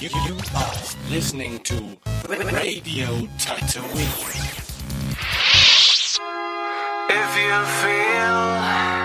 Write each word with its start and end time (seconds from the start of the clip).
You, 0.00 0.10
you 0.26 0.36
are 0.54 0.74
listening 1.10 1.58
to 1.64 1.74
Radio 2.28 3.08
Tatooine. 3.36 4.38
If 7.10 7.36
you 7.36 7.64
feel 7.82 8.97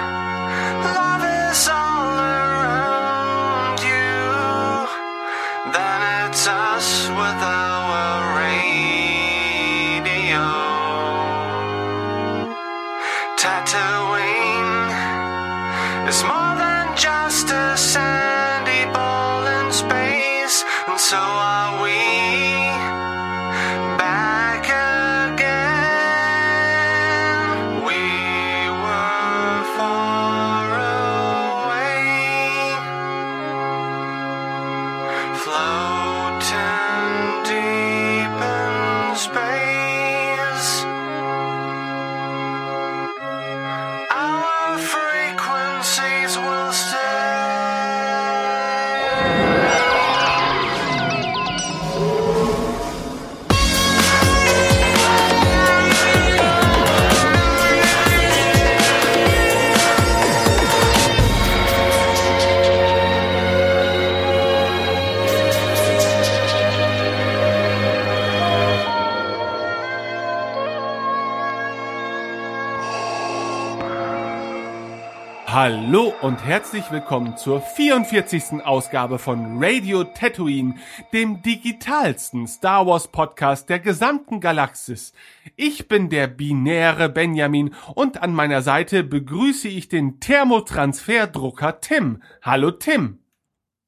Hallo 75.66 76.14
und 76.20 76.44
herzlich 76.44 76.92
willkommen 76.92 77.38
zur 77.38 77.62
44. 77.62 78.66
Ausgabe 78.66 79.18
von 79.18 79.64
Radio 79.64 80.04
Tatooine, 80.04 80.76
dem 81.14 81.42
digitalsten 81.42 82.48
Star 82.48 82.86
Wars 82.86 83.08
Podcast 83.08 83.70
der 83.70 83.80
gesamten 83.80 84.42
Galaxis. 84.42 85.14
Ich 85.56 85.88
bin 85.88 86.10
der 86.10 86.28
binäre 86.28 87.08
Benjamin 87.08 87.74
und 87.96 88.22
an 88.22 88.34
meiner 88.34 88.62
Seite 88.62 89.06
begrüße 89.06 89.70
ich 89.70 89.88
den 89.88 90.20
Thermotransferdrucker 90.20 91.80
Tim. 91.80 92.22
Hallo 92.42 92.72
Tim. 92.72 93.20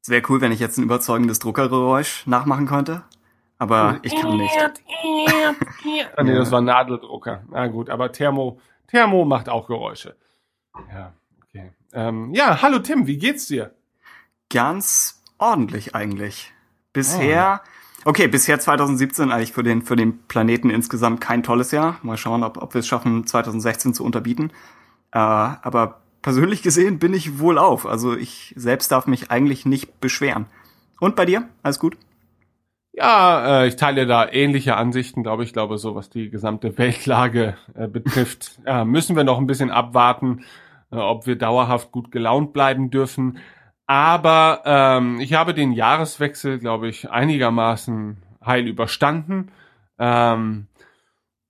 Es 0.01 0.07
wäre 0.07 0.23
cool, 0.29 0.39
wenn 0.39 0.53
ich 0.53 0.61
jetzt 0.61 0.77
ein 0.77 0.83
überzeugendes 0.85 1.39
Druckergeräusch 1.39 2.25
nachmachen 2.25 2.67
könnte. 2.67 3.03
Aber 3.57 3.99
ich 4.01 4.15
kann 4.15 4.37
nicht. 4.37 4.57
Ah, 6.15 6.23
nee, 6.23 6.35
das 6.35 6.51
war 6.51 6.61
ein 6.61 6.65
Nadeldrucker. 6.65 7.43
Na 7.49 7.67
gut, 7.67 7.89
aber 7.89 8.13
Thermo, 8.13 8.61
Thermo 8.87 9.25
macht 9.25 9.49
auch 9.49 9.67
Geräusche. 9.67 10.15
Ja. 10.93 11.11
Ähm, 11.95 12.33
ja, 12.33 12.61
hallo 12.61 12.79
Tim, 12.79 13.07
wie 13.07 13.17
geht's 13.17 13.47
dir? 13.47 13.73
Ganz 14.49 15.23
ordentlich 15.37 15.95
eigentlich. 15.95 16.51
Bisher, 16.91 17.61
okay, 18.03 18.27
bisher 18.27 18.59
2017 18.59 19.31
eigentlich 19.31 19.53
für 19.53 19.63
den, 19.63 19.81
für 19.81 19.95
den 19.95 20.19
Planeten 20.27 20.69
insgesamt 20.69 21.21
kein 21.21 21.41
tolles 21.41 21.71
Jahr. 21.71 21.97
Mal 22.03 22.17
schauen, 22.17 22.43
ob, 22.43 22.61
ob 22.61 22.73
wir 22.73 22.79
es 22.79 22.87
schaffen, 22.87 23.25
2016 23.25 23.93
zu 23.93 24.03
unterbieten. 24.03 24.51
Äh, 25.13 25.19
aber 25.19 26.01
persönlich 26.21 26.61
gesehen 26.61 26.99
bin 26.99 27.13
ich 27.13 27.39
wohl 27.39 27.57
auf. 27.57 27.85
Also 27.85 28.13
ich 28.13 28.53
selbst 28.57 28.91
darf 28.91 29.07
mich 29.07 29.31
eigentlich 29.31 29.65
nicht 29.65 30.01
beschweren. 30.01 30.47
Und 30.99 31.15
bei 31.15 31.25
dir? 31.25 31.47
Alles 31.63 31.79
gut? 31.79 31.97
Ja, 32.91 33.61
äh, 33.61 33.67
ich 33.67 33.77
teile 33.77 34.05
da 34.05 34.29
ähnliche 34.29 34.75
Ansichten, 34.75 35.23
glaube 35.23 35.43
ich. 35.43 35.53
glaube, 35.53 35.77
so 35.77 35.95
was 35.95 36.09
die 36.09 36.29
gesamte 36.29 36.77
Weltlage 36.77 37.55
äh, 37.73 37.87
betrifft, 37.87 38.59
äh, 38.65 38.83
müssen 38.83 39.15
wir 39.15 39.23
noch 39.23 39.37
ein 39.37 39.47
bisschen 39.47 39.71
abwarten, 39.71 40.43
ob 40.91 41.27
wir 41.27 41.37
dauerhaft 41.37 41.91
gut 41.91 42.11
gelaunt 42.11 42.53
bleiben 42.53 42.91
dürfen. 42.91 43.39
Aber 43.87 44.61
ähm, 44.65 45.19
ich 45.19 45.33
habe 45.33 45.53
den 45.53 45.71
Jahreswechsel, 45.71 46.59
glaube 46.59 46.87
ich, 46.87 47.09
einigermaßen 47.09 48.17
heil 48.43 48.67
überstanden. 48.67 49.51
Ähm, 49.99 50.67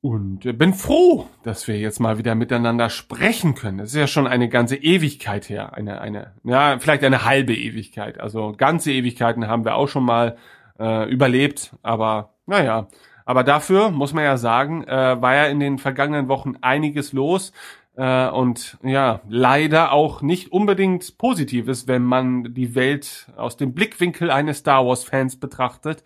und 0.01 0.45
äh, 0.45 0.53
bin 0.53 0.73
froh, 0.73 1.27
dass 1.43 1.67
wir 1.67 1.79
jetzt 1.79 1.99
mal 1.99 2.19
wieder 2.19 2.35
miteinander 2.35 2.89
sprechen 2.89 3.55
können. 3.55 3.79
Das 3.79 3.89
ist 3.89 3.95
ja 3.95 4.05
schon 4.05 4.27
eine 4.27 4.49
ganze 4.49 4.75
Ewigkeit 4.75 5.49
her. 5.49 5.73
Eine, 5.73 5.99
eine, 5.99 6.33
ja, 6.43 6.77
vielleicht 6.77 7.03
eine 7.03 7.25
halbe 7.25 7.55
Ewigkeit. 7.55 8.19
Also 8.19 8.53
ganze 8.55 8.91
Ewigkeiten 8.91 9.47
haben 9.47 9.65
wir 9.65 9.75
auch 9.75 9.87
schon 9.87 10.03
mal 10.03 10.37
äh, 10.77 11.09
überlebt. 11.09 11.75
Aber 11.81 12.35
naja, 12.45 12.87
aber 13.25 13.43
dafür 13.43 13.89
muss 13.89 14.13
man 14.13 14.23
ja 14.23 14.37
sagen, 14.37 14.83
äh, 14.83 15.19
war 15.21 15.33
ja 15.33 15.45
in 15.45 15.59
den 15.59 15.79
vergangenen 15.79 16.27
Wochen 16.27 16.53
einiges 16.61 17.11
los. 17.11 17.51
Äh, 17.97 18.27
und 18.27 18.77
ja, 18.83 19.21
leider 19.29 19.93
auch 19.93 20.21
nicht 20.21 20.51
unbedingt 20.51 21.17
Positives, 21.17 21.87
wenn 21.87 22.03
man 22.03 22.53
die 22.53 22.75
Welt 22.75 23.27
aus 23.37 23.55
dem 23.55 23.73
Blickwinkel 23.73 24.31
eines 24.31 24.57
Star 24.59 24.85
Wars-Fans 24.85 25.39
betrachtet. 25.39 26.03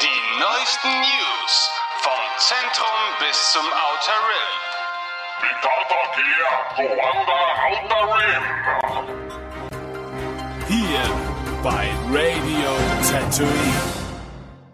Die 0.00 0.40
neuesten 0.40 0.88
News 0.88 1.70
vom 2.00 2.12
Zentrum 2.38 2.86
bis 3.20 3.52
zum 3.52 3.62
Outer 3.62 4.18
Rim. 4.28 4.64
Hier 10.66 11.02
bei 11.62 11.90
Radio 12.10 12.70
Tatooine. 13.10 14.04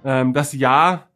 Ähm, 0.05 0.33
das 0.33 0.53
Jahr 0.53 1.10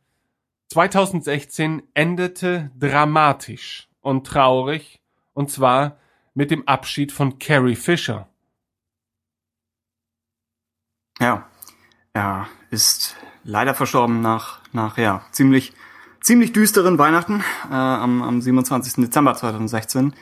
2016 0.75 1.85
endete 1.95 2.73
dramatisch 2.77 3.89
und 4.01 4.27
traurig, 4.27 5.01
und 5.33 5.49
zwar 5.49 5.99
mit 6.35 6.51
dem 6.51 6.67
Abschied 6.67 7.13
von 7.13 7.39
Carrie 7.39 7.77
Fisher. 7.77 8.27
Ja. 11.21 11.49
Er 12.13 12.49
ist 12.71 13.15
leider 13.45 13.75
verstorben 13.75 14.21
nach, 14.21 14.63
nach 14.73 14.99
ja, 14.99 15.25
ziemlich, 15.31 15.75
ziemlich 16.21 16.53
düsteren 16.53 16.99
Weihnachten 16.99 17.45
äh, 17.71 17.75
am, 17.75 18.23
am 18.23 18.41
27. 18.41 18.95
Dezember 18.95 19.35
2016 19.37 20.13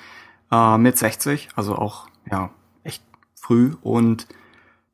äh, 0.50 0.76
mit 0.76 0.98
60, 0.98 1.48
also 1.56 1.76
auch 1.76 2.08
ja 2.30 2.50
echt 2.84 3.02
früh 3.34 3.74
und 3.80 4.26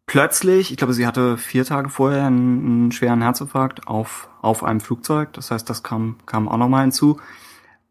plötzlich, 0.08 0.72
ich 0.72 0.76
glaube, 0.76 0.92
sie 0.92 1.06
hatte 1.06 1.38
vier 1.38 1.64
Tage 1.64 1.88
vorher 1.88 2.26
einen, 2.26 2.66
einen 2.66 2.92
schweren 2.92 3.22
Herzinfarkt 3.22 3.86
auf 3.86 4.28
auf 4.42 4.64
einem 4.64 4.80
Flugzeug, 4.80 5.32
das 5.34 5.52
heißt, 5.52 5.70
das 5.70 5.84
kam 5.84 6.16
kam 6.26 6.48
auch 6.48 6.56
nochmal 6.56 6.82
hinzu 6.82 7.20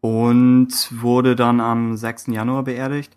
und 0.00 0.68
wurde 0.90 1.34
dann 1.34 1.60
am 1.60 1.96
6. 1.96 2.26
Januar 2.28 2.64
beerdigt. 2.64 3.16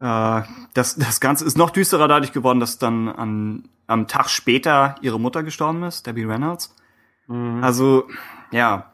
Äh, 0.00 0.42
das, 0.74 0.96
das 0.96 1.20
Ganze 1.20 1.44
ist 1.44 1.58
noch 1.58 1.70
düsterer 1.70 2.08
dadurch 2.08 2.32
geworden, 2.32 2.60
dass 2.60 2.78
dann 2.78 3.08
an, 3.08 3.68
am 3.86 4.06
Tag 4.06 4.30
später 4.30 4.96
ihre 5.00 5.20
Mutter 5.20 5.42
gestorben 5.42 5.82
ist, 5.82 6.06
Debbie 6.06 6.24
Reynolds. 6.24 6.74
Also, 7.62 8.08
ja. 8.50 8.92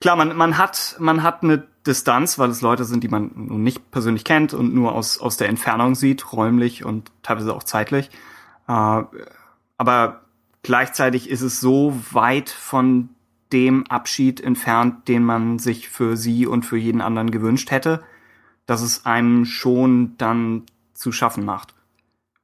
Klar, 0.00 0.16
man, 0.16 0.36
man 0.36 0.58
hat, 0.58 0.96
man 0.98 1.22
hat 1.22 1.42
eine 1.42 1.66
Distanz, 1.86 2.38
weil 2.38 2.50
es 2.50 2.60
Leute 2.60 2.84
sind, 2.84 3.02
die 3.02 3.08
man 3.08 3.30
nun 3.34 3.62
nicht 3.62 3.90
persönlich 3.90 4.24
kennt 4.24 4.54
und 4.54 4.74
nur 4.74 4.92
aus, 4.92 5.18
aus 5.18 5.36
der 5.36 5.48
Entfernung 5.48 5.94
sieht, 5.94 6.32
räumlich 6.32 6.84
und 6.84 7.10
teilweise 7.22 7.54
auch 7.54 7.62
zeitlich. 7.62 8.10
Äh, 8.68 9.02
aber 9.78 10.22
gleichzeitig 10.62 11.30
ist 11.30 11.42
es 11.42 11.60
so 11.60 11.98
weit 12.10 12.50
von 12.50 13.10
dem 13.52 13.86
Abschied 13.86 14.40
entfernt, 14.40 15.08
den 15.08 15.22
man 15.22 15.58
sich 15.58 15.88
für 15.88 16.16
sie 16.16 16.46
und 16.46 16.64
für 16.64 16.76
jeden 16.76 17.00
anderen 17.00 17.30
gewünscht 17.30 17.70
hätte, 17.70 18.02
dass 18.66 18.82
es 18.82 19.06
einem 19.06 19.44
schon 19.44 20.16
dann 20.18 20.64
zu 20.94 21.12
schaffen 21.12 21.44
macht. 21.44 21.74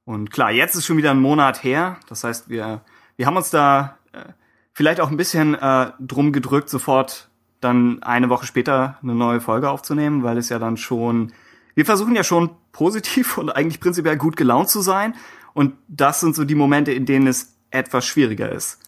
Und 0.04 0.30
klar, 0.30 0.50
jetzt 0.50 0.74
ist 0.74 0.86
schon 0.86 0.96
wieder 0.96 1.10
ein 1.10 1.20
Monat 1.20 1.64
her. 1.64 1.96
Das 2.08 2.24
heißt, 2.24 2.48
wir, 2.48 2.82
wir 3.16 3.26
haben 3.26 3.36
uns 3.36 3.50
da 3.50 3.98
äh, 4.12 4.32
vielleicht 4.72 5.00
auch 5.00 5.10
ein 5.10 5.16
bisschen 5.16 5.54
äh, 5.54 5.92
drum 6.00 6.32
gedrückt, 6.32 6.68
sofort 6.68 7.28
dann 7.60 8.02
eine 8.02 8.28
Woche 8.28 8.46
später 8.46 8.98
eine 9.02 9.14
neue 9.14 9.40
Folge 9.40 9.70
aufzunehmen, 9.70 10.22
weil 10.22 10.36
es 10.38 10.48
ja 10.48 10.58
dann 10.58 10.76
schon, 10.76 11.32
wir 11.74 11.84
versuchen 11.84 12.14
ja 12.14 12.24
schon 12.24 12.50
positiv 12.72 13.38
und 13.38 13.50
eigentlich 13.50 13.80
prinzipiell 13.80 14.16
gut 14.16 14.36
gelaunt 14.36 14.68
zu 14.68 14.80
sein. 14.80 15.14
Und 15.54 15.74
das 15.88 16.20
sind 16.20 16.34
so 16.34 16.44
die 16.44 16.54
Momente, 16.54 16.92
in 16.92 17.06
denen 17.06 17.26
es 17.26 17.56
etwas 17.70 18.04
schwieriger 18.04 18.50
ist. 18.50 18.78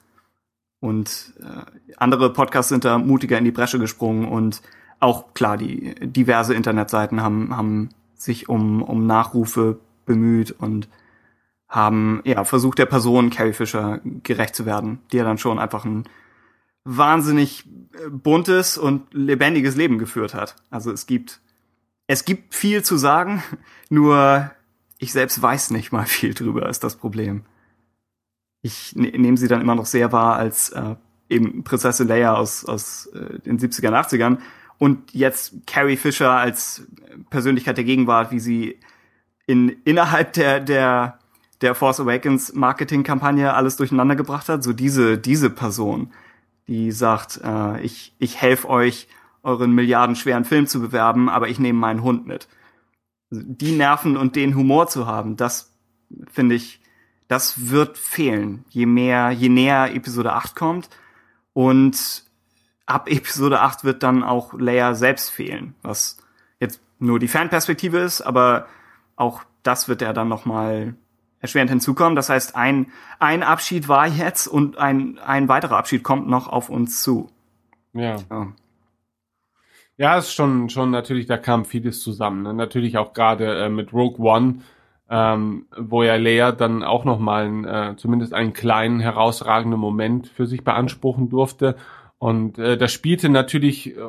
Und 0.81 1.33
äh, 1.41 1.95
andere 1.97 2.33
Podcasts 2.33 2.69
sind 2.69 2.85
da 2.85 2.99
mutiger 2.99 3.39
in 3.39 3.45
die 3.45 3.53
Bresche 3.53 3.79
gesprungen 3.79 4.29
und 4.29 4.61
auch 5.01 5.35
klar, 5.35 5.57
die 5.57 5.95
diverse 6.01 6.55
Internetseiten 6.55 7.23
haben, 7.23 7.57
haben 7.57 7.91
sich 8.15 8.49
um, 8.49 8.83
um 8.83 9.07
Nachrufe 9.07 9.79
bemüht 10.07 10.51
und 10.51 10.89
haben 11.69 12.21
ja 12.25 12.45
versucht 12.45 12.79
der 12.79 12.87
Person 12.87 13.31
Carrie 13.31 13.53
Fisher 13.53 14.01
gerecht 14.23 14.55
zu 14.55 14.67
werden, 14.67 15.01
die 15.11 15.17
ja 15.17 15.25
dann 15.25 15.39
schon 15.39 15.59
einfach 15.59 15.85
ein 15.85 16.05
wahnsinnig 16.85 17.67
äh, 17.67 18.11
buntes 18.11 18.79
und 18.79 19.13
lebendiges 19.13 19.77
Leben 19.77 19.99
geführt 19.99 20.35
hat. 20.35 20.57
Also 20.71 20.93
es 20.93 21.07
gibt 21.07 21.41
es 22.07 22.25
gibt 22.25 22.55
viel 22.55 22.83
zu 22.83 22.97
sagen, 22.97 23.43
nur 23.91 24.51
ich 25.05 25.13
selbst 25.13 25.41
weiß 25.41 25.71
nicht 25.71 25.93
mal 25.93 26.07
viel 26.07 26.35
drüber, 26.35 26.69
ist 26.69 26.83
das 26.83 26.97
Problem. 26.97 27.45
Ich 28.63 28.97
ne 28.97 29.11
nehme 29.11 29.37
sie 29.37 29.49
dann 29.49 29.61
immer 29.61 29.75
noch 29.75 29.87
sehr 29.87 30.11
wahr 30.13 30.37
als 30.37 30.71
äh, 30.71 30.97
eben 31.29 31.63
Prinzessin 31.63 32.09
Leia 32.09 32.35
aus, 32.35 32.65
aus 32.65 33.07
äh, 33.09 33.39
den 33.41 33.59
70ern, 33.59 33.93
80ern 33.93 34.39
und 34.79 35.13
jetzt 35.13 35.67
Carrie 35.67 35.99
Fisher 35.99 36.31
als 36.31 36.87
Persönlichkeit 37.29 37.77
der 37.77 37.85
Gegenwart, 37.85 38.33
wie 38.33 38.41
sie 38.41 38.81
in, 39.47 39.69
innerhalb 39.85 40.33
der, 40.33 40.61
der, 40.61 41.19
der 41.61 41.75
Force 41.75 42.01
Awakens 42.01 42.55
Marketingkampagne 42.55 43.53
alles 43.53 43.77
durcheinander 43.77 44.17
gebracht 44.17 44.49
hat. 44.49 44.65
So 44.65 44.73
diese, 44.73 45.19
diese 45.19 45.51
Person, 45.51 46.13
die 46.67 46.93
sagt, 46.93 47.41
äh, 47.45 47.83
ich, 47.83 48.15
ich 48.19 48.41
helfe 48.41 48.71
euch, 48.71 49.09
euren 49.43 49.73
milliardenschweren 49.73 50.47
Film 50.47 50.67
zu 50.67 50.81
bewerben, 50.81 51.29
aber 51.29 51.49
ich 51.49 51.59
nehme 51.59 51.79
meinen 51.79 52.03
Hund 52.03 52.27
mit. 52.27 52.49
Die 53.31 53.73
Nerven 53.73 54.17
und 54.17 54.37
den 54.37 54.55
Humor 54.55 54.89
zu 54.89 55.07
haben, 55.07 55.37
das 55.37 55.73
finde 56.31 56.55
ich, 56.55 56.81
das 57.29 57.71
wird 57.71 57.99
fehlen, 57.99 58.65
je 58.69 58.87
mehr, 58.87 59.31
je 59.31 59.49
näher 59.49 59.95
Episode 59.95 60.33
8 60.35 60.55
kommt. 60.55 60.91
Und 61.53 62.25
ab 62.87 63.09
Episode 63.11 63.61
8 63.61 63.85
wird 63.85 64.03
dann 64.03 64.23
auch 64.23 64.53
Leia 64.55 64.95
selbst 64.95 65.31
fehlen, 65.31 65.75
was 65.83 66.19
jetzt 66.61 66.81
nur 66.99 67.19
die 67.19 67.29
Fanperspektive 67.29 67.99
ist, 67.99 68.21
aber 68.21 68.67
auch 69.17 69.43
das 69.63 69.89
wird 69.89 70.03
ja 70.03 70.13
dann 70.13 70.29
nochmal 70.29 70.95
erschwerend 71.41 71.71
hinzukommen. 71.71 72.17
Das 72.17 72.29
heißt, 72.29 72.57
ein, 72.57 72.91
ein 73.19 73.43
Abschied 73.43 73.89
war 73.89 74.07
jetzt 74.07 74.47
und 74.47 74.79
ein, 74.79 75.19
ein 75.19 75.49
weiterer 75.49 75.77
Abschied 75.77 76.03
kommt 76.03 76.29
noch 76.29 76.49
auf 76.49 76.69
uns 76.69 77.03
zu. 77.03 77.31
Ja. 77.93 78.17
ja. 78.31 78.53
Ja, 79.97 80.19
ist 80.19 80.33
schon, 80.33 80.69
schon 80.71 80.91
natürlich, 80.91 81.27
da 81.27 81.37
kam 81.37 81.65
vieles 81.65 82.01
zusammen. 82.01 82.43
Ne? 82.43 82.53
Natürlich 82.55 82.99
auch 82.99 83.13
gerade 83.13 83.65
äh, 83.65 83.69
mit 83.69 83.93
Rogue 83.93 84.19
One, 84.27 84.57
ähm, 85.09 85.67
wo 85.77 86.03
ja 86.03 86.17
Leia 86.17 86.51
dann 86.53 86.83
auch 86.83 87.05
nochmal 87.05 87.93
äh, 87.93 87.97
zumindest 87.97 88.35
einen 88.35 88.53
kleinen, 88.53 88.99
herausragenden 88.99 89.79
Moment 89.79 90.27
für 90.27 90.47
sich 90.47 90.65
beanspruchen 90.65 91.29
durfte. 91.29 91.77
Und 92.19 92.59
äh, 92.59 92.77
das 92.77 92.93
spielte 92.93 93.29
natürlich 93.29 93.97
äh, 93.97 94.01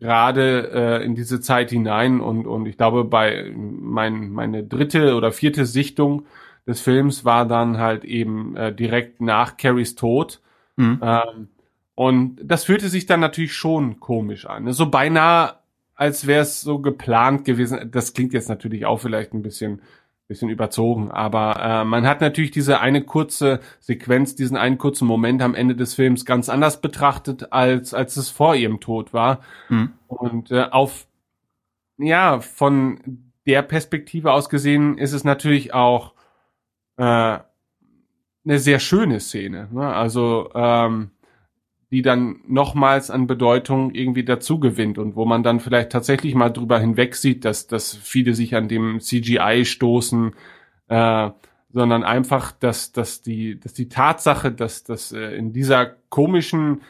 gerade 0.00 1.00
äh, 1.00 1.04
in 1.04 1.14
diese 1.14 1.40
Zeit 1.40 1.70
hinein 1.70 2.20
und, 2.20 2.46
und 2.46 2.66
ich 2.66 2.76
glaube, 2.76 3.04
bei 3.04 3.52
mein, 3.56 4.30
meine 4.32 4.64
dritte 4.64 5.14
oder 5.14 5.32
vierte 5.32 5.64
Sichtung 5.64 6.26
des 6.66 6.80
Films 6.80 7.24
war 7.24 7.46
dann 7.46 7.78
halt 7.78 8.04
eben 8.04 8.56
äh, 8.56 8.74
direkt 8.74 9.20
nach 9.20 9.56
Carries 9.56 9.94
Tod. 9.94 10.40
Mhm. 10.76 11.00
Ähm, 11.02 11.48
und 11.94 12.38
das 12.42 12.64
fühlte 12.64 12.88
sich 12.88 13.06
dann 13.06 13.20
natürlich 13.20 13.54
schon 13.54 14.00
komisch 14.00 14.46
an. 14.46 14.72
So 14.72 14.90
beinahe, 14.90 15.54
als 15.94 16.26
wäre 16.26 16.42
es 16.42 16.62
so 16.62 16.78
geplant 16.78 17.44
gewesen. 17.44 17.90
Das 17.90 18.14
klingt 18.14 18.32
jetzt 18.32 18.48
natürlich 18.48 18.86
auch 18.86 18.98
vielleicht 18.98 19.34
ein 19.34 19.42
bisschen 19.42 19.82
bisschen 20.28 20.48
überzogen, 20.48 21.10
aber 21.10 21.56
äh, 21.60 21.84
man 21.84 22.06
hat 22.06 22.22
natürlich 22.22 22.52
diese 22.52 22.80
eine 22.80 23.02
kurze 23.02 23.60
Sequenz, 23.80 24.34
diesen 24.34 24.56
einen 24.56 24.78
kurzen 24.78 25.06
Moment 25.06 25.42
am 25.42 25.54
Ende 25.54 25.76
des 25.76 25.94
Films 25.94 26.24
ganz 26.24 26.48
anders 26.48 26.80
betrachtet, 26.80 27.52
als 27.52 27.92
als 27.92 28.16
es 28.16 28.30
vor 28.30 28.54
ihrem 28.54 28.80
Tod 28.80 29.12
war. 29.12 29.40
Mhm. 29.68 29.92
Und 30.06 30.50
äh, 30.50 30.68
auf 30.70 31.06
ja, 31.98 32.40
von 32.40 33.32
der 33.46 33.62
Perspektive 33.62 34.32
aus 34.32 34.48
gesehen 34.48 34.96
ist 34.96 35.12
es 35.12 35.24
natürlich 35.24 35.74
auch 35.74 36.14
äh, 36.96 37.02
eine 38.44 38.58
sehr 38.58 38.78
schöne 38.78 39.20
Szene. 39.20 39.68
Ne? 39.70 39.86
Also 39.86 40.50
ähm, 40.54 41.10
die 41.92 42.00
dann 42.00 42.40
nochmals 42.48 43.10
an 43.10 43.26
Bedeutung 43.26 43.94
irgendwie 43.94 44.24
dazu 44.24 44.58
gewinnt 44.58 44.96
und 44.96 45.14
wo 45.14 45.26
man 45.26 45.42
dann 45.42 45.60
vielleicht 45.60 45.92
tatsächlich 45.92 46.34
mal 46.34 46.48
drüber 46.48 46.78
hinweg 46.80 47.14
sieht, 47.14 47.44
dass, 47.44 47.66
dass 47.66 47.94
viele 47.94 48.32
sich 48.32 48.56
an 48.56 48.66
dem 48.66 48.98
CGI 48.98 49.66
stoßen, 49.66 50.32
äh, 50.88 51.30
sondern 51.68 52.02
einfach, 52.02 52.52
dass, 52.52 52.92
dass, 52.92 53.20
die, 53.20 53.60
dass 53.60 53.74
die 53.74 53.90
Tatsache, 53.90 54.50
dass, 54.50 54.84
dass 54.84 55.12
äh, 55.12 55.36
in 55.36 55.52
dieser 55.52 55.84
komischen 56.08 56.80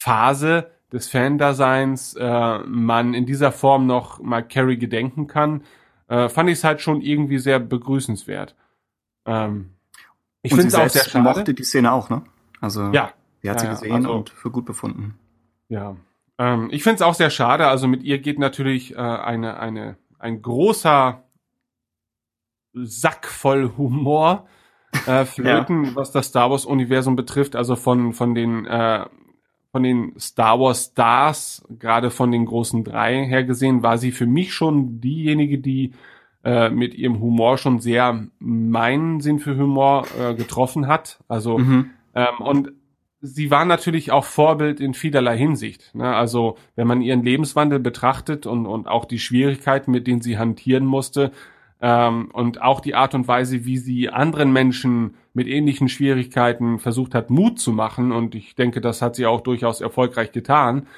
Phase 0.00 0.72
des 0.92 1.08
Fan-Daseins 1.08 2.16
äh, 2.18 2.58
man 2.66 3.14
in 3.14 3.26
dieser 3.26 3.52
Form 3.52 3.86
noch 3.86 4.20
mal 4.20 4.42
Carrie 4.42 4.76
gedenken 4.76 5.28
kann, 5.28 5.62
äh, 6.08 6.28
fand 6.28 6.50
ich 6.50 6.58
es 6.58 6.64
halt 6.64 6.80
schon 6.80 7.00
irgendwie 7.00 7.38
sehr 7.38 7.60
begrüßenswert. 7.60 8.56
Ähm, 9.24 9.70
ich 10.42 10.52
finde 10.52 10.66
es 10.66 10.74
auch 10.74 10.88
sehr 10.88 11.04
schade. 11.04 11.22
mochte 11.22 11.54
die 11.54 11.62
Szene 11.62 11.92
auch, 11.92 12.10
ne? 12.10 12.22
Also 12.60 12.90
ja, 12.90 13.12
Sie 13.42 13.50
hat 13.50 13.62
ja, 13.62 13.74
sie 13.74 13.80
gesehen 13.80 14.06
also, 14.06 14.12
und 14.12 14.30
für 14.30 14.50
gut 14.50 14.64
befunden. 14.64 15.18
Ja. 15.68 15.96
Ähm, 16.38 16.68
ich 16.70 16.82
finde 16.82 16.96
es 16.96 17.02
auch 17.02 17.14
sehr 17.14 17.30
schade. 17.30 17.66
Also 17.66 17.88
mit 17.88 18.04
ihr 18.04 18.18
geht 18.18 18.38
natürlich 18.38 18.94
äh, 18.94 18.98
eine, 18.98 19.58
eine, 19.58 19.96
ein 20.18 20.40
großer 20.42 21.24
Sack 22.72 23.26
voll 23.26 23.72
Humor 23.76 24.46
äh, 25.06 25.24
flöten, 25.24 25.84
ja. 25.84 25.96
was 25.96 26.12
das 26.12 26.28
Star 26.28 26.50
Wars 26.50 26.64
Universum 26.64 27.16
betrifft. 27.16 27.56
Also 27.56 27.74
von, 27.74 28.12
von 28.12 28.34
den, 28.34 28.64
äh, 28.64 29.06
von 29.72 29.82
den 29.82 30.18
Star 30.20 30.60
Wars 30.60 30.92
Stars, 30.92 31.64
gerade 31.68 32.10
von 32.10 32.30
den 32.30 32.46
großen 32.46 32.84
drei 32.84 33.24
her 33.26 33.42
gesehen, 33.42 33.82
war 33.82 33.98
sie 33.98 34.12
für 34.12 34.26
mich 34.26 34.54
schon 34.54 35.00
diejenige, 35.00 35.58
die 35.58 35.94
äh, 36.44 36.70
mit 36.70 36.94
ihrem 36.94 37.20
Humor 37.20 37.58
schon 37.58 37.80
sehr 37.80 38.26
meinen 38.38 39.20
Sinn 39.20 39.40
für 39.40 39.56
Humor 39.56 40.06
äh, 40.20 40.34
getroffen 40.34 40.86
hat. 40.86 41.20
Also 41.26 41.58
mhm. 41.58 41.90
ähm, 42.14 42.38
und 42.38 42.72
sie 43.22 43.52
war 43.52 43.64
natürlich 43.64 44.10
auch 44.10 44.24
Vorbild 44.24 44.80
in 44.80 44.94
vielerlei 44.94 45.38
Hinsicht. 45.38 45.94
Ne? 45.94 46.14
Also 46.14 46.58
wenn 46.74 46.88
man 46.88 47.00
ihren 47.00 47.22
Lebenswandel 47.22 47.78
betrachtet 47.78 48.46
und, 48.46 48.66
und 48.66 48.88
auch 48.88 49.04
die 49.04 49.20
Schwierigkeiten, 49.20 49.92
mit 49.92 50.08
denen 50.08 50.20
sie 50.20 50.38
hantieren 50.38 50.84
musste 50.84 51.30
ähm, 51.80 52.30
und 52.32 52.60
auch 52.60 52.80
die 52.80 52.96
Art 52.96 53.14
und 53.14 53.28
Weise, 53.28 53.64
wie 53.64 53.78
sie 53.78 54.10
anderen 54.10 54.52
Menschen 54.52 55.14
mit 55.34 55.46
ähnlichen 55.46 55.88
Schwierigkeiten 55.88 56.80
versucht 56.80 57.14
hat, 57.14 57.30
Mut 57.30 57.60
zu 57.60 57.72
machen, 57.72 58.10
und 58.10 58.34
ich 58.34 58.56
denke, 58.56 58.80
das 58.80 59.00
hat 59.00 59.14
sie 59.14 59.24
auch 59.24 59.40
durchaus 59.40 59.80
erfolgreich 59.80 60.32
getan, 60.32 60.88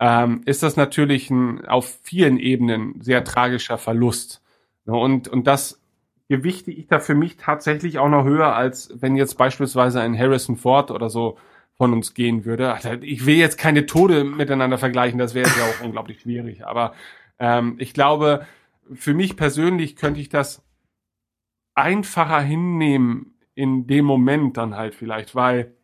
ähm, 0.00 0.42
ist 0.46 0.62
das 0.62 0.76
natürlich 0.76 1.30
ein 1.30 1.66
auf 1.66 1.98
vielen 2.02 2.38
Ebenen 2.38 3.00
sehr 3.02 3.24
tragischer 3.24 3.76
Verlust. 3.76 4.40
Ne? 4.84 4.94
Und, 4.94 5.26
und 5.26 5.48
das 5.48 5.80
gewichte 6.28 6.70
ich 6.70 6.86
da 6.86 7.00
für 7.00 7.16
mich 7.16 7.36
tatsächlich 7.38 7.98
auch 7.98 8.08
noch 8.08 8.24
höher, 8.24 8.54
als 8.54 8.94
wenn 9.00 9.16
jetzt 9.16 9.36
beispielsweise 9.36 10.00
ein 10.00 10.16
Harrison 10.16 10.56
Ford 10.56 10.92
oder 10.92 11.10
so 11.10 11.36
von 11.76 11.92
uns 11.92 12.14
gehen 12.14 12.44
würde. 12.44 12.76
Ich 13.02 13.26
will 13.26 13.36
jetzt 13.36 13.58
keine 13.58 13.86
Tode 13.86 14.24
miteinander 14.24 14.78
vergleichen, 14.78 15.18
das 15.18 15.34
wäre 15.34 15.48
ja 15.48 15.64
auch 15.64 15.80
unglaublich 15.84 16.20
schwierig. 16.20 16.66
Aber 16.66 16.94
ähm, 17.38 17.76
ich 17.78 17.94
glaube, 17.94 18.46
für 18.92 19.14
mich 19.14 19.36
persönlich 19.36 19.96
könnte 19.96 20.20
ich 20.20 20.28
das 20.28 20.62
einfacher 21.74 22.40
hinnehmen 22.40 23.34
in 23.54 23.86
dem 23.86 24.04
Moment 24.04 24.56
dann 24.56 24.76
halt 24.76 24.94
vielleicht, 24.94 25.34
weil 25.34 25.74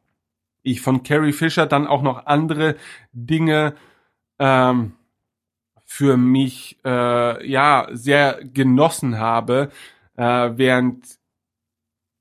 ich 0.63 0.81
von 0.81 1.03
Carrie 1.03 1.33
Fisher 1.33 1.67
dann 1.67 1.87
auch 1.87 2.03
noch 2.03 2.27
andere 2.27 2.77
Dinge 3.13 3.75
ähm, 4.39 4.93
für 5.85 6.17
mich 6.17 6.79
äh, 6.85 7.51
ja 7.51 7.89
sehr 7.93 8.41
genossen 8.45 9.19
habe, 9.19 9.71
äh, 10.17 10.51
während 10.55 11.19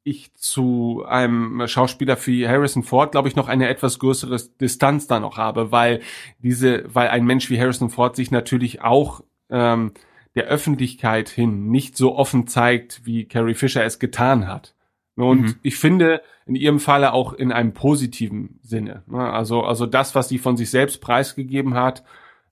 ich 0.08 0.34
zu 0.36 1.04
einem 1.08 1.68
Schauspieler 1.68 2.18
wie 2.26 2.48
Harrison 2.48 2.84
Ford, 2.84 3.12
glaube 3.12 3.28
ich, 3.28 3.36
noch 3.36 3.50
eine 3.50 3.68
etwas 3.68 4.00
größere 4.00 4.38
Distanz 4.62 5.08
da 5.08 5.20
noch 5.20 5.38
habe, 5.38 5.72
weil 5.72 6.02
diese, 6.40 6.84
weil 6.94 7.10
ein 7.10 7.26
Mensch 7.26 7.50
wie 7.50 7.60
Harrison 7.60 7.90
Ford 7.90 8.16
sich 8.16 8.32
natürlich 8.32 8.82
auch 8.82 9.22
ähm, 9.50 9.92
der 10.36 10.46
Öffentlichkeit 10.46 11.30
hin 11.30 11.70
nicht 11.70 11.98
so 11.98 12.16
offen 12.16 12.48
zeigt, 12.48 13.06
wie 13.06 13.26
Carrie 13.26 13.54
Fisher 13.54 13.84
es 13.84 14.00
getan 14.00 14.48
hat. 14.48 14.74
Und 15.16 15.42
mhm. 15.42 15.56
ich 15.64 15.78
finde 15.78 16.22
in 16.46 16.56
ihrem 16.56 16.80
Falle 16.80 17.12
auch 17.12 17.34
in 17.34 17.52
einem 17.52 17.74
positiven 17.74 18.60
Sinne. 18.62 19.04
Ne? 19.08 19.20
Also, 19.20 19.64
also 19.64 19.86
das, 19.86 20.16
was 20.16 20.30
sie 20.30 20.38
von 20.38 20.56
sich 20.56 20.70
selbst 20.70 21.02
preisgegeben 21.02 21.74
hat, 21.74 22.04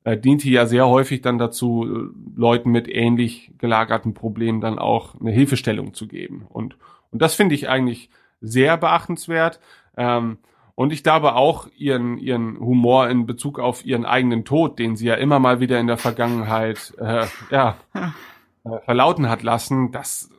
äh, 0.04 0.18
diente 0.18 0.50
ja 0.50 0.66
sehr 0.66 0.88
häufig 0.88 1.22
dann 1.22 1.38
dazu, 1.38 1.86
äh, 1.86 2.40
Leuten 2.40 2.72
mit 2.72 2.88
ähnlich 2.88 3.54
gelagerten 3.60 4.14
Problemen 4.14 4.62
dann 4.62 4.80
auch 4.80 5.20
eine 5.20 5.32
Hilfestellung 5.32 5.94
zu 5.94 6.08
geben. 6.08 6.46
Und 6.50 6.78
und 7.12 7.22
das 7.22 7.36
finde 7.36 7.56
ich 7.56 7.70
eigentlich 7.70 8.10
sehr 8.42 8.78
beachtenswert. 8.78 9.60
Ähm, 9.98 10.38
und 10.76 10.92
ich 10.92 11.04
glaube 11.04 11.36
auch 11.36 11.68
ihren, 11.78 12.18
ihren 12.18 12.60
Humor 12.60 13.10
in 13.10 13.26
Bezug 13.26 13.60
auf 13.60 13.86
ihren 13.86 14.06
eigenen 14.06 14.44
Tod, 14.44 14.78
den 14.78 14.98
sie 14.98 15.08
ja 15.08 15.16
immer 15.16 15.40
mal 15.40 15.62
wieder 15.62 15.80
in 15.80 15.88
der 15.88 15.98
Vergangenheit 15.98 16.94
äh, 17.00 17.26
ja, 17.50 17.78
äh, 17.94 18.80
verlauten 18.84 19.30
hat 19.30 19.42
lassen, 19.42 19.92
das, 19.92 20.30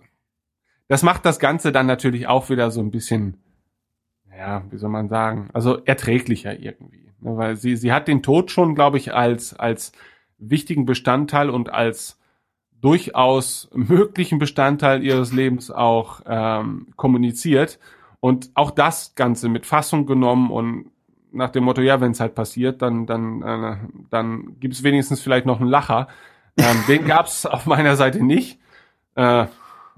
das 0.88 1.02
macht 1.02 1.24
das 1.24 1.38
Ganze 1.38 1.72
dann 1.72 1.86
natürlich 1.86 2.26
auch 2.26 2.50
wieder 2.50 2.70
so 2.70 2.80
ein 2.80 2.90
bisschen, 2.90 3.38
ja, 4.30 4.62
wie 4.70 4.76
soll 4.76 4.90
man 4.90 5.08
sagen, 5.08 5.48
also 5.54 5.78
erträglicher 5.84 6.58
irgendwie. 6.58 7.10
Ne, 7.20 7.36
weil 7.36 7.56
sie, 7.56 7.76
sie 7.76 7.92
hat 7.92 8.06
den 8.08 8.22
Tod 8.22 8.50
schon, 8.50 8.74
glaube 8.74 8.98
ich, 8.98 9.14
als, 9.14 9.54
als 9.54 9.92
wichtigen 10.38 10.84
Bestandteil 10.84 11.48
und 11.48 11.72
als 11.72 12.15
durchaus 12.86 13.68
möglichen 13.74 14.38
Bestandteil 14.38 15.02
ihres 15.02 15.32
Lebens 15.32 15.72
auch 15.72 16.20
ähm, 16.24 16.86
kommuniziert. 16.94 17.80
Und 18.20 18.50
auch 18.54 18.70
das 18.70 19.16
Ganze 19.16 19.48
mit 19.48 19.66
Fassung 19.66 20.06
genommen 20.06 20.52
und 20.52 20.92
nach 21.32 21.50
dem 21.50 21.64
Motto, 21.64 21.82
ja, 21.82 22.00
wenn 22.00 22.12
es 22.12 22.20
halt 22.20 22.36
passiert, 22.36 22.82
dann, 22.82 23.04
dann, 23.06 23.42
äh, 23.42 23.76
dann 24.10 24.60
gibt 24.60 24.74
es 24.74 24.84
wenigstens 24.84 25.20
vielleicht 25.20 25.46
noch 25.46 25.60
einen 25.60 25.68
Lacher. 25.68 26.06
Ähm, 26.56 26.76
den 26.86 27.06
gab 27.08 27.26
es 27.26 27.44
auf 27.44 27.66
meiner 27.66 27.96
Seite 27.96 28.24
nicht. 28.24 28.60
Äh, 29.16 29.46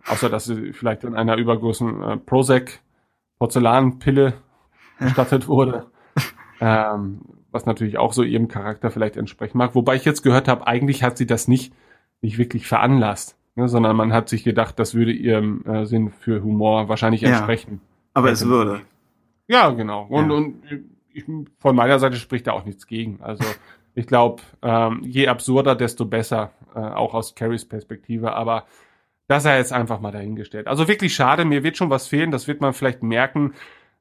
außer 0.06 0.30
dass 0.30 0.46
sie 0.46 0.72
vielleicht 0.72 1.04
in 1.04 1.14
einer 1.14 1.36
übergroßen 1.36 2.02
äh, 2.02 2.16
Prozac 2.16 2.80
Porzellanpille 3.38 4.32
gestattet 4.98 5.46
wurde. 5.46 5.90
ähm, 6.58 7.20
was 7.50 7.66
natürlich 7.66 7.98
auch 7.98 8.14
so 8.14 8.22
ihrem 8.22 8.48
Charakter 8.48 8.90
vielleicht 8.90 9.18
entsprechen 9.18 9.58
mag. 9.58 9.74
Wobei 9.74 9.96
ich 9.96 10.06
jetzt 10.06 10.22
gehört 10.22 10.48
habe, 10.48 10.66
eigentlich 10.66 11.02
hat 11.02 11.18
sie 11.18 11.26
das 11.26 11.48
nicht, 11.48 11.74
nicht 12.20 12.38
wirklich 12.38 12.66
veranlasst, 12.66 13.36
ne, 13.54 13.68
sondern 13.68 13.96
man 13.96 14.12
hat 14.12 14.28
sich 14.28 14.44
gedacht, 14.44 14.78
das 14.78 14.94
würde 14.94 15.12
ihrem 15.12 15.64
äh, 15.66 15.84
Sinn 15.86 16.10
für 16.10 16.42
Humor 16.42 16.88
wahrscheinlich 16.88 17.20
Ja. 17.22 17.28
entsprechen. 17.30 17.80
Aber 18.14 18.30
es 18.30 18.44
würde. 18.46 18.80
Ja, 19.46 19.70
genau. 19.70 20.04
Und, 20.08 20.30
Ja. 20.30 20.36
und 20.36 20.62
ich, 21.12 21.24
von 21.58 21.74
meiner 21.76 21.98
Seite 21.98 22.16
spricht 22.16 22.46
da 22.46 22.52
auch 22.52 22.64
nichts 22.64 22.86
gegen. 22.86 23.20
Also 23.22 23.44
ich 23.94 24.06
glaube, 24.06 24.42
ähm, 24.62 25.00
je 25.04 25.28
absurder, 25.28 25.74
desto 25.74 26.04
besser, 26.04 26.52
äh, 26.74 26.78
auch 26.80 27.14
aus 27.14 27.34
Carries 27.34 27.64
Perspektive. 27.64 28.34
Aber 28.34 28.64
das 29.26 29.42
sei 29.44 29.58
jetzt 29.58 29.72
einfach 29.72 30.00
mal 30.00 30.12
dahingestellt. 30.12 30.66
Also 30.68 30.88
wirklich 30.88 31.14
schade, 31.14 31.44
mir 31.44 31.62
wird 31.62 31.76
schon 31.76 31.90
was 31.90 32.06
fehlen, 32.08 32.30
das 32.30 32.48
wird 32.48 32.60
man 32.60 32.72
vielleicht 32.72 33.02
merken 33.02 33.54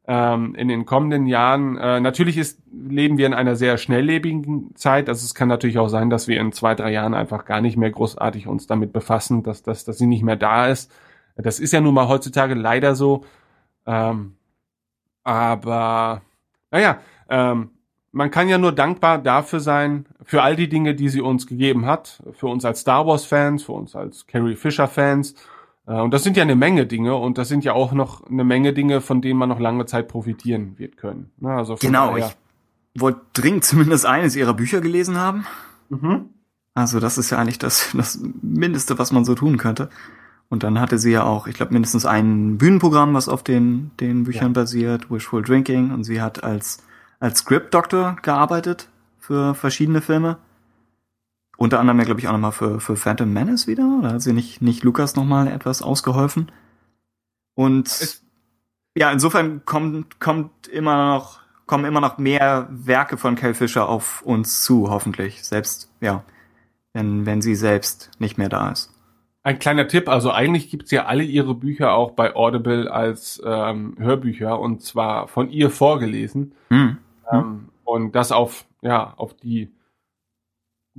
ähm, 0.08 0.56
in 0.56 0.70
den 0.70 0.86
kommenden 0.86 1.26
Jahren. 1.26 1.78
Äh, 1.78 2.00
natürlich 2.00 2.38
ist, 2.38 2.62
leben 2.72 3.18
wir 3.18 3.28
in 3.28 3.34
einer 3.34 3.56
sehr 3.56 3.78
schnelllebigen 3.78 4.74
Zeit. 4.76 5.10
Also 5.10 5.26
es 5.26 5.36
kann 5.36 5.50
natürlich 5.50 5.78
auch 5.78 5.90
sein, 5.90 6.10
dass 6.10 6.28
wir 6.28 6.40
in 6.40 6.54
zwei, 6.54 6.76
drei 6.76 6.92
Jahren 6.92 7.14
einfach 7.14 7.46
gar 7.46 7.62
nicht 7.62 7.78
mehr 7.78 7.92
großartig 7.92 8.48
uns 8.48 8.68
damit 8.68 8.94
befassen, 8.94 9.44
dass, 9.44 9.64
dass, 9.64 9.84
dass 9.84 9.98
sie 9.98 10.08
nicht 10.08 10.24
mehr 10.24 10.38
da 10.38 10.68
ist. 10.68 10.92
Das 11.36 11.60
ist 11.60 11.74
ja 11.74 11.82
nun 11.82 11.94
mal 11.94 12.08
heutzutage 12.08 12.56
leider 12.56 12.96
so. 12.96 13.26
Ähm, 13.86 14.36
aber 15.24 16.22
naja, 16.72 17.00
ähm, 17.30 17.72
man 18.14 18.32
kann 18.32 18.50
ja 18.50 18.58
nur 18.58 18.72
dankbar 18.72 19.20
dafür 19.20 19.60
sein, 19.60 20.06
für 20.24 20.42
all 20.42 20.56
die 20.56 20.70
Dinge, 20.70 20.96
die 20.96 21.10
sie 21.10 21.22
uns 21.22 21.46
gegeben 21.46 21.86
hat, 21.86 22.24
für 22.32 22.48
uns 22.48 22.66
als 22.66 22.80
Star 22.80 23.06
Wars-Fans, 23.06 23.64
für 23.64 23.74
uns 23.74 23.96
als 23.96 24.26
Carrie 24.26 24.56
Fisher-Fans. 24.56 25.36
Äh, 25.88 26.00
und 26.02 26.14
das 26.14 26.24
sind 26.24 26.38
ja 26.38 26.44
eine 26.44 26.56
Menge 26.56 26.86
Dinge 26.86 27.16
und 27.16 27.38
das 27.38 27.48
sind 27.48 27.64
ja 27.64 27.74
auch 27.74 27.92
noch 27.94 28.26
eine 28.30 28.44
Menge 28.44 28.74
Dinge, 28.74 29.02
von 29.02 29.22
denen 29.22 29.40
man 29.40 29.50
noch 29.50 29.60
lange 29.60 29.86
Zeit 29.86 30.08
profitieren 30.08 30.78
wird 30.78 30.98
können. 30.98 31.32
Ne, 31.40 31.50
also 31.52 31.76
Genau, 31.76 32.12
daher- 32.12 32.34
ich 32.94 33.02
wollte 33.02 33.22
dringend 33.34 33.64
zumindest 33.64 34.06
eines 34.06 34.36
ihrer 34.36 34.54
Bücher 34.54 34.82
gelesen 34.82 35.18
haben. 35.18 35.46
Mhm. 35.90 36.26
Also 36.74 37.00
das 37.00 37.18
ist 37.18 37.32
ja 37.32 37.40
eigentlich 37.40 37.58
das, 37.60 37.90
das 37.94 38.20
Mindeste, 38.42 39.00
was 39.00 39.12
man 39.12 39.26
so 39.26 39.34
tun 39.34 39.58
könnte. 39.58 39.90
Und 40.50 40.64
dann 40.64 40.80
hatte 40.80 40.98
sie 40.98 41.12
ja 41.12 41.24
auch, 41.24 41.48
ich 41.48 41.56
glaube, 41.56 41.74
mindestens 41.74 42.06
ein 42.06 42.58
Bühnenprogramm, 42.58 43.14
was 43.14 43.28
auf 43.28 43.44
den, 43.44 43.92
den 44.00 44.24
Büchern 44.24 44.54
basiert, 44.54 45.12
Wishful 45.12 45.42
Drinking. 45.42 45.92
Und 45.92 46.04
sie 46.06 46.22
hat 46.22 46.44
als, 46.44 46.84
als 47.20 47.40
Script 47.40 47.74
Doctor 47.74 48.16
gearbeitet 48.22 48.88
für 49.20 49.56
verschiedene 49.56 50.02
Filme. 50.02 50.38
Unter 51.58 51.80
anderem 51.80 51.98
ja, 52.00 52.06
glaube 52.06 52.20
ich, 52.20 52.28
auch 52.28 52.34
nochmal 52.34 52.52
für, 52.52 52.80
für 52.80 52.96
Phantom 52.96 53.32
Menace 53.34 53.68
wieder. 53.68 53.98
Oder 54.00 54.14
hat 54.14 54.22
sie 54.22 54.34
nicht, 54.34 54.62
nicht 54.62 54.84
Lukas 54.84 55.16
nochmal 55.16 55.48
etwas 55.48 55.82
ausgeholfen? 55.82 56.52
Und 57.56 57.88
Es- 57.88 58.24
ja, 58.96 59.12
insofern 59.12 59.64
kommt, 59.66 60.20
kommt 60.20 60.68
immer 60.68 61.16
noch, 61.16 61.40
kommen 61.66 61.86
immer 61.86 62.02
noch 62.02 62.18
mehr 62.18 62.68
Werke 62.72 63.18
von 63.18 63.36
Carrie 63.36 63.54
Fisher 63.54 63.90
auf 63.90 64.22
uns 64.22 64.64
zu, 64.64 64.90
hoffentlich. 64.90 65.44
Selbst, 65.44 65.92
ja, 66.02 66.24
wenn, 66.94 67.26
wenn 67.26 67.42
sie 67.42 67.56
selbst 67.56 68.12
nicht 68.20 68.38
mehr 68.38 68.50
da 68.50 68.70
ist. 68.72 68.94
Ein 69.44 69.60
kleiner 69.60 69.88
Tipp, 69.88 70.10
also 70.10 70.32
eigentlich 70.32 70.70
gibt's 70.70 70.92
ja 70.92 71.06
alle 71.06 71.24
ihre 71.24 71.54
Bücher 71.56 71.94
auch 71.94 72.12
bei 72.12 72.36
Audible 72.36 72.92
als 72.92 73.42
ähm, 73.46 73.96
Hörbücher 73.98 74.60
und 74.60 74.82
zwar 74.82 75.28
von 75.28 75.50
ihr 75.50 75.70
vorgelesen. 75.70 76.54
Hm. 76.70 76.98
Ähm, 77.32 77.70
und 77.86 78.14
das 78.14 78.32
auf, 78.32 78.66
ja, 78.82 79.14
auf 79.16 79.34
die 79.36 79.72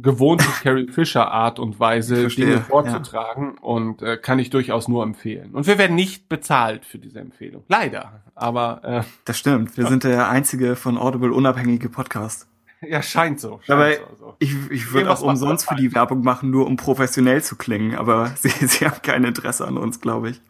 gewohnte 0.01 0.45
Carrie 0.63 0.89
Fisher 0.89 1.31
Art 1.31 1.59
und 1.59 1.81
Weise, 1.81 2.17
Verstehe, 2.23 2.47
Dinge 2.47 2.61
vorzutragen 2.61 3.59
und 3.59 4.01
äh, 4.01 4.17
kann 4.17 4.39
ich 4.39 4.51
durchaus 4.51 4.89
nur 4.89 5.03
empfehlen. 5.03 5.51
Und 5.55 5.67
wir 5.67 5.77
werden 5.77 5.97
nicht 5.97 6.29
bezahlt 6.29 6.85
für 6.85 6.99
diese 6.99 7.19
Empfehlung. 7.21 7.65
Leider. 7.69 8.23
Aber 8.35 8.81
äh, 8.85 9.03
Das 9.25 9.39
stimmt. 9.39 9.77
Wir 9.77 9.87
sind 9.87 10.05
der 10.05 10.29
einzige 10.29 10.77
von 10.77 10.97
Audible 10.99 11.33
unabhängige 11.33 11.89
Podcast. 11.89 12.47
ja, 12.81 13.03
scheint 13.03 13.41
so. 13.41 13.61
Scheint 13.65 13.71
Aber 13.71 14.17
so, 14.19 14.37
ich, 14.39 14.55
ich 14.71 14.93
würde 14.93 15.11
auch 15.11 15.21
umsonst 15.21 15.69
für 15.69 15.75
die 15.75 15.93
Werbung 15.95 16.23
machen, 16.23 16.51
nur 16.51 16.67
um 16.67 16.77
professionell 16.77 17.43
zu 17.43 17.57
klingen. 17.57 17.97
Aber 17.97 18.27
sie, 18.37 18.51
sie 18.51 18.87
haben 18.87 19.03
kein 19.03 19.25
Interesse 19.25 19.67
an 19.67 19.77
uns, 19.77 20.01
glaube 20.01 20.31
ich. 20.31 20.41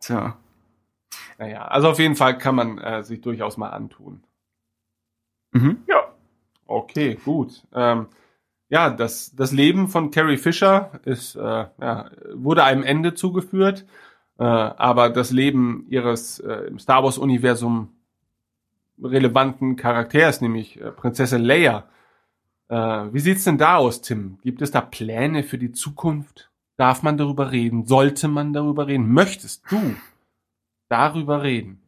Tja. 0.00 0.36
Naja, 1.38 1.66
also 1.66 1.90
auf 1.90 1.98
jeden 1.98 2.14
Fall 2.16 2.38
kann 2.38 2.54
man 2.54 2.78
äh, 2.78 3.02
sich 3.02 3.20
durchaus 3.20 3.56
mal 3.56 3.70
antun. 3.70 4.22
Mhm. 5.52 5.78
Ja. 5.88 5.96
Okay, 6.66 7.18
gut. 7.24 7.62
Ähm, 7.74 8.06
ja, 8.68 8.90
das, 8.90 9.34
das 9.34 9.52
Leben 9.52 9.88
von 9.88 10.10
Carrie 10.10 10.38
Fisher 10.38 11.00
ist, 11.04 11.36
äh, 11.36 11.40
ja, 11.40 12.10
wurde 12.34 12.64
einem 12.64 12.82
Ende 12.82 13.14
zugeführt, 13.14 13.86
äh, 14.38 14.44
aber 14.44 15.10
das 15.10 15.30
Leben 15.30 15.86
ihres 15.88 16.40
äh, 16.40 16.66
im 16.66 16.78
Star 16.78 17.04
Wars-Universum 17.04 17.90
relevanten 19.02 19.76
Charakters, 19.76 20.40
nämlich 20.40 20.80
äh, 20.80 20.90
Prinzessin 20.90 21.42
Leia, 21.42 21.84
äh, 22.68 22.76
wie 23.12 23.20
sieht's 23.20 23.44
denn 23.44 23.58
da 23.58 23.76
aus, 23.76 24.00
Tim? 24.00 24.38
Gibt 24.42 24.62
es 24.62 24.70
da 24.70 24.80
Pläne 24.80 25.42
für 25.42 25.58
die 25.58 25.72
Zukunft? 25.72 26.50
Darf 26.76 27.02
man 27.02 27.16
darüber 27.16 27.52
reden? 27.52 27.86
Sollte 27.86 28.28
man 28.28 28.52
darüber 28.52 28.86
reden? 28.86 29.12
Möchtest 29.12 29.62
du 29.70 29.94
darüber 30.88 31.42
reden? 31.42 31.80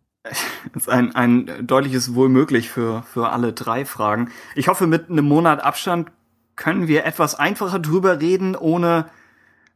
Das 0.73 0.83
ist 0.83 0.89
ein, 0.89 1.15
ein 1.15 1.67
deutliches 1.67 2.15
Wohl 2.15 2.29
möglich 2.29 2.71
für, 2.71 3.03
für 3.03 3.31
alle 3.31 3.53
drei 3.53 3.85
Fragen. 3.85 4.31
Ich 4.55 4.69
hoffe, 4.69 4.87
mit 4.87 5.11
einem 5.11 5.27
Monat 5.27 5.63
Abstand 5.63 6.11
können 6.59 6.89
wir 6.89 7.07
etwas 7.07 7.37
einfacher 7.37 7.79
drüber 7.79 8.21
reden, 8.21 8.55
ohne 8.57 9.07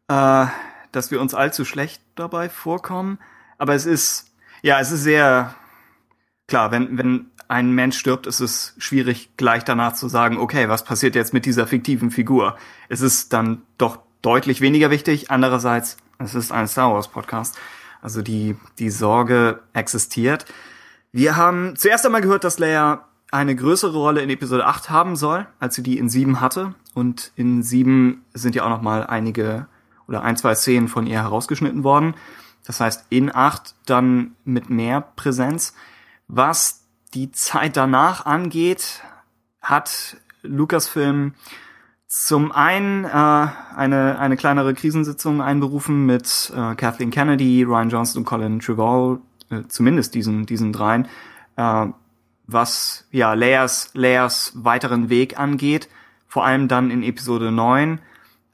äh, 0.08 0.46
dass 0.90 1.10
wir 1.10 1.20
uns 1.20 1.32
allzu 1.32 1.64
schlecht 1.64 2.02
dabei 2.16 2.50
vorkommen. 2.50 3.18
Aber 3.56 3.74
es 3.74 3.86
ist, 3.86 4.34
ja, 4.62 4.80
es 4.80 4.90
ist 4.90 5.04
sehr 5.04 5.54
klar, 6.48 6.72
wenn, 6.72 6.98
wenn 6.98 7.30
ein 7.46 7.70
Mensch 7.72 7.96
stirbt, 7.96 8.26
ist 8.26 8.40
es 8.40 8.74
schwierig, 8.78 9.30
gleich 9.36 9.64
danach 9.64 9.94
zu 9.94 10.08
sagen, 10.08 10.38
okay, 10.38 10.68
was 10.68 10.84
passiert 10.84 11.14
jetzt 11.14 11.32
mit 11.32 11.46
dieser 11.46 11.66
fiktiven 11.66 12.10
Figur? 12.10 12.56
Es 12.88 13.00
ist 13.00 13.32
dann 13.32 13.62
doch 13.78 14.00
deutlich 14.20 14.60
weniger 14.60 14.90
wichtig. 14.90 15.30
Andererseits, 15.30 15.96
es 16.18 16.34
ist 16.34 16.50
ein 16.50 16.66
Star 16.66 16.92
Wars 16.92 17.08
Podcast. 17.08 17.58
Also 18.00 18.22
die, 18.22 18.56
die 18.80 18.90
Sorge 18.90 19.60
existiert. 19.72 20.46
Wir 21.12 21.36
haben 21.36 21.76
zuerst 21.76 22.04
einmal 22.04 22.22
gehört, 22.22 22.42
dass 22.42 22.58
Leia 22.58 23.06
eine 23.32 23.56
größere 23.56 23.96
Rolle 23.96 24.20
in 24.20 24.30
Episode 24.30 24.66
8 24.66 24.90
haben 24.90 25.16
soll, 25.16 25.46
als 25.58 25.74
sie 25.74 25.82
die 25.82 25.98
in 25.98 26.08
7 26.08 26.40
hatte. 26.40 26.74
Und 26.94 27.32
in 27.34 27.62
7 27.62 28.24
sind 28.34 28.54
ja 28.54 28.64
auch 28.64 28.68
noch 28.68 28.82
mal 28.82 29.06
einige 29.06 29.66
oder 30.06 30.22
ein, 30.22 30.36
zwei 30.36 30.54
Szenen 30.54 30.88
von 30.88 31.06
ihr 31.06 31.22
herausgeschnitten 31.22 31.82
worden. 31.82 32.14
Das 32.66 32.78
heißt, 32.80 33.06
in 33.08 33.34
8 33.34 33.74
dann 33.86 34.36
mit 34.44 34.68
mehr 34.68 35.00
Präsenz. 35.00 35.74
Was 36.28 36.84
die 37.14 37.32
Zeit 37.32 37.76
danach 37.76 38.26
angeht, 38.26 39.02
hat 39.62 40.18
Lucasfilm 40.42 41.34
zum 42.06 42.52
einen 42.52 43.04
äh, 43.04 43.08
eine, 43.08 44.18
eine 44.18 44.36
kleinere 44.36 44.74
Krisensitzung 44.74 45.40
einberufen 45.40 46.04
mit 46.04 46.52
äh, 46.54 46.74
Kathleen 46.74 47.10
Kennedy, 47.10 47.62
Ryan 47.62 47.88
Johnson 47.88 48.20
und 48.20 48.24
Colin 48.26 48.60
Trevorrow, 48.60 49.20
äh, 49.48 49.62
zumindest 49.68 50.14
diesen, 50.14 50.44
diesen 50.44 50.74
dreien, 50.74 51.08
äh, 51.56 51.86
was 52.46 53.06
ja 53.10 53.34
Leias, 53.34 53.90
Leias 53.94 54.52
weiteren 54.54 55.08
Weg 55.08 55.38
angeht, 55.38 55.88
vor 56.26 56.44
allem 56.44 56.68
dann 56.68 56.90
in 56.90 57.02
Episode 57.02 57.50
9, 57.50 58.00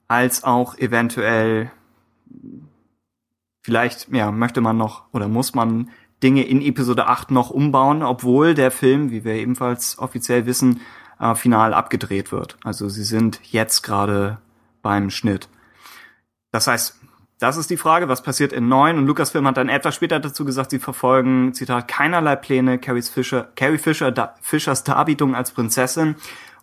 als 0.09 0.45
auch 0.45 0.77
eventuell 0.79 1.71
vielleicht, 3.63 4.09
ja, 4.11 4.33
möchte 4.33 4.61
man 4.61 4.77
noch 4.77 5.05
oder 5.13 5.29
muss 5.29 5.55
man 5.55 5.91
Dinge 6.23 6.43
in 6.45 6.63
Episode 6.63 7.07
8 7.07 7.31
noch 7.31 7.51
umbauen, 7.51 8.03
obwohl 8.03 8.55
der 8.55 8.71
Film, 8.71 9.11
wie 9.11 9.25
wir 9.25 9.35
ebenfalls 9.35 9.99
offiziell 9.99 10.47
wissen, 10.47 10.81
äh, 11.21 11.35
final 11.35 11.75
abgedreht 11.75 12.33
wird. 12.33 12.57
Also 12.65 12.89
sie 12.89 13.05
sind 13.05 13.41
jetzt 13.45 13.83
gerade 13.83 14.39
beim 14.83 15.11
Schnitt. 15.11 15.49
Das 16.51 16.67
heißt, 16.67 16.98
das 17.39 17.57
ist 17.57 17.71
die 17.71 17.77
Frage, 17.77 18.09
was 18.09 18.23
passiert 18.23 18.53
in 18.53 18.69
9? 18.69 18.99
Und 18.99 19.07
Lucasfilm 19.07 19.47
hat 19.47 19.57
dann 19.57 19.69
etwas 19.69 19.95
später 19.95 20.19
dazu 20.19 20.45
gesagt, 20.45 20.71
sie 20.71 20.81
verfolgen, 20.81 21.55
Zitat, 21.55 21.87
keinerlei 21.87 22.35
Pläne, 22.35 22.79
Carries 22.79 23.09
Fisher, 23.09 23.49
Carrie 23.55 23.79
Fisher, 23.79 24.11
da, 24.11 24.35
Fishers 24.41 24.83
Darbietung 24.83 25.37
als 25.37 25.53
Prinzessin 25.53 26.17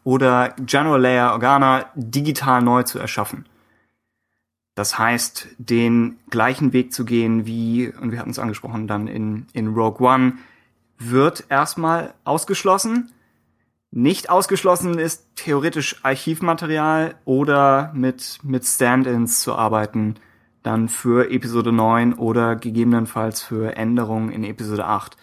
oder 0.04 0.54
General 0.60 1.02
Leia 1.02 1.32
Organa 1.32 1.86
digital 1.96 2.62
neu 2.62 2.84
zu 2.84 3.00
erschaffen. 3.00 3.46
Das 4.76 5.00
heißt, 5.00 5.48
den 5.58 6.18
gleichen 6.30 6.74
Weg 6.74 6.94
zu 6.94 7.06
gehen 7.06 7.46
wie, 7.46 7.94
und 8.02 8.12
wir 8.12 8.20
hatten 8.20 8.32
es 8.32 8.40
angesprochen, 8.40 8.88
dann 8.88 9.08
in, 9.08 9.48
in 9.54 9.74
Rogue 9.74 10.06
One, 10.06 10.34
wird 10.98 11.46
erstmal 11.50 12.14
ausgeschlossen. 12.26 13.12
Nicht 13.92 14.30
ausgeschlossen 14.30 15.00
ist 15.00 15.26
theoretisch 15.38 16.04
Archivmaterial 16.04 17.16
oder 17.24 17.92
mit, 17.94 18.40
mit 18.44 18.66
Stand-ins 18.66 19.40
zu 19.40 19.56
arbeiten, 19.56 20.16
dann 20.66 20.90
für 20.90 21.32
Episode 21.32 21.72
9 21.72 22.14
oder 22.14 22.56
gegebenenfalls 22.56 23.42
für 23.42 23.76
Änderungen 23.76 24.32
in 24.32 24.44
Episode 24.44 24.86
8. 24.86 25.18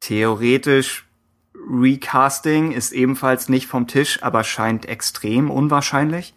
Theoretisch 0.00 1.06
Recasting 1.54 2.72
ist 2.72 2.92
ebenfalls 2.92 3.48
nicht 3.48 3.66
vom 3.66 3.86
Tisch, 3.86 4.22
aber 4.22 4.44
scheint 4.44 4.86
extrem 4.86 5.50
unwahrscheinlich. 5.50 6.34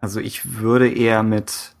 Also 0.00 0.20
ich 0.20 0.58
würde 0.58 0.90
eher 0.90 1.22
mit 1.22 1.74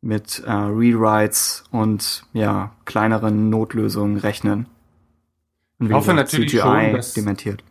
mit 0.00 0.42
äh, 0.44 0.52
Rewrites 0.52 1.64
und 1.70 2.26
ja 2.34 2.72
kleineren 2.84 3.48
Notlösungen 3.48 4.18
rechnen. 4.18 4.66
Und 5.78 5.86
ich 5.86 5.92
hoffe 5.92 6.10
gesagt, 6.12 6.32
natürlich 6.32 6.50
CGI 6.52 6.60
schon, 6.60 6.92
dass, 6.92 7.14
dementiert. 7.14 7.64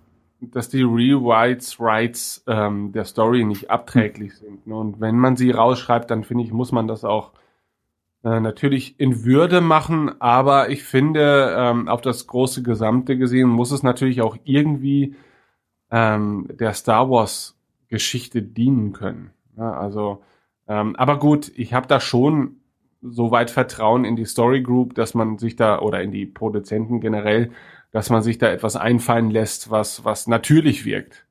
Dass 0.51 0.69
die 0.69 0.81
Rewrites 0.81 1.79
Rights 1.79 2.43
ähm, 2.47 2.91
der 2.91 3.05
Story 3.05 3.43
nicht 3.43 3.69
abträglich 3.69 4.35
sind. 4.35 4.67
Ne? 4.67 4.75
Und 4.75 4.99
wenn 4.99 5.17
man 5.17 5.35
sie 5.35 5.51
rausschreibt, 5.51 6.09
dann 6.11 6.23
finde 6.23 6.43
ich, 6.43 6.51
muss 6.51 6.71
man 6.71 6.87
das 6.87 7.03
auch 7.03 7.31
äh, 8.23 8.39
natürlich 8.39 8.99
in 8.99 9.23
Würde 9.25 9.61
machen. 9.61 10.21
Aber 10.21 10.69
ich 10.69 10.83
finde, 10.83 11.55
ähm, 11.57 11.87
auf 11.87 12.01
das 12.01 12.27
große 12.27 12.63
Gesamte 12.63 13.17
gesehen, 13.17 13.49
muss 13.49 13.71
es 13.71 13.83
natürlich 13.83 14.21
auch 14.21 14.37
irgendwie 14.43 15.15
ähm, 15.91 16.47
der 16.49 16.73
Star 16.73 17.09
Wars 17.09 17.57
Geschichte 17.87 18.41
dienen 18.41 18.93
können. 18.93 19.31
Ja, 19.57 19.73
also 19.73 20.23
ähm, 20.67 20.95
aber 20.95 21.19
gut, 21.19 21.51
ich 21.55 21.73
habe 21.73 21.87
da 21.87 21.99
schon 21.99 22.57
so 23.01 23.31
weit 23.31 23.51
Vertrauen 23.51 24.05
in 24.05 24.15
die 24.15 24.25
Story 24.25 24.61
Group, 24.61 24.95
dass 24.95 25.13
man 25.13 25.37
sich 25.37 25.55
da 25.55 25.79
oder 25.79 26.01
in 26.01 26.11
die 26.11 26.25
Produzenten 26.25 27.01
generell, 27.01 27.51
dass 27.93 28.09
man 28.09 28.23
sich 28.23 28.39
da 28.39 28.49
etwas 28.49 28.75
einfallen 28.75 29.31
lässt, 29.31 29.69
was 29.69 30.03
was 30.03 30.27
natürlich 30.27 30.83
wirkt 30.83 31.25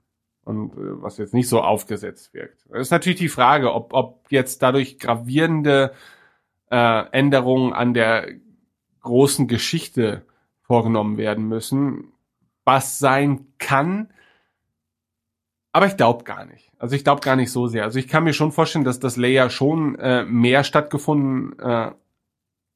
und 0.45 0.73
äh, 0.73 1.03
was 1.03 1.19
jetzt 1.19 1.35
nicht 1.35 1.49
so 1.49 1.61
aufgesetzt 1.61 2.33
wirkt. 2.33 2.65
Das 2.71 2.81
ist 2.81 2.91
natürlich 2.91 3.19
die 3.19 3.29
Frage, 3.29 3.75
ob 3.75 3.93
ob 3.93 4.27
jetzt 4.31 4.63
dadurch 4.63 4.99
gravierende 4.99 5.93
äh, 6.71 7.05
Änderungen 7.11 7.75
an 7.75 7.93
der 7.93 8.29
großen 9.01 9.49
Geschichte 9.49 10.25
vorgenommen 10.63 11.19
werden 11.19 11.49
müssen, 11.49 12.13
was 12.65 13.01
sein 13.01 13.49
kann, 13.59 14.13
aber 15.73 15.87
ich 15.87 15.97
glaube 15.97 16.25
gar 16.25 16.45
nicht. 16.45 16.71
Also 16.79 16.95
ich 16.95 17.03
glaube 17.03 17.23
gar 17.23 17.35
nicht 17.35 17.51
so 17.51 17.67
sehr. 17.67 17.85
Also 17.85 17.99
ich 17.99 18.07
kann 18.07 18.25
mir 18.25 18.35
schon 18.35 18.53
vorstellen, 18.53 18.85
dass 18.85 19.01
das 19.01 19.17
Leia 19.17 19.51
schon 19.51 19.99
äh, 19.99 20.25
mehr 20.25 20.65
stattgefunden 20.65 21.59
äh, 21.59 21.91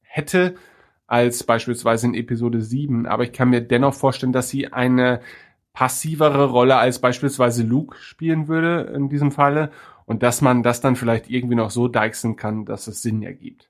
hätte 0.00 0.56
als 1.06 1.44
beispielsweise 1.44 2.06
in 2.06 2.14
Episode 2.14 2.60
7. 2.60 3.06
Aber 3.06 3.24
ich 3.24 3.32
kann 3.32 3.50
mir 3.50 3.60
dennoch 3.60 3.94
vorstellen, 3.94 4.32
dass 4.32 4.48
sie 4.48 4.72
eine 4.72 5.20
passivere 5.72 6.46
Rolle 6.46 6.76
als 6.76 7.00
beispielsweise 7.00 7.62
Luke 7.62 7.96
spielen 7.98 8.48
würde 8.48 8.92
in 8.94 9.08
diesem 9.08 9.32
Falle. 9.32 9.70
Und 10.06 10.22
dass 10.22 10.40
man 10.40 10.62
das 10.62 10.80
dann 10.80 10.96
vielleicht 10.96 11.28
irgendwie 11.28 11.56
noch 11.56 11.70
so 11.70 11.88
deichseln 11.88 12.36
kann, 12.36 12.64
dass 12.64 12.86
es 12.86 13.02
Sinn 13.02 13.22
ergibt. 13.22 13.68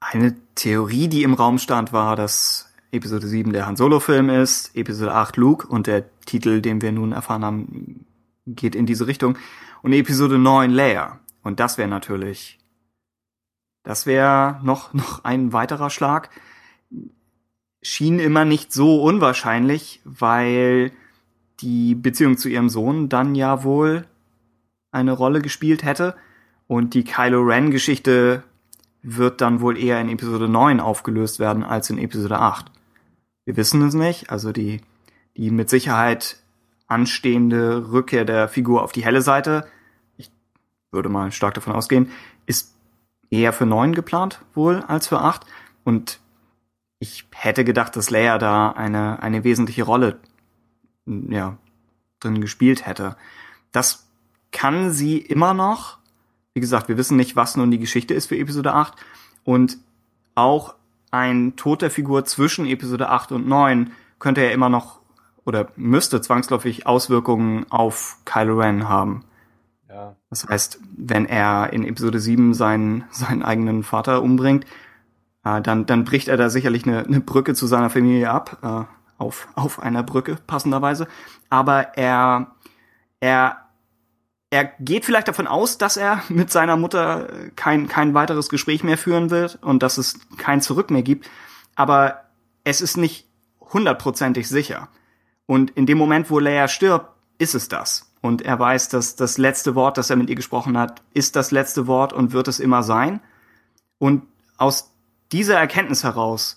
Eine 0.00 0.34
Theorie, 0.54 1.08
die 1.08 1.22
im 1.22 1.34
Raum 1.34 1.58
stand, 1.58 1.92
war, 1.94 2.14
dass 2.14 2.72
Episode 2.92 3.26
7 3.26 3.52
der 3.52 3.66
Han 3.66 3.76
Solo-Film 3.76 4.28
ist, 4.28 4.76
Episode 4.76 5.14
8 5.14 5.36
Luke 5.36 5.66
und 5.66 5.86
der 5.86 6.04
Titel, 6.20 6.60
den 6.60 6.82
wir 6.82 6.92
nun 6.92 7.12
erfahren 7.12 7.44
haben, 7.44 8.06
geht 8.46 8.74
in 8.74 8.86
diese 8.86 9.06
Richtung. 9.06 9.38
Und 9.82 9.92
Episode 9.92 10.38
9 10.38 10.70
Leia. 10.70 11.20
Und 11.42 11.58
das 11.58 11.78
wäre 11.78 11.88
natürlich, 11.88 12.58
das 13.84 14.06
wäre 14.06 14.58
noch, 14.64 14.92
noch 14.94 15.22
ein 15.22 15.52
weiterer 15.52 15.90
Schlag. 15.90 16.30
Schien 17.80 18.18
immer 18.18 18.44
nicht 18.44 18.72
so 18.72 19.02
unwahrscheinlich, 19.02 20.00
weil 20.04 20.90
die 21.60 21.94
Beziehung 21.94 22.36
zu 22.36 22.48
ihrem 22.48 22.68
Sohn 22.68 23.08
dann 23.08 23.34
ja 23.34 23.62
wohl 23.62 24.06
eine 24.90 25.12
Rolle 25.12 25.40
gespielt 25.40 25.84
hätte. 25.84 26.16
Und 26.66 26.94
die 26.94 27.04
Kylo 27.04 27.42
Ren 27.42 27.70
Geschichte 27.70 28.42
wird 29.02 29.42
dann 29.42 29.60
wohl 29.60 29.76
eher 29.78 30.00
in 30.00 30.08
Episode 30.08 30.48
9 30.48 30.80
aufgelöst 30.80 31.38
werden 31.38 31.62
als 31.62 31.90
in 31.90 31.98
Episode 31.98 32.40
8. 32.40 32.70
Wir 33.44 33.56
wissen 33.56 33.82
es 33.82 33.94
nicht. 33.94 34.30
Also 34.30 34.50
die, 34.50 34.80
die 35.36 35.50
mit 35.50 35.68
Sicherheit 35.68 36.38
anstehende 36.86 37.90
Rückkehr 37.92 38.24
der 38.24 38.48
Figur 38.48 38.82
auf 38.82 38.92
die 38.92 39.04
helle 39.04 39.20
Seite, 39.20 39.66
ich 40.16 40.30
würde 40.90 41.10
mal 41.10 41.32
stark 41.32 41.54
davon 41.54 41.74
ausgehen, 41.74 42.10
ist 42.46 42.73
eher 43.40 43.52
für 43.52 43.66
neun 43.66 43.94
geplant 43.94 44.40
wohl 44.54 44.82
als 44.86 45.08
für 45.08 45.20
acht. 45.20 45.44
Und 45.84 46.20
ich 46.98 47.26
hätte 47.32 47.64
gedacht, 47.64 47.96
dass 47.96 48.10
Leia 48.10 48.38
da 48.38 48.70
eine, 48.70 49.22
eine 49.22 49.44
wesentliche 49.44 49.84
Rolle 49.84 50.18
ja, 51.06 51.58
drin 52.20 52.40
gespielt 52.40 52.86
hätte. 52.86 53.16
Das 53.72 54.06
kann 54.52 54.92
sie 54.92 55.18
immer 55.18 55.54
noch. 55.54 55.98
Wie 56.54 56.60
gesagt, 56.60 56.88
wir 56.88 56.96
wissen 56.96 57.16
nicht, 57.16 57.36
was 57.36 57.56
nun 57.56 57.70
die 57.70 57.78
Geschichte 57.78 58.14
ist 58.14 58.26
für 58.26 58.38
Episode 58.38 58.72
8. 58.72 58.94
Und 59.42 59.78
auch 60.34 60.74
ein 61.10 61.56
Tod 61.56 61.82
der 61.82 61.90
Figur 61.90 62.24
zwischen 62.24 62.66
Episode 62.66 63.08
8 63.08 63.32
und 63.32 63.46
9 63.46 63.92
könnte 64.18 64.42
ja 64.42 64.50
immer 64.50 64.68
noch 64.68 65.00
oder 65.44 65.68
müsste 65.76 66.20
zwangsläufig 66.20 66.86
Auswirkungen 66.86 67.66
auf 67.70 68.18
Kylo 68.24 68.58
Ren 68.58 68.88
haben. 68.88 69.24
Ja. 69.94 70.16
Das 70.28 70.44
heißt, 70.48 70.80
wenn 70.96 71.24
er 71.24 71.72
in 71.72 71.86
Episode 71.86 72.18
7 72.18 72.52
seinen, 72.52 73.04
seinen 73.10 73.44
eigenen 73.44 73.84
Vater 73.84 74.22
umbringt, 74.22 74.64
äh, 75.44 75.62
dann, 75.62 75.86
dann 75.86 76.04
bricht 76.04 76.26
er 76.26 76.36
da 76.36 76.50
sicherlich 76.50 76.84
eine, 76.84 77.04
eine 77.04 77.20
Brücke 77.20 77.54
zu 77.54 77.68
seiner 77.68 77.90
Familie 77.90 78.28
ab, 78.28 78.58
äh, 78.62 79.22
auf, 79.22 79.46
auf 79.54 79.80
einer 79.80 80.02
Brücke 80.02 80.36
passenderweise. 80.48 81.06
Aber 81.48 81.96
er, 81.96 82.56
er 83.20 83.60
er 84.50 84.66
geht 84.78 85.04
vielleicht 85.04 85.26
davon 85.26 85.48
aus, 85.48 85.78
dass 85.78 85.96
er 85.96 86.22
mit 86.28 86.50
seiner 86.50 86.76
Mutter 86.76 87.28
kein, 87.56 87.88
kein 87.88 88.14
weiteres 88.14 88.48
Gespräch 88.48 88.84
mehr 88.84 88.96
führen 88.96 89.30
wird 89.30 89.58
und 89.62 89.82
dass 89.82 89.98
es 89.98 90.20
kein 90.36 90.60
Zurück 90.60 90.92
mehr 90.92 91.02
gibt. 91.02 91.28
Aber 91.74 92.22
es 92.62 92.80
ist 92.80 92.96
nicht 92.96 93.26
hundertprozentig 93.60 94.48
sicher. 94.48 94.88
Und 95.46 95.70
in 95.70 95.86
dem 95.86 95.98
Moment, 95.98 96.30
wo 96.30 96.38
Leia 96.38 96.68
stirbt, 96.68 97.08
ist 97.38 97.56
es 97.56 97.66
das. 97.68 98.13
Und 98.24 98.40
er 98.40 98.58
weiß, 98.58 98.88
dass 98.88 99.16
das 99.16 99.36
letzte 99.36 99.74
Wort, 99.74 99.98
das 99.98 100.08
er 100.08 100.16
mit 100.16 100.30
ihr 100.30 100.34
gesprochen 100.34 100.78
hat, 100.78 101.02
ist 101.12 101.36
das 101.36 101.50
letzte 101.50 101.86
Wort 101.86 102.14
und 102.14 102.32
wird 102.32 102.48
es 102.48 102.58
immer 102.58 102.82
sein. 102.82 103.20
Und 103.98 104.22
aus 104.56 104.94
dieser 105.30 105.58
Erkenntnis 105.58 106.04
heraus 106.04 106.56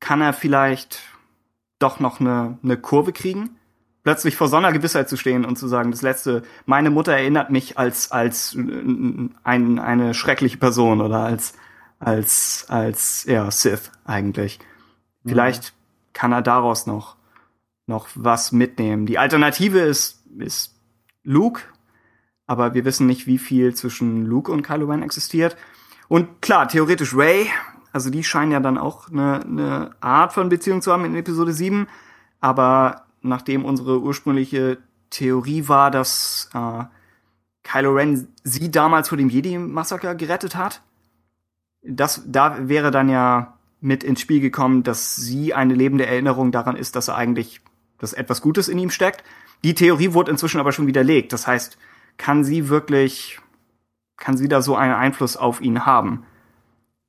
kann 0.00 0.20
er 0.20 0.32
vielleicht 0.32 0.98
doch 1.78 2.00
noch 2.00 2.18
eine, 2.18 2.58
eine 2.64 2.76
Kurve 2.76 3.12
kriegen 3.12 3.50
plötzlich 4.02 4.34
vor 4.34 4.48
so 4.48 4.56
einer 4.56 4.72
Gewissheit 4.72 5.08
zu 5.08 5.16
stehen 5.16 5.44
und 5.44 5.56
zu 5.56 5.68
sagen, 5.68 5.92
das 5.92 6.02
letzte, 6.02 6.42
meine 6.66 6.90
Mutter 6.90 7.12
erinnert 7.12 7.50
mich 7.50 7.78
als 7.78 8.10
als 8.10 8.56
ein, 8.56 9.78
eine 9.78 10.14
schreckliche 10.14 10.56
Person 10.56 11.00
oder 11.00 11.20
als 11.20 11.52
als 12.00 12.64
als 12.68 13.24
ja 13.24 13.52
Sith 13.52 13.92
eigentlich. 14.04 14.58
Vielleicht 15.24 15.74
mhm. 15.74 16.12
kann 16.12 16.32
er 16.32 16.42
daraus 16.42 16.86
noch 16.86 17.14
noch 17.86 18.08
was 18.14 18.50
mitnehmen. 18.50 19.06
Die 19.06 19.18
Alternative 19.18 19.78
ist 19.78 20.24
ist 20.38 20.77
Luke, 21.28 21.62
aber 22.46 22.72
wir 22.74 22.84
wissen 22.84 23.06
nicht, 23.06 23.26
wie 23.26 23.38
viel 23.38 23.74
zwischen 23.74 24.24
Luke 24.24 24.50
und 24.50 24.62
Kylo 24.62 24.86
Ren 24.86 25.02
existiert. 25.02 25.56
Und 26.08 26.40
klar, 26.40 26.68
theoretisch 26.68 27.14
Ray, 27.14 27.46
also 27.92 28.08
die 28.08 28.24
scheinen 28.24 28.52
ja 28.52 28.60
dann 28.60 28.78
auch 28.78 29.10
eine, 29.10 29.42
eine 29.42 29.90
Art 30.00 30.32
von 30.32 30.48
Beziehung 30.48 30.80
zu 30.80 30.90
haben 30.90 31.04
in 31.04 31.14
Episode 31.14 31.52
7, 31.52 31.86
aber 32.40 33.04
nachdem 33.20 33.64
unsere 33.64 34.00
ursprüngliche 34.00 34.78
Theorie 35.10 35.68
war, 35.68 35.90
dass 35.90 36.48
äh, 36.54 36.84
Kylo 37.62 37.92
Ren 37.92 38.28
sie 38.44 38.70
damals 38.70 39.10
vor 39.10 39.18
dem 39.18 39.28
Jedi-Massaker 39.28 40.14
gerettet 40.14 40.56
hat. 40.56 40.80
Das, 41.82 42.22
da 42.26 42.68
wäre 42.68 42.90
dann 42.90 43.10
ja 43.10 43.58
mit 43.80 44.02
ins 44.02 44.22
Spiel 44.22 44.40
gekommen, 44.40 44.82
dass 44.82 45.16
sie 45.16 45.52
eine 45.52 45.74
lebende 45.74 46.06
Erinnerung 46.06 46.52
daran 46.52 46.76
ist, 46.76 46.96
dass 46.96 47.08
er 47.08 47.16
eigentlich, 47.16 47.60
dass 47.98 48.14
etwas 48.14 48.40
Gutes 48.40 48.68
in 48.68 48.78
ihm 48.78 48.90
steckt. 48.90 49.22
Die 49.64 49.74
Theorie 49.74 50.12
wurde 50.12 50.30
inzwischen 50.30 50.60
aber 50.60 50.72
schon 50.72 50.86
widerlegt. 50.86 51.32
Das 51.32 51.46
heißt, 51.46 51.78
kann 52.16 52.44
sie 52.44 52.68
wirklich, 52.68 53.40
kann 54.16 54.36
sie 54.36 54.48
da 54.48 54.62
so 54.62 54.76
einen 54.76 54.94
Einfluss 54.94 55.36
auf 55.36 55.60
ihn 55.60 55.86
haben? 55.86 56.24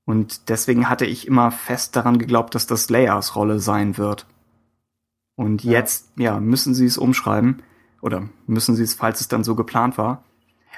Und 0.06 0.50
deswegen 0.50 0.90
hatte 0.90 1.06
ich 1.06 1.28
immer 1.28 1.52
fest 1.52 1.96
daran 1.96 2.18
geglaubt, 2.18 2.56
dass 2.56 2.66
das 2.66 2.90
Leias 2.90 3.36
Rolle 3.36 3.60
sein 3.60 3.98
wird. 3.98 4.26
Und 5.36 5.64
jetzt, 5.64 6.12
ja, 6.18 6.40
müssen 6.40 6.74
sie 6.74 6.86
es 6.86 6.98
umschreiben. 6.98 7.62
Oder 8.02 8.28
müssen 8.48 8.76
sie 8.76 8.84
es, 8.84 8.94
falls 8.94 9.22
es 9.22 9.28
dann 9.28 9.44
so 9.44 9.56
geplant 9.56 9.98
war. 9.98 10.24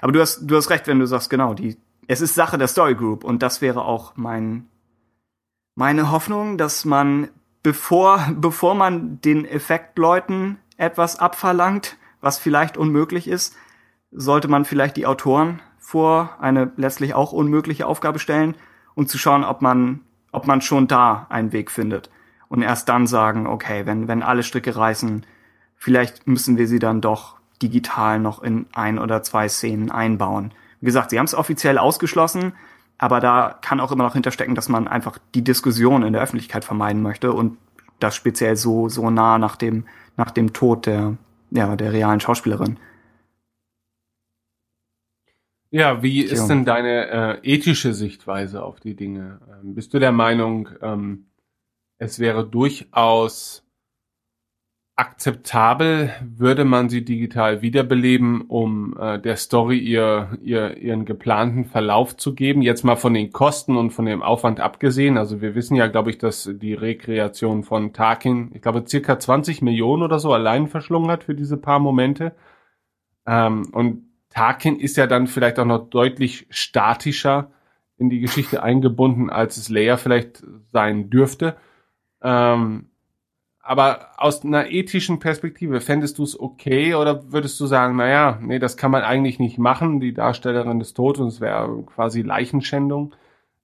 Aber 0.01 0.11
du 0.11 0.19
hast, 0.19 0.41
du 0.41 0.55
hast 0.55 0.69
recht, 0.69 0.87
wenn 0.87 0.99
du 0.99 1.05
sagst, 1.05 1.29
genau, 1.29 1.53
die, 1.53 1.77
es 2.07 2.21
ist 2.21 2.35
Sache 2.35 2.57
der 2.57 2.67
Story 2.67 2.95
Group. 2.95 3.23
Und 3.23 3.41
das 3.41 3.61
wäre 3.61 3.85
auch 3.85 4.13
mein, 4.15 4.67
meine 5.75 6.11
Hoffnung, 6.11 6.57
dass 6.57 6.85
man, 6.85 7.29
bevor, 7.63 8.27
bevor 8.35 8.75
man 8.75 9.21
den 9.21 9.45
Effektleuten 9.45 10.57
etwas 10.81 11.19
abverlangt, 11.19 11.97
was 12.21 12.37
vielleicht 12.37 12.75
unmöglich 12.75 13.27
ist, 13.27 13.55
sollte 14.11 14.47
man 14.47 14.65
vielleicht 14.65 14.97
die 14.97 15.05
Autoren 15.05 15.61
vor 15.77 16.37
eine 16.39 16.71
letztlich 16.75 17.13
auch 17.13 17.31
unmögliche 17.31 17.85
Aufgabe 17.85 18.19
stellen 18.19 18.55
und 18.95 19.09
zu 19.09 19.17
schauen, 19.17 19.43
ob 19.43 19.61
man, 19.61 20.01
ob 20.31 20.47
man 20.47 20.61
schon 20.61 20.87
da 20.87 21.27
einen 21.29 21.53
Weg 21.53 21.71
findet 21.71 22.09
und 22.49 22.61
erst 22.61 22.89
dann 22.89 23.07
sagen, 23.07 23.47
okay, 23.47 23.85
wenn, 23.85 24.07
wenn 24.07 24.23
alle 24.23 24.43
Stricke 24.43 24.75
reißen, 24.75 25.25
vielleicht 25.77 26.27
müssen 26.27 26.57
wir 26.57 26.67
sie 26.67 26.79
dann 26.79 26.99
doch 26.99 27.37
digital 27.61 28.19
noch 28.19 28.41
in 28.41 28.65
ein 28.73 28.99
oder 28.99 29.23
zwei 29.23 29.47
Szenen 29.47 29.91
einbauen. 29.91 30.51
Wie 30.79 30.87
gesagt, 30.87 31.11
sie 31.11 31.19
haben 31.19 31.25
es 31.25 31.35
offiziell 31.35 31.77
ausgeschlossen, 31.77 32.53
aber 32.97 33.19
da 33.19 33.57
kann 33.61 33.79
auch 33.79 33.91
immer 33.91 34.03
noch 34.03 34.13
hinterstecken, 34.13 34.55
dass 34.55 34.67
man 34.67 34.87
einfach 34.87 35.17
die 35.35 35.43
Diskussion 35.43 36.03
in 36.03 36.13
der 36.13 36.21
Öffentlichkeit 36.21 36.65
vermeiden 36.65 37.01
möchte 37.01 37.31
und 37.33 37.57
das 38.03 38.15
speziell 38.15 38.55
so, 38.55 38.89
so 38.89 39.09
nah 39.09 39.37
nach 39.37 39.55
dem, 39.55 39.85
nach 40.17 40.31
dem 40.31 40.53
Tod 40.53 40.85
der, 40.85 41.17
ja, 41.51 41.75
der 41.75 41.93
realen 41.93 42.19
Schauspielerin. 42.19 42.77
Ja, 45.73 46.03
wie 46.03 46.21
ist 46.21 46.47
denn 46.47 46.65
deine 46.65 47.39
äh, 47.43 47.53
ethische 47.53 47.93
Sichtweise 47.93 48.61
auf 48.61 48.81
die 48.81 48.95
Dinge? 48.95 49.39
Ähm, 49.49 49.73
bist 49.73 49.93
du 49.93 49.99
der 49.99 50.11
Meinung, 50.11 50.67
ähm, 50.81 51.27
es 51.97 52.19
wäre 52.19 52.45
durchaus 52.45 53.63
akzeptabel, 55.01 56.11
würde 56.21 56.63
man 56.63 56.87
sie 56.87 57.03
digital 57.03 57.63
wiederbeleben, 57.63 58.41
um 58.41 58.95
äh, 58.99 59.17
der 59.19 59.35
Story 59.35 59.79
ihr, 59.79 60.37
ihr, 60.43 60.77
ihren 60.77 61.05
geplanten 61.05 61.65
Verlauf 61.65 62.15
zu 62.17 62.35
geben. 62.35 62.61
Jetzt 62.61 62.83
mal 62.83 62.97
von 62.97 63.15
den 63.15 63.31
Kosten 63.31 63.77
und 63.77 63.89
von 63.89 64.05
dem 64.05 64.21
Aufwand 64.21 64.59
abgesehen. 64.59 65.17
Also 65.17 65.41
wir 65.41 65.55
wissen 65.55 65.75
ja, 65.75 65.87
glaube 65.87 66.11
ich, 66.11 66.19
dass 66.19 66.47
die 66.53 66.75
Rekreation 66.75 67.63
von 67.63 67.93
Tarkin, 67.93 68.51
ich 68.53 68.61
glaube, 68.61 68.83
circa 68.87 69.17
20 69.17 69.63
Millionen 69.63 70.03
oder 70.03 70.19
so 70.19 70.33
allein 70.33 70.67
verschlungen 70.67 71.09
hat 71.09 71.23
für 71.23 71.33
diese 71.33 71.57
paar 71.57 71.79
Momente. 71.79 72.35
Ähm, 73.25 73.69
und 73.71 74.03
Tarkin 74.29 74.79
ist 74.79 74.97
ja 74.97 75.07
dann 75.07 75.25
vielleicht 75.25 75.57
auch 75.57 75.65
noch 75.65 75.89
deutlich 75.89 76.45
statischer 76.51 77.49
in 77.97 78.11
die 78.11 78.19
Geschichte 78.19 78.61
eingebunden, 78.61 79.31
als 79.31 79.57
es 79.57 79.67
Leia 79.67 79.97
vielleicht 79.97 80.43
sein 80.71 81.09
dürfte. 81.09 81.57
Ähm, 82.21 82.90
aber 83.63 84.09
aus 84.17 84.43
einer 84.43 84.69
ethischen 84.71 85.19
Perspektive, 85.19 85.81
fändest 85.81 86.17
du 86.17 86.23
es 86.23 86.39
okay 86.39 86.95
oder 86.95 87.31
würdest 87.31 87.59
du 87.59 87.67
sagen, 87.67 87.95
naja, 87.95 88.39
nee, 88.41 88.59
das 88.59 88.75
kann 88.77 88.91
man 88.91 89.03
eigentlich 89.03 89.39
nicht 89.39 89.57
machen, 89.57 89.99
die 89.99 90.13
Darstellerin 90.13 90.81
ist 90.81 90.93
tot 90.93 91.19
und 91.19 91.27
es 91.27 91.41
wäre 91.41 91.83
quasi 91.83 92.21
Leichenschändung? 92.21 93.13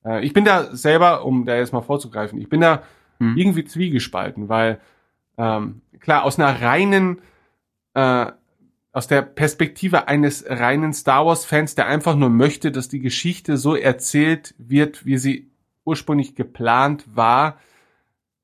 Äh, 0.06 0.24
ich 0.24 0.34
bin 0.34 0.46
da 0.46 0.76
selber, 0.76 1.26
um 1.26 1.46
da 1.46 1.56
jetzt 1.56 1.74
mal 1.74 1.82
vorzugreifen, 1.82 2.40
ich 2.40 2.50
bin 2.50 2.62
da 2.62 2.84
hm. 3.20 3.36
irgendwie 3.38 3.66
zwiegespalten, 3.66 4.50
weil 4.50 4.80
ähm, 5.38 5.82
klar, 6.00 6.24
aus 6.24 6.40
einer 6.40 6.62
reinen, 6.62 7.22
äh, 7.94 8.28
aus 8.92 9.08
der 9.08 9.22
Perspektive 9.22 10.08
eines 10.08 10.46
reinen 10.48 10.94
Star 10.94 11.26
Wars-Fans, 11.26 11.76
der 11.76 11.88
einfach 11.88 12.16
nur 12.16 12.30
möchte, 12.30 12.72
dass 12.72 12.88
die 12.88 13.00
Geschichte 13.00 13.58
so 13.58 13.76
erzählt 13.76 14.56
wird, 14.58 15.06
wie 15.06 15.18
sie 15.18 15.52
ursprünglich 15.86 16.36
geplant 16.36 17.06
war, 17.14 17.58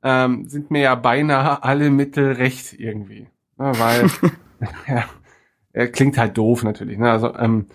ähm, 0.04 0.48
sind 0.48 0.70
mir 0.72 0.82
ja 0.82 0.96
beinahe 0.96 1.64
alle 1.64 1.90
Mittel 1.90 2.34
recht 2.34 2.74
irgendwie. 2.80 3.28
Ne, 3.58 3.72
weil, 3.78 4.10
ja, 4.88 5.06
er 5.72 5.88
klingt 5.92 6.18
halt 6.18 6.38
doof 6.38 6.64
natürlich. 6.64 6.98
Ne? 6.98 7.10
Also, 7.10 7.36
ähm, 7.36 7.68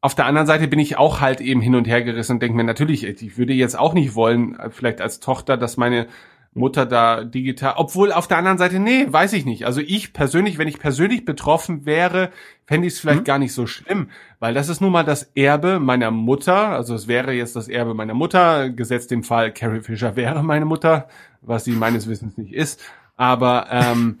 auf 0.00 0.14
der 0.14 0.26
anderen 0.26 0.46
Seite 0.46 0.68
bin 0.68 0.78
ich 0.78 0.98
auch 0.98 1.22
halt 1.22 1.40
eben 1.40 1.62
hin 1.62 1.74
und 1.74 1.86
her 1.86 2.02
gerissen 2.02 2.32
und 2.32 2.42
denke 2.42 2.56
mir, 2.56 2.64
natürlich, 2.64 3.04
ich 3.04 3.38
würde 3.38 3.54
jetzt 3.54 3.78
auch 3.78 3.94
nicht 3.94 4.14
wollen, 4.14 4.58
vielleicht 4.70 5.00
als 5.00 5.18
Tochter, 5.18 5.56
dass 5.56 5.78
meine 5.78 6.08
Mutter 6.54 6.86
da 6.86 7.24
digital, 7.24 7.74
obwohl 7.76 8.12
auf 8.12 8.28
der 8.28 8.38
anderen 8.38 8.58
Seite, 8.58 8.78
nee, 8.78 9.06
weiß 9.08 9.32
ich 9.32 9.44
nicht. 9.44 9.66
Also 9.66 9.80
ich 9.80 10.12
persönlich, 10.12 10.56
wenn 10.56 10.68
ich 10.68 10.78
persönlich 10.78 11.24
betroffen 11.24 11.84
wäre, 11.84 12.30
fände 12.64 12.86
ich 12.86 12.94
es 12.94 13.00
vielleicht 13.00 13.20
mhm. 13.20 13.24
gar 13.24 13.38
nicht 13.40 13.52
so 13.52 13.66
schlimm, 13.66 14.08
weil 14.38 14.54
das 14.54 14.68
ist 14.68 14.80
nun 14.80 14.92
mal 14.92 15.04
das 15.04 15.24
Erbe 15.34 15.80
meiner 15.80 16.12
Mutter, 16.12 16.68
also 16.68 16.94
es 16.94 17.08
wäre 17.08 17.32
jetzt 17.32 17.56
das 17.56 17.68
Erbe 17.68 17.94
meiner 17.94 18.14
Mutter, 18.14 18.70
gesetzt 18.70 19.10
dem 19.10 19.24
Fall, 19.24 19.52
Carrie 19.52 19.80
Fisher 19.80 20.14
wäre 20.14 20.44
meine 20.44 20.64
Mutter, 20.64 21.08
was 21.42 21.64
sie 21.64 21.72
meines 21.72 22.08
Wissens 22.08 22.38
nicht 22.38 22.52
ist, 22.52 22.80
aber 23.16 23.66
ähm, 23.70 24.18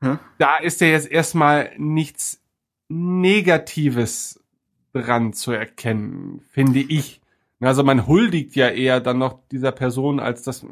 hm? 0.00 0.18
da 0.38 0.56
ist 0.56 0.80
ja 0.80 0.88
jetzt 0.88 1.10
erstmal 1.10 1.70
nichts 1.76 2.40
Negatives 2.88 4.42
dran 4.94 5.34
zu 5.34 5.52
erkennen, 5.52 6.42
finde 6.48 6.80
ich. 6.80 7.20
Also 7.60 7.84
man 7.84 8.06
huldigt 8.06 8.56
ja 8.56 8.68
eher 8.68 9.00
dann 9.00 9.18
noch 9.18 9.38
dieser 9.52 9.70
Person, 9.70 10.18
als 10.18 10.42
das 10.42 10.64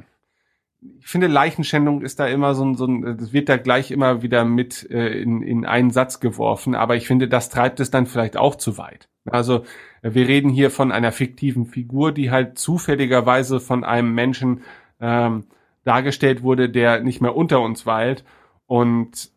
ich 0.81 1.07
finde, 1.07 1.27
Leichenschändung 1.27 2.03
ist 2.03 2.21
da 2.21 2.27
immer 2.27 2.55
so 2.55 2.65
ein, 2.65 2.77
so 2.77 2.87
ein 2.87 3.17
das 3.19 3.33
wird 3.33 3.49
da 3.49 3.57
gleich 3.57 3.91
immer 3.91 4.23
wieder 4.23 4.45
mit 4.45 4.89
äh, 4.91 5.21
in, 5.21 5.43
in 5.43 5.65
einen 5.67 5.91
Satz 5.91 6.21
geworfen, 6.21 6.75
aber 6.75 6.97
ich 6.97 7.07
finde, 7.07 7.29
das 7.29 7.49
treibt 7.49 7.81
es 7.81 7.91
dann 7.91 8.07
vielleicht 8.07 8.37
auch 8.37 8.55
zu 8.55 8.79
weit. 8.79 9.09
Also 9.25 9.65
wir 10.03 10.29
reden 10.29 10.51
hier 10.51 10.71
von 10.71 10.93
einer 10.93 11.13
fiktiven 11.13 11.67
Figur, 11.67 12.13
die 12.13 12.31
halt 12.31 12.59
zufälligerweise 12.59 13.61
von 13.61 13.85
einem 13.85 14.15
Menschen 14.15 14.63
ähm, 15.01 15.45
dargestellt 15.85 16.43
wurde, 16.43 16.71
der 16.71 17.01
nicht 17.01 17.21
mehr 17.21 17.37
unter 17.37 17.61
uns 17.61 17.85
weilt. 17.85 18.25
Und 18.67 19.31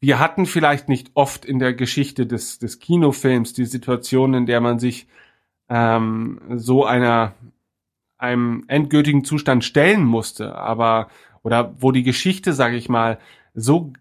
wir 0.00 0.18
hatten 0.18 0.46
vielleicht 0.46 0.88
nicht 0.88 1.10
oft 1.14 1.44
in 1.44 1.58
der 1.58 1.74
Geschichte 1.74 2.26
des, 2.26 2.58
des 2.58 2.78
Kinofilms 2.78 3.52
die 3.52 3.66
Situation, 3.66 4.34
in 4.34 4.46
der 4.46 4.60
man 4.60 4.78
sich 4.78 5.06
ähm, 5.68 6.40
so 6.56 6.84
einer 6.84 7.34
einem 8.20 8.64
endgültigen 8.68 9.24
Zustand 9.24 9.64
stellen 9.64 10.04
musste, 10.04 10.54
aber 10.56 11.08
oder 11.42 11.74
wo 11.78 11.90
die 11.90 12.02
Geschichte, 12.02 12.52
sage 12.52 12.76
ich 12.76 12.88
mal, 12.88 13.18
so 13.54 13.92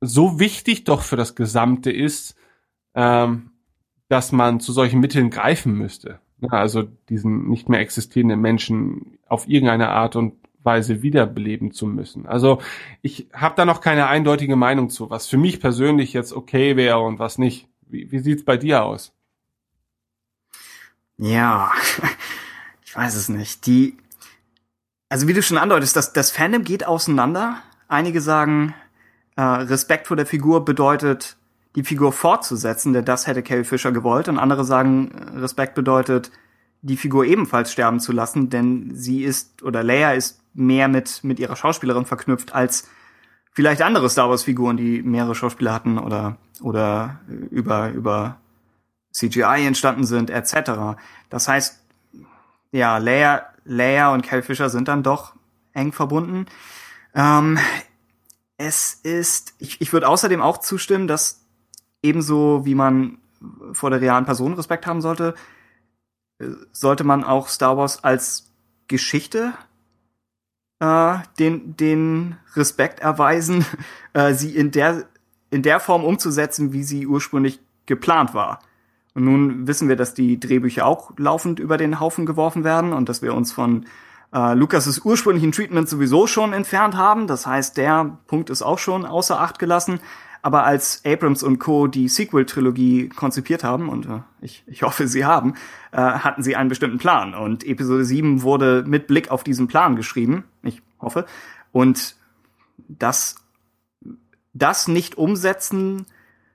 so 0.00 0.38
wichtig 0.38 0.84
doch 0.84 1.02
für 1.02 1.16
das 1.16 1.34
Gesamte 1.34 1.90
ist, 1.90 2.36
ähm, 2.94 3.50
dass 4.08 4.32
man 4.32 4.60
zu 4.60 4.72
solchen 4.72 5.00
Mitteln 5.00 5.30
greifen 5.30 5.76
müsste. 5.76 6.20
Also 6.50 6.82
diesen 7.08 7.48
nicht 7.48 7.68
mehr 7.68 7.80
existierenden 7.80 8.40
Menschen 8.40 9.18
auf 9.26 9.48
irgendeine 9.48 9.88
Art 9.88 10.14
und 10.14 10.34
Weise 10.62 11.02
wiederbeleben 11.02 11.72
zu 11.72 11.86
müssen. 11.86 12.26
Also 12.26 12.60
ich 13.02 13.28
habe 13.32 13.54
da 13.56 13.64
noch 13.64 13.80
keine 13.80 14.06
eindeutige 14.08 14.56
Meinung 14.56 14.90
zu, 14.90 15.10
was 15.10 15.26
für 15.26 15.38
mich 15.38 15.60
persönlich 15.60 16.12
jetzt 16.12 16.32
okay 16.32 16.76
wäre 16.76 17.00
und 17.00 17.18
was 17.18 17.38
nicht. 17.38 17.68
Wie, 17.82 18.10
wie 18.10 18.18
sieht's 18.18 18.44
bei 18.44 18.56
dir 18.56 18.84
aus? 18.84 19.12
Ja, 21.16 21.70
ich 22.94 22.98
weiß 22.98 23.16
es 23.16 23.28
nicht. 23.28 23.66
Die, 23.66 23.96
also 25.08 25.26
wie 25.26 25.32
du 25.32 25.42
schon 25.42 25.58
andeutest, 25.58 25.96
das, 25.96 26.12
das 26.12 26.30
Fandom 26.30 26.62
geht 26.62 26.86
auseinander. 26.86 27.56
Einige 27.88 28.20
sagen, 28.20 28.72
äh, 29.34 29.42
Respekt 29.42 30.06
vor 30.06 30.16
der 30.16 30.26
Figur 30.26 30.64
bedeutet, 30.64 31.36
die 31.74 31.82
Figur 31.82 32.12
fortzusetzen, 32.12 32.92
denn 32.92 33.04
das 33.04 33.26
hätte 33.26 33.42
Carrie 33.42 33.64
Fisher 33.64 33.90
gewollt. 33.90 34.28
Und 34.28 34.38
andere 34.38 34.64
sagen, 34.64 35.10
Respekt 35.34 35.74
bedeutet, 35.74 36.30
die 36.82 36.96
Figur 36.96 37.24
ebenfalls 37.24 37.72
sterben 37.72 37.98
zu 37.98 38.12
lassen, 38.12 38.48
denn 38.48 38.92
sie 38.94 39.24
ist, 39.24 39.64
oder 39.64 39.82
Leia 39.82 40.12
ist 40.12 40.40
mehr 40.54 40.86
mit, 40.86 41.24
mit 41.24 41.40
ihrer 41.40 41.56
Schauspielerin 41.56 42.06
verknüpft 42.06 42.54
als 42.54 42.88
vielleicht 43.50 43.82
andere 43.82 44.08
Star 44.08 44.30
Wars 44.30 44.44
Figuren, 44.44 44.76
die 44.76 45.02
mehrere 45.02 45.34
Schauspieler 45.34 45.74
hatten 45.74 45.98
oder, 45.98 46.38
oder 46.60 47.18
über, 47.50 47.90
über 47.90 48.38
CGI 49.12 49.66
entstanden 49.66 50.04
sind, 50.04 50.30
etc. 50.30 50.96
Das 51.28 51.48
heißt, 51.48 51.83
ja, 52.74 52.98
Leia, 52.98 53.46
Leia 53.64 54.12
und 54.12 54.22
Carrie 54.22 54.42
Fisher 54.42 54.68
sind 54.68 54.88
dann 54.88 55.04
doch 55.04 55.36
eng 55.74 55.92
verbunden. 55.92 56.46
Ähm, 57.14 57.56
es 58.56 58.94
ist, 58.94 59.54
ich, 59.58 59.80
ich 59.80 59.92
würde 59.92 60.08
außerdem 60.08 60.42
auch 60.42 60.58
zustimmen, 60.58 61.06
dass 61.06 61.46
ebenso 62.02 62.66
wie 62.66 62.74
man 62.74 63.18
vor 63.72 63.90
der 63.90 64.00
realen 64.00 64.24
Person 64.24 64.54
Respekt 64.54 64.88
haben 64.88 65.00
sollte, 65.00 65.34
äh, 66.40 66.48
sollte 66.72 67.04
man 67.04 67.22
auch 67.22 67.46
Star 67.46 67.76
Wars 67.76 68.02
als 68.02 68.52
Geschichte 68.88 69.52
äh, 70.80 71.18
den, 71.38 71.76
den 71.76 72.38
Respekt 72.56 72.98
erweisen, 72.98 73.64
äh, 74.14 74.34
sie 74.34 74.56
in 74.56 74.72
der, 74.72 75.06
in 75.50 75.62
der 75.62 75.78
Form 75.78 76.02
umzusetzen, 76.02 76.72
wie 76.72 76.82
sie 76.82 77.06
ursprünglich 77.06 77.60
geplant 77.86 78.34
war. 78.34 78.58
Und 79.14 79.24
nun 79.24 79.66
wissen 79.66 79.88
wir, 79.88 79.96
dass 79.96 80.12
die 80.12 80.38
Drehbücher 80.40 80.86
auch 80.86 81.12
laufend 81.16 81.60
über 81.60 81.76
den 81.76 82.00
Haufen 82.00 82.26
geworfen 82.26 82.64
werden 82.64 82.92
und 82.92 83.08
dass 83.08 83.22
wir 83.22 83.34
uns 83.34 83.52
von 83.52 83.86
äh, 84.32 84.54
Lukas' 84.54 85.00
ursprünglichen 85.04 85.52
Treatment 85.52 85.88
sowieso 85.88 86.26
schon 86.26 86.52
entfernt 86.52 86.96
haben. 86.96 87.28
Das 87.28 87.46
heißt, 87.46 87.76
der 87.76 88.18
Punkt 88.26 88.50
ist 88.50 88.62
auch 88.62 88.78
schon 88.78 89.06
außer 89.06 89.40
Acht 89.40 89.58
gelassen. 89.58 90.00
Aber 90.42 90.64
als 90.64 91.00
Abrams 91.06 91.42
und 91.42 91.58
Co. 91.58 91.86
die 91.86 92.06
Sequel-Trilogie 92.06 93.08
konzipiert 93.08 93.64
haben, 93.64 93.88
und 93.88 94.04
äh, 94.04 94.20
ich, 94.42 94.62
ich 94.66 94.82
hoffe, 94.82 95.08
sie 95.08 95.24
haben, 95.24 95.54
äh, 95.90 95.96
hatten 95.96 96.42
sie 96.42 96.54
einen 96.54 96.68
bestimmten 96.68 96.98
Plan. 96.98 97.34
Und 97.34 97.64
Episode 97.64 98.04
7 98.04 98.42
wurde 98.42 98.84
mit 98.86 99.06
Blick 99.06 99.30
auf 99.30 99.42
diesen 99.42 99.68
Plan 99.68 99.96
geschrieben. 99.96 100.44
Ich 100.62 100.82
hoffe. 101.00 101.24
Und 101.72 102.16
das, 102.88 103.36
das 104.52 104.86
nicht 104.86 105.16
umsetzen 105.16 106.04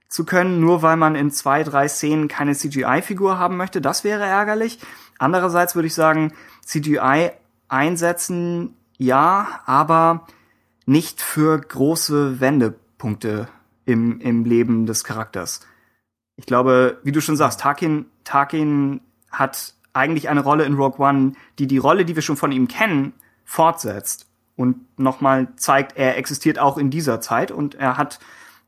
zu 0.09 0.25
können, 0.25 0.59
nur 0.59 0.81
weil 0.81 0.97
man 0.97 1.15
in 1.15 1.31
zwei, 1.31 1.63
drei 1.63 1.87
Szenen 1.87 2.27
keine 2.27 2.53
CGI-Figur 2.53 3.37
haben 3.37 3.57
möchte. 3.57 3.79
Das 3.79 4.03
wäre 4.03 4.25
ärgerlich. 4.25 4.79
Andererseits 5.19 5.75
würde 5.75 5.87
ich 5.87 5.93
sagen, 5.93 6.33
CGI 6.65 7.31
einsetzen, 7.67 8.75
ja, 8.97 9.61
aber 9.65 10.25
nicht 10.85 11.21
für 11.21 11.59
große 11.59 12.39
Wendepunkte 12.39 13.47
im, 13.85 14.19
im 14.19 14.43
Leben 14.43 14.85
des 14.85 15.03
Charakters. 15.03 15.61
Ich 16.35 16.45
glaube, 16.45 16.99
wie 17.03 17.11
du 17.11 17.21
schon 17.21 17.37
sagst, 17.37 17.59
Tarkin, 17.59 18.05
Tarkin 18.23 19.01
hat 19.31 19.75
eigentlich 19.93 20.29
eine 20.29 20.41
Rolle 20.41 20.63
in 20.63 20.73
Rogue 20.73 21.05
One, 21.05 21.33
die 21.59 21.67
die 21.67 21.77
Rolle, 21.77 22.05
die 22.05 22.15
wir 22.15 22.21
schon 22.21 22.37
von 22.37 22.51
ihm 22.51 22.67
kennen, 22.67 23.13
fortsetzt 23.45 24.25
und 24.55 24.77
nochmal 24.97 25.49
zeigt, 25.55 25.97
er 25.97 26.17
existiert 26.17 26.59
auch 26.59 26.77
in 26.77 26.89
dieser 26.89 27.21
Zeit 27.21 27.51
und 27.51 27.75
er 27.75 27.97
hat, 27.97 28.19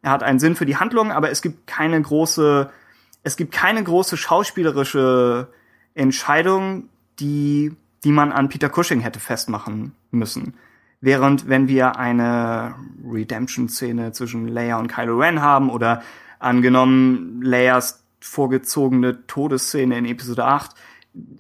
er 0.02 0.12
hat 0.12 0.24
einen 0.24 0.40
Sinn 0.40 0.56
für 0.56 0.66
die 0.66 0.78
Handlung, 0.78 1.12
aber 1.12 1.30
es 1.30 1.42
gibt 1.42 1.68
keine 1.68 2.02
große, 2.02 2.70
es 3.24 3.38
gibt 3.38 3.54
keine 3.54 3.84
große 3.84 4.18
schauspielerische 4.18 5.48
Entscheidung, 5.94 6.90
die, 7.20 7.76
die 8.04 8.12
man 8.12 8.32
an 8.32 8.50
Peter 8.50 8.70
Cushing 8.70 9.02
hätte 9.02 9.20
festmachen 9.20 9.94
müssen. 10.10 10.56
Während 11.02 11.50
wenn 11.50 11.68
wir 11.68 11.98
eine 11.98 12.76
Redemption-Szene 13.04 14.12
zwischen 14.12 14.48
Leia 14.48 14.78
und 14.78 14.88
Kylo 14.88 15.18
Ren 15.18 15.42
haben 15.42 15.70
oder 15.70 16.02
angenommen 16.40 17.42
Leias 17.42 18.04
vorgezogene 18.20 19.26
Todesszene 19.26 19.98
in 19.98 20.06
Episode 20.06 20.46
8, 20.46 20.72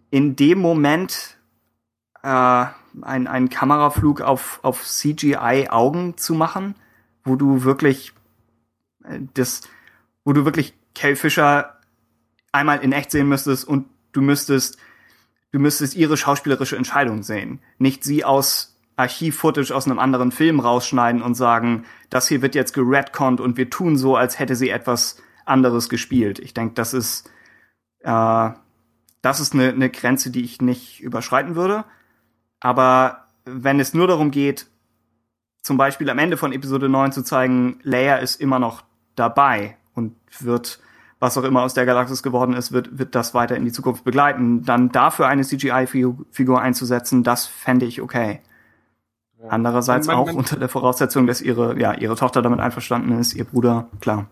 in 0.09 0.35
dem 0.35 0.59
Moment 0.59 1.37
äh, 2.23 2.27
ein, 2.27 3.27
einen 3.27 3.49
Kameraflug 3.49 4.21
auf, 4.21 4.59
auf 4.63 4.83
CGI-Augen 4.83 6.17
zu 6.17 6.33
machen, 6.33 6.75
wo 7.23 7.35
du 7.35 7.63
wirklich 7.63 8.13
das, 9.33 9.61
wo 10.23 10.33
du 10.33 10.45
wirklich 10.45 10.73
Carrie 10.95 11.15
Fisher 11.15 11.77
einmal 12.51 12.79
in 12.79 12.91
echt 12.91 13.11
sehen 13.11 13.27
müsstest 13.27 13.67
und 13.67 13.87
du 14.11 14.21
müsstest, 14.21 14.77
du 15.51 15.59
müsstest 15.59 15.95
ihre 15.95 16.17
schauspielerische 16.17 16.75
Entscheidung 16.75 17.23
sehen. 17.23 17.59
Nicht 17.77 18.03
sie 18.03 18.23
aus 18.23 18.77
Archiv-Footage 18.97 19.71
aus 19.71 19.85
einem 19.85 19.99
anderen 19.99 20.31
Film 20.31 20.59
rausschneiden 20.59 21.21
und 21.21 21.35
sagen, 21.35 21.85
das 22.09 22.27
hier 22.27 22.41
wird 22.41 22.55
jetzt 22.55 22.73
geredconnt 22.73 23.41
und 23.41 23.57
wir 23.57 23.69
tun 23.69 23.97
so, 23.97 24.15
als 24.15 24.37
hätte 24.37 24.55
sie 24.55 24.69
etwas 24.69 25.21
anderes 25.45 25.89
gespielt. 25.89 26.39
Ich 26.39 26.53
denke, 26.53 26.75
das 26.75 26.93
ist, 26.93 27.29
äh, 28.01 28.49
das 29.21 29.39
ist 29.39 29.53
eine, 29.53 29.69
eine 29.69 29.89
Grenze, 29.89 30.29
die 30.29 30.43
ich 30.43 30.61
nicht 30.61 31.01
überschreiten 31.01 31.55
würde. 31.55 31.85
Aber 32.59 33.27
wenn 33.45 33.79
es 33.79 33.93
nur 33.93 34.07
darum 34.07 34.29
geht, 34.31 34.67
zum 35.63 35.77
Beispiel 35.77 36.09
am 36.09 36.19
Ende 36.19 36.37
von 36.37 36.53
Episode 36.53 36.89
9 36.89 37.11
zu 37.11 37.23
zeigen, 37.23 37.79
Leia 37.83 38.17
ist 38.17 38.41
immer 38.41 38.59
noch 38.59 38.83
dabei 39.21 39.77
und 39.95 40.13
wird, 40.39 40.79
was 41.19 41.37
auch 41.37 41.43
immer 41.43 41.61
aus 41.61 41.73
der 41.75 41.85
Galaxis 41.85 42.23
geworden 42.23 42.53
ist, 42.53 42.71
wird, 42.71 42.97
wird 42.97 43.13
das 43.15 43.33
weiter 43.33 43.55
in 43.55 43.63
die 43.63 43.71
Zukunft 43.71 44.03
begleiten. 44.03 44.63
Dann 44.65 44.89
dafür 44.91 45.27
eine 45.27 45.43
CGI-Figur 45.43 46.59
einzusetzen, 46.61 47.23
das 47.23 47.45
fände 47.45 47.85
ich 47.85 48.01
okay. 48.01 48.41
Andererseits 49.49 50.07
Man- 50.07 50.15
man- 50.17 50.23
auch 50.23 50.27
man- 50.27 50.35
unter 50.37 50.57
der 50.57 50.69
Voraussetzung, 50.69 51.25
dass 51.27 51.41
ihre, 51.41 51.79
ja, 51.79 51.93
ihre 51.93 52.15
Tochter 52.15 52.41
damit 52.41 52.59
einverstanden 52.59 53.17
ist, 53.19 53.33
ihr 53.33 53.43
Bruder, 53.45 53.87
klar. 53.99 54.27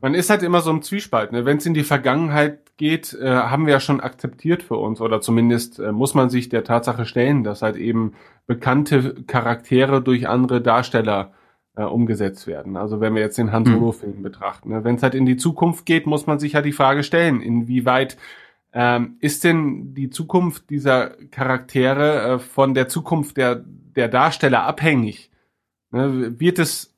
Man 0.00 0.14
ist 0.14 0.30
halt 0.30 0.42
immer 0.42 0.60
so 0.60 0.70
im 0.70 0.80
Zwiespalt. 0.82 1.32
Ne? 1.32 1.44
Wenn 1.44 1.56
es 1.58 1.66
in 1.66 1.74
die 1.74 1.82
Vergangenheit 1.82 2.60
geht, 2.76 3.12
äh, 3.14 3.28
haben 3.34 3.66
wir 3.66 3.72
ja 3.72 3.80
schon 3.80 4.00
akzeptiert 4.00 4.62
für 4.62 4.76
uns 4.76 5.00
oder 5.00 5.20
zumindest 5.20 5.80
äh, 5.80 5.90
muss 5.92 6.14
man 6.14 6.30
sich 6.30 6.48
der 6.48 6.62
Tatsache 6.62 7.04
stellen, 7.04 7.42
dass 7.42 7.62
halt 7.62 7.76
eben 7.76 8.12
bekannte 8.46 9.16
Charaktere 9.26 10.00
durch 10.00 10.28
andere 10.28 10.60
Darsteller 10.62 11.32
äh, 11.78 11.84
umgesetzt 11.84 12.46
werden. 12.48 12.76
Also 12.76 13.00
wenn 13.00 13.14
wir 13.14 13.22
jetzt 13.22 13.38
den 13.38 13.52
Han 13.52 13.64
Hm. 13.64 13.74
Solo-Film 13.74 14.22
betrachten. 14.22 14.70
Ne? 14.70 14.84
Wenn 14.84 14.96
es 14.96 15.02
halt 15.02 15.14
in 15.14 15.26
die 15.26 15.36
Zukunft 15.36 15.86
geht, 15.86 16.06
muss 16.06 16.26
man 16.26 16.40
sich 16.40 16.54
ja 16.54 16.62
die 16.62 16.72
Frage 16.72 17.04
stellen, 17.04 17.40
inwieweit 17.40 18.18
ähm, 18.72 19.16
ist 19.20 19.44
denn 19.44 19.94
die 19.94 20.10
Zukunft 20.10 20.70
dieser 20.70 21.10
Charaktere 21.30 22.34
äh, 22.34 22.38
von 22.40 22.74
der 22.74 22.88
Zukunft 22.88 23.36
der, 23.36 23.64
der 23.64 24.08
Darsteller 24.08 24.64
abhängig? 24.64 25.30
Ne? 25.92 26.38
Wird 26.40 26.58
es, 26.58 26.94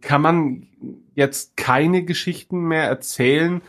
kann 0.00 0.20
man 0.20 0.66
jetzt 1.14 1.56
keine 1.56 2.02
Geschichten 2.02 2.66
mehr 2.66 2.84
erzählen 2.84 3.62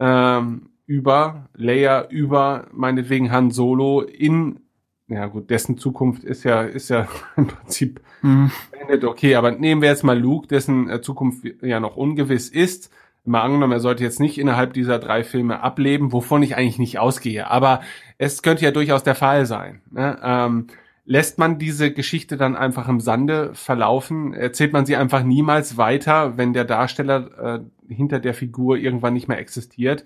ähm, 0.00 0.70
über 0.86 1.50
Leia, 1.54 2.08
über 2.08 2.66
meinetwegen 2.72 3.30
Han 3.30 3.50
Solo 3.50 4.00
in, 4.00 4.60
ja 5.06 5.26
gut, 5.26 5.50
dessen 5.50 5.76
Zukunft 5.76 6.24
ist 6.24 6.44
ja, 6.44 6.62
ist 6.62 6.88
ja 6.88 7.06
im 7.36 7.46
Prinzip 7.46 8.00
beendet, 8.22 9.04
okay, 9.04 9.34
aber 9.34 9.52
nehmen 9.52 9.82
wir 9.82 9.88
jetzt 9.88 10.04
mal 10.04 10.18
Luke, 10.18 10.46
dessen 10.46 10.88
äh, 10.88 11.00
Zukunft 11.00 11.44
ja 11.62 11.80
noch 11.80 11.96
ungewiss 11.96 12.48
ist. 12.48 12.90
Mal 13.24 13.42
angenommen, 13.42 13.72
er 13.72 13.80
sollte 13.80 14.04
jetzt 14.04 14.20
nicht 14.20 14.38
innerhalb 14.38 14.72
dieser 14.72 14.98
drei 14.98 15.22
Filme 15.22 15.60
ableben, 15.60 16.12
wovon 16.12 16.42
ich 16.42 16.56
eigentlich 16.56 16.78
nicht 16.78 16.98
ausgehe. 16.98 17.50
Aber 17.50 17.82
es 18.16 18.42
könnte 18.42 18.64
ja 18.64 18.70
durchaus 18.70 19.02
der 19.02 19.14
Fall 19.14 19.44
sein. 19.44 19.82
Ne? 19.90 20.18
Ähm, 20.22 20.68
lässt 21.04 21.38
man 21.38 21.58
diese 21.58 21.92
Geschichte 21.92 22.36
dann 22.36 22.56
einfach 22.56 22.88
im 22.88 23.00
Sande 23.00 23.50
verlaufen? 23.54 24.32
Erzählt 24.32 24.72
man 24.72 24.86
sie 24.86 24.96
einfach 24.96 25.22
niemals 25.24 25.76
weiter, 25.76 26.38
wenn 26.38 26.54
der 26.54 26.64
Darsteller 26.64 27.60
äh, 27.88 27.94
hinter 27.94 28.18
der 28.18 28.34
Figur 28.34 28.78
irgendwann 28.78 29.14
nicht 29.14 29.28
mehr 29.28 29.38
existiert? 29.38 30.04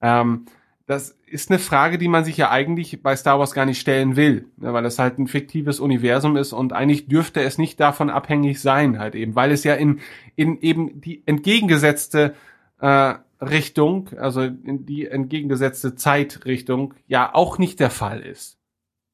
Ähm, 0.00 0.46
das 0.86 1.18
ist 1.26 1.50
eine 1.50 1.58
Frage, 1.58 1.98
die 1.98 2.06
man 2.06 2.24
sich 2.24 2.36
ja 2.36 2.50
eigentlich 2.50 3.02
bei 3.02 3.16
Star 3.16 3.40
Wars 3.40 3.52
gar 3.52 3.66
nicht 3.66 3.80
stellen 3.80 4.14
will, 4.14 4.48
ne, 4.56 4.72
weil 4.72 4.84
es 4.86 4.98
halt 4.98 5.18
ein 5.18 5.26
fiktives 5.26 5.80
Universum 5.80 6.36
ist 6.36 6.52
und 6.52 6.72
eigentlich 6.72 7.08
dürfte 7.08 7.42
es 7.42 7.58
nicht 7.58 7.80
davon 7.80 8.08
abhängig 8.08 8.60
sein, 8.60 8.98
halt 8.98 9.16
eben, 9.16 9.34
weil 9.34 9.50
es 9.50 9.64
ja 9.64 9.74
in, 9.74 10.00
in 10.36 10.60
eben 10.60 11.00
die 11.00 11.26
entgegengesetzte 11.26 12.34
äh, 12.80 13.14
Richtung, 13.40 14.10
also 14.16 14.42
in 14.42 14.86
die 14.86 15.06
entgegengesetzte 15.06 15.96
Zeitrichtung, 15.96 16.94
ja 17.08 17.34
auch 17.34 17.58
nicht 17.58 17.80
der 17.80 17.90
Fall 17.90 18.20
ist. 18.20 18.58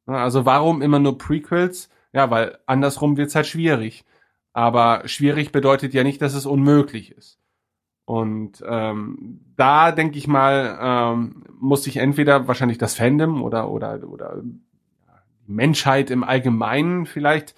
Ne, 0.06 0.16
Also 0.16 0.44
warum 0.44 0.82
immer 0.82 0.98
nur 0.98 1.16
Prequels? 1.16 1.88
Ja, 2.12 2.30
weil 2.30 2.58
andersrum 2.66 3.16
wird's 3.16 3.34
halt 3.34 3.46
schwierig. 3.46 4.04
Aber 4.52 5.02
schwierig 5.06 5.50
bedeutet 5.50 5.94
ja 5.94 6.04
nicht, 6.04 6.20
dass 6.20 6.34
es 6.34 6.44
unmöglich 6.44 7.12
ist. 7.12 7.38
Und 8.04 8.62
ähm, 8.66 9.40
da 9.56 9.92
denke 9.92 10.18
ich 10.18 10.26
mal, 10.26 10.78
ähm, 10.80 11.44
muss 11.58 11.84
sich 11.84 11.98
entweder 11.98 12.48
wahrscheinlich 12.48 12.78
das 12.78 12.94
Fandom 12.94 13.42
oder 13.42 13.70
oder 13.70 14.02
oder 14.08 14.42
die 15.46 15.52
Menschheit 15.52 16.10
im 16.10 16.24
Allgemeinen 16.24 17.06
vielleicht 17.06 17.54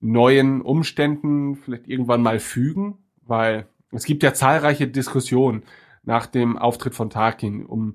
neuen 0.00 0.62
Umständen 0.62 1.56
vielleicht 1.56 1.86
irgendwann 1.86 2.22
mal 2.22 2.40
fügen, 2.40 2.98
weil 3.26 3.66
es 3.92 4.04
gibt 4.04 4.22
ja 4.22 4.34
zahlreiche 4.34 4.88
Diskussionen 4.88 5.62
nach 6.02 6.26
dem 6.26 6.56
Auftritt 6.58 6.94
von 6.94 7.10
Tarkin 7.10 7.66
um 7.66 7.94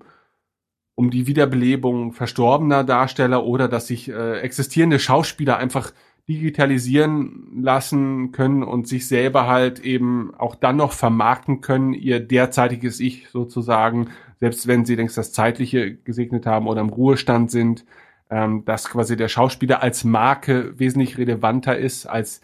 um 0.95 1.11
die 1.11 1.27
Wiederbelebung 1.27 2.11
verstorbener 2.11 2.83
Darsteller 2.83 3.45
oder 3.45 3.67
dass 3.67 3.85
sich 3.85 4.09
äh, 4.09 4.39
existierende 4.39 4.97
Schauspieler 4.97 5.57
einfach 5.57 5.91
digitalisieren 6.27 7.61
lassen 7.61 8.31
können 8.33 8.63
und 8.63 8.87
sich 8.87 9.07
selber 9.07 9.47
halt 9.47 9.79
eben 9.79 10.33
auch 10.37 10.55
dann 10.55 10.75
noch 10.75 10.91
vermarkten 10.91 11.61
können, 11.61 11.93
ihr 11.93 12.19
derzeitiges 12.19 12.99
Ich 12.99 13.29
sozusagen, 13.29 14.09
selbst 14.39 14.67
wenn 14.67 14.85
sie 14.85 14.95
längst 14.95 15.17
das 15.17 15.31
Zeitliche 15.31 15.95
gesegnet 15.95 16.45
haben 16.45 16.67
oder 16.67 16.81
im 16.81 16.89
Ruhestand 16.89 17.49
sind, 17.49 17.85
ähm, 18.29 18.65
dass 18.65 18.89
quasi 18.89 19.15
der 19.15 19.29
Schauspieler 19.29 19.81
als 19.81 20.03
Marke 20.03 20.77
wesentlich 20.77 21.17
relevanter 21.17 21.77
ist 21.77 22.05
als, 22.05 22.41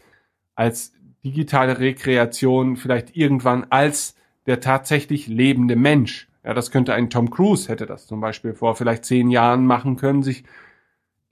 als 0.55 0.93
digitale 1.25 1.79
Rekreation 1.79 2.77
vielleicht 2.77 3.17
irgendwann 3.17 3.65
als 3.69 4.15
der 4.45 4.61
tatsächlich 4.61 5.27
lebende 5.27 5.75
Mensch. 5.75 6.29
Ja, 6.45 6.53
das 6.53 6.71
könnte 6.71 6.93
ein 6.93 7.09
Tom 7.09 7.29
Cruise 7.29 7.69
hätte 7.69 7.85
das 7.85 8.07
zum 8.07 8.21
Beispiel 8.21 8.53
vor 8.53 8.75
vielleicht 8.75 9.05
zehn 9.05 9.29
Jahren 9.29 9.65
machen 9.65 9.95
können, 9.97 10.23
sich 10.23 10.43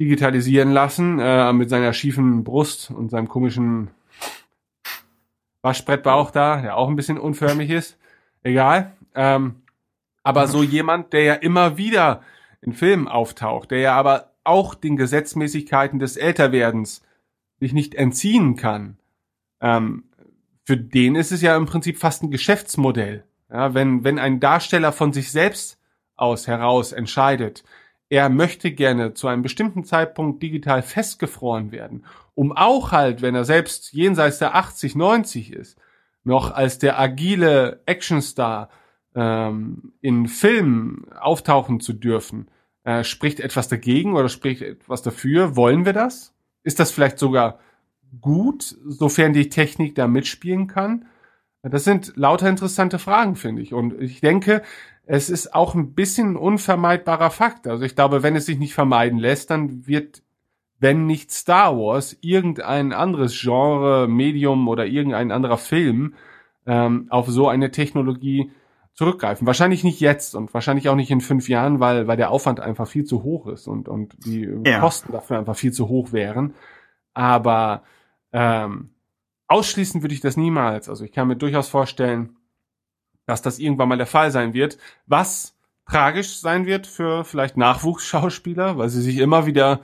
digitalisieren 0.01 0.71
lassen 0.71 1.19
äh, 1.19 1.53
mit 1.53 1.69
seiner 1.69 1.93
schiefen 1.93 2.43
Brust 2.43 2.89
und 2.89 3.11
seinem 3.11 3.27
komischen 3.27 3.91
Waschbrettbauch 5.61 6.31
da, 6.31 6.59
der 6.59 6.75
auch 6.75 6.89
ein 6.89 6.95
bisschen 6.95 7.19
unförmig 7.19 7.69
ist. 7.69 7.99
Egal. 8.41 8.93
Ähm, 9.13 9.61
aber 10.23 10.47
so 10.47 10.63
jemand, 10.63 11.13
der 11.13 11.23
ja 11.23 11.33
immer 11.35 11.77
wieder 11.77 12.23
in 12.61 12.73
Filmen 12.73 13.07
auftaucht, 13.07 13.69
der 13.69 13.79
ja 13.79 13.93
aber 13.93 14.31
auch 14.43 14.73
den 14.73 14.97
Gesetzmäßigkeiten 14.97 15.99
des 15.99 16.17
Älterwerdens 16.17 17.03
sich 17.59 17.73
nicht 17.73 17.93
entziehen 17.93 18.55
kann, 18.55 18.97
ähm, 19.61 20.05
für 20.63 20.77
den 20.77 21.13
ist 21.13 21.31
es 21.31 21.43
ja 21.43 21.55
im 21.55 21.67
Prinzip 21.67 21.99
fast 21.99 22.23
ein 22.23 22.31
Geschäftsmodell. 22.31 23.23
Ja, 23.51 23.75
wenn, 23.75 24.03
wenn 24.03 24.17
ein 24.17 24.39
Darsteller 24.39 24.91
von 24.91 25.13
sich 25.13 25.31
selbst 25.31 25.77
aus 26.15 26.47
heraus 26.47 26.91
entscheidet, 26.91 27.63
er 28.11 28.27
möchte 28.27 28.73
gerne 28.73 29.13
zu 29.13 29.29
einem 29.29 29.41
bestimmten 29.41 29.85
Zeitpunkt 29.85 30.43
digital 30.43 30.81
festgefroren 30.81 31.71
werden, 31.71 32.03
um 32.35 32.51
auch 32.51 32.91
halt, 32.91 33.21
wenn 33.21 33.35
er 33.35 33.45
selbst 33.45 33.93
jenseits 33.93 34.37
der 34.37 34.53
80, 34.53 34.97
90 34.97 35.53
ist, 35.53 35.79
noch 36.25 36.51
als 36.51 36.77
der 36.77 36.99
agile 36.99 37.81
Actionstar 37.85 38.69
ähm, 39.15 39.93
in 40.01 40.27
Filmen 40.27 41.05
auftauchen 41.21 41.79
zu 41.79 41.93
dürfen, 41.93 42.49
äh, 42.83 43.05
spricht 43.05 43.39
etwas 43.39 43.69
dagegen 43.69 44.13
oder 44.13 44.27
spricht 44.27 44.61
etwas 44.61 45.01
dafür? 45.03 45.55
Wollen 45.55 45.85
wir 45.85 45.93
das? 45.93 46.35
Ist 46.63 46.81
das 46.81 46.91
vielleicht 46.91 47.17
sogar 47.17 47.59
gut, 48.19 48.75
sofern 48.85 49.31
die 49.31 49.47
Technik 49.47 49.95
da 49.95 50.07
mitspielen 50.07 50.67
kann? 50.67 51.05
Das 51.63 51.85
sind 51.85 52.11
lauter 52.17 52.49
interessante 52.49 52.99
Fragen, 52.99 53.37
finde 53.37 53.61
ich. 53.61 53.73
Und 53.73 54.01
ich 54.01 54.19
denke, 54.19 54.63
es 55.13 55.29
ist 55.29 55.53
auch 55.53 55.75
ein 55.75 55.93
bisschen 55.93 56.31
ein 56.33 56.35
unvermeidbarer 56.37 57.31
Fakt. 57.31 57.67
Also 57.67 57.83
ich 57.83 57.95
glaube, 57.95 58.23
wenn 58.23 58.37
es 58.37 58.45
sich 58.45 58.57
nicht 58.59 58.73
vermeiden 58.73 59.19
lässt, 59.19 59.49
dann 59.49 59.85
wird, 59.85 60.23
wenn 60.79 61.05
nicht 61.05 61.31
Star 61.31 61.75
Wars, 61.77 62.15
irgendein 62.21 62.93
anderes 62.93 63.37
Genre, 63.37 64.07
Medium 64.07 64.69
oder 64.69 64.85
irgendein 64.85 65.31
anderer 65.31 65.57
Film 65.57 66.13
ähm, 66.65 67.07
auf 67.09 67.27
so 67.27 67.49
eine 67.49 67.71
Technologie 67.71 68.51
zurückgreifen. 68.93 69.45
Wahrscheinlich 69.47 69.83
nicht 69.83 69.99
jetzt 69.99 70.33
und 70.33 70.53
wahrscheinlich 70.53 70.87
auch 70.87 70.95
nicht 70.95 71.11
in 71.11 71.19
fünf 71.19 71.49
Jahren, 71.49 71.81
weil, 71.81 72.07
weil 72.07 72.17
der 72.17 72.31
Aufwand 72.31 72.61
einfach 72.61 72.87
viel 72.87 73.03
zu 73.03 73.23
hoch 73.23 73.47
ist 73.47 73.67
und, 73.67 73.89
und 73.89 74.15
die 74.25 74.47
Ja. 74.65 74.79
Kosten 74.79 75.11
dafür 75.11 75.39
einfach 75.39 75.57
viel 75.57 75.73
zu 75.73 75.89
hoch 75.89 76.13
wären. 76.13 76.53
Aber 77.13 77.83
Ähm, 78.33 78.91
ausschließen 79.47 80.01
würde 80.03 80.13
ich 80.13 80.21
das 80.21 80.37
niemals. 80.37 80.87
Also 80.87 81.03
ich 81.03 81.11
kann 81.11 81.27
mir 81.27 81.35
durchaus 81.35 81.67
vorstellen, 81.67 82.37
dass 83.25 83.41
das 83.41 83.59
irgendwann 83.59 83.89
mal 83.89 83.97
der 83.97 84.07
Fall 84.07 84.31
sein 84.31 84.53
wird, 84.53 84.77
was 85.05 85.57
tragisch 85.87 86.39
sein 86.39 86.65
wird 86.65 86.87
für 86.87 87.23
vielleicht 87.23 87.57
Nachwuchsschauspieler, 87.57 88.77
weil 88.77 88.89
sie 88.89 89.01
sich 89.01 89.17
immer 89.17 89.45
wieder 89.45 89.81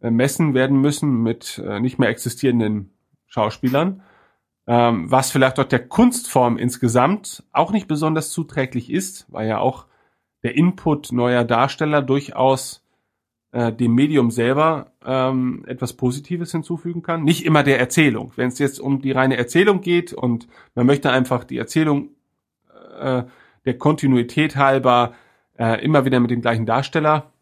äh, 0.00 0.10
messen 0.10 0.54
werden 0.54 0.80
müssen 0.80 1.22
mit 1.22 1.62
äh, 1.64 1.80
nicht 1.80 1.98
mehr 1.98 2.08
existierenden 2.08 2.90
Schauspielern, 3.26 4.02
ähm, 4.66 5.10
was 5.10 5.30
vielleicht 5.30 5.58
auch 5.58 5.64
der 5.64 5.86
Kunstform 5.86 6.58
insgesamt 6.58 7.44
auch 7.52 7.72
nicht 7.72 7.88
besonders 7.88 8.30
zuträglich 8.30 8.90
ist, 8.90 9.26
weil 9.30 9.48
ja 9.48 9.58
auch 9.58 9.86
der 10.42 10.56
Input 10.56 11.12
neuer 11.12 11.44
Darsteller 11.44 12.02
durchaus 12.02 12.84
äh, 13.52 13.72
dem 13.72 13.94
Medium 13.94 14.30
selber 14.30 14.92
ähm, 15.04 15.64
etwas 15.66 15.92
Positives 15.92 16.52
hinzufügen 16.52 17.02
kann. 17.02 17.22
Nicht 17.22 17.44
immer 17.44 17.62
der 17.62 17.78
Erzählung. 17.78 18.32
Wenn 18.36 18.48
es 18.48 18.58
jetzt 18.58 18.80
um 18.80 19.00
die 19.00 19.12
reine 19.12 19.36
Erzählung 19.36 19.82
geht 19.82 20.12
und 20.12 20.48
man 20.74 20.86
möchte 20.86 21.10
einfach 21.10 21.44
die 21.44 21.58
Erzählung 21.58 22.10
äh, 23.02 23.24
der 23.64 23.78
Kontinuität 23.78 24.56
halber 24.56 25.14
äh, 25.58 25.84
immer 25.84 26.04
wieder 26.04 26.20
mit 26.20 26.30
dem 26.30 26.42
gleichen 26.42 26.66
Darsteller 26.66 27.32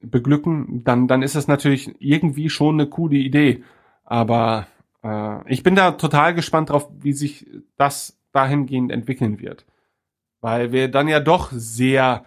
beglücken, 0.00 0.84
dann, 0.84 1.08
dann 1.08 1.22
ist 1.22 1.34
das 1.34 1.48
natürlich 1.48 1.94
irgendwie 1.98 2.50
schon 2.50 2.76
eine 2.76 2.88
coole 2.88 3.16
Idee. 3.16 3.64
Aber 4.04 4.66
äh, 5.02 5.52
ich 5.52 5.62
bin 5.62 5.74
da 5.74 5.92
total 5.92 6.34
gespannt 6.34 6.70
drauf, 6.70 6.88
wie 7.00 7.12
sich 7.12 7.46
das 7.76 8.18
dahingehend 8.32 8.92
entwickeln 8.92 9.40
wird. 9.40 9.66
Weil 10.40 10.72
wir 10.72 10.88
dann 10.88 11.08
ja 11.08 11.20
doch 11.20 11.50
sehr 11.52 12.24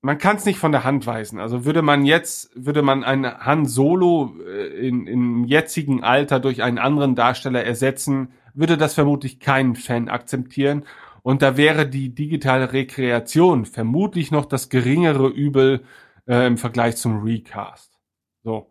man 0.00 0.18
kann 0.18 0.36
es 0.36 0.44
nicht 0.44 0.58
von 0.58 0.72
der 0.72 0.84
Hand 0.84 1.06
weisen. 1.06 1.40
Also 1.40 1.64
würde 1.64 1.82
man 1.82 2.04
jetzt, 2.04 2.50
würde 2.54 2.82
man 2.82 3.04
einen 3.04 3.26
Han 3.26 3.66
Solo 3.66 4.36
äh, 4.46 4.86
in, 4.86 5.06
im 5.06 5.44
jetzigen 5.44 6.04
Alter 6.04 6.40
durch 6.40 6.62
einen 6.62 6.78
anderen 6.78 7.14
Darsteller 7.14 7.64
ersetzen, 7.64 8.32
würde 8.58 8.76
das 8.76 8.94
vermutlich 8.94 9.40
kein 9.40 9.74
Fan 9.74 10.08
akzeptieren. 10.08 10.84
Und 11.22 11.42
da 11.42 11.56
wäre 11.56 11.88
die 11.88 12.14
digitale 12.14 12.72
Rekreation 12.72 13.66
vermutlich 13.66 14.30
noch 14.30 14.46
das 14.46 14.68
geringere 14.68 15.28
Übel 15.28 15.84
äh, 16.26 16.46
im 16.46 16.58
Vergleich 16.58 16.96
zum 16.96 17.22
Recast. 17.22 17.98
So. 18.42 18.70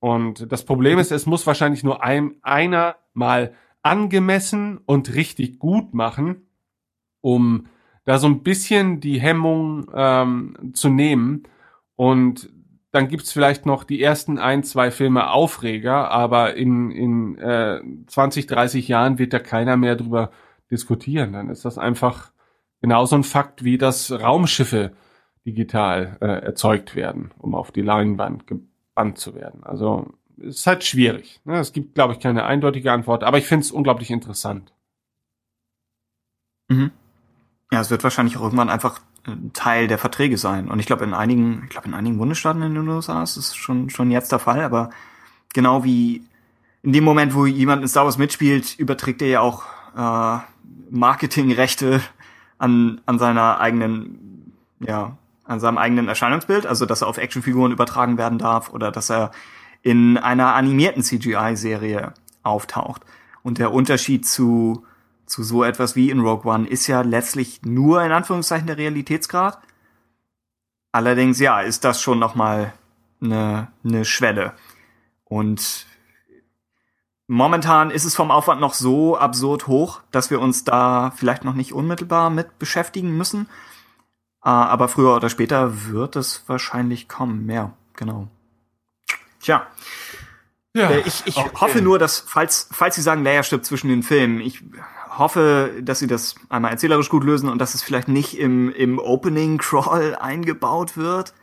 Und 0.00 0.50
das 0.50 0.64
Problem 0.64 0.98
ist, 0.98 1.12
es 1.12 1.26
muss 1.26 1.46
wahrscheinlich 1.46 1.84
nur 1.84 2.02
ein, 2.02 2.34
einer 2.42 2.96
mal 3.14 3.54
angemessen 3.82 4.78
und 4.84 5.14
richtig 5.14 5.58
gut 5.58 5.94
machen, 5.94 6.48
um 7.20 7.66
da 8.04 8.18
so 8.18 8.26
ein 8.26 8.42
bisschen 8.42 9.00
die 9.00 9.20
Hemmung 9.20 9.88
ähm, 9.94 10.72
zu 10.74 10.88
nehmen. 10.88 11.44
Und 11.94 12.50
dann 12.92 13.08
gibt's 13.08 13.32
vielleicht 13.32 13.64
noch 13.64 13.84
die 13.84 14.02
ersten 14.02 14.38
ein, 14.38 14.62
zwei 14.64 14.90
Filme 14.90 15.30
Aufreger, 15.30 16.10
aber 16.10 16.54
in, 16.54 16.90
in 16.90 17.38
äh, 17.38 17.80
20, 18.06 18.46
30 18.46 18.86
Jahren 18.86 19.18
wird 19.18 19.32
da 19.32 19.38
keiner 19.38 19.78
mehr 19.78 19.96
drüber 19.96 20.30
diskutieren. 20.70 21.32
Dann 21.32 21.48
ist 21.48 21.64
das 21.64 21.78
einfach 21.78 22.32
genauso 22.82 23.16
ein 23.16 23.24
Fakt, 23.24 23.64
wie 23.64 23.78
dass 23.78 24.12
Raumschiffe 24.12 24.92
digital 25.46 26.18
äh, 26.20 26.26
erzeugt 26.26 26.94
werden, 26.94 27.30
um 27.38 27.54
auf 27.54 27.72
die 27.72 27.80
Leinwand 27.80 28.46
gebannt 28.46 29.18
zu 29.18 29.34
werden. 29.34 29.64
Also 29.64 30.12
es 30.38 30.58
ist 30.58 30.66
halt 30.66 30.84
schwierig. 30.84 31.40
Ne? 31.44 31.58
Es 31.58 31.72
gibt, 31.72 31.94
glaube 31.94 32.12
ich, 32.12 32.20
keine 32.20 32.44
eindeutige 32.44 32.92
Antwort, 32.92 33.24
aber 33.24 33.38
ich 33.38 33.46
finde 33.46 33.62
es 33.62 33.72
unglaublich 33.72 34.10
interessant. 34.10 34.72
Mhm. 36.68 36.90
Ja, 37.70 37.80
es 37.80 37.90
wird 37.90 38.04
wahrscheinlich 38.04 38.36
auch 38.36 38.42
irgendwann 38.42 38.68
einfach 38.68 39.00
Teil 39.52 39.86
der 39.86 39.98
Verträge 39.98 40.36
sein. 40.36 40.68
Und 40.68 40.80
ich 40.80 40.86
glaube, 40.86 41.04
in 41.04 41.14
einigen, 41.14 41.62
ich 41.64 41.70
glaube, 41.70 41.88
in 41.88 41.94
einigen 41.94 42.18
Bundesstaaten 42.18 42.62
in 42.62 42.74
den 42.74 42.88
USA 42.88 43.22
ist 43.22 43.36
es 43.36 43.54
schon, 43.54 43.88
schon 43.88 44.10
jetzt 44.10 44.32
der 44.32 44.40
Fall, 44.40 44.62
aber 44.62 44.90
genau 45.54 45.84
wie 45.84 46.22
in 46.82 46.92
dem 46.92 47.04
Moment, 47.04 47.34
wo 47.34 47.46
jemand 47.46 47.82
in 47.82 47.88
Star 47.88 48.04
Wars 48.04 48.18
mitspielt, 48.18 48.76
überträgt 48.78 49.22
er 49.22 49.28
ja 49.28 49.40
auch 49.40 49.62
äh, 49.96 50.40
Marketingrechte 50.90 52.00
an, 52.58 53.00
an 53.06 53.18
seiner 53.18 53.60
eigenen, 53.60 54.54
ja, 54.80 55.16
an 55.44 55.60
seinem 55.60 55.78
eigenen 55.78 56.08
Erscheinungsbild, 56.08 56.66
also 56.66 56.86
dass 56.86 57.02
er 57.02 57.08
auf 57.08 57.18
Actionfiguren 57.18 57.72
übertragen 57.72 58.18
werden 58.18 58.38
darf 58.38 58.70
oder 58.70 58.90
dass 58.90 59.10
er 59.10 59.30
in 59.82 60.16
einer 60.18 60.54
animierten 60.54 61.02
CGI-Serie 61.02 62.14
auftaucht. 62.42 63.02
Und 63.42 63.58
der 63.58 63.72
Unterschied 63.72 64.26
zu 64.26 64.84
zu 65.32 65.42
so 65.42 65.64
etwas 65.64 65.96
wie 65.96 66.10
in 66.10 66.20
Rogue 66.20 66.52
One 66.52 66.68
ist 66.68 66.86
ja 66.86 67.00
letztlich 67.00 67.62
nur 67.62 68.04
in 68.04 68.12
Anführungszeichen 68.12 68.66
der 68.66 68.76
Realitätsgrad. 68.76 69.58
Allerdings 70.92 71.40
ja, 71.40 71.62
ist 71.62 71.84
das 71.84 72.02
schon 72.02 72.18
noch 72.18 72.34
mal 72.34 72.74
eine, 73.22 73.72
eine 73.82 74.04
Schwelle. 74.04 74.52
Und 75.24 75.86
momentan 77.28 77.90
ist 77.90 78.04
es 78.04 78.14
vom 78.14 78.30
Aufwand 78.30 78.60
noch 78.60 78.74
so 78.74 79.16
absurd 79.16 79.66
hoch, 79.68 80.02
dass 80.10 80.30
wir 80.30 80.38
uns 80.38 80.64
da 80.64 81.12
vielleicht 81.16 81.44
noch 81.44 81.54
nicht 81.54 81.72
unmittelbar 81.72 82.28
mit 82.28 82.58
beschäftigen 82.58 83.16
müssen. 83.16 83.48
Ah, 84.42 84.66
aber 84.66 84.88
früher 84.88 85.16
oder 85.16 85.30
später 85.30 85.86
wird 85.86 86.14
es 86.14 86.44
wahrscheinlich 86.46 87.08
kommen. 87.08 87.48
Ja, 87.48 87.72
genau. 87.96 88.28
Tja. 89.40 89.66
Ja, 90.74 90.90
äh, 90.90 91.00
ich 91.00 91.22
ich 91.26 91.36
okay. 91.38 91.50
hoffe 91.54 91.80
nur, 91.80 91.98
dass, 91.98 92.18
falls, 92.18 92.68
falls 92.70 92.96
Sie 92.96 93.02
sagen, 93.02 93.24
Leia 93.24 93.42
stirbt 93.42 93.64
zwischen 93.64 93.88
den 93.88 94.02
Filmen, 94.02 94.40
ich 94.40 94.62
hoffe, 95.18 95.70
dass 95.82 95.98
sie 95.98 96.06
das 96.06 96.34
einmal 96.48 96.70
erzählerisch 96.70 97.08
gut 97.08 97.24
lösen 97.24 97.48
und 97.48 97.58
dass 97.58 97.74
es 97.74 97.82
vielleicht 97.82 98.08
nicht 98.08 98.38
im, 98.38 98.72
im 98.72 98.98
Opening 98.98 99.58
Crawl 99.58 100.14
eingebaut 100.20 100.96
wird. 100.96 101.34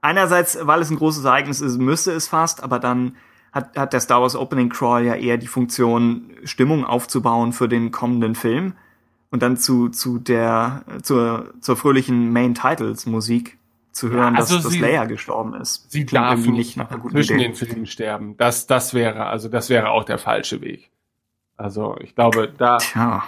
Einerseits, 0.00 0.58
weil 0.60 0.80
es 0.80 0.90
ein 0.90 0.96
großes 0.96 1.24
Ereignis 1.24 1.60
ist, 1.60 1.78
müsste 1.78 2.12
es 2.12 2.28
fast, 2.28 2.62
aber 2.62 2.78
dann 2.78 3.16
hat, 3.52 3.76
hat 3.76 3.92
der 3.92 4.00
Star 4.00 4.20
Wars 4.22 4.34
Opening 4.34 4.70
Crawl 4.70 5.04
ja 5.04 5.14
eher 5.14 5.36
die 5.36 5.46
Funktion, 5.46 6.30
Stimmung 6.44 6.84
aufzubauen 6.84 7.52
für 7.52 7.68
den 7.68 7.90
kommenden 7.92 8.34
Film 8.34 8.74
und 9.30 9.42
dann 9.42 9.56
zu, 9.56 9.88
zu 9.88 10.18
der, 10.18 10.84
zur, 11.02 11.54
zur 11.60 11.76
fröhlichen 11.76 12.32
Main 12.32 12.54
Titles 12.54 13.06
Musik 13.06 13.58
zu 13.92 14.10
hören, 14.10 14.34
ja, 14.34 14.40
also 14.40 14.56
dass, 14.56 14.64
dass 14.64 14.78
Leia 14.78 15.04
gestorben 15.04 15.54
ist. 15.54 15.90
Sie 15.90 16.06
darf 16.06 16.46
nicht 16.46 16.76
nach 16.76 16.88
zwischen 17.10 17.36
Idee. 17.36 17.48
den 17.48 17.54
Filmen 17.54 17.86
sterben. 17.86 18.36
Das, 18.38 18.66
das 18.66 18.94
wäre, 18.94 19.26
also 19.26 19.48
das 19.48 19.68
wäre 19.68 19.90
auch 19.90 20.04
der 20.04 20.18
falsche 20.18 20.60
Weg. 20.62 20.90
Also 21.62 21.96
ich 22.00 22.16
glaube, 22.16 22.52
da, 22.58 22.78
Tja. 22.78 23.22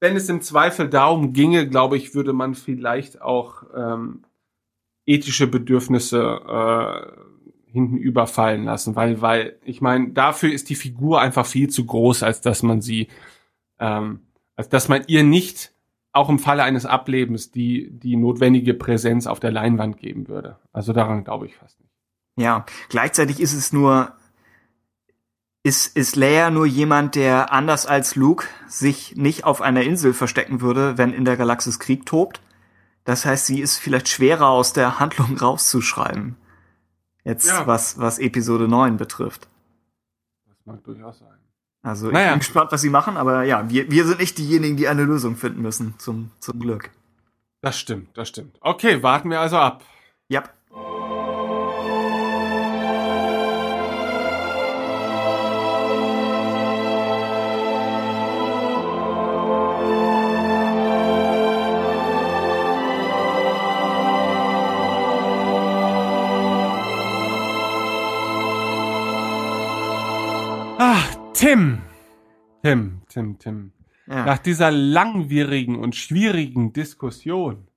wenn 0.00 0.16
es 0.16 0.28
im 0.28 0.42
Zweifel 0.42 0.90
darum 0.90 1.32
ginge, 1.32 1.66
glaube 1.66 1.96
ich, 1.96 2.14
würde 2.14 2.34
man 2.34 2.54
vielleicht 2.54 3.22
auch 3.22 3.62
ähm, 3.74 4.22
ethische 5.06 5.46
Bedürfnisse 5.46 6.20
äh, 6.46 7.70
hinten 7.70 7.96
überfallen 7.96 8.64
lassen, 8.64 8.96
weil, 8.96 9.22
weil 9.22 9.58
ich 9.64 9.80
meine, 9.80 10.10
dafür 10.10 10.52
ist 10.52 10.68
die 10.68 10.74
Figur 10.74 11.22
einfach 11.22 11.46
viel 11.46 11.70
zu 11.70 11.86
groß, 11.86 12.22
als 12.22 12.42
dass 12.42 12.62
man 12.62 12.82
sie, 12.82 13.08
ähm, 13.80 14.20
als 14.56 14.68
dass 14.68 14.88
man 14.88 15.02
ihr 15.06 15.24
nicht 15.24 15.72
auch 16.12 16.28
im 16.28 16.38
Falle 16.38 16.64
eines 16.64 16.84
Ablebens 16.84 17.50
die 17.50 17.90
die 17.90 18.16
notwendige 18.16 18.74
Präsenz 18.74 19.26
auf 19.26 19.40
der 19.40 19.50
Leinwand 19.50 19.96
geben 19.96 20.28
würde. 20.28 20.58
Also 20.72 20.92
daran 20.92 21.24
glaube 21.24 21.46
ich 21.46 21.56
fast 21.56 21.80
nicht. 21.80 21.92
Ja, 22.36 22.66
gleichzeitig 22.90 23.40
ist 23.40 23.54
es 23.54 23.72
nur 23.72 24.12
ist, 25.64 25.96
ist 25.96 26.14
Leia 26.14 26.50
nur 26.50 26.66
jemand, 26.66 27.14
der 27.14 27.50
anders 27.50 27.86
als 27.86 28.14
Luke 28.14 28.46
sich 28.68 29.16
nicht 29.16 29.44
auf 29.44 29.62
einer 29.62 29.82
Insel 29.82 30.12
verstecken 30.12 30.60
würde, 30.60 30.98
wenn 30.98 31.12
in 31.12 31.24
der 31.24 31.38
Galaxis 31.38 31.80
Krieg 31.80 32.04
tobt. 32.06 32.40
Das 33.04 33.24
heißt, 33.24 33.46
sie 33.46 33.60
ist 33.60 33.78
vielleicht 33.78 34.08
schwerer 34.08 34.48
aus 34.48 34.74
der 34.74 35.00
Handlung 35.00 35.36
rauszuschreiben. 35.40 36.36
Jetzt, 37.24 37.48
ja. 37.48 37.66
was, 37.66 37.98
was 37.98 38.18
Episode 38.18 38.68
9 38.68 38.98
betrifft. 38.98 39.48
Das 40.46 40.56
mag 40.66 40.84
durchaus 40.84 41.18
sein. 41.18 41.28
Also, 41.82 42.10
naja. 42.10 42.26
ich 42.26 42.32
bin 42.32 42.38
gespannt, 42.40 42.72
was 42.72 42.82
sie 42.82 42.90
machen, 42.90 43.16
aber 43.16 43.44
ja, 43.44 43.68
wir, 43.68 43.90
wir 43.90 44.06
sind 44.06 44.20
nicht 44.20 44.36
diejenigen, 44.36 44.76
die 44.76 44.88
eine 44.88 45.04
Lösung 45.04 45.36
finden 45.36 45.62
müssen, 45.62 45.94
zum, 45.98 46.30
zum 46.40 46.60
Glück. 46.60 46.90
Das 47.62 47.78
stimmt, 47.78 48.16
das 48.16 48.28
stimmt. 48.28 48.58
Okay, 48.60 49.02
warten 49.02 49.30
wir 49.30 49.40
also 49.40 49.56
ab. 49.56 49.82
Ja. 50.28 50.42
Tim. 71.44 71.82
Tim, 72.62 73.02
Tim, 73.06 73.38
Tim. 73.38 73.72
Ja. 74.06 74.24
Nach 74.24 74.38
dieser 74.38 74.70
langwierigen 74.70 75.78
und 75.78 75.94
schwierigen 75.94 76.72
Diskussion 76.72 77.68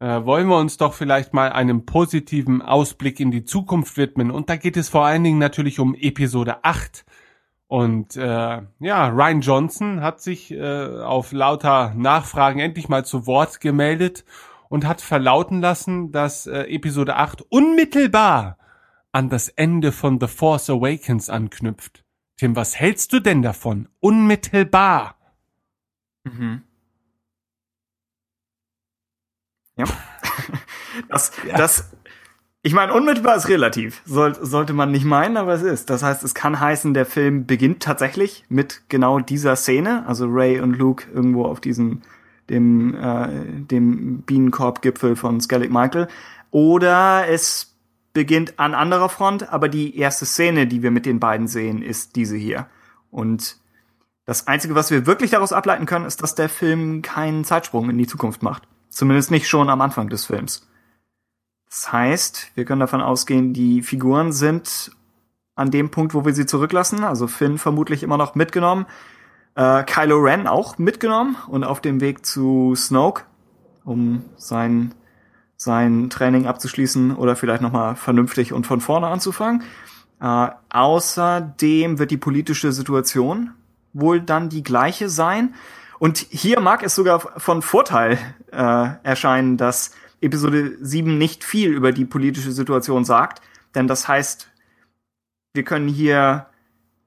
äh, 0.00 0.24
wollen 0.24 0.48
wir 0.48 0.58
uns 0.58 0.76
doch 0.76 0.92
vielleicht 0.94 1.32
mal 1.32 1.52
einem 1.52 1.86
positiven 1.86 2.62
Ausblick 2.62 3.20
in 3.20 3.30
die 3.30 3.44
Zukunft 3.44 3.96
widmen. 3.96 4.32
Und 4.32 4.50
da 4.50 4.56
geht 4.56 4.76
es 4.76 4.88
vor 4.88 5.06
allen 5.06 5.22
Dingen 5.22 5.38
natürlich 5.38 5.78
um 5.78 5.94
Episode 5.94 6.64
8. 6.64 7.04
Und 7.68 8.16
äh, 8.16 8.62
ja, 8.80 9.08
Ryan 9.08 9.40
Johnson 9.40 10.00
hat 10.00 10.20
sich 10.20 10.50
äh, 10.50 10.88
auf 11.00 11.30
lauter 11.30 11.94
Nachfragen 11.94 12.58
endlich 12.58 12.88
mal 12.88 13.04
zu 13.04 13.24
Wort 13.24 13.60
gemeldet 13.60 14.24
und 14.68 14.84
hat 14.84 15.00
verlauten 15.00 15.60
lassen, 15.60 16.10
dass 16.10 16.48
äh, 16.48 16.62
Episode 16.62 17.14
8 17.14 17.42
unmittelbar 17.50 18.58
an 19.12 19.28
das 19.28 19.48
Ende 19.48 19.92
von 19.92 20.18
The 20.18 20.26
Force 20.26 20.68
Awakens 20.68 21.30
anknüpft. 21.30 22.02
Tim, 22.40 22.56
was 22.56 22.74
hältst 22.80 23.12
du 23.12 23.20
denn 23.20 23.42
davon? 23.42 23.86
Unmittelbar. 24.00 25.16
Mhm. 26.24 26.62
Ja. 29.76 29.84
Das, 31.08 31.32
das, 31.56 31.90
ich 32.62 32.72
meine, 32.72 32.92
unmittelbar 32.92 33.36
ist 33.36 33.48
relativ. 33.48 34.02
Soll, 34.06 34.34
sollte 34.34 34.72
man 34.72 34.90
nicht 34.90 35.04
meinen, 35.04 35.36
aber 35.36 35.54
es 35.54 35.62
ist. 35.62 35.88
Das 35.88 36.02
heißt, 36.02 36.24
es 36.24 36.34
kann 36.34 36.58
heißen, 36.58 36.94
der 36.94 37.06
Film 37.06 37.46
beginnt 37.46 37.82
tatsächlich 37.82 38.44
mit 38.48 38.82
genau 38.88 39.20
dieser 39.20 39.54
Szene. 39.54 40.04
Also 40.06 40.26
Ray 40.26 40.60
und 40.60 40.72
Luke 40.72 41.06
irgendwo 41.12 41.44
auf 41.44 41.60
diesem, 41.60 42.02
dem, 42.48 42.94
äh, 42.94 43.28
dem 43.66 44.22
Bienenkorb-Gipfel 44.22 45.14
von 45.14 45.40
Skellig 45.40 45.70
Michael. 45.70 46.08
Oder 46.50 47.28
es 47.28 47.69
beginnt 48.12 48.58
an 48.58 48.74
anderer 48.74 49.08
Front, 49.08 49.52
aber 49.52 49.68
die 49.68 49.96
erste 49.96 50.26
Szene, 50.26 50.66
die 50.66 50.82
wir 50.82 50.90
mit 50.90 51.06
den 51.06 51.20
beiden 51.20 51.48
sehen, 51.48 51.82
ist 51.82 52.16
diese 52.16 52.36
hier. 52.36 52.66
Und 53.10 53.58
das 54.24 54.46
Einzige, 54.46 54.74
was 54.74 54.90
wir 54.90 55.06
wirklich 55.06 55.30
daraus 55.30 55.52
ableiten 55.52 55.86
können, 55.86 56.04
ist, 56.04 56.22
dass 56.22 56.34
der 56.34 56.48
Film 56.48 57.02
keinen 57.02 57.44
Zeitsprung 57.44 57.90
in 57.90 57.98
die 57.98 58.06
Zukunft 58.06 58.42
macht. 58.42 58.68
Zumindest 58.88 59.30
nicht 59.30 59.48
schon 59.48 59.70
am 59.70 59.80
Anfang 59.80 60.08
des 60.08 60.26
Films. 60.26 60.68
Das 61.68 61.92
heißt, 61.92 62.50
wir 62.56 62.64
können 62.64 62.80
davon 62.80 63.00
ausgehen, 63.00 63.52
die 63.52 63.82
Figuren 63.82 64.32
sind 64.32 64.90
an 65.54 65.70
dem 65.70 65.90
Punkt, 65.90 66.14
wo 66.14 66.24
wir 66.24 66.34
sie 66.34 66.46
zurücklassen. 66.46 67.04
Also 67.04 67.28
Finn 67.28 67.58
vermutlich 67.58 68.02
immer 68.02 68.16
noch 68.16 68.34
mitgenommen. 68.34 68.86
Äh, 69.54 69.84
Kylo 69.84 70.18
Ren 70.18 70.46
auch 70.46 70.78
mitgenommen 70.78 71.36
und 71.48 71.64
auf 71.64 71.80
dem 71.80 72.00
Weg 72.00 72.26
zu 72.26 72.74
Snoke, 72.74 73.24
um 73.84 74.24
sein, 74.36 74.94
sein 75.60 76.08
Training 76.08 76.46
abzuschließen 76.46 77.14
oder 77.14 77.36
vielleicht 77.36 77.60
nochmal 77.60 77.94
vernünftig 77.94 78.54
und 78.54 78.66
von 78.66 78.80
vorne 78.80 79.08
anzufangen. 79.08 79.62
Äh, 80.18 80.48
außerdem 80.70 81.98
wird 81.98 82.10
die 82.10 82.16
politische 82.16 82.72
Situation 82.72 83.50
wohl 83.92 84.22
dann 84.22 84.48
die 84.48 84.62
gleiche 84.62 85.10
sein. 85.10 85.54
Und 85.98 86.16
hier 86.30 86.60
mag 86.60 86.82
es 86.82 86.94
sogar 86.94 87.20
von 87.20 87.60
Vorteil 87.60 88.16
äh, 88.52 88.88
erscheinen, 89.02 89.58
dass 89.58 89.90
Episode 90.22 90.78
7 90.80 91.18
nicht 91.18 91.44
viel 91.44 91.74
über 91.74 91.92
die 91.92 92.06
politische 92.06 92.52
Situation 92.52 93.04
sagt, 93.04 93.42
denn 93.74 93.86
das 93.86 94.08
heißt, 94.08 94.48
wir 95.52 95.64
können 95.64 95.88
hier 95.88 96.46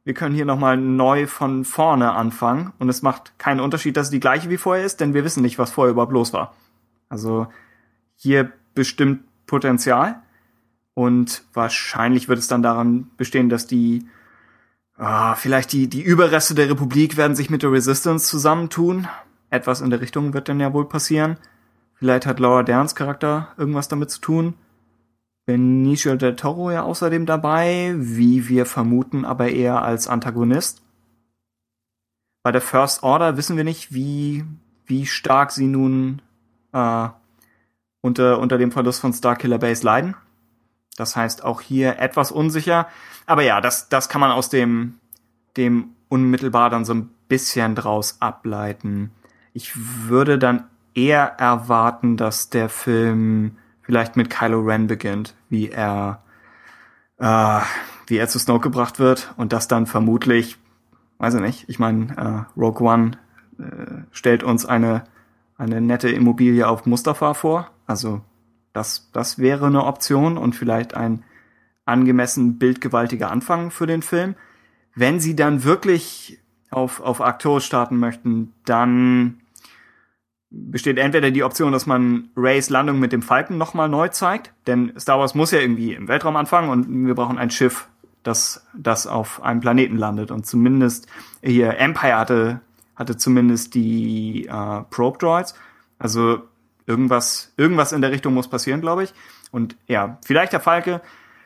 wir 0.04 0.14
können 0.14 0.36
hier 0.36 0.46
nochmal 0.46 0.78
neu 0.78 1.26
von 1.26 1.66
vorne 1.66 2.12
anfangen 2.12 2.74
und 2.78 2.90
es 2.90 3.02
macht 3.02 3.40
keinen 3.40 3.62
Unterschied, 3.62 3.98
dass 3.98 4.08
es 4.08 4.12
die 4.12 4.20
gleiche 4.20 4.50
wie 4.52 4.58
vorher 4.58 4.86
ist, 4.86 5.00
denn 5.00 5.16
wir 5.16 5.24
wissen 5.24 5.42
nicht, 5.42 5.58
was 5.58 5.72
vorher 5.72 5.92
überhaupt 5.92 6.12
los 6.12 6.34
war. 6.34 6.54
Also 7.10 7.48
hier 8.16 8.52
bestimmt 8.74 9.24
Potenzial 9.46 10.22
und 10.94 11.44
wahrscheinlich 11.54 12.30
wird 12.30 12.40
es 12.40 12.48
dann 12.48 12.64
daran 12.64 13.10
bestehen, 13.18 13.50
dass 13.50 13.68
die 13.68 14.06
ah, 14.98 15.36
vielleicht 15.36 15.72
die, 15.72 15.88
die 15.88 16.02
Überreste 16.02 16.56
der 16.56 16.70
Republik 16.70 17.18
werden 17.18 17.36
sich 17.36 17.50
mit 17.50 17.64
der 17.64 17.72
Resistance 17.72 18.28
zusammentun. 18.28 19.08
Etwas 19.50 19.82
in 19.82 19.90
der 19.90 20.02
Richtung 20.02 20.34
wird 20.34 20.50
dann 20.50 20.60
ja 20.60 20.74
wohl 20.74 20.88
passieren. 20.88 21.38
Vielleicht 21.96 22.26
hat 22.26 22.40
Laura 22.40 22.64
Derns 22.64 22.96
Charakter 22.96 23.50
irgendwas 23.58 23.88
damit 23.88 24.12
zu 24.12 24.20
tun. 24.20 24.54
Benicio 25.46 26.16
del 26.16 26.36
Toro 26.36 26.72
ja 26.72 26.84
außerdem 26.84 27.26
dabei, 27.26 27.94
wie 27.98 28.48
wir 28.48 28.66
vermuten, 28.66 29.26
aber 29.26 29.50
eher 29.50 29.82
als 29.82 30.08
Antagonist. 30.08 30.82
Bei 32.44 32.52
der 32.52 32.62
First 32.62 33.04
Order 33.04 33.38
wissen 33.38 33.58
wir 33.58 33.64
nicht, 33.64 33.94
wie, 33.94 34.46
wie 34.86 35.06
stark 35.06 35.52
sie 35.52 35.68
nun 35.68 36.22
äh, 36.72 37.10
unter, 38.04 38.38
unter 38.40 38.58
dem 38.60 38.72
Verlust 38.72 39.02
von 39.02 39.14
Starkiller 39.14 39.58
Base 39.58 39.84
leiden. 39.84 40.16
Das 40.98 41.16
heißt 41.16 41.44
auch 41.44 41.62
hier 41.62 41.98
etwas 42.00 42.32
unsicher. 42.32 42.88
Aber 43.26 43.42
ja, 43.42 43.62
das, 43.62 43.90
das 43.90 44.10
kann 44.10 44.22
man 44.22 44.32
aus 44.32 44.50
dem, 44.50 45.00
dem 45.58 45.96
unmittelbar 46.10 46.70
dann 46.70 46.86
so 46.86 46.94
ein 46.94 47.10
bisschen 47.28 47.74
draus 47.76 48.18
ableiten. 48.20 49.12
Ich 49.54 49.72
würde 50.08 50.38
dann 50.38 50.66
eher 50.94 51.40
erwarten, 51.40 52.18
dass 52.18 52.50
der 52.50 52.70
Film 52.70 53.58
vielleicht 53.82 54.18
mit 54.18 54.30
Kylo 54.30 54.60
Ren 54.60 54.86
beginnt, 54.88 55.34
wie 55.50 55.70
er, 55.70 56.22
äh, 57.18 57.62
wie 58.08 58.18
er 58.18 58.28
zu 58.28 58.38
Snoke 58.38 58.64
gebracht 58.64 59.00
wird 59.00 59.34
und 59.38 59.54
das 59.54 59.68
dann 59.68 59.88
vermutlich, 59.88 60.58
weiß 61.20 61.36
ich 61.36 61.42
nicht, 61.42 61.70
ich 61.70 61.80
meine, 61.80 62.48
äh, 62.56 62.60
Rogue 62.60 62.86
One 62.88 63.12
äh, 63.58 64.04
stellt 64.12 64.44
uns 64.44 64.66
eine, 64.66 65.06
eine 65.58 65.82
nette 65.82 66.10
Immobilie 66.10 66.68
auf 66.68 66.86
Mustafa 66.86 67.34
vor, 67.34 67.70
also 67.86 68.22
das, 68.74 69.12
das 69.14 69.38
wäre 69.38 69.68
eine 69.68 69.86
Option 69.86 70.38
und 70.38 70.56
vielleicht 70.56 70.96
ein 70.96 71.24
angemessen 71.86 72.58
bildgewaltiger 72.58 73.30
Anfang 73.30 73.72
für 73.72 73.88
den 73.88 74.02
Film. 74.02 74.36
Wenn 74.96 75.20
sie 75.20 75.36
dann 75.36 75.64
wirklich 75.64 76.40
auf, 76.72 77.00
auf 77.02 77.22
Arcturus 77.22 77.66
starten 77.66 77.98
möchten, 77.98 78.54
dann 78.66 79.42
besteht 80.50 80.98
entweder 80.98 81.32
die 81.32 81.44
Option, 81.44 81.72
dass 81.72 81.86
man 81.86 82.30
Rays 82.38 82.70
Landung 82.70 83.00
mit 83.00 83.12
dem 83.12 83.22
Falken 83.22 83.58
nochmal 83.58 83.90
neu 83.90 84.10
zeigt, 84.10 84.54
denn 84.68 84.94
Star 85.00 85.20
Wars 85.20 85.36
muss 85.36 85.52
ja 85.52 85.60
irgendwie 85.60 85.94
im 85.94 86.08
Weltraum 86.08 86.36
anfangen 86.36 86.70
und 86.70 87.08
wir 87.08 87.16
brauchen 87.16 87.40
ein 87.40 87.50
Schiff, 87.50 87.88
das, 88.22 88.66
das 88.76 89.08
auf 89.08 89.42
einem 89.44 89.62
Planeten 89.62 89.98
landet. 89.98 90.32
Und 90.32 90.46
zumindest 90.46 91.08
hier 91.42 91.78
Empire 91.78 92.18
hatte, 92.18 92.62
hatte 92.96 93.18
zumindest 93.18 93.74
die 93.74 94.46
äh, 94.48 94.84
Probe 94.90 95.18
Droids. 95.18 95.56
Also 96.00 96.42
irgendwas, 96.86 97.54
irgendwas 97.58 97.92
in 97.92 98.02
der 98.02 98.12
Richtung 98.12 98.34
muss 98.34 98.48
passieren, 98.48 98.82
glaube 98.82 99.04
ich. 99.04 99.14
Und 99.52 99.76
ja, 99.88 100.18
vielleicht 100.26 100.54
der 100.54 100.60
Falke. 100.60 101.02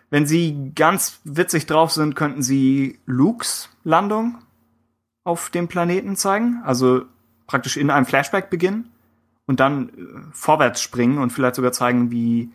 Wenn 0.09 0.25
sie 0.25 0.71
ganz 0.73 1.19
witzig 1.23 1.65
drauf 1.65 1.91
sind, 1.91 2.15
könnten 2.15 2.41
sie 2.41 2.99
Lukes 3.05 3.69
Landung 3.83 4.37
auf 5.23 5.49
dem 5.49 5.67
Planeten 5.67 6.15
zeigen. 6.15 6.61
Also 6.63 7.03
praktisch 7.45 7.77
in 7.77 7.89
einem 7.89 8.05
Flashback 8.05 8.49
beginnen 8.49 8.89
und 9.45 9.59
dann 9.59 9.89
äh, 9.89 9.91
vorwärts 10.31 10.81
springen 10.81 11.17
und 11.17 11.31
vielleicht 11.31 11.55
sogar 11.55 11.71
zeigen, 11.71 12.11
wie 12.11 12.51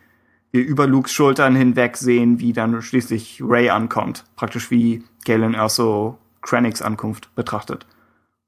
wir 0.51 0.63
über 0.63 0.87
Lukes 0.87 1.11
Schultern 1.11 1.55
hinweg 1.55 1.97
sehen, 1.97 2.39
wie 2.39 2.53
dann 2.53 2.81
schließlich 2.81 3.41
Ray 3.43 3.69
ankommt. 3.69 4.23
Praktisch 4.35 4.69
wie 4.71 5.03
Galen 5.25 5.55
Erso 5.55 6.17
Krennics 6.41 6.81
Ankunft 6.81 7.33
betrachtet. 7.35 7.85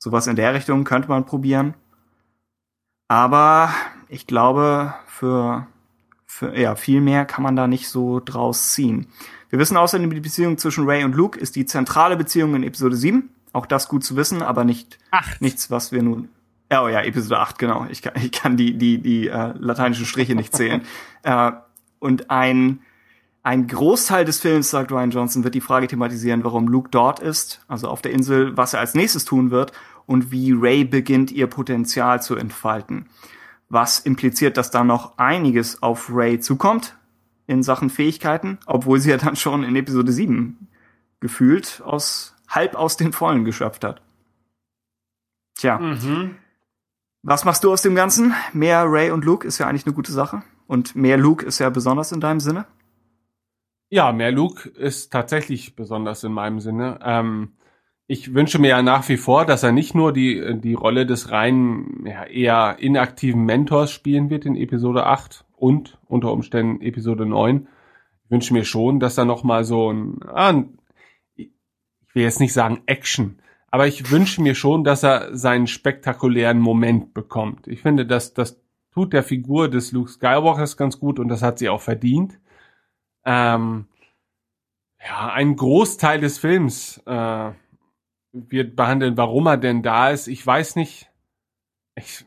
Sowas 0.05 0.27
in 0.27 0.35
der 0.35 0.53
Richtung 0.53 0.83
könnte 0.83 1.09
man 1.09 1.25
probieren. 1.25 1.73
Aber 3.07 3.73
ich 4.07 4.27
glaube, 4.27 4.93
für, 5.07 5.65
für 6.27 6.55
ja, 6.55 6.75
viel 6.75 7.01
mehr 7.01 7.25
kann 7.25 7.43
man 7.43 7.55
da 7.55 7.65
nicht 7.65 7.89
so 7.89 8.19
draus 8.19 8.73
ziehen. 8.73 9.07
Wir 9.49 9.57
wissen 9.57 9.77
außerdem, 9.77 10.11
die 10.11 10.19
Beziehung 10.19 10.59
zwischen 10.59 10.87
Ray 10.87 11.03
und 11.05 11.15
Luke 11.15 11.39
ist 11.39 11.55
die 11.55 11.65
zentrale 11.65 12.17
Beziehung 12.17 12.53
in 12.53 12.61
Episode 12.61 12.95
7. 12.95 13.31
Auch 13.51 13.65
das 13.65 13.87
gut 13.87 14.03
zu 14.03 14.15
wissen, 14.15 14.43
aber 14.43 14.63
nicht 14.63 14.99
Acht. 15.09 15.41
nichts, 15.41 15.71
was 15.71 15.91
wir 15.91 16.03
nun 16.03 16.29
oh 16.69 16.87
ja, 16.87 17.01
Episode 17.01 17.39
8, 17.39 17.57
genau. 17.57 17.87
Ich 17.89 18.03
kann, 18.03 18.13
ich 18.17 18.31
kann 18.31 18.57
die, 18.57 18.77
die, 18.77 18.99
die 18.99 19.27
äh, 19.27 19.53
lateinischen 19.57 20.05
Striche 20.05 20.35
nicht 20.35 20.55
zählen. 20.55 20.83
äh, 21.23 21.51
und 21.97 22.29
ein, 22.29 22.81
ein 23.41 23.65
Großteil 23.65 24.23
des 24.23 24.39
Films, 24.39 24.69
sagt 24.69 24.91
Ryan 24.91 25.09
Johnson, 25.09 25.43
wird 25.43 25.55
die 25.55 25.61
Frage 25.61 25.87
thematisieren, 25.87 26.43
warum 26.43 26.67
Luke 26.67 26.89
dort 26.91 27.19
ist, 27.19 27.61
also 27.67 27.87
auf 27.87 28.03
der 28.03 28.11
Insel, 28.11 28.55
was 28.55 28.75
er 28.75 28.81
als 28.81 28.93
nächstes 28.93 29.25
tun 29.25 29.49
wird 29.49 29.71
und 30.05 30.31
wie 30.31 30.51
Ray 30.53 30.83
beginnt, 30.83 31.31
ihr 31.31 31.47
Potenzial 31.47 32.21
zu 32.21 32.35
entfalten. 32.35 33.07
Was 33.69 33.99
impliziert, 33.99 34.57
dass 34.57 34.71
da 34.71 34.83
noch 34.83 35.17
einiges 35.17 35.81
auf 35.81 36.09
Ray 36.11 36.39
zukommt 36.39 36.95
in 37.47 37.63
Sachen 37.63 37.89
Fähigkeiten, 37.89 38.59
obwohl 38.65 38.99
sie 38.99 39.11
ja 39.11 39.17
dann 39.17 39.35
schon 39.35 39.63
in 39.63 39.75
Episode 39.75 40.11
7 40.11 40.67
gefühlt 41.19 41.81
aus, 41.83 42.35
halb 42.47 42.75
aus 42.75 42.97
den 42.97 43.13
Vollen 43.13 43.45
geschöpft 43.45 43.83
hat. 43.83 44.01
Tja. 45.55 45.79
Mhm. 45.79 46.35
Was 47.23 47.45
machst 47.45 47.63
du 47.63 47.71
aus 47.71 47.81
dem 47.81 47.95
Ganzen? 47.95 48.33
Mehr 48.53 48.83
Ray 48.85 49.09
und 49.09 49.25
Luke 49.25 49.47
ist 49.47 49.57
ja 49.57 49.67
eigentlich 49.67 49.85
eine 49.87 49.95
gute 49.95 50.11
Sache. 50.11 50.43
Und 50.67 50.95
mehr 50.95 51.17
Luke 51.17 51.45
ist 51.45 51.59
ja 51.59 51.69
besonders 51.69 52.11
in 52.11 52.19
deinem 52.19 52.39
Sinne. 52.39 52.65
Ja, 53.89 54.11
mehr 54.11 54.31
Luke 54.31 54.69
ist 54.69 55.11
tatsächlich 55.11 55.75
besonders 55.75 56.23
in 56.23 56.33
meinem 56.33 56.59
Sinne. 56.59 56.99
Ähm, 57.01 57.53
ich 58.07 58.33
wünsche 58.33 58.59
mir 58.59 58.69
ja 58.69 58.81
nach 58.81 59.07
wie 59.09 59.17
vor, 59.17 59.45
dass 59.45 59.63
er 59.63 59.71
nicht 59.71 59.95
nur 59.95 60.13
die, 60.13 60.59
die 60.59 60.75
Rolle 60.75 61.05
des 61.05 61.31
rein 61.31 62.03
ja, 62.05 62.23
eher 62.25 62.77
inaktiven 62.79 63.43
Mentors 63.45 63.91
spielen 63.91 64.29
wird 64.29 64.45
in 64.45 64.55
Episode 64.55 65.05
8 65.05 65.45
und 65.55 65.97
unter 66.05 66.31
Umständen 66.31 66.81
Episode 66.81 67.25
9. 67.25 67.67
Ich 68.23 68.31
wünsche 68.31 68.53
mir 68.53 68.63
schon, 68.63 68.99
dass 68.99 69.17
er 69.17 69.25
nochmal 69.25 69.63
so 69.63 69.91
ein, 69.91 70.19
ah, 70.23 70.63
ich 71.35 71.49
will 72.13 72.23
jetzt 72.23 72.39
nicht 72.39 72.53
sagen 72.53 72.83
Action, 72.85 73.39
aber 73.69 73.87
ich 73.87 74.11
wünsche 74.11 74.41
mir 74.41 74.55
schon, 74.55 74.83
dass 74.83 75.03
er 75.03 75.35
seinen 75.35 75.67
spektakulären 75.67 76.59
Moment 76.59 77.13
bekommt. 77.13 77.67
Ich 77.67 77.81
finde, 77.81 78.05
dass 78.05 78.33
das 78.33 78.61
tut 78.91 79.13
der 79.13 79.23
Figur 79.23 79.67
des 79.67 79.91
Luke 79.91 80.09
Skywalkers 80.09 80.77
ganz 80.77 80.99
gut 80.99 81.19
und 81.19 81.27
das 81.27 81.41
hat 81.41 81.57
sie 81.57 81.69
auch 81.69 81.81
verdient. 81.81 82.39
Ähm, 83.25 83.87
ja, 85.03 85.31
ein 85.33 85.55
Großteil 85.55 86.19
des 86.21 86.37
Films 86.37 87.01
äh, 87.05 87.51
wird 88.35 88.75
behandeln, 88.75 89.17
warum 89.17 89.47
er 89.47 89.57
denn 89.57 89.81
da 89.81 90.09
ist. 90.09 90.27
Ich 90.27 90.45
weiß 90.45 90.75
nicht. 90.75 91.09
Ich, 91.95 92.25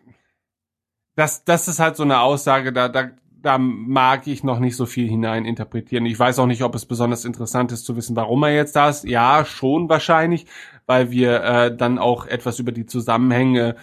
das, 1.14 1.44
das 1.44 1.68
ist 1.68 1.78
halt 1.78 1.96
so 1.96 2.04
eine 2.04 2.20
Aussage, 2.20 2.72
da, 2.72 2.88
da, 2.88 3.11
da 3.42 3.59
mag 3.59 4.26
ich 4.26 4.42
noch 4.44 4.59
nicht 4.59 4.76
so 4.76 4.86
viel 4.86 5.09
hinein 5.09 5.44
interpretieren. 5.44 6.06
Ich 6.06 6.18
weiß 6.18 6.38
auch 6.38 6.46
nicht, 6.46 6.62
ob 6.62 6.74
es 6.74 6.86
besonders 6.86 7.24
interessant 7.24 7.72
ist 7.72 7.84
zu 7.84 7.96
wissen, 7.96 8.16
warum 8.16 8.42
er 8.44 8.54
jetzt 8.54 8.76
da 8.76 8.88
ist. 8.88 9.04
Ja, 9.04 9.44
schon 9.44 9.88
wahrscheinlich, 9.88 10.46
weil 10.86 11.11
wir 11.11 11.42
äh, 11.42 11.76
dann 11.76 11.98
auch 11.98 12.26
etwas 12.26 12.59
über 12.59 12.72
die 12.72 12.86
Zusammenhänge 12.86 13.76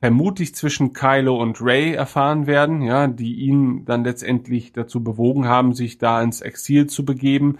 vermutlich 0.00 0.54
zwischen 0.54 0.92
Kylo 0.92 1.40
und 1.40 1.62
Ray 1.62 1.92
erfahren 1.92 2.46
werden, 2.46 2.82
ja, 2.82 3.06
die 3.06 3.36
ihn 3.36 3.84
dann 3.84 4.04
letztendlich 4.04 4.72
dazu 4.72 5.02
bewogen 5.02 5.46
haben, 5.46 5.74
sich 5.74 5.98
da 5.98 6.20
ins 6.22 6.40
Exil 6.40 6.88
zu 6.88 7.04
begeben. 7.04 7.58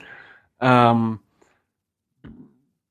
Ähm, 0.60 1.20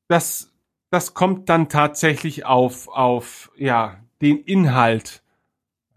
das, 0.07 0.50
das 0.91 1.13
kommt 1.13 1.49
dann 1.49 1.69
tatsächlich 1.69 2.45
auf, 2.45 2.89
auf, 2.89 3.49
ja, 3.55 3.97
den 4.21 4.37
Inhalt, 4.37 5.23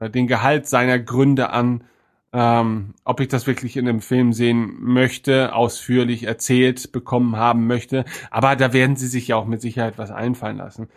den 0.00 0.26
Gehalt 0.28 0.66
seiner 0.66 0.98
Gründe 0.98 1.50
an, 1.50 1.84
ähm, 2.32 2.94
ob 3.04 3.20
ich 3.20 3.28
das 3.28 3.46
wirklich 3.46 3.76
in 3.76 3.86
dem 3.86 4.00
Film 4.00 4.32
sehen 4.32 4.76
möchte, 4.80 5.54
ausführlich 5.54 6.24
erzählt 6.24 6.92
bekommen 6.92 7.36
haben 7.36 7.66
möchte. 7.66 8.04
Aber 8.30 8.56
da 8.56 8.72
werden 8.72 8.96
sie 8.96 9.08
sich 9.08 9.28
ja 9.28 9.36
auch 9.36 9.46
mit 9.46 9.60
Sicherheit 9.60 9.98
was 9.98 10.10
einfallen 10.10 10.56
lassen. 10.56 10.88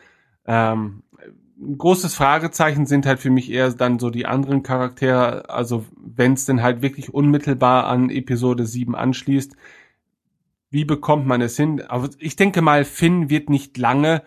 Ähm, 0.46 1.04
großes 1.78 2.14
Fragezeichen 2.14 2.86
sind 2.86 3.08
halt 3.08 3.20
für 3.20 3.30
mich 3.32 3.52
eher 3.52 3.72
dann 3.72 3.98
so 3.98 4.12
die 4.12 4.28
anderen 4.28 4.62
Charaktere. 4.62 5.50
Also 5.50 5.86
wenn 6.00 6.34
es 6.34 6.46
denn 6.46 6.62
halt 6.62 6.84
wirklich 6.84 7.14
unmittelbar 7.14 7.88
an 7.88 8.10
Episode 8.10 8.66
7 8.66 8.96
anschließt, 8.96 9.56
wie 10.70 10.86
bekommt 10.86 11.26
man 11.26 11.42
es 11.42 11.58
hin? 11.58 11.82
Aber 11.88 12.10
ich 12.20 12.36
denke 12.36 12.62
mal, 12.62 12.86
Finn 12.86 13.30
wird 13.30 13.50
nicht 13.50 13.78
lange 13.78 14.24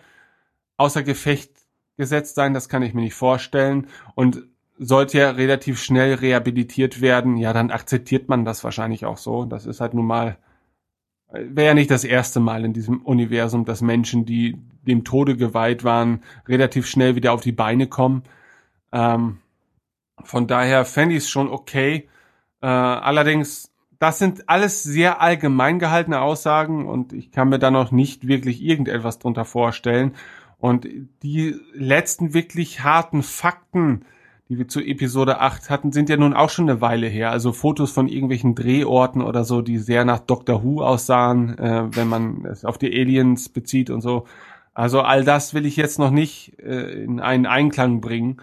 außer 0.77 1.03
Gefecht 1.03 1.51
gesetzt 1.97 2.35
sein, 2.35 2.53
das 2.53 2.69
kann 2.69 2.81
ich 2.81 2.93
mir 2.93 3.01
nicht 3.01 3.13
vorstellen. 3.13 3.87
Und 4.15 4.43
sollte 4.83 5.19
ja 5.19 5.29
relativ 5.29 5.79
schnell 5.79 6.15
rehabilitiert 6.15 7.01
werden, 7.01 7.37
ja, 7.37 7.53
dann 7.53 7.69
akzeptiert 7.69 8.29
man 8.29 8.45
das 8.45 8.63
wahrscheinlich 8.63 9.05
auch 9.05 9.17
so. 9.17 9.45
Das 9.45 9.67
ist 9.67 9.79
halt 9.79 9.93
nun 9.93 10.07
mal, 10.07 10.37
wäre 11.31 11.67
ja 11.67 11.73
nicht 11.75 11.91
das 11.91 12.03
erste 12.03 12.39
Mal 12.39 12.65
in 12.65 12.73
diesem 12.73 13.01
Universum, 13.03 13.63
dass 13.63 13.81
Menschen, 13.81 14.25
die 14.25 14.57
dem 14.81 15.03
Tode 15.03 15.37
geweiht 15.37 15.83
waren, 15.83 16.23
relativ 16.47 16.87
schnell 16.87 17.15
wieder 17.15 17.33
auf 17.33 17.41
die 17.41 17.51
Beine 17.51 17.85
kommen. 17.85 18.23
Ähm, 18.91 19.37
von 20.23 20.47
daher 20.47 20.83
fände 20.85 21.15
ich 21.15 21.25
es 21.25 21.29
schon 21.29 21.47
okay. 21.47 22.09
Äh, 22.61 22.67
allerdings, 22.67 23.70
das 24.01 24.17
sind 24.17 24.49
alles 24.49 24.81
sehr 24.81 25.21
allgemein 25.21 25.77
gehaltene 25.77 26.21
Aussagen 26.21 26.87
und 26.87 27.13
ich 27.13 27.31
kann 27.31 27.49
mir 27.49 27.59
da 27.59 27.69
noch 27.69 27.91
nicht 27.91 28.27
wirklich 28.27 28.63
irgendetwas 28.63 29.19
drunter 29.19 29.45
vorstellen. 29.45 30.15
Und 30.57 30.87
die 31.21 31.55
letzten 31.75 32.33
wirklich 32.33 32.83
harten 32.83 33.21
Fakten, 33.21 34.01
die 34.49 34.57
wir 34.57 34.67
zu 34.67 34.81
Episode 34.81 35.39
8 35.39 35.69
hatten, 35.69 35.91
sind 35.91 36.09
ja 36.09 36.17
nun 36.17 36.33
auch 36.33 36.49
schon 36.49 36.67
eine 36.67 36.81
Weile 36.81 37.05
her. 37.05 37.29
Also 37.29 37.51
Fotos 37.51 37.91
von 37.91 38.07
irgendwelchen 38.07 38.55
Drehorten 38.55 39.21
oder 39.21 39.43
so, 39.43 39.61
die 39.61 39.77
sehr 39.77 40.03
nach 40.03 40.19
Doctor 40.19 40.63
Who 40.63 40.81
aussahen, 40.81 41.59
äh, 41.59 41.95
wenn 41.95 42.07
man 42.07 42.43
es 42.45 42.65
auf 42.65 42.79
die 42.79 42.91
Aliens 42.91 43.49
bezieht 43.49 43.91
und 43.91 44.01
so. 44.01 44.25
Also 44.73 45.01
all 45.01 45.23
das 45.23 45.53
will 45.53 45.67
ich 45.67 45.75
jetzt 45.75 45.99
noch 45.99 46.11
nicht 46.11 46.57
äh, 46.57 47.03
in 47.03 47.19
einen 47.19 47.45
Einklang 47.45 48.01
bringen. 48.01 48.37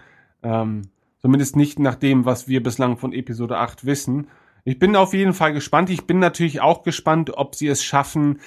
Ähm, 0.45 0.83
zumindest 1.21 1.57
nicht 1.57 1.81
nach 1.81 1.97
dem, 1.97 2.27
was 2.27 2.47
wir 2.47 2.63
bislang 2.63 2.97
von 2.97 3.13
Episode 3.13 3.59
8 3.59 3.85
wissen. 3.87 4.29
Ich 4.69 4.79
bin 4.79 4.97
auf 4.97 5.15
jeden 5.15 5.33
Fall 5.33 5.55
gespannt. 5.55 5.89
Ich 5.89 6.07
bin 6.07 6.19
natürlich 6.19 6.61
auch 6.61 6.83
gespannt, 6.83 7.31
ob 7.39 7.55
sie 7.55 7.69
es 7.69 7.83
schaffen, 7.83 8.39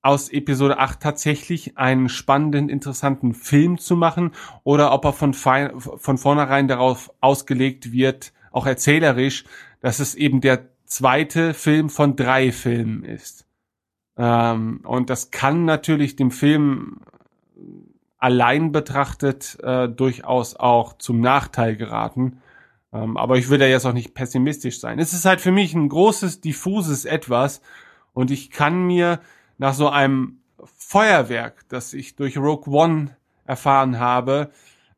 aus 0.00 0.30
Episode 0.30 0.78
8 0.78 1.00
tatsächlich 1.00 1.76
einen 1.76 2.08
spannenden, 2.08 2.70
interessanten 2.70 3.34
Film 3.34 3.76
zu 3.76 3.94
machen 3.94 4.30
oder 4.62 4.90
ob 4.92 5.04
er 5.04 5.12
von, 5.12 5.34
von 5.34 6.16
vornherein 6.16 6.66
darauf 6.66 7.12
ausgelegt 7.20 7.92
wird, 7.92 8.32
auch 8.52 8.64
erzählerisch, 8.64 9.44
dass 9.80 9.98
es 9.98 10.14
eben 10.14 10.40
der 10.40 10.64
zweite 10.86 11.52
Film 11.52 11.90
von 11.90 12.16
drei 12.16 12.50
Filmen 12.50 13.04
ist. 13.04 13.46
Ähm, 14.16 14.80
und 14.84 15.10
das 15.10 15.30
kann 15.30 15.66
natürlich 15.66 16.16
dem 16.16 16.30
Film 16.30 17.00
allein 18.16 18.72
betrachtet 18.72 19.58
äh, 19.62 19.90
durchaus 19.90 20.56
auch 20.56 20.96
zum 20.96 21.20
Nachteil 21.20 21.76
geraten. 21.76 22.40
Ähm, 22.94 23.16
aber 23.16 23.36
ich 23.36 23.50
will 23.50 23.58
da 23.58 23.66
jetzt 23.66 23.84
auch 23.84 23.92
nicht 23.92 24.14
pessimistisch 24.14 24.78
sein. 24.78 24.98
Es 24.98 25.12
ist 25.12 25.24
halt 25.24 25.40
für 25.40 25.50
mich 25.50 25.74
ein 25.74 25.88
großes, 25.88 26.40
diffuses 26.40 27.04
Etwas 27.04 27.60
und 28.12 28.30
ich 28.30 28.50
kann 28.50 28.86
mir 28.86 29.20
nach 29.58 29.74
so 29.74 29.88
einem 29.88 30.38
Feuerwerk, 30.78 31.68
das 31.68 31.92
ich 31.92 32.14
durch 32.14 32.38
Rogue 32.38 32.72
One 32.72 33.16
erfahren 33.44 33.98
habe, 33.98 34.50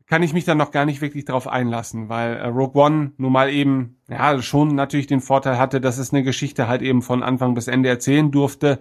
kann 0.06 0.22
ich 0.22 0.32
mich 0.32 0.44
dann 0.44 0.58
noch 0.58 0.70
gar 0.70 0.84
nicht 0.84 1.00
wirklich 1.00 1.24
darauf 1.24 1.48
einlassen, 1.48 2.08
weil 2.08 2.36
äh, 2.36 2.46
Rogue 2.46 2.80
One 2.80 3.12
nun 3.16 3.32
mal 3.32 3.50
eben, 3.50 3.96
ja, 4.08 4.40
schon 4.40 4.74
natürlich 4.74 5.08
den 5.08 5.20
Vorteil 5.20 5.58
hatte, 5.58 5.80
dass 5.80 5.98
es 5.98 6.12
eine 6.12 6.22
Geschichte 6.22 6.68
halt 6.68 6.82
eben 6.82 7.02
von 7.02 7.22
Anfang 7.22 7.54
bis 7.54 7.66
Ende 7.66 7.88
erzählen 7.88 8.30
durfte 8.30 8.78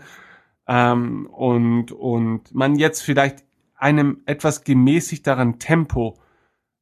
ähm, 0.68 1.28
und, 1.28 1.91
und 1.93 2.53
man 2.53 2.76
jetzt 2.76 3.01
vielleicht 3.01 3.43
einem 3.78 4.22
etwas 4.26 4.63
gemäßigteren 4.63 5.57
Tempo 5.57 6.20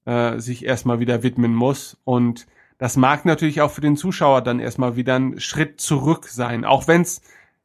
äh, 0.05 0.39
sich 0.39 0.65
erstmal 0.65 0.99
wieder 0.99 1.23
widmen 1.23 1.53
muss 1.53 1.97
und 2.03 2.47
das 2.77 2.97
mag 2.97 3.23
natürlich 3.25 3.61
auch 3.61 3.71
für 3.71 3.81
den 3.81 3.95
Zuschauer 3.95 4.41
dann 4.41 4.59
erstmal 4.59 4.95
wieder 4.95 5.15
ein 5.15 5.39
Schritt 5.39 5.79
zurück 5.79 6.27
sein, 6.27 6.65
auch 6.65 6.87
wenn 6.87 7.01
es 7.01 7.21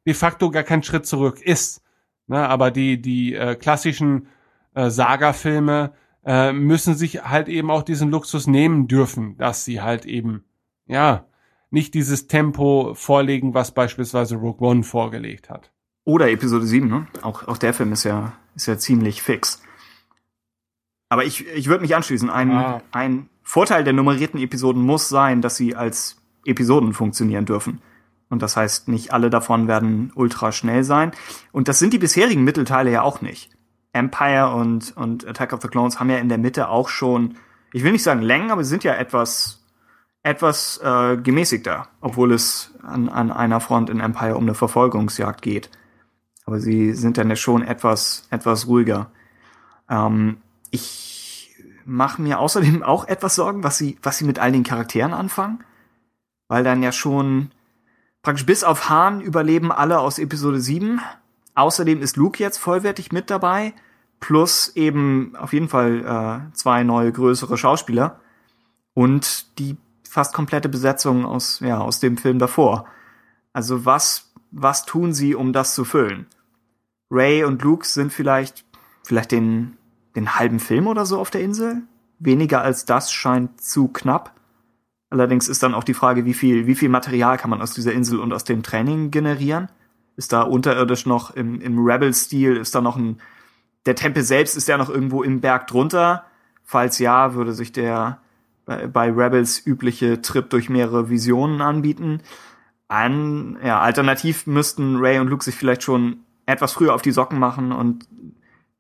de 0.06 0.14
facto 0.14 0.50
gar 0.50 0.62
kein 0.62 0.82
Schritt 0.82 1.06
zurück 1.06 1.42
ist. 1.42 1.82
Ne? 2.28 2.48
Aber 2.48 2.70
die, 2.70 3.00
die 3.02 3.34
äh, 3.34 3.56
klassischen 3.56 4.28
äh, 4.74 4.90
Saga-Filme 4.90 5.92
äh, 6.24 6.52
müssen 6.52 6.94
sich 6.94 7.24
halt 7.24 7.48
eben 7.48 7.70
auch 7.70 7.82
diesen 7.82 8.10
Luxus 8.10 8.46
nehmen 8.46 8.86
dürfen, 8.86 9.36
dass 9.38 9.64
sie 9.64 9.80
halt 9.80 10.06
eben, 10.06 10.44
ja, 10.86 11.24
nicht 11.70 11.94
dieses 11.94 12.28
Tempo 12.28 12.94
vorlegen, 12.94 13.54
was 13.54 13.72
beispielsweise 13.72 14.36
Rogue 14.36 14.66
One 14.66 14.82
vorgelegt 14.82 15.50
hat. 15.50 15.72
Oder 16.04 16.30
Episode 16.30 16.64
7, 16.64 16.88
ne? 16.88 17.06
Auch, 17.22 17.46
auch 17.48 17.58
der 17.58 17.74
Film 17.74 17.92
ist 17.92 18.04
ja, 18.04 18.34
ist 18.54 18.66
ja 18.66 18.78
ziemlich 18.78 19.20
fix. 19.20 19.62
Aber 21.08 21.24
ich, 21.24 21.46
ich 21.48 21.68
würde 21.68 21.82
mich 21.82 21.94
anschließen. 21.96 22.30
Ein, 22.30 22.50
ah. 22.52 22.82
ein 22.92 23.28
Vorteil 23.42 23.84
der 23.84 23.92
nummerierten 23.92 24.40
Episoden 24.40 24.82
muss 24.82 25.08
sein, 25.08 25.40
dass 25.40 25.56
sie 25.56 25.74
als 25.74 26.20
Episoden 26.44 26.92
funktionieren 26.92 27.46
dürfen. 27.46 27.80
Und 28.28 28.42
das 28.42 28.56
heißt, 28.56 28.88
nicht 28.88 29.12
alle 29.12 29.30
davon 29.30 29.68
werden 29.68 30.12
ultra 30.14 30.52
schnell 30.52 30.84
sein. 30.84 31.12
Und 31.50 31.68
das 31.68 31.78
sind 31.78 31.92
die 31.92 31.98
bisherigen 31.98 32.44
Mittelteile 32.44 32.90
ja 32.90 33.02
auch 33.02 33.22
nicht. 33.22 33.50
Empire 33.92 34.54
und, 34.54 34.96
und 34.96 35.26
Attack 35.26 35.52
of 35.52 35.62
the 35.62 35.68
Clones 35.68 35.98
haben 35.98 36.10
ja 36.10 36.18
in 36.18 36.28
der 36.28 36.38
Mitte 36.38 36.68
auch 36.68 36.88
schon, 36.88 37.36
ich 37.72 37.84
will 37.84 37.92
nicht 37.92 38.02
sagen 38.02 38.20
Längen, 38.20 38.50
aber 38.50 38.62
sie 38.62 38.70
sind 38.70 38.84
ja 38.84 38.94
etwas, 38.94 39.64
etwas 40.22 40.78
äh, 40.84 41.16
gemäßigter, 41.16 41.88
obwohl 42.02 42.32
es 42.32 42.74
an, 42.82 43.08
an 43.08 43.32
einer 43.32 43.60
Front 43.60 43.88
in 43.88 44.00
Empire 44.00 44.36
um 44.36 44.42
eine 44.42 44.54
Verfolgungsjagd 44.54 45.40
geht. 45.40 45.70
Aber 46.44 46.60
sie 46.60 46.92
sind 46.92 47.16
dann 47.16 47.30
ja 47.30 47.36
schon 47.36 47.62
etwas, 47.62 48.26
etwas 48.30 48.66
ruhiger. 48.66 49.10
Ähm, 49.88 50.38
ich 50.70 51.56
mache 51.84 52.20
mir 52.22 52.38
außerdem 52.38 52.82
auch 52.84 53.06
etwas 53.06 53.34
Sorgen, 53.34 53.64
was 53.64 53.78
sie, 53.78 53.98
was 54.02 54.18
sie 54.18 54.24
mit 54.24 54.38
all 54.38 54.52
den 54.52 54.64
Charakteren 54.64 55.12
anfangen. 55.12 55.64
Weil 56.48 56.64
dann 56.64 56.82
ja 56.82 56.92
schon 56.92 57.50
Praktisch 58.28 58.44
bis 58.44 58.62
auf 58.62 58.90
Hahn 58.90 59.22
überleben 59.22 59.72
alle 59.72 60.00
aus 60.00 60.18
Episode 60.18 60.60
7. 60.60 61.00
Außerdem 61.54 62.02
ist 62.02 62.18
Luke 62.18 62.42
jetzt 62.42 62.58
vollwertig 62.58 63.10
mit 63.10 63.30
dabei. 63.30 63.72
Plus 64.20 64.76
eben 64.76 65.34
auf 65.34 65.54
jeden 65.54 65.70
Fall 65.70 66.04
äh, 66.04 66.54
zwei 66.54 66.82
neue 66.82 67.10
größere 67.10 67.56
Schauspieler. 67.56 68.20
Und 68.92 69.58
die 69.58 69.78
fast 70.06 70.34
komplette 70.34 70.68
Besetzung 70.68 71.24
aus, 71.24 71.60
ja, 71.60 71.78
aus 71.78 72.00
dem 72.00 72.18
Film 72.18 72.38
davor. 72.38 72.84
Also 73.54 73.86
was, 73.86 74.30
was 74.50 74.84
tun 74.84 75.14
sie, 75.14 75.34
um 75.34 75.54
das 75.54 75.74
zu 75.74 75.86
füllen? 75.86 76.26
Ray 77.10 77.44
und 77.44 77.62
Luke 77.62 77.86
sind 77.86 78.12
vielleicht, 78.12 78.66
vielleicht 79.04 79.32
den, 79.32 79.77
den 80.18 80.34
halben 80.34 80.60
Film 80.60 80.86
oder 80.86 81.06
so 81.06 81.18
auf 81.18 81.30
der 81.30 81.42
Insel? 81.42 81.82
Weniger 82.18 82.62
als 82.62 82.84
das 82.84 83.12
scheint 83.12 83.60
zu 83.60 83.88
knapp. 83.88 84.34
Allerdings 85.10 85.48
ist 85.48 85.62
dann 85.62 85.74
auch 85.74 85.84
die 85.84 85.94
Frage, 85.94 86.24
wie 86.24 86.34
viel, 86.34 86.66
wie 86.66 86.74
viel 86.74 86.88
Material 86.88 87.38
kann 87.38 87.50
man 87.50 87.62
aus 87.62 87.72
dieser 87.72 87.92
Insel 87.92 88.18
und 88.18 88.32
aus 88.32 88.44
dem 88.44 88.62
Training 88.62 89.10
generieren? 89.10 89.68
Ist 90.16 90.32
da 90.32 90.42
unterirdisch 90.42 91.06
noch 91.06 91.30
im, 91.30 91.60
im 91.60 91.78
Rebel-Stil, 91.78 92.56
ist 92.56 92.74
da 92.74 92.80
noch 92.80 92.96
ein, 92.96 93.20
der 93.86 93.94
Tempel 93.94 94.22
selbst 94.22 94.56
ist 94.56 94.68
ja 94.68 94.76
noch 94.76 94.90
irgendwo 94.90 95.22
im 95.22 95.40
Berg 95.40 95.68
drunter? 95.68 96.24
Falls 96.64 96.98
ja, 96.98 97.34
würde 97.34 97.54
sich 97.54 97.72
der 97.72 98.18
bei, 98.66 98.86
bei 98.86 99.10
Rebels 99.10 99.64
übliche 99.66 100.20
Trip 100.20 100.48
durch 100.50 100.68
mehrere 100.68 101.08
Visionen 101.08 101.62
anbieten. 101.62 102.20
An, 102.86 103.58
ja, 103.64 103.80
alternativ 103.80 104.46
müssten 104.46 104.96
Ray 104.96 105.18
und 105.18 105.28
Luke 105.28 105.44
sich 105.44 105.54
vielleicht 105.54 105.82
schon 105.82 106.18
etwas 106.44 106.72
früher 106.72 106.94
auf 106.94 107.02
die 107.02 107.12
Socken 107.12 107.38
machen 107.38 107.72
und 107.72 108.06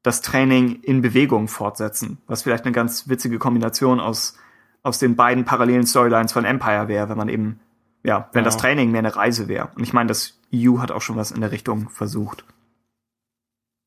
das 0.02 0.22
Training 0.22 0.80
in 0.82 1.02
Bewegung 1.02 1.48
fortsetzen, 1.48 2.18
was 2.26 2.42
vielleicht 2.42 2.64
eine 2.64 2.72
ganz 2.72 3.08
witzige 3.08 3.38
Kombination 3.38 4.00
aus 4.00 4.38
aus 4.82 4.98
den 4.98 5.16
beiden 5.16 5.44
parallelen 5.44 5.86
Storylines 5.86 6.32
von 6.32 6.44
Empire 6.44 6.88
wäre, 6.88 7.08
wenn 7.08 7.18
man 7.18 7.28
eben, 7.28 7.60
ja, 8.04 8.28
wenn 8.32 8.40
ja. 8.40 8.44
das 8.44 8.56
Training 8.56 8.90
mehr 8.90 9.00
eine 9.00 9.14
Reise 9.14 9.48
wäre. 9.48 9.70
Und 9.76 9.82
ich 9.82 9.92
meine, 9.92 10.08
das 10.08 10.40
EU 10.54 10.78
hat 10.78 10.90
auch 10.90 11.02
schon 11.02 11.16
was 11.16 11.30
in 11.30 11.40
der 11.40 11.52
Richtung 11.52 11.88
versucht. 11.90 12.44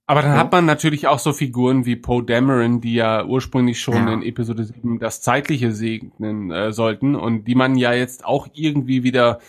Aber 0.07 0.22
dann 0.22 0.34
ja. 0.34 0.39
hat 0.39 0.51
man 0.51 0.66
natürlich 0.66 1.07
auch 1.07 1.20
so 1.20 1.32
Figuren 1.32 1.86
wie 1.86 1.95
Poe 1.95 2.24
Dameron, 2.24 2.82
die 2.82 2.95
ja 2.95 3.24
ursprünglich 3.26 3.80
schon 3.80 4.07
ja. 4.07 4.14
in 4.14 4.24
Episode 4.24 4.66
7 4.66 4.99
das 4.99 5.22
Zeitliche 5.22 5.72
segnen 5.72 6.51
äh, 6.51 6.74
sollten 6.74 7.16
und 7.16 7.45
die 7.45 7.55
man 7.55 7.76
ja 7.76 7.93
jetzt 7.93 8.26
auch 8.26 8.49
irgendwie 8.53 9.03
wieder 9.03 9.39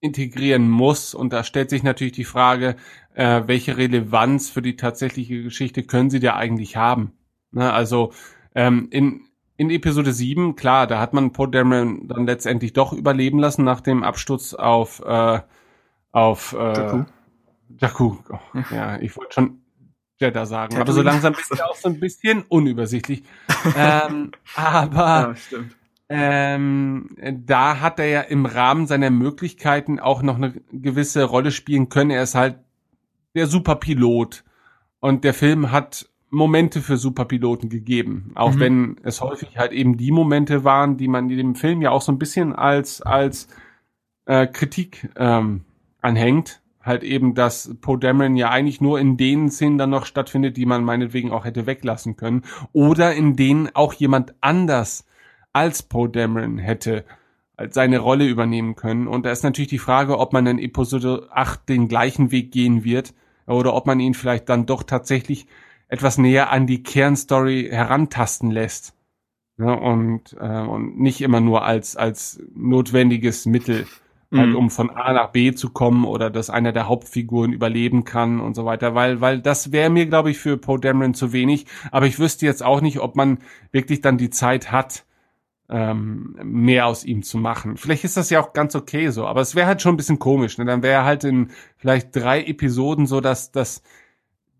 integrieren 0.00 0.70
muss. 0.70 1.14
Und 1.14 1.32
da 1.32 1.44
stellt 1.44 1.70
sich 1.70 1.82
natürlich 1.82 2.14
die 2.14 2.24
Frage, 2.24 2.76
äh, 3.14 3.42
welche 3.46 3.76
Relevanz 3.76 4.50
für 4.50 4.62
die 4.62 4.76
tatsächliche 4.76 5.42
Geschichte 5.42 5.82
können 5.82 6.10
sie 6.10 6.20
da 6.20 6.36
eigentlich 6.36 6.76
haben? 6.76 7.12
Ne, 7.50 7.72
also 7.72 8.12
ähm, 8.54 8.88
in, 8.90 9.22
in 9.56 9.70
Episode 9.70 10.12
7, 10.12 10.56
klar, 10.56 10.86
da 10.86 11.00
hat 11.00 11.12
man 11.12 11.32
Poe 11.32 11.48
Dameron 11.48 12.08
dann 12.08 12.26
letztendlich 12.26 12.72
doch 12.72 12.92
überleben 12.92 13.38
lassen 13.38 13.64
nach 13.64 13.80
dem 13.80 14.02
Absturz 14.02 14.54
auf, 14.54 15.02
äh, 15.04 15.40
auf 16.12 16.54
äh, 16.54 16.72
Jakku. 16.76 17.04
Jakku. 17.78 18.16
Oh, 18.30 18.38
ja, 18.74 18.98
ich 19.00 19.16
wollte 19.16 19.34
schon 19.34 19.58
Jeddah 20.18 20.46
sagen, 20.46 20.76
aber 20.76 20.92
so 20.92 21.02
langsam 21.02 21.34
ist 21.34 21.50
er 21.50 21.68
auch 21.68 21.76
so 21.76 21.88
ein 21.88 21.98
bisschen 21.98 22.42
unübersichtlich. 22.42 23.24
ähm, 23.76 24.30
aber 24.54 25.00
ja, 25.00 25.34
stimmt 25.34 25.76
ähm, 26.14 27.08
da 27.46 27.80
hat 27.80 27.98
er 27.98 28.06
ja 28.06 28.20
im 28.20 28.44
Rahmen 28.44 28.86
seiner 28.86 29.08
Möglichkeiten 29.08 29.98
auch 29.98 30.20
noch 30.20 30.36
eine 30.36 30.52
gewisse 30.70 31.24
Rolle 31.24 31.50
spielen 31.50 31.88
können. 31.88 32.10
Er 32.10 32.22
ist 32.22 32.34
halt 32.34 32.58
der 33.34 33.46
Superpilot 33.46 34.44
und 35.00 35.24
der 35.24 35.34
Film 35.34 35.72
hat 35.72 36.08
Momente 36.30 36.80
für 36.80 36.96
Superpiloten 36.96 37.68
gegeben, 37.68 38.32
auch 38.34 38.54
mhm. 38.54 38.60
wenn 38.60 38.96
es 39.02 39.20
häufig 39.20 39.58
halt 39.58 39.72
eben 39.72 39.98
die 39.98 40.10
Momente 40.10 40.64
waren, 40.64 40.96
die 40.96 41.08
man 41.08 41.28
in 41.28 41.36
dem 41.36 41.54
Film 41.54 41.82
ja 41.82 41.90
auch 41.90 42.00
so 42.00 42.10
ein 42.10 42.18
bisschen 42.18 42.54
als 42.54 43.02
als 43.02 43.48
äh, 44.24 44.46
Kritik 44.46 45.10
ähm, 45.16 45.64
anhängt. 46.00 46.60
Halt 46.80 47.04
eben, 47.04 47.34
dass 47.34 47.76
Poe 47.80 47.96
Dameron 47.96 48.34
ja 48.34 48.50
eigentlich 48.50 48.80
nur 48.80 48.98
in 48.98 49.16
den 49.16 49.50
Szenen 49.50 49.78
dann 49.78 49.90
noch 49.90 50.04
stattfindet, 50.04 50.56
die 50.56 50.66
man 50.66 50.82
meinetwegen 50.82 51.30
auch 51.30 51.44
hätte 51.44 51.66
weglassen 51.66 52.16
können. 52.16 52.42
Oder 52.72 53.14
in 53.14 53.36
denen 53.36 53.70
auch 53.74 53.92
jemand 53.92 54.34
anders 54.40 55.06
als 55.52 55.84
Poe 55.84 56.08
Dameron 56.08 56.58
hätte 56.58 57.04
seine 57.70 57.98
Rolle 57.98 58.26
übernehmen 58.26 58.74
können. 58.74 59.06
Und 59.06 59.26
da 59.26 59.30
ist 59.30 59.44
natürlich 59.44 59.68
die 59.68 59.78
Frage, 59.78 60.18
ob 60.18 60.32
man 60.32 60.46
in 60.46 60.58
Episode 60.58 61.28
8 61.30 61.68
den 61.68 61.86
gleichen 61.86 62.32
Weg 62.32 62.50
gehen 62.50 62.82
wird 62.82 63.14
oder 63.46 63.74
ob 63.74 63.86
man 63.86 64.00
ihn 64.00 64.14
vielleicht 64.14 64.48
dann 64.48 64.66
doch 64.66 64.82
tatsächlich 64.82 65.46
etwas 65.88 66.18
näher 66.18 66.50
an 66.50 66.66
die 66.66 66.82
Kernstory 66.82 67.68
herantasten 67.70 68.50
lässt. 68.50 68.94
Ja, 69.58 69.74
und, 69.74 70.34
äh, 70.40 70.62
und 70.62 70.98
nicht 70.98 71.20
immer 71.20 71.40
nur 71.40 71.64
als, 71.64 71.96
als 71.96 72.42
notwendiges 72.54 73.44
Mittel, 73.44 73.86
mhm. 74.30 74.38
halt, 74.38 74.54
um 74.54 74.70
von 74.70 74.90
A 74.90 75.12
nach 75.12 75.30
B 75.32 75.52
zu 75.52 75.70
kommen 75.70 76.04
oder 76.04 76.30
dass 76.30 76.50
einer 76.50 76.72
der 76.72 76.88
Hauptfiguren 76.88 77.52
überleben 77.52 78.04
kann 78.04 78.40
und 78.40 78.54
so 78.54 78.64
weiter, 78.64 78.94
weil, 78.94 79.20
weil 79.20 79.40
das 79.40 79.70
wäre 79.70 79.90
mir, 79.90 80.06
glaube 80.06 80.30
ich, 80.30 80.38
für 80.38 80.56
Poe 80.56 80.80
Dameron 80.80 81.14
zu 81.14 81.32
wenig. 81.32 81.66
Aber 81.90 82.06
ich 82.06 82.18
wüsste 82.18 82.46
jetzt 82.46 82.62
auch 82.62 82.80
nicht, 82.80 82.98
ob 82.98 83.14
man 83.14 83.38
wirklich 83.70 84.00
dann 84.00 84.18
die 84.18 84.30
Zeit 84.30 84.72
hat, 84.72 85.04
ähm, 85.68 86.36
mehr 86.42 86.86
aus 86.86 87.04
ihm 87.04 87.22
zu 87.22 87.38
machen. 87.38 87.76
Vielleicht 87.76 88.04
ist 88.04 88.16
das 88.16 88.30
ja 88.30 88.40
auch 88.40 88.52
ganz 88.52 88.74
okay 88.74 89.08
so, 89.08 89.26
aber 89.26 89.40
es 89.40 89.54
wäre 89.54 89.66
halt 89.66 89.80
schon 89.82 89.94
ein 89.94 89.96
bisschen 89.96 90.18
komisch. 90.18 90.58
Ne? 90.58 90.64
Dann 90.64 90.82
wäre 90.82 91.04
halt 91.04 91.24
in 91.24 91.50
vielleicht 91.76 92.14
drei 92.14 92.42
Episoden 92.44 93.06
so, 93.06 93.20
dass 93.20 93.52
das 93.52 93.82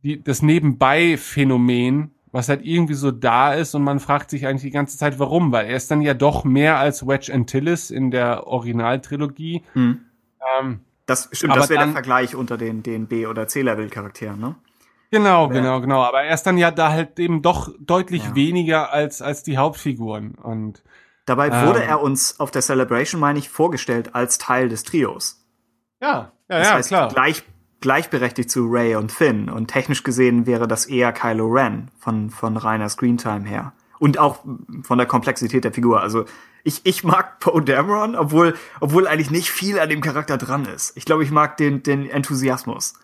die, 0.02 0.22
das 0.22 0.42
Nebenbei-Phänomen, 0.42 2.12
was 2.32 2.48
halt 2.48 2.64
irgendwie 2.64 2.94
so 2.94 3.10
da 3.10 3.52
ist 3.52 3.74
und 3.74 3.84
man 3.84 4.00
fragt 4.00 4.30
sich 4.30 4.46
eigentlich 4.46 4.62
die 4.62 4.70
ganze 4.70 4.96
Zeit, 4.96 5.18
warum, 5.18 5.52
weil 5.52 5.66
er 5.66 5.76
ist 5.76 5.90
dann 5.90 6.00
ja 6.00 6.14
doch 6.14 6.44
mehr 6.44 6.78
als 6.78 7.06
Wedge 7.06 7.32
Antilles 7.32 7.90
in 7.90 8.10
der 8.10 8.46
Originaltrilogie. 8.46 9.62
Hm. 9.74 10.00
Ähm, 10.60 10.80
das 11.06 11.28
stimmt, 11.32 11.56
das 11.56 11.68
wäre 11.68 11.84
der 11.84 11.92
Vergleich 11.92 12.34
unter 12.34 12.56
den, 12.56 12.82
den 12.82 13.06
B- 13.06 13.26
oder 13.26 13.46
C-Level-Charakteren, 13.48 14.40
ne? 14.40 14.56
Genau, 15.10 15.48
ja. 15.48 15.52
genau, 15.52 15.80
genau. 15.82 16.02
Aber 16.02 16.22
er 16.22 16.32
ist 16.32 16.44
dann 16.44 16.56
ja 16.56 16.70
da 16.70 16.90
halt 16.90 17.18
eben 17.18 17.42
doch 17.42 17.70
deutlich 17.78 18.24
ja. 18.24 18.34
weniger 18.34 18.92
als, 18.92 19.20
als 19.20 19.42
die 19.42 19.58
Hauptfiguren. 19.58 20.36
Und 20.36 20.82
Dabei 21.24 21.66
wurde 21.66 21.82
ähm, 21.82 21.88
er 21.88 22.02
uns 22.02 22.40
auf 22.40 22.50
der 22.50 22.62
Celebration, 22.62 23.20
meine 23.20 23.38
ich, 23.38 23.48
vorgestellt 23.48 24.14
als 24.14 24.38
Teil 24.38 24.68
des 24.68 24.82
Trios. 24.82 25.44
Ja, 26.00 26.32
ja, 26.48 26.58
das 26.58 26.68
ja, 26.68 26.74
heißt, 26.74 26.88
klar. 26.88 27.08
Gleich, 27.08 27.44
gleichberechtigt 27.80 28.50
zu 28.50 28.66
Ray 28.68 28.96
und 28.96 29.12
Finn. 29.12 29.48
Und 29.48 29.68
technisch 29.68 30.02
gesehen 30.02 30.46
wäre 30.46 30.66
das 30.66 30.86
eher 30.86 31.12
Kylo 31.12 31.46
Ren 31.46 31.90
von, 31.98 32.30
von 32.30 32.56
reiner 32.56 32.88
Screentime 32.88 33.46
her. 33.46 33.72
Und 33.98 34.18
auch 34.18 34.40
von 34.82 34.98
der 34.98 35.06
Komplexität 35.06 35.62
der 35.62 35.72
Figur. 35.72 36.00
Also 36.00 36.24
ich, 36.64 36.80
ich 36.84 37.04
mag 37.04 37.38
Poe 37.38 37.62
Dameron, 37.62 38.16
obwohl, 38.16 38.54
obwohl 38.80 39.06
eigentlich 39.06 39.30
nicht 39.30 39.50
viel 39.50 39.78
an 39.78 39.88
dem 39.88 40.00
Charakter 40.00 40.38
dran 40.38 40.64
ist. 40.64 40.96
Ich 40.96 41.04
glaube, 41.04 41.22
ich 41.22 41.30
mag 41.30 41.56
den, 41.56 41.82
den 41.82 42.08
Enthusiasmus. 42.08 42.94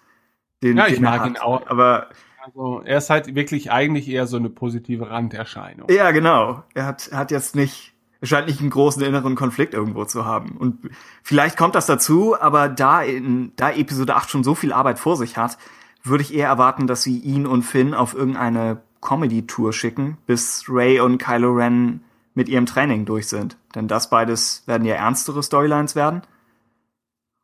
Den, 0.62 0.76
ja, 0.76 0.86
ich 0.86 0.94
den 0.94 1.04
mag 1.04 1.24
ihn 1.26 1.36
auch. 1.36 1.66
Aber 1.68 2.08
also 2.44 2.82
er 2.84 2.98
ist 2.98 3.10
halt 3.10 3.34
wirklich 3.34 3.70
eigentlich 3.70 4.08
eher 4.08 4.26
so 4.26 4.36
eine 4.36 4.50
positive 4.50 5.10
Randerscheinung. 5.10 5.88
Ja, 5.90 6.10
genau. 6.10 6.64
Er 6.74 6.86
hat, 6.86 7.08
er 7.08 7.18
hat 7.18 7.30
jetzt 7.30 7.54
nicht, 7.54 7.94
er 8.20 8.26
scheint 8.26 8.48
nicht 8.48 8.60
einen 8.60 8.70
großen 8.70 9.02
inneren 9.02 9.36
Konflikt 9.36 9.74
irgendwo 9.74 10.04
zu 10.04 10.24
haben. 10.24 10.56
Und 10.56 10.90
vielleicht 11.22 11.56
kommt 11.56 11.74
das 11.74 11.86
dazu, 11.86 12.40
aber 12.40 12.68
da 12.68 13.02
in, 13.02 13.52
da 13.56 13.70
Episode 13.70 14.16
8 14.16 14.28
schon 14.28 14.44
so 14.44 14.54
viel 14.54 14.72
Arbeit 14.72 14.98
vor 14.98 15.16
sich 15.16 15.36
hat, 15.36 15.58
würde 16.02 16.22
ich 16.22 16.34
eher 16.34 16.48
erwarten, 16.48 16.86
dass 16.86 17.02
sie 17.02 17.18
ihn 17.18 17.46
und 17.46 17.62
Finn 17.62 17.94
auf 17.94 18.14
irgendeine 18.14 18.82
Comedy-Tour 19.00 19.72
schicken, 19.72 20.18
bis 20.26 20.64
Ray 20.68 21.00
und 21.00 21.18
Kylo 21.18 21.52
Ren 21.52 22.00
mit 22.34 22.48
ihrem 22.48 22.66
Training 22.66 23.04
durch 23.04 23.28
sind. 23.28 23.56
Denn 23.74 23.88
das 23.88 24.10
beides 24.10 24.62
werden 24.66 24.84
ja 24.84 24.94
ernstere 24.94 25.42
Storylines 25.42 25.94
werden. 25.94 26.22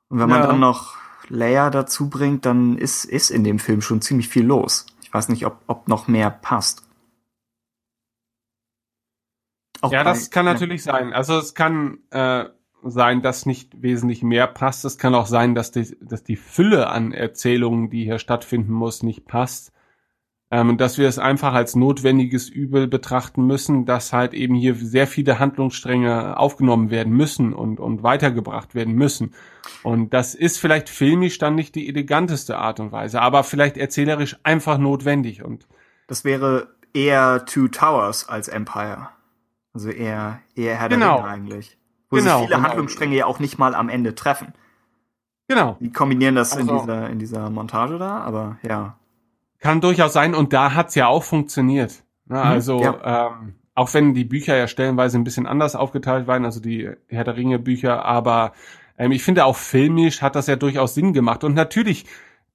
Und 0.09 0.19
wenn 0.19 0.29
man 0.29 0.41
ja. 0.41 0.47
dann 0.49 0.61
noch 0.61 0.97
Leia 1.29 1.71
dazu 1.71 2.09
bringt, 2.09 2.47
dann 2.47 2.77
ist, 2.77 3.05
ist 3.05 3.31
in 3.31 3.45
dem 3.45 3.59
Film 3.59 3.81
schon 3.81 4.01
ziemlich 4.01 4.29
viel 4.29 4.45
los. 4.45 4.87
Ich 5.03 5.13
weiß 5.13 5.29
nicht, 5.29 5.47
ob, 5.47 5.59
ob 5.67 5.89
noch 5.89 6.09
mehr 6.09 6.31
passt. 6.31 6.83
Auch 9.85 9.93
ja, 9.93 10.03
das 10.03 10.31
kann 10.31 10.47
natürlich 10.47 10.83
sein. 10.83 11.13
Also 11.13 11.37
es 11.37 11.55
kann 11.55 11.99
äh, 12.11 12.47
sein, 12.83 13.21
dass 13.21 13.45
nicht 13.45 13.83
wesentlich 13.83 14.23
mehr 14.23 14.47
passt. 14.47 14.87
Es 14.87 14.97
kann 14.97 15.15
auch 15.15 15.27
sein, 15.27 15.55
dass 15.55 15.73
die, 15.73 15.95
dass 16.01 16.25
die 16.25 16.37
Fülle 16.37 16.89
an 16.89 17.13
Erzählungen, 17.13 17.91
die 17.91 18.05
hier 18.05 18.19
stattfinden 18.19 18.73
muss, 18.73 19.03
nicht 19.03 19.27
passt. 19.27 19.73
Ähm, 20.51 20.79
dass 20.79 20.97
wir 20.97 21.07
es 21.07 21.19
einfach 21.19 21.53
als 21.53 21.77
notwendiges 21.77 22.49
Übel 22.49 22.87
betrachten 22.87 23.47
müssen, 23.47 23.85
dass 23.85 24.15
halt 24.15 24.33
eben 24.33 24.55
hier 24.55 24.75
sehr 24.75 25.07
viele 25.07 25.39
Handlungsstränge 25.39 26.39
aufgenommen 26.39 26.91
werden 26.91 27.13
müssen 27.13 27.53
und, 27.53 27.79
und 27.79 28.03
weitergebracht 28.03 28.75
werden 28.75 28.95
müssen. 28.95 29.35
Und 29.83 30.15
das 30.15 30.35
ist 30.35 30.59
vielleicht 30.59 30.89
filmisch 30.89 31.37
dann 31.37 31.57
nicht 31.57 31.75
die 31.75 31.89
eleganteste 31.89 32.57
Art 32.57 32.81
und 32.81 32.91
Weise, 32.91 33.21
aber 33.21 33.45
vielleicht 33.45 33.77
erzählerisch 33.77 34.37
einfach 34.45 34.79
notwendig. 34.79 35.43
Und 35.43 35.67
das 36.07 36.25
wäre 36.25 36.69
eher 36.95 37.45
Two 37.45 37.69
Towers 37.69 38.29
als 38.29 38.49
Empire. 38.49 39.09
Also 39.75 39.91
eher, 39.91 40.41
eher 40.55 40.77
Herr 40.77 40.89
genau. 40.89 41.17
der 41.17 41.25
Ringe 41.25 41.35
eigentlich. 41.35 41.79
Wo 42.09 42.17
genau, 42.17 42.39
sich 42.39 42.47
viele 42.47 42.57
genau. 42.57 42.69
Handlungsstränge 42.69 43.17
ja 43.17 43.27
auch 43.27 43.41
nicht 43.41 43.59
mal 43.59 43.75
am 43.75 43.89
Ende 43.89 44.15
treffen. 44.15 44.55
Genau. 45.49 45.77
Die 45.81 45.93
kombinieren 45.93 46.37
das 46.37 46.57
also, 46.57 46.71
in 46.71 46.79
dieser, 46.79 47.11
in 47.11 47.19
dieser 47.19 47.51
Montage 47.51 47.99
da, 47.99 48.21
aber 48.21 48.59
ja. 48.63 48.97
Kann 49.59 49.81
durchaus 49.81 50.13
sein 50.13 50.35
und 50.35 50.53
da 50.53 50.75
hat's 50.75 50.95
ja 50.95 51.09
auch 51.09 51.23
funktioniert. 51.23 52.05
Ne? 52.27 52.37
Mhm, 52.37 52.43
also 52.43 52.81
ja. 52.81 53.31
ähm, 53.41 53.55
auch 53.75 53.93
wenn 53.93 54.15
die 54.15 54.25
Bücher 54.25 54.57
ja 54.57 54.69
stellenweise 54.69 55.19
ein 55.19 55.25
bisschen 55.25 55.47
anders 55.47 55.75
aufgeteilt 55.75 56.27
waren, 56.27 56.45
also 56.45 56.61
die 56.61 56.91
Herr 57.09 57.25
der 57.25 57.37
Ringe 57.37 57.59
Bücher, 57.59 58.05
aber 58.05 58.53
ähm, 58.97 59.13
ich 59.13 59.23
finde 59.25 59.45
auch 59.45 59.57
filmisch 59.57 60.23
hat 60.23 60.37
das 60.37 60.47
ja 60.47 60.57
durchaus 60.57 60.95
Sinn 60.95 61.13
gemacht 61.13 61.45
und 61.45 61.55
natürlich 61.55 62.07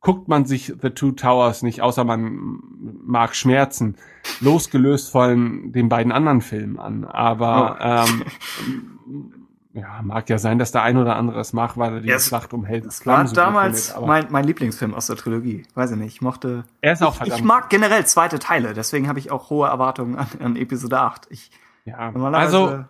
guckt 0.02 0.28
man 0.28 0.46
sich 0.46 0.74
The 0.82 0.92
Two 0.92 1.12
Towers 1.12 1.62
nicht, 1.62 1.82
außer 1.82 2.04
man 2.04 2.60
mag 3.06 3.36
Schmerzen, 3.36 3.96
losgelöst 4.40 5.12
von 5.12 5.72
den 5.72 5.90
beiden 5.90 6.12
anderen 6.12 6.42
Filmen 6.42 6.80
an. 6.80 7.06
Aber 7.06 7.78
oh. 7.80 8.14
ähm, 8.14 9.40
ja, 9.74 10.02
mag 10.02 10.30
ja 10.30 10.38
sein, 10.38 10.58
dass 10.58 10.72
der 10.72 10.84
ein 10.84 10.98
oder 10.98 11.16
andere 11.16 11.40
es 11.40 11.54
macht, 11.54 11.78
weil 11.78 11.96
er 11.96 12.02
die 12.02 12.20
Schlacht 12.20 12.54
um 12.54 12.66
Helden's 12.66 13.02
Klamm 13.02 13.28
war 13.28 13.34
damals 13.34 13.90
findet, 13.90 14.08
mein, 14.08 14.28
mein 14.30 14.46
Lieblingsfilm 14.46 14.94
aus 14.94 15.08
der 15.08 15.16
Trilogie. 15.16 15.64
Weiß 15.76 15.92
ich 15.92 15.98
nicht, 15.98 16.16
ich 16.16 16.22
mochte... 16.22 16.64
Er 16.82 16.94
ist 16.94 17.04
auch 17.04 17.12
ich, 17.12 17.18
verdammt. 17.18 17.40
Ich 17.40 17.46
mag 17.46 17.70
generell 17.70 18.06
zweite 18.06 18.40
Teile, 18.40 18.74
deswegen 18.74 19.08
habe 19.08 19.20
ich 19.20 19.32
auch 19.32 19.50
hohe 19.50 19.68
Erwartungen 19.68 20.16
an, 20.16 20.28
an 20.40 20.56
Episode 20.56 21.00
8. 21.00 21.28
Ich, 21.30 21.52
ja, 21.86 22.12
also 22.14 22.86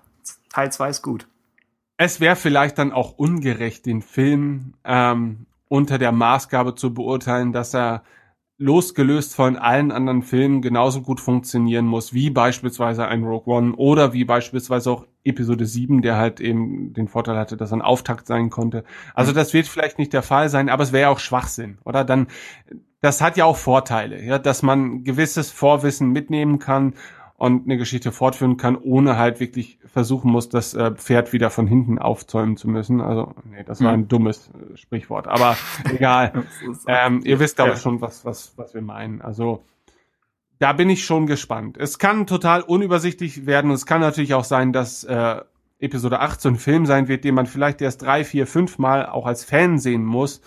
Teil 0.50 0.72
2 0.72 0.90
ist 0.90 1.02
gut. 1.02 1.28
Es 1.98 2.22
wäre 2.22 2.38
vielleicht 2.38 2.78
dann 2.78 2.94
auch 2.94 3.18
ungerecht, 3.18 3.86
den 3.86 4.02
Film 4.02 4.74
ähm, 4.86 5.48
unter 5.70 5.98
der 5.98 6.12
Maßgabe 6.12 6.76
zu 6.76 6.94
beurteilen, 6.94 7.54
dass 7.54 7.74
er 7.74 8.04
losgelöst 8.58 9.36
von 9.36 9.56
allen 9.56 9.90
anderen 9.90 10.22
Filmen 10.22 10.62
genauso 10.62 11.02
gut 11.02 11.22
funktionieren 11.22 11.86
muss, 11.86 12.14
wie 12.14 12.30
beispielsweise 12.30 13.08
ein 13.08 13.24
Rogue 13.24 13.56
One 13.56 13.74
oder 13.76 14.12
wie 14.12 14.26
beispielsweise 14.26 14.92
auch 14.92 15.08
Episode 15.24 15.66
7, 15.66 16.02
der 16.02 16.18
halt 16.18 16.42
eben 16.42 16.94
den 16.94 17.08
Vorteil 17.08 17.38
hatte, 17.38 17.56
dass 17.56 17.72
er 17.72 17.78
ein 17.78 17.82
Auftakt 17.82 18.28
sein 18.28 18.50
konnte. 18.50 18.84
Also 19.14 19.32
das 19.32 19.54
wird 19.54 19.68
vielleicht 19.68 19.98
nicht 19.98 20.12
der 20.12 20.24
Fall 20.24 20.50
sein, 20.50 20.68
aber 20.68 20.84
es 20.84 20.92
wäre 20.92 21.04
ja 21.04 21.10
auch 21.10 21.20
Schwachsinn, 21.20 21.78
oder? 21.86 22.04
Dann, 22.04 22.28
das 23.00 23.22
hat 23.22 23.38
ja 23.38 23.46
auch 23.46 23.56
Vorteile, 23.56 24.22
ja, 24.22 24.40
dass 24.40 24.62
man 24.62 25.06
gewisses 25.06 25.52
Vorwissen 25.52 26.10
mitnehmen 26.10 26.60
kann 26.60 26.96
und 27.40 27.66
eine 27.66 27.78
Geschichte 27.78 28.12
fortführen 28.12 28.58
kann, 28.58 28.76
ohne 28.76 29.18
halt 29.18 29.40
wirklich 29.40 29.80
versuchen 29.86 30.30
muss, 30.30 30.50
das 30.50 30.74
äh, 30.74 30.92
Pferd 30.92 31.32
wieder 31.32 31.50
von 31.50 31.68
hinten 31.68 31.98
aufzäumen 31.98 32.58
zu 32.58 32.68
müssen. 32.68 33.00
Also, 33.00 33.34
nee, 33.50 33.64
das 33.66 33.82
war 33.82 33.94
ein 33.94 34.10
dummes 34.10 34.50
äh, 34.50 34.76
Sprichwort, 34.78 35.28
aber 35.28 35.56
egal. 35.90 36.44
ähm, 36.88 37.22
ihr 37.24 37.40
wisst 37.40 37.60
aber 37.62 37.72
Ja. 37.72 37.76
schon, 37.78 38.02
was, 38.02 38.26
was, 38.26 38.54
was 38.58 38.74
wir 38.74 38.82
meinen. 38.82 39.22
Also, 39.22 39.64
da 40.60 40.74
bin 40.74 40.90
ich 40.90 41.06
schon 41.06 41.28
gespannt. 41.28 41.78
Es 41.78 41.98
kann 41.98 42.28
total 42.28 42.62
unübersichtlich 42.62 43.46
werden 43.46 43.72
und 43.72 43.76
es 43.76 43.86
kann 43.86 44.02
natürlich 44.02 44.34
auch 44.34 44.44
sein, 44.44 44.74
dass 44.74 45.06
äh, 45.06 45.40
Episode 45.80 46.20
8 46.20 46.42
so 46.42 46.50
ein 46.50 46.58
Film 46.58 46.86
sein 46.86 47.08
wird, 47.08 47.24
den 47.24 47.36
man 47.36 47.46
vielleicht 47.46 47.82
erst 47.82 48.02
drei, 48.02 48.26
vier, 48.26 48.48
fünf 48.48 48.80
Mal 48.80 49.06
auch 49.06 49.26
als 49.26 49.46
Fan 49.46 49.80
sehen 49.80 50.04
muss, 50.04 50.42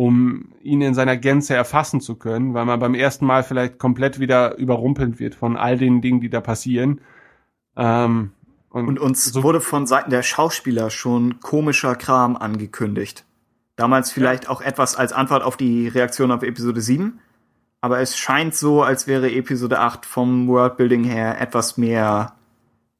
um 0.00 0.54
ihn 0.62 0.80
in 0.80 0.94
seiner 0.94 1.18
Gänze 1.18 1.54
erfassen 1.54 2.00
zu 2.00 2.16
können, 2.16 2.54
weil 2.54 2.64
man 2.64 2.80
beim 2.80 2.94
ersten 2.94 3.26
Mal 3.26 3.42
vielleicht 3.42 3.78
komplett 3.78 4.18
wieder 4.18 4.56
überrumpelt 4.56 5.20
wird 5.20 5.34
von 5.34 5.58
all 5.58 5.76
den 5.76 6.00
Dingen, 6.00 6.22
die 6.22 6.30
da 6.30 6.40
passieren. 6.40 7.02
Ähm, 7.76 8.32
und, 8.70 8.88
Und 8.88 8.98
uns 8.98 9.26
so, 9.26 9.42
wurde 9.42 9.60
von 9.60 9.86
Seiten 9.86 10.08
der 10.08 10.22
Schauspieler 10.22 10.88
schon 10.88 11.40
komischer 11.40 11.96
Kram 11.96 12.34
angekündigt. 12.38 13.26
Damals 13.76 14.10
vielleicht 14.10 14.48
auch 14.48 14.62
etwas 14.62 14.96
als 14.96 15.12
Antwort 15.12 15.42
auf 15.42 15.58
die 15.58 15.88
Reaktion 15.88 16.32
auf 16.32 16.42
Episode 16.42 16.80
7. 16.80 17.20
Aber 17.82 18.00
es 18.00 18.16
scheint 18.16 18.54
so, 18.54 18.82
als 18.82 19.06
wäre 19.06 19.30
Episode 19.30 19.80
8 19.80 20.06
vom 20.06 20.48
Worldbuilding 20.48 21.04
her 21.04 21.38
etwas 21.38 21.76
mehr 21.76 22.36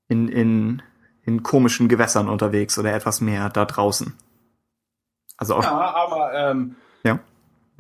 in, 0.09 0.29
in, 0.29 0.83
in 1.23 1.43
komischen 1.43 1.89
Gewässern 1.89 2.29
unterwegs 2.29 2.79
oder 2.79 2.93
etwas 2.93 3.23
mehr 3.23 3.49
da 3.49 3.65
draußen. 3.65 4.13
Also 5.39 5.55
auch, 5.55 5.65
ja, 5.65 5.95
aber 5.95 6.35
ähm, 6.35 6.77
ja. 6.77 6.90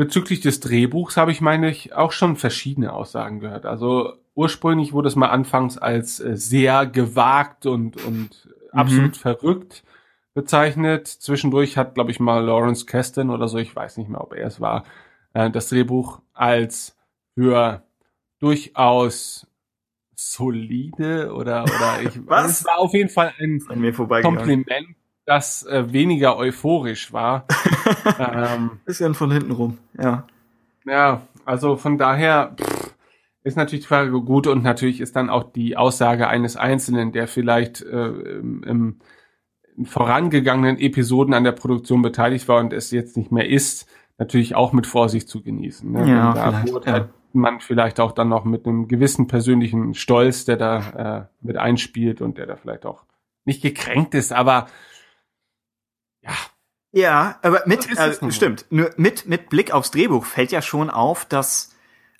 Bezüglich 0.00 0.40
des 0.40 0.60
Drehbuchs 0.60 1.18
habe 1.18 1.30
ich, 1.30 1.42
meine 1.42 1.68
ich, 1.68 1.92
auch 1.92 2.12
schon 2.12 2.36
verschiedene 2.36 2.94
Aussagen 2.94 3.38
gehört. 3.38 3.66
Also 3.66 4.14
ursprünglich 4.34 4.94
wurde 4.94 5.08
es 5.08 5.14
mal 5.14 5.28
anfangs 5.28 5.76
als 5.76 6.20
äh, 6.20 6.38
sehr 6.38 6.86
gewagt 6.86 7.66
und, 7.66 8.02
und 8.06 8.48
absolut 8.72 9.18
verrückt 9.18 9.84
bezeichnet. 10.32 11.06
Zwischendurch 11.06 11.76
hat, 11.76 11.96
glaube 11.96 12.12
ich, 12.12 12.18
mal 12.18 12.42
Lawrence 12.42 12.86
Kasten 12.86 13.28
oder 13.28 13.46
so, 13.46 13.58
ich 13.58 13.76
weiß 13.76 13.98
nicht 13.98 14.08
mehr, 14.08 14.22
ob 14.22 14.32
er 14.32 14.46
es 14.46 14.58
war, 14.58 14.84
äh, 15.34 15.50
das 15.50 15.68
Drehbuch 15.68 16.22
als 16.32 16.96
für 17.34 17.82
durchaus 18.38 19.46
solide 20.14 21.34
oder 21.34 21.64
oder 21.64 22.00
ich 22.00 22.18
Was? 22.26 22.60
es 22.60 22.64
war 22.64 22.78
auf 22.78 22.94
jeden 22.94 23.10
Fall 23.10 23.34
ein. 23.38 23.62
Kompliment, 24.22 24.96
das 25.30 25.64
äh, 25.64 25.92
weniger 25.92 26.36
euphorisch 26.36 27.12
war. 27.12 27.46
ähm, 28.18 28.80
Bisschen 28.84 29.14
von 29.14 29.30
hinten 29.30 29.52
rum, 29.52 29.78
ja. 29.96 30.26
ja, 30.84 31.22
also 31.44 31.76
von 31.76 31.98
daher 31.98 32.56
pff, 32.60 32.94
ist 33.44 33.56
natürlich 33.56 33.84
die 33.84 33.88
Frage 33.88 34.10
gut 34.10 34.48
und 34.48 34.64
natürlich 34.64 35.00
ist 35.00 35.14
dann 35.14 35.30
auch 35.30 35.44
die 35.44 35.76
Aussage 35.76 36.26
eines 36.26 36.56
Einzelnen, 36.56 37.12
der 37.12 37.28
vielleicht 37.28 37.80
äh, 37.80 38.08
im, 38.08 38.62
im 38.64 39.00
in 39.76 39.86
vorangegangenen 39.86 40.78
Episoden 40.78 41.32
an 41.32 41.44
der 41.44 41.52
Produktion 41.52 42.02
beteiligt 42.02 42.48
war 42.48 42.58
und 42.58 42.72
es 42.72 42.90
jetzt 42.90 43.16
nicht 43.16 43.32
mehr 43.32 43.48
ist, 43.48 43.88
natürlich 44.18 44.54
auch 44.54 44.72
mit 44.72 44.86
Vorsicht 44.86 45.28
zu 45.28 45.42
genießen. 45.42 45.90
Ne? 45.90 46.10
Ja, 46.10 46.28
Und 46.28 46.36
da 46.36 46.62
beurteilt 46.66 47.08
man 47.32 47.60
vielleicht 47.60 48.00
auch 48.00 48.12
dann 48.12 48.28
noch 48.28 48.44
mit 48.44 48.66
einem 48.66 48.88
gewissen 48.88 49.28
persönlichen 49.28 49.94
Stolz, 49.94 50.44
der 50.44 50.56
da 50.56 51.28
äh, 51.40 51.46
mit 51.46 51.56
einspielt 51.56 52.20
und 52.20 52.36
der 52.36 52.46
da 52.46 52.56
vielleicht 52.56 52.84
auch 52.84 53.04
nicht 53.44 53.62
gekränkt 53.62 54.14
ist, 54.14 54.32
aber 54.32 54.66
ja, 56.22 56.32
Ja, 56.92 57.38
aber 57.42 57.62
mit, 57.66 57.88
äh, 57.96 58.30
stimmt, 58.30 58.66
nur 58.70 58.90
mit, 58.96 59.26
mit 59.26 59.48
Blick 59.48 59.72
aufs 59.72 59.90
Drehbuch 59.90 60.24
fällt 60.24 60.52
ja 60.52 60.62
schon 60.62 60.90
auf, 60.90 61.24
dass 61.24 61.74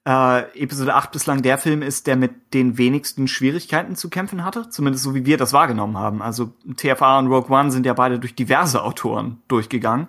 äh, 0.07 0.62
Episode 0.62 0.94
8 0.94 1.12
bislang 1.12 1.42
der 1.42 1.59
Film 1.59 1.82
ist, 1.82 2.07
der 2.07 2.16
mit 2.16 2.55
den 2.55 2.78
wenigsten 2.78 3.28
Schwierigkeiten 3.28 3.96
zu 3.96 4.09
kämpfen 4.09 4.44
hatte, 4.44 4.68
zumindest 4.70 5.05
so 5.05 5.14
wie 5.14 5.26
wir 5.26 5.36
das 5.36 5.53
wahrgenommen 5.53 5.98
haben. 5.98 6.22
Also 6.22 6.55
TFA 6.76 7.18
und 7.18 7.26
Rogue 7.26 7.51
One 7.55 7.70
sind 7.70 7.84
ja 7.84 7.92
beide 7.92 8.18
durch 8.18 8.34
diverse 8.34 8.82
Autoren 8.82 9.42
durchgegangen. 9.48 10.09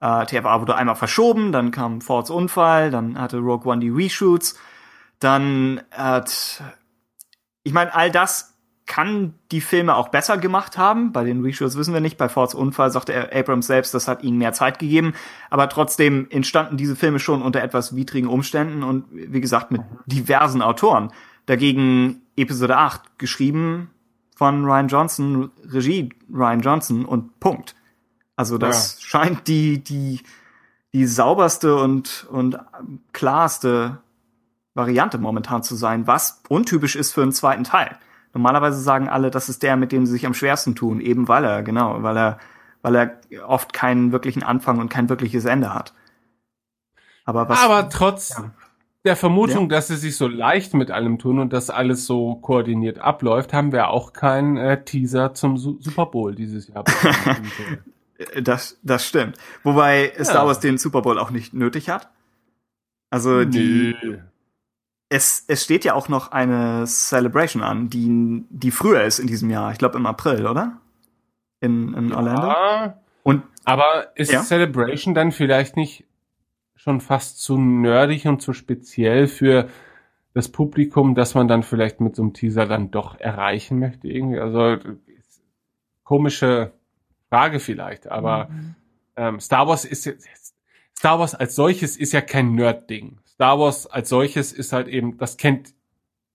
Äh, 0.00 0.26
TFA 0.26 0.60
wurde 0.60 0.76
einmal 0.76 0.96
verschoben, 0.96 1.50
dann 1.50 1.70
kam 1.70 2.00
Fords 2.00 2.30
Unfall, 2.30 2.90
dann 2.90 3.18
hatte 3.18 3.38
Rogue 3.38 3.70
One 3.70 3.80
die 3.80 3.90
Reshoots, 3.90 4.58
dann 5.18 5.82
hat, 5.90 6.62
ich 7.62 7.72
meine, 7.72 7.94
all 7.94 8.10
das 8.10 8.53
kann 8.86 9.34
die 9.50 9.62
Filme 9.62 9.94
auch 9.94 10.08
besser 10.08 10.36
gemacht 10.36 10.76
haben. 10.76 11.12
Bei 11.12 11.24
den 11.24 11.42
Reshoots 11.42 11.76
wissen 11.76 11.94
wir 11.94 12.00
nicht. 12.00 12.18
Bei 12.18 12.28
Fords 12.28 12.54
Unfall 12.54 12.90
sagte 12.90 13.12
er- 13.14 13.34
Abrams 13.34 13.66
selbst, 13.66 13.94
das 13.94 14.08
hat 14.08 14.22
ihnen 14.22 14.36
mehr 14.36 14.52
Zeit 14.52 14.78
gegeben. 14.78 15.14
Aber 15.48 15.68
trotzdem 15.70 16.26
entstanden 16.30 16.76
diese 16.76 16.94
Filme 16.94 17.18
schon 17.18 17.40
unter 17.40 17.62
etwas 17.62 17.96
widrigen 17.96 18.28
Umständen 18.28 18.82
und 18.82 19.04
wie 19.10 19.40
gesagt 19.40 19.70
mit 19.70 19.80
diversen 20.06 20.60
Autoren. 20.60 21.10
Dagegen 21.46 22.22
Episode 22.36 22.76
8 22.76 23.18
geschrieben 23.18 23.90
von 24.36 24.64
Ryan 24.64 24.88
Johnson, 24.88 25.50
Regie 25.64 26.10
Ryan 26.30 26.60
Johnson 26.60 27.04
und 27.06 27.40
Punkt. 27.40 27.74
Also 28.36 28.58
das 28.58 29.00
scheint 29.02 29.46
die, 29.48 29.82
die, 29.82 30.20
die 30.92 31.06
sauberste 31.06 31.76
und, 31.76 32.26
und 32.30 32.58
klarste 33.12 33.98
Variante 34.74 35.18
momentan 35.18 35.62
zu 35.62 35.76
sein, 35.76 36.06
was 36.06 36.42
untypisch 36.48 36.96
ist 36.96 37.12
für 37.12 37.22
einen 37.22 37.32
zweiten 37.32 37.64
Teil. 37.64 37.96
Normalerweise 38.34 38.80
sagen 38.80 39.08
alle, 39.08 39.30
das 39.30 39.48
ist 39.48 39.62
der, 39.62 39.76
mit 39.76 39.92
dem 39.92 40.06
sie 40.06 40.12
sich 40.12 40.26
am 40.26 40.34
schwersten 40.34 40.74
tun, 40.74 41.00
eben 41.00 41.28
weil 41.28 41.44
er, 41.44 41.62
genau, 41.62 42.02
weil 42.02 42.16
er, 42.16 42.38
weil 42.82 42.94
er 42.96 43.20
oft 43.48 43.72
keinen 43.72 44.12
wirklichen 44.12 44.42
Anfang 44.42 44.78
und 44.78 44.88
kein 44.90 45.08
wirkliches 45.08 45.44
Ende 45.44 45.72
hat. 45.72 45.94
Aber 47.24 47.48
was? 47.48 47.62
Aber 47.62 47.88
trotz 47.88 48.30
Ja. 48.36 48.50
der 49.04 49.16
Vermutung, 49.16 49.68
dass 49.68 49.88
sie 49.88 49.96
sich 49.96 50.16
so 50.16 50.28
leicht 50.28 50.74
mit 50.74 50.90
allem 50.90 51.18
tun 51.18 51.38
und 51.38 51.52
dass 51.52 51.70
alles 51.70 52.04
so 52.06 52.34
koordiniert 52.36 52.98
abläuft, 52.98 53.52
haben 53.52 53.72
wir 53.72 53.88
auch 53.88 54.12
keinen 54.12 54.56
äh, 54.56 54.84
Teaser 54.84 55.32
zum 55.32 55.56
Su 55.56 55.78
Super 55.80 56.06
Bowl 56.06 56.34
dieses 56.34 56.68
Jahr. 56.68 56.84
Das, 58.40 58.78
das 58.84 59.04
stimmt. 59.04 59.38
Wobei 59.64 60.12
Star 60.22 60.46
Wars 60.46 60.60
den 60.60 60.78
Super 60.78 61.02
Bowl 61.02 61.18
auch 61.18 61.32
nicht 61.32 61.52
nötig 61.52 61.88
hat. 61.90 62.10
Also 63.10 63.44
die, 63.44 63.96
Nö. 64.02 64.18
Es, 65.14 65.44
es 65.46 65.62
steht 65.62 65.84
ja 65.84 65.94
auch 65.94 66.08
noch 66.08 66.32
eine 66.32 66.86
Celebration 66.86 67.62
an, 67.62 67.88
die, 67.88 68.44
die 68.50 68.72
früher 68.72 69.04
ist 69.04 69.20
in 69.20 69.28
diesem 69.28 69.48
Jahr. 69.48 69.70
Ich 69.70 69.78
glaube 69.78 69.96
im 69.96 70.06
April, 70.06 70.46
oder? 70.46 70.80
In, 71.60 71.94
in 71.94 72.12
Orlando. 72.12 72.48
Ja, 72.48 72.98
Und 73.22 73.44
aber 73.64 74.08
ist 74.16 74.32
Ja. 74.32 74.42
Celebration 74.42 75.14
dann 75.14 75.30
vielleicht 75.30 75.76
nicht 75.76 76.04
schon 76.74 77.00
fast 77.00 77.40
zu 77.40 77.56
nerdig 77.56 78.26
und 78.26 78.42
zu 78.42 78.52
speziell 78.52 79.28
für 79.28 79.68
das 80.34 80.48
Publikum, 80.50 81.14
dass 81.14 81.34
man 81.34 81.46
dann 81.46 81.62
vielleicht 81.62 82.00
mit 82.00 82.16
so 82.16 82.22
einem 82.22 82.32
Teaser 82.34 82.66
dann 82.66 82.90
doch 82.90 83.18
erreichen 83.20 83.78
möchte 83.78 84.08
irgendwie? 84.08 84.40
Also 84.40 84.78
komische 86.02 86.72
Frage 87.28 87.60
vielleicht, 87.60 88.08
aber 88.08 88.50
ähm, 89.14 89.38
Star 89.38 89.68
Wars 89.68 89.84
ist 89.84 90.06
jetzt 90.06 90.56
Star 90.98 91.20
Wars 91.20 91.36
als 91.36 91.54
solches 91.54 91.96
ist 91.96 92.12
ja 92.12 92.20
kein 92.20 92.54
Nerd-Ding. 92.54 93.18
Star 93.34 93.58
Wars 93.58 93.86
als 93.86 94.08
solches 94.08 94.52
ist 94.52 94.72
halt 94.72 94.88
eben, 94.88 95.18
das 95.18 95.36
kennt 95.36 95.74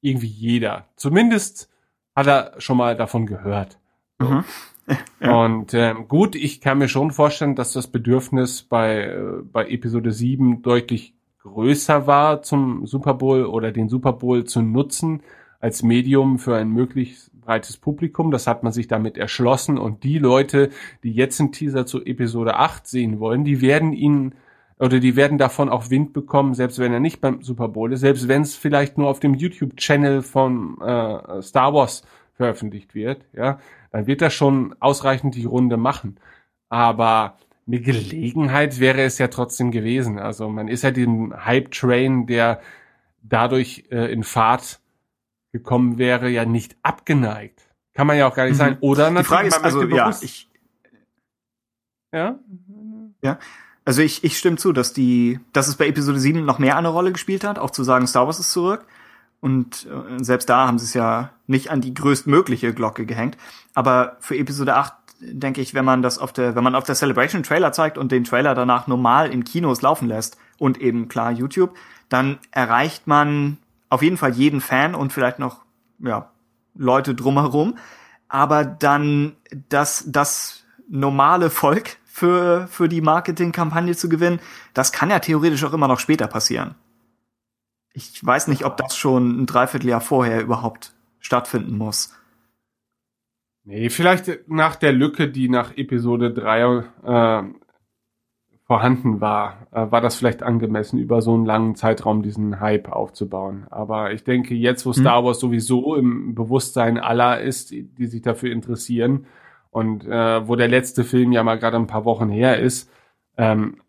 irgendwie 0.02 0.28
jeder. 0.28 0.88
Zumindest 0.96 1.70
hat 2.16 2.28
er 2.28 2.54
schon 2.60 2.78
mal 2.78 2.96
davon 2.96 3.26
gehört. 3.26 3.80
Mhm. 4.20 4.44
Und 5.22 5.74
ähm, 5.74 6.08
gut, 6.08 6.36
ich 6.36 6.62
kann 6.62 6.80
mir 6.80 6.88
schon 6.88 7.12
vorstellen, 7.12 7.56
dass 7.56 7.74
das 7.74 7.88
Bedürfnis 7.88 8.64
bei, 8.64 9.04
äh, 9.04 9.42
bei 9.44 9.68
Episode 9.68 10.12
7 10.12 10.62
deutlich 10.62 11.14
größer 11.44 12.08
war, 12.08 12.42
zum 12.42 12.86
Super 12.86 13.14
Bowl 13.14 13.46
oder 13.46 13.72
den 13.72 13.88
Super 13.88 14.14
Bowl 14.14 14.46
zu 14.46 14.62
nutzen 14.62 15.22
als 15.60 15.84
Medium 15.84 16.40
für 16.40 16.56
ein 16.56 16.70
möglichst 16.70 17.40
breites 17.40 17.78
Publikum. 17.78 18.32
Das 18.32 18.48
hat 18.48 18.64
man 18.64 18.74
sich 18.74 18.88
damit 18.88 19.18
erschlossen. 19.18 19.78
Und 19.78 20.04
die 20.04 20.18
Leute, 20.18 20.70
die 21.04 21.12
jetzt 21.12 21.40
einen 21.40 21.52
Teaser 21.52 21.86
zu 21.86 22.04
Episode 22.04 22.56
8 22.56 22.88
sehen 22.88 23.20
wollen, 23.20 23.44
die 23.44 23.62
werden 23.62 23.94
ihn 23.94 24.36
oder 24.80 25.00
die 25.00 25.16
werden 25.16 25.38
davon 25.38 25.70
auch 25.70 25.90
Wind 25.90 26.14
bekommen, 26.14 26.54
selbst 26.54 26.80
wenn 26.80 26.94
er 26.94 27.00
nicht 27.02 27.20
beim 27.22 27.42
Super 27.44 27.68
Bowl 27.68 27.92
ist, 27.92 28.00
selbst 28.00 28.28
wenn 28.28 28.42
es 28.44 28.56
vielleicht 28.56 28.98
nur 28.98 29.10
auf 29.10 29.20
dem 29.20 29.34
YouTube-Channel 29.34 30.22
von 30.22 30.80
äh, 30.82 31.42
Star 31.42 31.74
Wars 31.74 32.04
veröffentlicht 32.34 32.96
wird, 32.96 33.26
ja, 33.34 33.60
dann 33.92 34.08
wird 34.08 34.22
das 34.22 34.34
schon 34.34 34.74
ausreichend 34.80 35.36
die 35.36 35.46
Runde 35.46 35.76
machen. 35.78 36.18
Aber 36.70 37.38
eine 37.68 37.82
Gelegenheit 37.82 38.80
wäre 38.80 39.02
es 39.02 39.18
ja 39.18 39.28
trotzdem 39.28 39.72
gewesen. 39.72 40.18
Also 40.18 40.48
man 40.50 40.68
ist 40.70 40.84
ja 40.84 40.92
dem 40.92 41.34
Hype-Train, 41.46 42.26
der 42.26 42.62
dadurch 43.22 43.86
äh, 43.92 44.12
in 44.12 44.24
Fahrt 44.24 44.80
gekommen 45.52 45.98
wäre, 45.98 46.30
ja 46.30 46.46
nicht 46.46 46.78
abgeneigt. 46.84 47.68
Kann 47.94 48.08
man 48.08 48.18
ja 48.18 48.28
auch 48.28 48.36
gar 48.36 48.46
nicht 48.46 48.54
Mhm. 48.54 48.58
sagen. 48.58 48.78
Oder 48.80 49.12
die 49.12 49.24
Frage 49.24 49.48
ist, 49.50 49.62
also 49.62 49.84
ja, 49.84 50.10
ich, 50.22 50.48
ja? 52.14 52.40
Also 53.86 54.02
ich, 54.02 54.24
ich 54.24 54.38
stimme 54.38 54.58
zu, 54.58 54.72
dass 54.72 54.94
die, 54.94 55.40
dass 55.54 55.68
es 55.68 55.76
bei 55.76 55.88
Episode 55.88 56.20
7 56.20 56.46
noch 56.46 56.60
mehr 56.60 56.78
eine 56.78 56.90
Rolle 56.90 57.12
gespielt 57.12 57.44
hat, 57.44 57.60
auch 57.60 57.72
zu 57.72 57.84
sagen, 57.84 58.08
Star 58.08 58.26
Wars 58.26 58.40
ist 58.40 58.52
zurück. 58.52 58.86
Und 59.42 59.88
äh, 59.88 60.24
selbst 60.24 60.50
da 60.50 60.68
haben 60.68 60.80
sie 60.80 60.86
es 60.86 60.94
ja 60.94 61.32
nicht 61.48 61.72
an 61.72 61.82
die 61.82 61.94
größtmögliche 61.94 62.74
Glocke 62.74 63.06
gehängt. 63.06 63.38
Aber 63.74 64.18
für 64.20 64.38
Episode 64.38 64.76
8 64.76 64.94
denke 65.22 65.62
ich, 65.62 65.74
wenn 65.74 65.86
man 65.86 66.02
das 66.02 66.18
auf 66.18 66.34
der, 66.34 66.56
wenn 66.56 66.64
man 66.64 66.76
auf 66.76 66.84
der 66.84 66.96
Celebration 66.96 67.44
Trailer 67.44 67.72
zeigt 67.72 67.98
und 67.98 68.12
den 68.12 68.24
Trailer 68.24 68.56
danach 68.56 68.88
normal 68.88 69.32
in 69.32 69.44
Kinos 69.44 69.82
laufen 69.82 70.08
lässt 70.08 70.38
und 70.58 70.80
eben 70.80 71.08
klar 71.08 71.32
YouTube, 71.32 71.76
dann 72.10 72.38
erreicht 72.52 73.08
man 73.08 73.58
auf 73.90 74.02
jeden 74.02 74.18
Fall 74.18 74.34
jeden 74.34 74.62
Fan 74.62 74.96
und 74.96 75.14
vielleicht 75.14 75.40
noch 75.40 75.64
ja, 76.00 76.30
Leute 76.76 77.16
drumherum. 77.16 77.78
Aber 78.28 78.64
dann 78.66 79.36
das, 79.70 80.04
das 80.08 80.64
normale 80.88 81.50
Volk 81.50 81.98
für, 82.20 82.68
für 82.68 82.90
die 82.90 83.02
Marketingkampagne 83.02 83.96
zu 83.96 84.10
gewinnen, 84.10 84.40
das 84.74 84.92
kann 84.92 85.10
ja 85.10 85.20
theoretisch 85.20 85.64
auch 85.64 85.74
immer 85.74 85.88
noch 85.88 86.00
später 86.00 86.28
passieren. 86.28 86.76
Ich 87.94 88.24
weiß 88.24 88.48
nicht, 88.50 88.66
ob 88.66 88.78
das 88.78 88.96
schon 88.96 89.42
ein 89.42 89.46
Dreivierteljahr 89.46 90.02
vorher 90.02 90.42
überhaupt 90.42 90.94
stattfinden 91.20 91.78
muss. 91.78 92.14
Nee, 93.64 93.90
vielleicht 93.90 94.48
nach 94.50 94.76
der 94.76 94.92
Lücke, 94.92 95.30
die 95.30 95.50
nach 95.50 95.76
Episode 95.78 96.34
3 96.34 96.84
äh, 97.04 97.44
vorhanden 98.66 99.22
war, 99.22 99.68
äh, 99.72 99.92
war 99.92 100.02
das 100.02 100.16
vielleicht 100.16 100.44
angemessen, 100.44 101.00
über 101.00 101.22
so 101.22 101.34
einen 101.34 101.46
langen 101.46 101.76
Zeitraum 101.76 102.22
diesen 102.22 102.60
Hype 102.60 102.90
aufzubauen. 102.90 103.66
Aber 103.70 104.12
ich 104.12 104.24
denke, 104.24 104.56
jetzt, 104.56 104.86
wo 104.86 104.94
Star 104.94 105.24
Wars 105.24 105.40
sowieso 105.40 105.96
im 105.96 106.36
Bewusstsein 106.36 106.98
aller 106.98 107.42
ist, 107.42 107.72
die 107.72 108.08
sich 108.08 108.22
dafür 108.22 108.52
interessieren, 108.52 109.26
und 109.72 110.06
äh, 110.06 110.48
wo 110.48 110.56
der 110.56 110.68
letzte 110.68 111.04
Film 111.04 111.32
ja 111.32 111.44
mal 111.44 111.60
gerade 111.60 111.78
ein 111.78 111.88
paar 111.88 112.06
Wochen 112.06 112.30
her 112.30 112.60
ist, 112.60 112.90
ähm, 113.38 113.82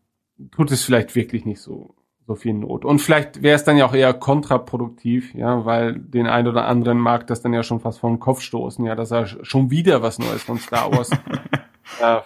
tut 0.51 0.70
es 0.70 0.85
vielleicht 0.85 1.14
wirklich 1.14 1.45
nicht 1.45 1.61
so 1.61 1.95
so 2.31 2.37
viel 2.37 2.55
Not. 2.55 2.85
Und 2.85 3.01
vielleicht 3.01 3.43
wäre 3.43 3.57
es 3.57 3.64
dann 3.64 3.76
ja 3.76 3.87
auch 3.87 3.93
eher 3.93 4.14
kontraproduktiv, 4.14 5.35
ja, 5.35 5.64
weil 5.64 5.99
den 5.99 6.28
einen 6.28 6.47
oder 6.47 6.66
anderen 6.66 6.97
mag 6.99 7.26
das 7.26 7.43
dann 7.43 7.53
ja 7.53 7.64
schon 7.64 7.81
fast 7.81 7.99
vom 7.99 8.20
Kopf 8.20 8.41
stoßen, 8.41 8.85
ja, 8.85 8.95
dass 8.95 9.11
er 9.11 9.26
schon 9.26 9.72
wieder 9.72 10.01
was 10.01 10.20
Neues 10.20 10.45
von 10.45 10.59
Star 10.59 10.93
Wars 10.93 11.11
äh, 12.01 12.20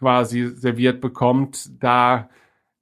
quasi 0.00 0.48
serviert 0.56 1.00
bekommt. 1.00 1.80
Da 1.80 2.28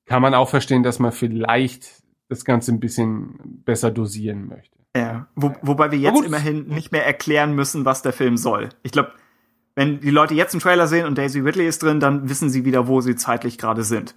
kann 0.07 0.23
man 0.23 0.33
auch 0.33 0.49
verstehen, 0.49 0.83
dass 0.83 0.99
man 0.99 1.13
vielleicht 1.13 2.03
das 2.31 2.47
Ganze 2.47 2.73
ein 2.73 2.81
bisschen 2.81 3.63
besser 3.67 3.91
dosieren 3.91 4.49
möchte. 4.49 4.79
Ja, 4.97 5.29
wo, 5.35 5.53
wobei 5.61 5.91
wir 5.91 5.99
jetzt 5.99 6.25
immerhin 6.25 6.67
nicht 6.67 6.93
mehr 6.93 7.05
erklären 7.05 7.55
müssen, 7.55 7.85
was 7.85 8.01
der 8.01 8.15
Film 8.15 8.39
soll. 8.39 8.71
Ich 8.83 8.93
glaube, 8.93 9.13
wenn 9.75 10.01
die 10.01 10.11
Leute 10.11 10.35
jetzt 10.35 10.55
einen 10.55 10.61
Trailer 10.61 10.87
sehen 10.87 11.07
und 11.07 11.17
Daisy 11.17 11.41
Ridley 11.41 11.67
ist 11.67 11.83
drin, 11.83 12.01
dann 12.01 12.29
wissen 12.29 12.51
sie 12.51 12.65
wieder, 12.65 12.87
wo 12.89 13.01
sie 13.01 13.17
zeitlich 13.17 13.59
gerade 13.59 13.85
sind. 13.85 14.15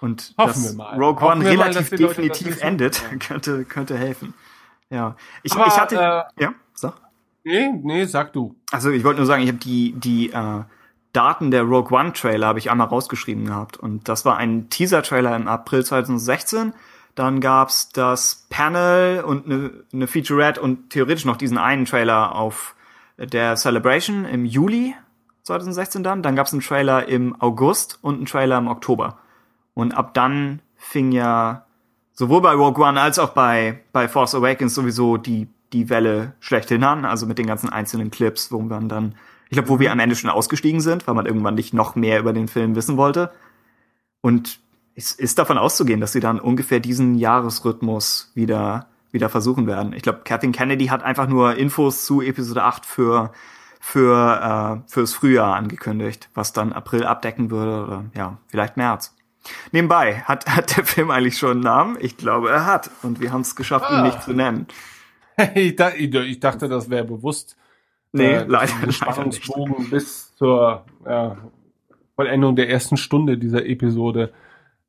Und 0.00 0.34
Hoffen 0.38 0.62
dass 0.62 0.74
mal. 0.74 0.94
Rogue 0.94 1.20
Hoffen 1.20 1.40
One 1.40 1.56
mal, 1.56 1.66
relativ 1.68 1.90
Leute 1.90 2.02
das 2.02 2.10
definitiv 2.16 2.60
endet, 2.62 3.02
Ja. 3.02 3.16
könnte, 3.26 3.64
könnte 3.64 3.96
helfen. 3.96 4.34
Ja. 4.90 5.16
Ich, 5.42 5.52
Aber, 5.52 5.66
ich 5.66 5.78
hatte, 5.78 5.96
äh, 5.96 6.42
ja, 6.42 6.54
sag. 6.74 6.94
Nee, 7.44 7.70
nee, 7.82 8.04
sag 8.04 8.32
du. 8.32 8.54
Also 8.70 8.90
ich 8.90 9.04
wollte 9.04 9.18
nur 9.18 9.26
sagen, 9.26 9.42
ich 9.42 9.48
habe 9.48 9.58
die, 9.58 9.92
die 9.92 10.30
äh, 10.30 10.62
Daten 11.12 11.50
der 11.50 11.62
Rogue 11.62 11.96
One 11.98 12.12
Trailer 12.12 12.46
habe 12.46 12.58
ich 12.58 12.70
einmal 12.70 12.86
rausgeschrieben 12.86 13.46
gehabt. 13.46 13.76
Und 13.76 14.08
das 14.08 14.24
war 14.24 14.36
ein 14.36 14.70
Teaser-Trailer 14.70 15.34
im 15.34 15.48
April 15.48 15.84
2016. 15.84 16.74
Dann 17.14 17.40
gab's 17.40 17.88
das 17.88 18.46
Panel 18.50 19.22
und 19.24 19.46
eine 19.46 19.72
ne 19.90 20.06
Featurette 20.06 20.60
und 20.60 20.90
theoretisch 20.90 21.24
noch 21.24 21.36
diesen 21.36 21.58
einen 21.58 21.84
Trailer 21.84 22.34
auf 22.36 22.76
der 23.18 23.56
Celebration 23.56 24.24
im 24.24 24.44
Juli 24.44 24.94
2016 25.42 26.02
dann. 26.02 26.22
Dann 26.22 26.36
gab's 26.36 26.52
einen 26.52 26.62
Trailer 26.62 27.08
im 27.08 27.40
August 27.40 27.98
und 28.02 28.16
einen 28.16 28.26
Trailer 28.26 28.58
im 28.58 28.68
Oktober. 28.68 29.18
Und 29.74 29.96
ab 29.96 30.14
dann 30.14 30.60
fing 30.76 31.12
ja 31.12 31.66
sowohl 32.12 32.40
bei 32.40 32.52
Rogue 32.52 32.84
One 32.84 33.00
als 33.00 33.18
auch 33.18 33.30
bei, 33.30 33.80
bei 33.92 34.08
Force 34.08 34.34
Awakens 34.34 34.74
sowieso 34.74 35.16
die, 35.16 35.48
die 35.72 35.88
Welle 35.88 36.34
schlechthin 36.40 36.82
an, 36.84 37.04
also 37.04 37.26
mit 37.26 37.38
den 37.38 37.46
ganzen 37.46 37.68
einzelnen 37.68 38.10
Clips, 38.10 38.50
wo 38.50 38.60
man 38.60 38.88
dann, 38.88 39.14
ich 39.48 39.56
glaube, 39.56 39.68
wo 39.68 39.78
wir 39.78 39.92
am 39.92 40.00
Ende 40.00 40.16
schon 40.16 40.30
ausgestiegen 40.30 40.80
sind, 40.80 41.06
weil 41.06 41.14
man 41.14 41.26
irgendwann 41.26 41.54
nicht 41.54 41.74
noch 41.74 41.94
mehr 41.94 42.18
über 42.18 42.32
den 42.32 42.48
Film 42.48 42.74
wissen 42.74 42.96
wollte. 42.96 43.30
Und 44.20 44.58
es 44.94 45.12
ist 45.12 45.38
davon 45.38 45.58
auszugehen, 45.58 46.00
dass 46.00 46.12
sie 46.12 46.20
dann 46.20 46.40
ungefähr 46.40 46.80
diesen 46.80 47.14
Jahresrhythmus 47.14 48.32
wieder, 48.34 48.88
wieder 49.12 49.28
versuchen 49.28 49.66
werden. 49.66 49.92
Ich 49.92 50.02
glaube, 50.02 50.20
Kathleen 50.24 50.52
Kennedy 50.52 50.86
hat 50.86 51.02
einfach 51.02 51.28
nur 51.28 51.56
Infos 51.56 52.04
zu 52.04 52.20
Episode 52.22 52.62
8 52.64 52.84
für, 52.86 53.32
für, 53.80 54.82
äh, 54.86 54.90
fürs 54.90 55.14
Frühjahr 55.14 55.54
angekündigt, 55.56 56.28
was 56.34 56.52
dann 56.52 56.72
April 56.72 57.04
abdecken 57.04 57.50
würde 57.50 57.84
oder 57.84 58.04
ja, 58.14 58.38
vielleicht 58.48 58.76
März. 58.76 59.14
Nebenbei, 59.72 60.20
hat, 60.26 60.48
hat 60.54 60.76
der 60.76 60.84
Film 60.84 61.10
eigentlich 61.10 61.38
schon 61.38 61.52
einen 61.52 61.60
Namen? 61.60 61.96
Ich 62.00 62.16
glaube, 62.16 62.50
er 62.50 62.66
hat. 62.66 62.90
Und 63.02 63.20
wir 63.20 63.32
haben 63.32 63.40
es 63.40 63.56
geschafft, 63.56 63.90
ihn 63.90 63.96
Ah. 63.96 64.02
nicht 64.02 64.22
zu 64.22 64.32
nennen. 64.32 64.66
ich, 65.54 65.74
da, 65.76 65.90
ich 65.94 66.40
dachte, 66.40 66.68
das 66.68 66.90
wäre 66.90 67.04
bewusst. 67.04 67.56
Nee, 68.12 68.24
äh, 68.32 68.44
leider, 68.44 68.72
leider 68.72 68.86
nicht. 68.86 68.96
Spannungsbogen 68.96 69.90
bis 69.90 70.34
zur 70.36 70.84
ja, 71.06 71.36
Vollendung 72.16 72.56
der 72.56 72.68
ersten 72.68 72.96
Stunde 72.96 73.38
dieser 73.38 73.64
Episode 73.64 74.32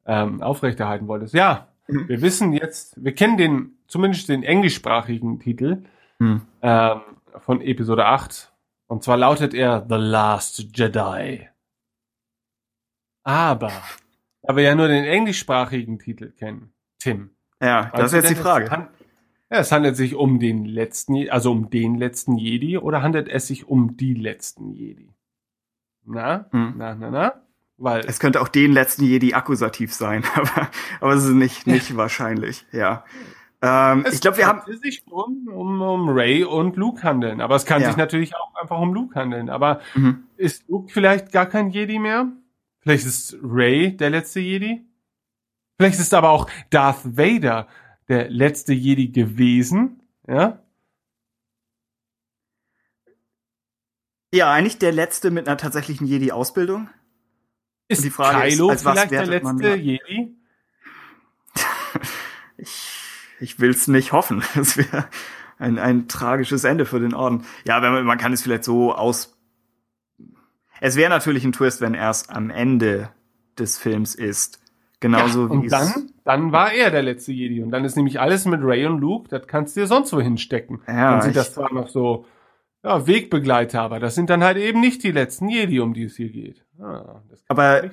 ähm, 0.06 0.42
aufrechterhalten 0.42 1.08
wolltest. 1.08 1.34
Ja, 1.34 1.68
Mhm. 1.90 2.08
wir 2.08 2.22
wissen 2.22 2.54
jetzt, 2.54 3.04
wir 3.04 3.14
kennen 3.16 3.38
den, 3.38 3.79
zumindest 3.90 4.30
den 4.30 4.44
englischsprachigen 4.44 5.40
Titel 5.42 5.84
Hm. 6.22 6.42
ähm, 6.62 7.02
von 7.40 7.60
Episode 7.62 8.06
8. 8.06 8.54
Und 8.88 9.04
zwar 9.04 9.18
lautet 9.18 9.54
er 9.54 9.86
The 9.88 9.96
Last 9.96 10.76
Jedi. 10.78 11.48
Aber, 13.24 13.72
da 14.44 14.56
wir 14.56 14.64
ja 14.64 14.76
nur 14.76 14.88
den 14.88 15.04
englischsprachigen 15.06 16.00
Titel 16.00 16.32
kennen, 16.32 16.74
Tim. 17.00 17.32
Ja, 17.62 17.92
das 17.96 18.14
ist 18.14 18.24
jetzt 18.24 18.30
die 18.32 18.36
Frage. 18.42 18.66
Es, 18.66 18.72
han- 18.72 18.88
ja, 19.52 19.58
es 19.60 19.72
handelt 19.72 19.96
sich 19.98 20.16
um 20.16 20.40
den 20.40 20.66
letzten, 20.66 21.30
also 21.30 21.52
um 21.52 21.70
den 21.70 21.96
letzten 21.96 22.38
Jedi 22.38 22.78
oder 22.78 23.02
handelt 23.02 23.28
es 23.28 23.48
sich 23.48 23.68
um 23.68 23.98
die 23.98 24.14
letzten 24.14 24.72
Jedi? 24.72 25.14
Na, 26.06 26.46
Hm. 26.52 26.74
na, 26.78 26.96
na, 26.96 27.12
na? 27.12 27.34
Weil 27.78 28.02
Es 28.06 28.20
könnte 28.20 28.42
auch 28.42 28.50
den 28.50 28.74
letzten 28.74 29.06
Jedi 29.06 29.34
Akkusativ 29.34 29.94
sein, 29.94 30.24
aber, 30.36 30.70
aber 31.02 31.14
es 31.14 31.24
ist 31.26 31.32
nicht, 31.34 31.66
nicht 31.68 31.96
wahrscheinlich, 31.96 32.66
ja. 32.72 33.06
Ähm, 33.62 34.06
es 34.06 34.16
ich 34.16 34.22
glaube, 34.22 34.38
wir 34.38 34.48
haben, 34.48 34.62
sich 34.82 35.06
um, 35.12 35.48
um, 35.50 35.82
um 35.82 36.10
Ray 36.10 36.44
und 36.46 36.78
Luke 36.78 37.04
handeln. 37.04 37.42
Aber 37.42 37.56
es 37.56 37.66
kann 37.66 37.82
Ja. 37.82 37.90
sich 37.90 37.98
natürlich 37.98 38.36
auch 38.36 38.56
einfach 38.56 38.80
um 38.80 38.94
Luke 38.94 39.16
handeln. 39.20 39.50
Aber 39.50 39.82
Mhm. 39.96 40.24
ist 40.38 40.68
Luke 40.70 40.92
vielleicht 40.94 41.32
gar 41.32 41.46
kein 41.46 41.70
Jedi 41.70 42.00
mehr? 42.00 42.28
Vielleicht 42.80 43.06
ist 43.06 43.36
Ray 43.44 43.98
der 43.98 44.10
letzte 44.12 44.40
Jedi? 44.40 44.86
Vielleicht 45.78 46.00
ist 46.00 46.14
aber 46.14 46.30
auch 46.30 46.50
Darth 46.70 47.18
Vader 47.18 47.68
der 48.08 48.30
letzte 48.30 48.74
Jedi 48.74 49.10
gewesen. 49.10 50.02
Ja? 50.28 50.62
ja, 54.34 54.52
eigentlich 54.54 54.78
der 54.78 54.92
letzte 54.92 55.32
mit 55.32 55.48
einer 55.48 55.58
tatsächlichen 55.58 56.08
Jedi-Ausbildung. 56.08 56.90
Ist 57.88 58.04
die 58.04 58.10
Frage 58.12 58.48
ist, 58.48 58.54
Kylo 58.58 58.70
was 58.70 58.82
vielleicht 58.82 59.12
der 59.12 59.26
letzte? 59.26 59.76
Jedi? 59.76 60.36
Ich, 63.40 63.60
will's 63.60 63.88
nicht 63.88 64.12
hoffen. 64.12 64.44
Das 64.56 64.78
wäre 64.78 65.08
ein, 65.58 65.78
ein 65.78 66.08
tragisches 66.08 66.64
Ende 66.64 66.86
für 66.86 67.00
den 67.00 67.14
Orden. 67.14 67.46
Ja, 67.66 67.82
wenn 67.82 67.94
man, 67.94 68.06
man 68.06 68.18
kann 68.18 68.34
es 68.34 68.42
vielleicht 68.42 68.64
so 68.64 68.94
aus. 68.94 69.38
Es 70.82 70.96
wäre 70.96 71.10
natürlich 71.10 71.44
ein 71.44 71.52
Twist, 71.52 71.82
wenn 71.82 71.94
er 71.94 72.10
es 72.10 72.30
am 72.30 72.50
Ende 72.50 73.10
des 73.58 73.78
Films 73.78 74.16
ist. 74.16 74.60
Genauso 75.02 75.50
wie 75.50 75.54
Und 75.54 75.66
es. 75.66 75.72
dann, 75.72 76.12
dann 76.26 76.52
war 76.52 76.74
er 76.74 76.92
der 76.92 77.02
letzte 77.02 77.32
Jedi. 77.32 77.62
Und 77.62 77.72
dann 77.72 77.86
ist 77.86 77.96
nämlich 77.96 78.20
alles 78.20 78.46
mit 78.46 78.62
Ray 78.62 78.86
und 78.86 79.00
Luke, 79.00 79.30
das 79.30 79.48
kannst 79.48 79.76
du 79.76 79.82
dir 79.82 79.88
sonst 79.88 80.12
wo 80.12 80.20
hinstecken. 80.20 80.82
Ja, 80.88 81.12
dann 81.12 81.22
sind 81.22 81.36
das 81.36 81.54
zwar 81.54 81.74
noch 81.74 81.88
so 81.88 82.26
ja, 82.84 83.08
Wegbegleiter, 83.08 83.82
aber 83.82 84.00
das 84.00 84.16
sind 84.16 84.30
dann 84.30 84.44
halt 84.44 84.58
eben 84.58 84.80
nicht 84.80 85.04
die 85.04 85.12
letzten 85.12 85.50
Jedi, 85.50 85.80
um 85.80 85.94
die 85.94 86.04
es 86.04 86.16
hier 86.16 86.30
geht. 86.30 86.66
Ah, 86.82 87.22
das 87.30 87.44
kann 87.46 87.58
Aber-. 87.58 87.90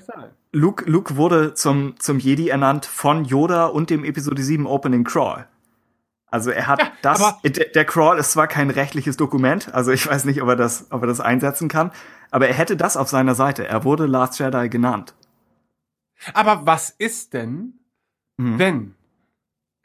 Luke, 0.53 0.89
Luke 0.91 1.17
wurde 1.17 1.55
zum, 1.55 1.99
zum 1.99 2.19
Jedi 2.19 2.49
ernannt 2.49 2.87
von 2.87 3.25
Yoda 3.25 3.67
und 3.67 3.91
dem 3.91 4.05
Episode 4.05 4.43
7 4.43 4.67
Opening 4.67 5.05
Crawl. 5.05 5.47
Also 6.29 6.51
er 6.51 6.67
hat 6.67 6.81
Ja, 6.81 6.93
das, 7.03 7.23
der 7.75 7.85
Crawl 7.85 8.19
ist 8.19 8.33
zwar 8.33 8.49
kein 8.49 8.71
rechtliches 8.71 9.17
Dokument, 9.17 9.73
also 9.75 9.93
ich 9.93 10.07
weiß 10.07 10.25
nicht, 10.25 10.43
ob 10.43 10.49
er 10.49 10.57
das, 10.57 10.87
ob 10.91 11.03
er 11.03 11.07
das 11.07 11.21
einsetzen 11.21 11.69
kann, 11.69 11.93
aber 12.31 12.49
er 12.49 12.55
hätte 12.55 12.77
das 12.77 12.97
auf 12.97 13.09
seiner 13.09 13.35
Seite. 13.35 13.67
Er 13.67 13.85
wurde 13.85 14.07
Last 14.07 14.39
Jedi 14.39 14.69
genannt. 14.69 15.15
Aber 16.35 16.67
was 16.67 16.91
ist 16.91 17.33
denn, 17.35 17.75
Mhm. 18.39 18.59
wenn 18.59 18.95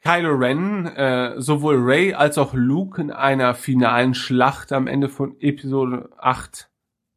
Kylo 0.02 0.34
Ren 0.34 0.86
äh, 0.86 1.40
sowohl 1.40 1.76
Ray 1.78 2.12
als 2.14 2.36
auch 2.38 2.52
Luke 2.54 3.00
in 3.00 3.10
einer 3.10 3.54
finalen 3.54 4.14
Schlacht 4.14 4.72
am 4.72 4.86
Ende 4.86 5.08
von 5.08 5.36
Episode 5.40 6.10
8 6.18 6.68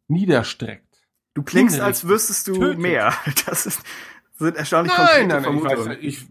niederstreckt? 0.07 0.84
Du 1.36 1.43
klingst, 1.43 1.75
Hinrichtet, 1.75 1.86
als 1.86 2.07
wüsstest 2.07 2.47
du 2.47 2.53
tötet. 2.55 2.79
mehr. 2.79 3.13
Das 3.45 3.65
ist, 3.67 3.81
sind 4.39 4.55
erstaunlich 4.57 4.93
Nein, 4.97 5.27
konkrete 5.27 5.27
nein, 5.27 5.39
ich 5.57 5.63
weiß, 5.63 5.71
Vermutungen. 5.73 5.97
ich, 6.01 6.27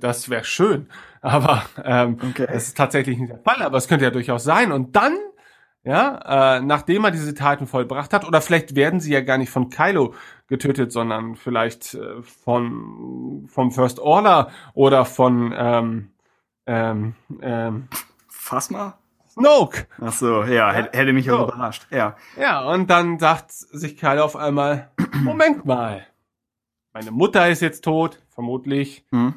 das 0.00 0.28
wäre 0.30 0.44
schön, 0.44 0.88
aber 1.20 1.64
ähm, 1.84 2.18
Okay. 2.30 2.46
das 2.50 2.68
ist 2.68 2.76
tatsächlich 2.76 3.18
nicht 3.18 3.30
der 3.32 3.38
Fall, 3.40 3.60
aber 3.62 3.76
es 3.76 3.88
könnte 3.88 4.04
ja 4.04 4.10
durchaus 4.10 4.44
sein. 4.44 4.70
Und 4.72 4.94
dann, 4.96 5.16
ja, 5.82 6.56
äh, 6.58 6.60
nachdem 6.60 7.04
er 7.04 7.10
diese 7.10 7.34
Taten 7.34 7.66
vollbracht 7.66 8.12
hat, 8.12 8.24
oder 8.26 8.40
vielleicht 8.40 8.74
werden 8.76 9.00
sie 9.00 9.12
ja 9.12 9.20
gar 9.20 9.38
nicht 9.38 9.50
von 9.50 9.68
Kylo 9.70 10.14
getötet, 10.46 10.92
sondern 10.92 11.34
vielleicht 11.36 11.94
äh, 11.94 12.22
von 12.22 13.46
vom 13.48 13.70
First 13.72 13.98
Order 13.98 14.50
oder 14.74 15.04
von 15.04 15.52
ähm, 15.56 16.10
ähm, 16.66 17.14
ähm, 17.40 17.88
mal. 18.70 18.97
Snoke. 19.38 19.86
Ach 20.00 20.12
so, 20.12 20.44
ja, 20.44 20.72
hätte, 20.72 20.96
hätte 20.98 21.12
mich 21.12 21.30
auch 21.30 21.38
So. 21.38 21.44
überrascht. 21.54 21.86
Ja. 21.90 22.16
Ja, 22.38 22.64
und 22.68 22.88
dann 22.90 23.18
sagt 23.18 23.52
sich 23.52 23.96
Kylo 23.96 24.24
auf 24.24 24.36
einmal, 24.36 24.90
Moment 25.22 25.64
mal, 25.64 26.06
meine 26.92 27.10
Mutter 27.10 27.48
ist 27.48 27.62
jetzt 27.62 27.84
tot, 27.84 28.22
vermutlich. 28.30 29.04
Hm. 29.10 29.34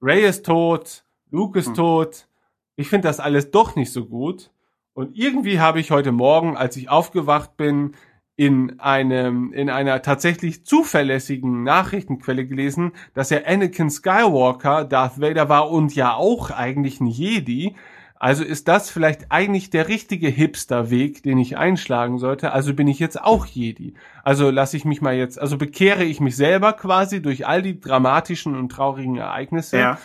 Ray 0.00 0.24
ist 0.24 0.46
tot, 0.46 1.04
Luke 1.30 1.58
ist 1.58 1.74
tot. 1.74 2.28
ich 2.76 2.88
finde 2.88 3.08
das 3.08 3.18
alles 3.20 3.50
doch 3.50 3.74
nicht 3.76 3.92
so 3.92 4.04
gut. 4.06 4.50
Und 4.92 5.16
irgendwie 5.16 5.60
habe 5.60 5.80
ich 5.80 5.90
heute 5.90 6.12
Morgen, 6.12 6.56
als 6.56 6.76
ich 6.76 6.88
aufgewacht 6.88 7.56
bin, 7.56 7.94
in 8.38 8.80
einem, 8.80 9.52
in 9.54 9.70
einer 9.70 10.02
tatsächlich 10.02 10.66
zuverlässigen 10.66 11.62
Nachrichtenquelle 11.62 12.46
gelesen, 12.46 12.92
dass 13.14 13.30
er 13.30 13.46
Anakin 13.48 13.88
Skywalker 13.90 14.84
Darth 14.84 15.18
Vader 15.20 15.48
war 15.48 15.70
und 15.70 15.94
ja 15.94 16.14
auch 16.14 16.50
eigentlich 16.50 17.00
ein 17.00 17.06
Jedi. 17.06 17.74
Also 18.18 18.44
ist 18.44 18.66
das 18.68 18.90
vielleicht 18.90 19.30
eigentlich 19.30 19.70
der 19.70 19.88
richtige 19.88 20.28
Hipster-Weg, 20.28 21.22
den 21.22 21.38
ich 21.38 21.58
einschlagen 21.58 22.18
sollte. 22.18 22.52
Also 22.52 22.72
bin 22.72 22.88
ich 22.88 22.98
jetzt 22.98 23.20
auch 23.22 23.44
Jedi. 23.46 23.94
Also 24.24 24.50
lasse 24.50 24.76
ich 24.76 24.84
mich 24.84 25.02
mal 25.02 25.14
jetzt, 25.14 25.38
also 25.38 25.58
bekehre 25.58 26.04
ich 26.04 26.20
mich 26.20 26.34
selber 26.36 26.72
quasi 26.72 27.20
durch 27.20 27.46
all 27.46 27.60
die 27.62 27.78
dramatischen 27.78 28.56
und 28.56 28.70
traurigen 28.70 29.16
Ereignisse 29.18 29.78
Ja. 29.78 29.98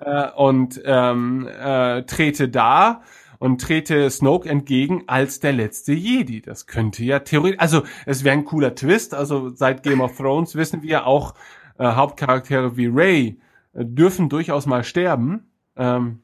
äh, 0.00 0.30
und 0.32 0.80
ähm, 0.84 1.46
äh, 1.46 2.02
trete 2.02 2.48
da 2.48 3.02
und 3.38 3.60
trete 3.60 4.10
Snoke 4.10 4.48
entgegen 4.48 5.04
als 5.06 5.38
der 5.40 5.52
letzte 5.52 5.92
Jedi. 5.92 6.42
Das 6.42 6.66
könnte 6.66 7.04
ja 7.04 7.20
theoretisch, 7.20 7.60
also 7.60 7.82
es 8.06 8.24
wäre 8.24 8.34
ein 8.36 8.44
cooler 8.44 8.74
Twist. 8.74 9.14
Also 9.14 9.50
seit 9.50 9.82
Game 9.82 10.00
of 10.00 10.16
Thrones 10.16 10.54
wissen 10.56 10.82
wir 10.82 11.06
auch, 11.06 11.34
äh, 11.78 11.84
Hauptcharaktere 11.84 12.76
wie 12.76 12.86
Rey 12.86 13.40
äh, 13.72 13.84
dürfen 13.84 14.28
durchaus 14.28 14.66
mal 14.66 14.84
sterben. 14.84 15.50
Ähm, 15.76 16.20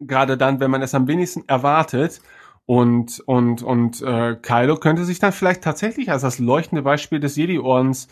Gerade 0.00 0.36
dann, 0.36 0.60
wenn 0.60 0.70
man 0.70 0.82
es 0.82 0.94
am 0.94 1.08
wenigsten 1.08 1.44
erwartet. 1.48 2.20
Und, 2.66 3.20
und, 3.20 3.62
und 3.62 4.02
äh, 4.02 4.34
Kylo 4.34 4.76
könnte 4.76 5.04
sich 5.04 5.20
dann 5.20 5.32
vielleicht 5.32 5.62
tatsächlich 5.62 6.10
als 6.10 6.22
das 6.22 6.40
leuchtende 6.40 6.82
Beispiel 6.82 7.20
des 7.20 7.36
Jedi-Ordens 7.36 8.08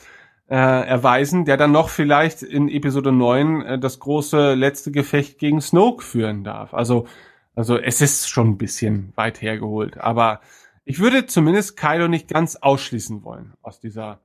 äh, 0.49 0.55
erweisen, 0.57 1.45
der 1.45 1.57
dann 1.57 1.73
noch 1.73 1.89
vielleicht 1.89 2.43
in 2.43 2.69
Episode 2.69 3.11
9 3.11 3.63
äh, 3.63 3.79
das 3.79 3.99
große 3.99 4.55
letzte 4.55 4.93
Gefecht 4.93 5.39
gegen 5.39 5.61
Snoke 5.61 6.05
führen 6.05 6.45
darf. 6.45 6.73
Also, 6.73 7.07
also 7.57 7.77
es 7.79 8.01
ist 8.01 8.29
schon 8.29 8.51
ein 8.51 8.59
bisschen 8.59 9.13
weit 9.17 9.43
hergeholt. 9.43 9.99
Aber 9.99 10.41
ich 10.85 11.01
würde 11.01 11.27
zumindest 11.27 11.77
Kylo 11.77 12.09
nicht 12.09 12.29
ganz 12.29 12.57
ausschließen 12.57 13.25
wollen 13.25 13.55
aus 13.63 13.81
dieser. 13.81 14.21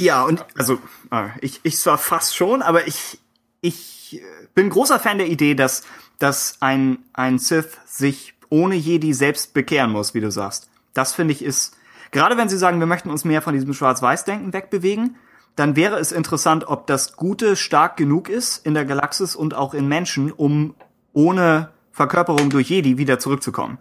Ja, 0.00 0.24
und 0.24 0.44
also 0.56 0.78
äh, 1.12 1.28
ich, 1.40 1.60
ich 1.62 1.78
zwar 1.78 1.98
fast 1.98 2.34
schon, 2.34 2.60
aber 2.62 2.86
ich, 2.86 3.20
ich 3.60 4.20
äh, 4.20 4.46
bin 4.54 4.70
großer 4.70 4.98
Fan 4.98 5.18
der 5.18 5.28
Idee, 5.28 5.54
dass, 5.54 5.82
dass 6.18 6.56
ein, 6.60 6.98
ein 7.12 7.38
Sith 7.38 7.78
sich 7.86 8.34
ohne 8.48 8.74
Jedi 8.74 9.14
selbst 9.14 9.54
bekehren 9.54 9.92
muss, 9.92 10.14
wie 10.14 10.20
du 10.20 10.30
sagst. 10.30 10.68
Das 10.92 11.14
finde 11.14 11.32
ich 11.32 11.42
ist, 11.42 11.76
gerade 12.10 12.36
wenn 12.36 12.48
sie 12.48 12.58
sagen, 12.58 12.80
wir 12.80 12.86
möchten 12.86 13.10
uns 13.10 13.24
mehr 13.24 13.42
von 13.42 13.54
diesem 13.54 13.72
Schwarz-Weiß-Denken 13.72 14.52
wegbewegen, 14.52 15.16
dann 15.56 15.76
wäre 15.76 15.98
es 15.98 16.12
interessant, 16.12 16.66
ob 16.66 16.86
das 16.86 17.16
Gute 17.16 17.56
stark 17.56 17.96
genug 17.96 18.28
ist 18.28 18.64
in 18.64 18.74
der 18.74 18.84
Galaxis 18.84 19.36
und 19.36 19.54
auch 19.54 19.74
in 19.74 19.88
Menschen, 19.88 20.32
um 20.32 20.74
ohne 21.12 21.70
Verkörperung 21.92 22.50
durch 22.50 22.70
Jedi 22.70 22.98
wieder 22.98 23.18
zurückzukommen. 23.18 23.78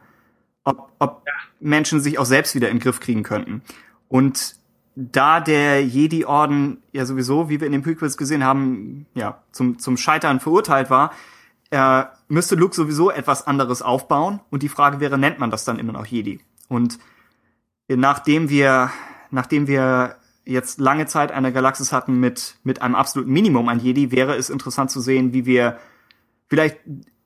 Ob, 0.64 0.92
ob 1.00 1.24
Menschen 1.60 2.00
sich 2.00 2.20
auch 2.20 2.26
selbst 2.26 2.54
wieder 2.54 2.70
in 2.70 2.78
den 2.78 2.84
Griff 2.84 3.00
kriegen 3.00 3.24
könnten. 3.24 3.62
Und 4.08 4.59
da 5.00 5.40
der 5.40 5.86
Jedi-Orden 5.86 6.84
ja 6.92 7.06
sowieso, 7.06 7.50
wie 7.50 7.62
wir 7.62 7.68
in 7.68 7.72
den 7.72 7.84
Prequels 7.84 8.18
gesehen 8.18 8.44
haben, 8.44 9.06
ja, 9.14 9.42
zum, 9.52 9.80
zum 9.80 9.96
Scheitern 9.96 10.42
verurteilt 10.42 10.90
war, 10.90 11.14
äh, 11.72 12.04
müsste 12.28 12.56
Luke 12.56 12.76
sowieso 12.76 13.10
etwas 13.10 13.48
anderes 13.48 13.82
aufbauen. 13.82 14.42
Und 14.50 14.62
die 14.62 14.70
Frage 14.70 15.00
wäre, 15.00 15.18
nennt 15.18 15.40
man 15.40 15.52
das 15.52 15.64
dann 15.64 15.80
immer 15.80 15.94
noch 15.94 16.06
Jedi? 16.06 16.42
Und 16.68 17.00
nachdem 17.88 18.50
wir, 18.50 18.92
nachdem 19.32 19.68
wir 19.68 20.18
jetzt 20.44 20.80
lange 20.80 21.06
Zeit 21.06 21.32
eine 21.32 21.54
Galaxis 21.54 21.94
hatten 21.94 22.20
mit, 22.20 22.56
mit 22.64 22.82
einem 22.82 22.96
absoluten 22.96 23.32
Minimum 23.32 23.70
an 23.70 23.80
Jedi, 23.80 24.12
wäre 24.12 24.36
es 24.36 24.50
interessant 24.50 24.92
zu 24.92 25.00
sehen, 25.00 25.32
wie 25.32 25.46
wir 25.46 25.78
vielleicht 26.48 26.78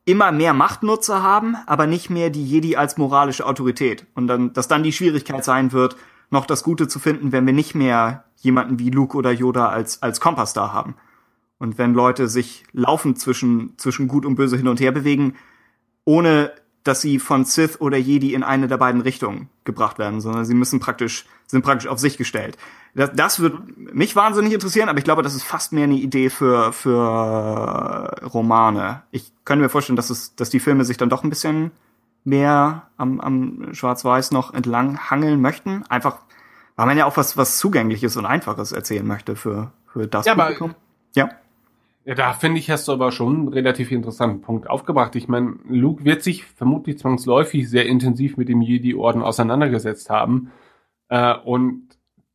immer 0.06 0.32
mehr 0.32 0.54
Machtnutzer 0.54 1.24
haben, 1.24 1.56
aber 1.66 1.88
nicht 1.88 2.10
mehr 2.10 2.30
die 2.30 2.46
Jedi 2.46 2.76
als 2.76 2.98
moralische 2.98 3.46
Autorität. 3.46 4.06
Und 4.14 4.28
dann, 4.28 4.54
dass 4.54 4.68
dann 4.68 4.84
die 4.84 4.92
Schwierigkeit 4.92 5.44
sein 5.44 5.72
wird, 5.72 5.96
noch 6.34 6.46
das 6.46 6.64
Gute 6.64 6.90
zu 6.90 7.00
finden, 7.00 7.32
wenn 7.32 7.46
wir 7.46 7.54
nicht 7.54 7.76
mehr 7.76 8.26
jemanden 8.38 8.80
wie 8.80 8.90
Luke 8.90 9.16
oder 9.16 9.32
Yoda 9.32 9.70
als, 9.70 10.02
als 10.02 10.20
Kompass 10.20 10.52
da 10.52 10.74
haben. 10.74 10.96
Und 11.60 11.78
wenn 11.78 11.94
Leute 11.94 12.28
sich 12.28 12.66
laufend 12.74 13.20
zwischen, 13.20 13.78
zwischen 13.78 14.10
Gut 14.10 14.26
und 14.26 14.36
Böse 14.36 14.58
hin 14.58 14.68
und 14.68 14.82
her 14.82 14.92
bewegen, 14.92 15.36
ohne 16.04 16.52
dass 16.84 17.00
sie 17.00 17.20
von 17.20 17.46
Sith 17.46 17.80
oder 17.80 17.98
Jedi 17.98 18.34
in 18.34 18.44
eine 18.44 18.68
der 18.68 18.78
beiden 18.78 19.00
Richtungen 19.00 19.48
gebracht 19.64 20.00
werden, 20.00 20.20
sondern 20.20 20.44
sie 20.44 20.56
müssen 20.56 20.82
praktisch, 20.82 21.26
sind 21.48 21.64
praktisch 21.64 21.88
auf 21.88 22.00
sich 22.00 22.18
gestellt. 22.18 22.58
Das, 22.94 23.12
das 23.14 23.40
wird 23.40 23.56
mich 23.78 24.16
wahnsinnig 24.18 24.52
interessieren, 24.52 24.90
aber 24.90 24.98
ich 24.98 25.06
glaube, 25.06 25.22
das 25.22 25.36
ist 25.36 25.44
fast 25.44 25.72
mehr 25.72 25.86
eine 25.86 25.96
Idee 25.96 26.30
für, 26.30 26.74
für 26.74 28.28
Romane. 28.34 29.04
Ich 29.12 29.32
könnte 29.46 29.64
mir 29.64 29.70
vorstellen, 29.70 29.96
dass 29.96 30.10
es, 30.10 30.36
dass 30.36 30.50
die 30.50 30.60
Filme 30.60 30.84
sich 30.84 30.98
dann 30.98 31.10
doch 31.10 31.24
ein 31.24 31.30
bisschen 31.30 31.72
mehr 32.24 32.84
am, 32.98 33.20
am 33.20 33.74
Schwarz-Weiß 33.74 34.32
noch 34.32 34.54
entlang 34.54 34.98
hangeln 35.10 35.42
möchten. 35.42 35.84
Einfach, 35.90 36.20
weil 36.76 36.86
man 36.86 36.98
ja 36.98 37.06
auch 37.06 37.18
was, 37.18 37.38
was 37.38 37.58
Zugängliches 37.58 38.16
und 38.18 38.26
Einfaches 38.26 38.72
erzählen 38.72 39.06
möchte 39.06 39.36
für, 39.36 39.72
für 39.88 40.08
das 40.08 40.26
Ja, 40.26 40.34
aber- 40.34 40.44
Publikum. 40.46 40.76
Ja. 41.16 41.30
Ja, 42.06 42.16
da 42.16 42.34
finde 42.34 42.60
ich, 42.60 42.70
hast 42.70 42.90
du 42.90 42.92
aber 42.92 43.14
schon 43.14 43.34
einen 43.36 43.48
relativ 43.48 43.90
interessanten 43.90 44.42
Punkt 44.42 44.70
aufgebracht. 44.70 45.16
Ich 45.16 45.30
meine, 45.30 45.56
Luke 45.70 46.04
wird 46.04 46.22
sich 46.22 46.44
vermutlich 46.44 47.00
zwangsläufig 47.00 47.70
sehr 47.70 47.86
intensiv 47.86 48.36
mit 48.36 48.50
dem 48.50 48.62
Jedi-Orden 48.62 49.22
auseinandergesetzt 49.22 50.10
haben. 50.10 50.52
Äh, 51.08 51.34
und 51.46 51.84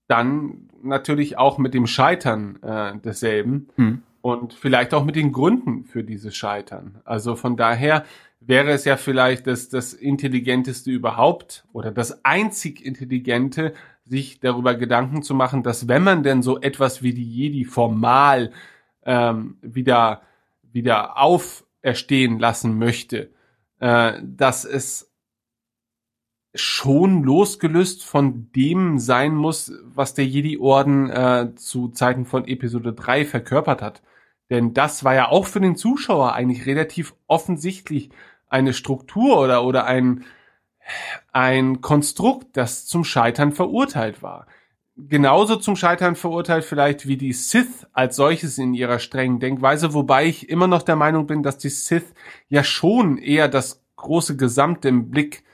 dann 0.07 0.70
natürlich 0.82 1.36
auch 1.36 1.59
mit 1.59 1.74
dem 1.74 1.86
Scheitern 1.86 2.57
äh, 2.62 2.97
desselben. 2.99 3.68
Hm. 3.76 4.03
und 4.22 4.55
vielleicht 4.55 4.95
auch 4.95 5.05
mit 5.05 5.16
den 5.16 5.32
Gründen 5.32 5.84
für 5.84 6.03
dieses 6.03 6.34
Scheitern. 6.34 7.01
Also 7.05 7.36
von 7.36 7.57
daher 7.59 8.05
wäre 8.41 8.70
es 8.70 8.84
ja 8.84 8.97
vielleicht 8.97 9.47
das, 9.47 9.68
das 9.68 9.93
Intelligenteste 9.93 10.91
überhaupt 10.91 11.66
oder 11.72 11.91
das 11.91 12.24
einzig 12.24 12.84
Intelligente, 12.84 13.74
sich 14.05 14.41
darüber 14.41 14.74
Gedanken 14.74 15.22
zu 15.22 15.34
machen, 15.34 15.62
dass 15.62 15.89
wenn 15.89 16.03
man 16.03 16.22
denn 16.22 16.43
so 16.43 16.61
etwas 16.61 17.03
wie 17.03 17.12
die 17.12 17.30
Jedi 17.30 17.64
formal 17.64 18.53
ähm, 19.05 19.59
wieder, 19.61 20.22
wieder 20.62 21.18
auferstehen 21.18 22.39
lassen 22.39 22.78
möchte, 22.78 23.30
äh, 23.80 24.14
dass 24.22 24.64
es 24.64 25.12
schon 26.55 27.22
losgelöst 27.22 28.05
von 28.05 28.51
dem 28.53 28.99
sein 28.99 29.34
muss, 29.34 29.72
was 29.84 30.14
der 30.14 30.26
Jedi-Orden 30.26 31.11
äh, 31.11 31.55
zu 31.57 31.89
Zeiten 31.89 32.24
von 32.24 32.47
Episode 32.47 32.95
3 32.95 33.24
verkörpert 33.26 33.82
hat. 33.82 34.03
Denn 34.51 34.72
das 34.72 35.05
war 35.05 35.14
ja 35.14 35.28
auch 35.28 35.47
für 35.47 35.61
den 35.61 35.76
Zuschauer 35.76 36.32
eigentlich 36.32 36.66
relativ 36.66 37.14
offensichtlich 37.26 38.11
eine 38.49 38.73
Struktur 38.73 39.41
oder, 39.41 39.65
oder 39.65 39.87
ein, 39.87 40.25
ein 41.33 41.81
Konstrukt, 41.81 42.57
das 42.57 42.87
zum 42.87 43.05
Scheitern 43.05 43.53
verurteilt 43.53 44.23
war. 44.23 44.47
Genauso 44.97 45.57
zum 45.57 45.77
Scheitern 45.77 46.17
verurteilt 46.17 46.65
vielleicht 46.65 47.07
wie 47.07 47.17
die 47.17 47.33
Sith 47.33 47.87
als 47.93 48.17
solches 48.17 48.59
in 48.59 48.75
ihrer 48.75 48.99
strengen 48.99 49.39
Denkweise, 49.39 49.95
wobei 49.95 50.27
ich 50.27 50.49
immer 50.49 50.67
noch 50.67 50.83
der 50.83 50.97
Meinung 50.97 51.27
bin, 51.29 51.45
dass 51.45 51.57
die 51.57 51.69
Sith 51.69 52.15
ja 52.49 52.65
schon 52.65 53.17
eher 53.17 53.47
das 53.47 53.85
große 53.95 54.37
Gesamte 54.37 54.89
im 54.89 55.11
Blick 55.11 55.45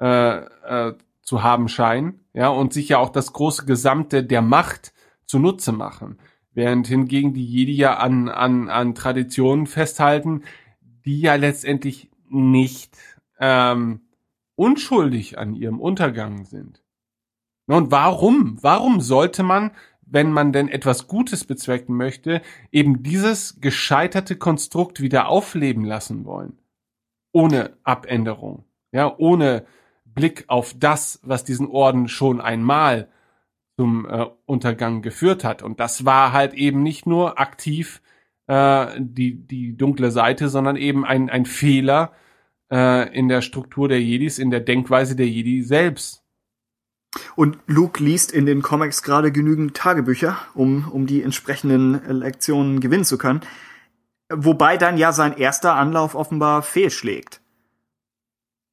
äh, 0.00 0.38
äh, 0.38 0.94
zu 1.20 1.42
haben 1.42 1.68
scheinen, 1.68 2.24
ja, 2.32 2.48
und 2.48 2.72
sich 2.72 2.88
ja 2.88 2.98
auch 2.98 3.10
das 3.10 3.34
große 3.34 3.66
Gesamte 3.66 4.24
der 4.24 4.40
Macht 4.40 4.94
zunutze 5.26 5.72
machen. 5.72 6.18
Während 6.54 6.86
hingegen 6.86 7.34
die 7.34 7.44
Jedi 7.44 7.74
ja 7.74 7.98
an, 7.98 8.30
an, 8.30 8.70
an 8.70 8.94
Traditionen 8.94 9.66
festhalten, 9.66 10.44
die 11.04 11.20
ja 11.20 11.34
letztendlich 11.34 12.10
nicht 12.30 12.96
ähm, 13.38 14.00
unschuldig 14.56 15.38
an 15.38 15.54
ihrem 15.54 15.80
Untergang 15.80 16.44
sind. 16.44 16.82
Und 17.66 17.90
warum? 17.90 18.58
Warum 18.62 19.00
sollte 19.00 19.42
man, 19.42 19.72
wenn 20.00 20.32
man 20.32 20.52
denn 20.52 20.68
etwas 20.68 21.06
Gutes 21.06 21.44
bezwecken 21.44 21.96
möchte, 21.96 22.40
eben 22.72 23.02
dieses 23.02 23.60
gescheiterte 23.60 24.36
Konstrukt 24.36 25.00
wieder 25.00 25.28
aufleben 25.28 25.84
lassen 25.84 26.24
wollen? 26.24 26.58
Ohne 27.32 27.76
Abänderung. 27.84 28.64
Ja, 28.90 29.14
ohne 29.18 29.66
Blick 30.06 30.44
auf 30.48 30.74
das, 30.78 31.20
was 31.22 31.44
diesen 31.44 31.68
Orden 31.68 32.08
schon 32.08 32.40
einmal 32.40 33.08
zum 33.76 34.06
äh, 34.06 34.26
Untergang 34.46 35.02
geführt 35.02 35.44
hat. 35.44 35.62
Und 35.62 35.78
das 35.78 36.04
war 36.04 36.32
halt 36.32 36.54
eben 36.54 36.82
nicht 36.82 37.06
nur 37.06 37.38
aktiv 37.38 38.00
äh, 38.48 38.96
die, 38.98 39.46
die 39.46 39.76
dunkle 39.76 40.10
Seite, 40.10 40.48
sondern 40.48 40.76
eben 40.76 41.04
ein, 41.04 41.30
ein 41.30 41.46
Fehler 41.46 42.12
äh, 42.70 43.14
in 43.16 43.28
der 43.28 43.42
Struktur 43.42 43.88
der 43.88 44.02
Jedis, 44.02 44.38
in 44.38 44.50
der 44.50 44.60
Denkweise 44.60 45.14
der 45.14 45.28
Jedi 45.28 45.62
selbst. 45.62 46.24
Und 47.36 47.58
Luke 47.66 48.02
liest 48.02 48.32
in 48.32 48.46
den 48.46 48.62
Comics 48.62 49.02
gerade 49.02 49.32
genügend 49.32 49.76
Tagebücher, 49.76 50.38
um, 50.54 50.88
um 50.90 51.06
die 51.06 51.22
entsprechenden 51.22 52.00
Lektionen 52.20 52.80
gewinnen 52.80 53.04
zu 53.04 53.16
können. 53.16 53.40
Wobei 54.30 54.76
dann 54.76 54.98
ja 54.98 55.12
sein 55.12 55.36
erster 55.36 55.74
Anlauf 55.74 56.14
offenbar 56.14 56.62
fehlschlägt. 56.62 57.40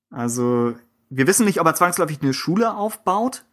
Also, 0.09 0.75
wir 1.09 1.27
wissen 1.27 1.45
nicht, 1.45 1.61
ob 1.61 1.67
er 1.67 1.75
zwangsläufig 1.75 2.21
eine 2.21 2.33
Schule 2.33 2.75
aufbaut. 2.75 3.45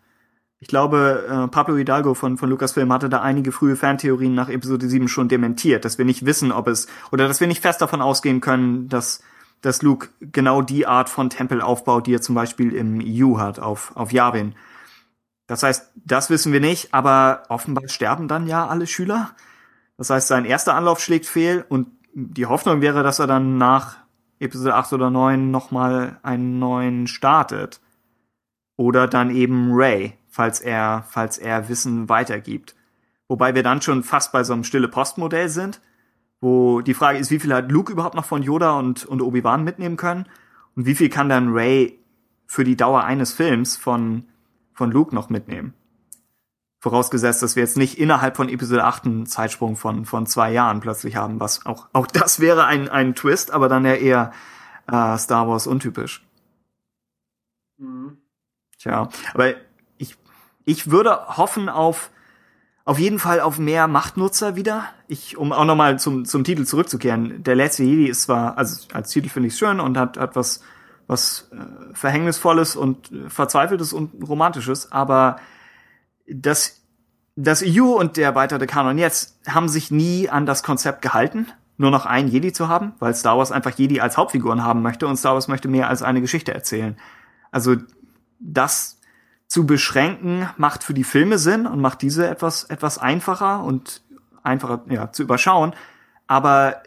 Ich 0.63 0.69
glaube, 0.69 1.27
äh, 1.29 1.49
Pablo 1.49 1.77
Hidalgo 1.77 2.15
von, 2.15 2.39
von 2.39 2.49
Lucasfilm 2.49 2.93
hatte 2.93 3.09
da 3.09 3.21
einige 3.21 3.51
frühe 3.51 3.75
Fantheorien 3.75 4.33
nach 4.33 4.49
Episode 4.49 4.89
7 4.89 5.09
schon 5.09 5.29
dementiert, 5.29 5.85
dass 5.85 5.99
wir 5.99 6.05
nicht 6.05 6.25
wissen, 6.25 6.53
ob 6.53 6.69
es, 6.69 6.87
oder 7.11 7.27
dass 7.27 7.41
wir 7.41 7.49
nicht 7.49 7.63
fest 7.63 7.83
davon 7.83 8.01
ausgehen 8.01 8.41
können, 8.41 8.89
dass, 8.89 9.25
dass 9.61 9.83
Luke 9.83 10.11
genau 10.21 10.63
die 10.63 10.87
Art 10.87 11.09
von 11.09 11.31
Tempel 11.31 11.61
aufbaut, 11.61 12.07
die 12.07 12.15
er 12.15 12.23
zum 12.23 12.37
Beispiel 12.37 12.75
im 12.75 13.03
EU 13.05 13.39
hat, 13.39 13.59
auf, 13.59 13.91
auf 13.97 14.13
Yavin. 14.13 14.55
Das 15.49 15.65
heißt, 15.65 15.91
das 15.97 16.31
wissen 16.31 16.53
wir 16.53 16.61
nicht, 16.61 16.95
aber 16.95 17.43
offenbar 17.49 17.89
sterben 17.89 18.29
dann 18.29 18.47
ja 18.47 18.69
alle 18.69 18.87
Schüler. 18.87 19.33
Das 19.97 20.11
heißt, 20.11 20.29
sein 20.29 20.45
erster 20.45 20.77
Anlauf 20.77 21.01
schlägt 21.01 21.27
fehl 21.27 21.65
und 21.69 21.89
die 22.15 22.47
Hoffnung 22.47 22.81
wäre, 22.81 23.03
dass 23.03 23.19
er 23.19 23.27
dann 23.27 23.59
nach 23.59 23.97
Episode 24.39 24.77
8 24.77 24.93
oder 24.93 25.11
9 25.11 25.51
nochmal 25.51 26.21
einen 26.23 26.61
neuen 26.61 27.09
startet. 27.09 27.81
Oder 28.77 29.09
dann 29.09 29.31
eben 29.31 29.73
Ray, 29.73 30.17
falls 30.33 30.61
er, 30.61 31.05
falls 31.09 31.39
er 31.39 31.69
Wissen 31.69 32.09
weitergibt. 32.09 32.75
Wobei 33.29 33.55
wir 33.55 33.63
dann 33.63 33.83
schon 33.83 34.03
fast 34.03 34.33
bei 34.33 34.43
so 34.45 34.55
einem 34.55 34.65
stille 34.65 34.89
Postmodell 34.89 35.49
sind, 35.49 35.81
wo 36.41 36.81
die 36.81 36.95
Frage 36.95 37.19
ist, 37.19 37.31
wie 37.31 37.39
viel 37.39 37.55
hat 37.55 37.71
Luke 37.71 37.93
überhaupt 37.93 38.15
noch 38.15 38.25
von 38.25 38.43
Yoda 38.43 38.79
und, 38.79 39.05
und 39.05 39.21
Obi-Wan 39.21 39.63
mitnehmen 39.63 39.97
können? 39.97 40.27
Und 40.75 40.87
wie 40.87 40.95
viel 40.95 41.11
kann 41.11 41.29
dann 41.29 41.53
Ray 41.53 41.99
für 42.47 42.65
die 42.65 42.77
Dauer 42.77 43.05
eines 43.05 43.33
Films 43.33 43.77
von, 43.77 44.25
von 44.73 44.91
Luke 44.91 45.15
noch 45.15 45.29
mitnehmen? 45.29 45.75
Vorausgesetzt, 46.81 47.43
dass 47.43 47.55
wir 47.55 47.63
jetzt 47.63 47.77
nicht 47.77 47.99
innerhalb 47.99 48.37
von 48.37 48.49
Episode 48.49 48.85
8 48.85 49.05
einen 49.05 49.27
Zeitsprung 49.27 49.77
von, 49.77 50.07
von 50.07 50.27
zwei 50.27 50.51
Jahren 50.51 50.81
plötzlich 50.81 51.15
haben, 51.15 51.41
was 51.41 51.65
auch, 51.67 51.89
auch 51.93 52.07
das 52.07 52.41
wäre 52.41 52.65
ein, 52.65 52.89
ein 52.89 53.15
Twist, 53.15 53.53
aber 53.53 53.69
dann 53.69 53.85
ja 53.85 53.95
eher 53.95 54.33
äh, 54.91 55.17
Star 55.19 55.47
Wars 55.47 55.67
untypisch. 55.67 56.27
Mhm. 57.77 58.17
Tja, 58.79 59.11
aber 59.35 59.55
ich, 60.65 60.91
würde 60.91 61.37
hoffen 61.37 61.69
auf, 61.69 62.11
auf 62.85 62.99
jeden 62.99 63.19
Fall 63.19 63.41
auf 63.41 63.59
mehr 63.59 63.89
Machtnutzer 63.89 64.57
wieder. 64.57 64.85
Ich, 65.09 65.37
um 65.37 65.53
auch 65.53 65.65
nochmal 65.65 65.99
zum, 65.99 66.25
zum 66.25 66.45
Titel 66.45 66.65
zurückzukehren. 66.65 67.43
Der 67.43 67.55
letzte 67.55 67.85
Jedi 67.85 68.07
ist 68.07 68.23
zwar, 68.23 68.59
also 68.59 68.87
als 68.93 69.11
Titel 69.11 69.29
finde 69.29 69.49
ich 69.49 69.57
schön 69.57 69.81
und 69.81 69.97
hat, 69.97 70.19
hat 70.19 70.37
was, 70.37 70.63
was 71.07 71.51
äh, 71.53 71.95
Verhängnisvolles 71.95 72.77
und 72.77 73.13
äh, 73.13 73.29
Verzweifeltes 73.29 73.93
und 73.93 74.29
Romantisches, 74.29 74.91
aber 74.93 75.37
das, 76.27 76.83
das 77.37 77.63
EU 77.65 77.85
und 77.99 78.17
der 78.17 78.27
erweiterte 78.27 78.67
Kanon 78.67 78.99
jetzt 78.99 79.39
haben 79.49 79.69
sich 79.69 79.91
nie 79.91 80.29
an 80.29 80.47
das 80.47 80.63
Konzept 80.63 81.03
gehalten, 81.03 81.47
nur 81.77 81.91
noch 81.91 82.07
einen 82.07 82.29
Jedi 82.29 82.53
zu 82.53 82.69
haben, 82.69 82.93
weil 82.99 83.15
Star 83.15 83.39
Wars 83.39 83.53
einfach 83.53 83.73
Jedi 83.73 84.01
als 84.01 84.17
Hauptfiguren 84.17 84.65
haben 84.65 84.83
möchte 84.83 85.07
und 85.07 85.17
Star 85.17 85.35
Wars 85.35 85.49
möchte 85.49 85.69
mehr 85.69 85.89
als 85.89 86.03
eine 86.03 86.21
Geschichte 86.21 86.55
erzählen. 86.55 86.97
Also 87.51 87.77
das 88.39 88.99
zu 89.53 89.67
beschränken 89.67 90.49
macht 90.57 90.83
für 90.83 90.95
die 90.95 91.05
Filme 91.05 91.37
Sinn 91.37 91.67
und 91.67 91.79
macht 91.79 92.01
diese 92.01 92.27
etwas 92.27 92.65
etwas 92.65 92.97
einfacher 92.97 93.63
und 93.63 94.03
einfacher 94.43 94.83
ja, 94.89 95.13
zu 95.13 95.23
überschauen. 95.23 95.75
Aber 96.27 96.83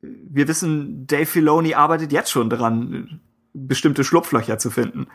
wir 0.00 0.48
wissen, 0.48 1.06
Dave 1.06 1.26
Filoni 1.26 1.74
arbeitet 1.74 2.10
jetzt 2.10 2.30
schon 2.30 2.48
daran, 2.48 3.20
bestimmte 3.52 4.04
Schlupflöcher 4.04 4.56
zu 4.56 4.70
finden. 4.70 5.06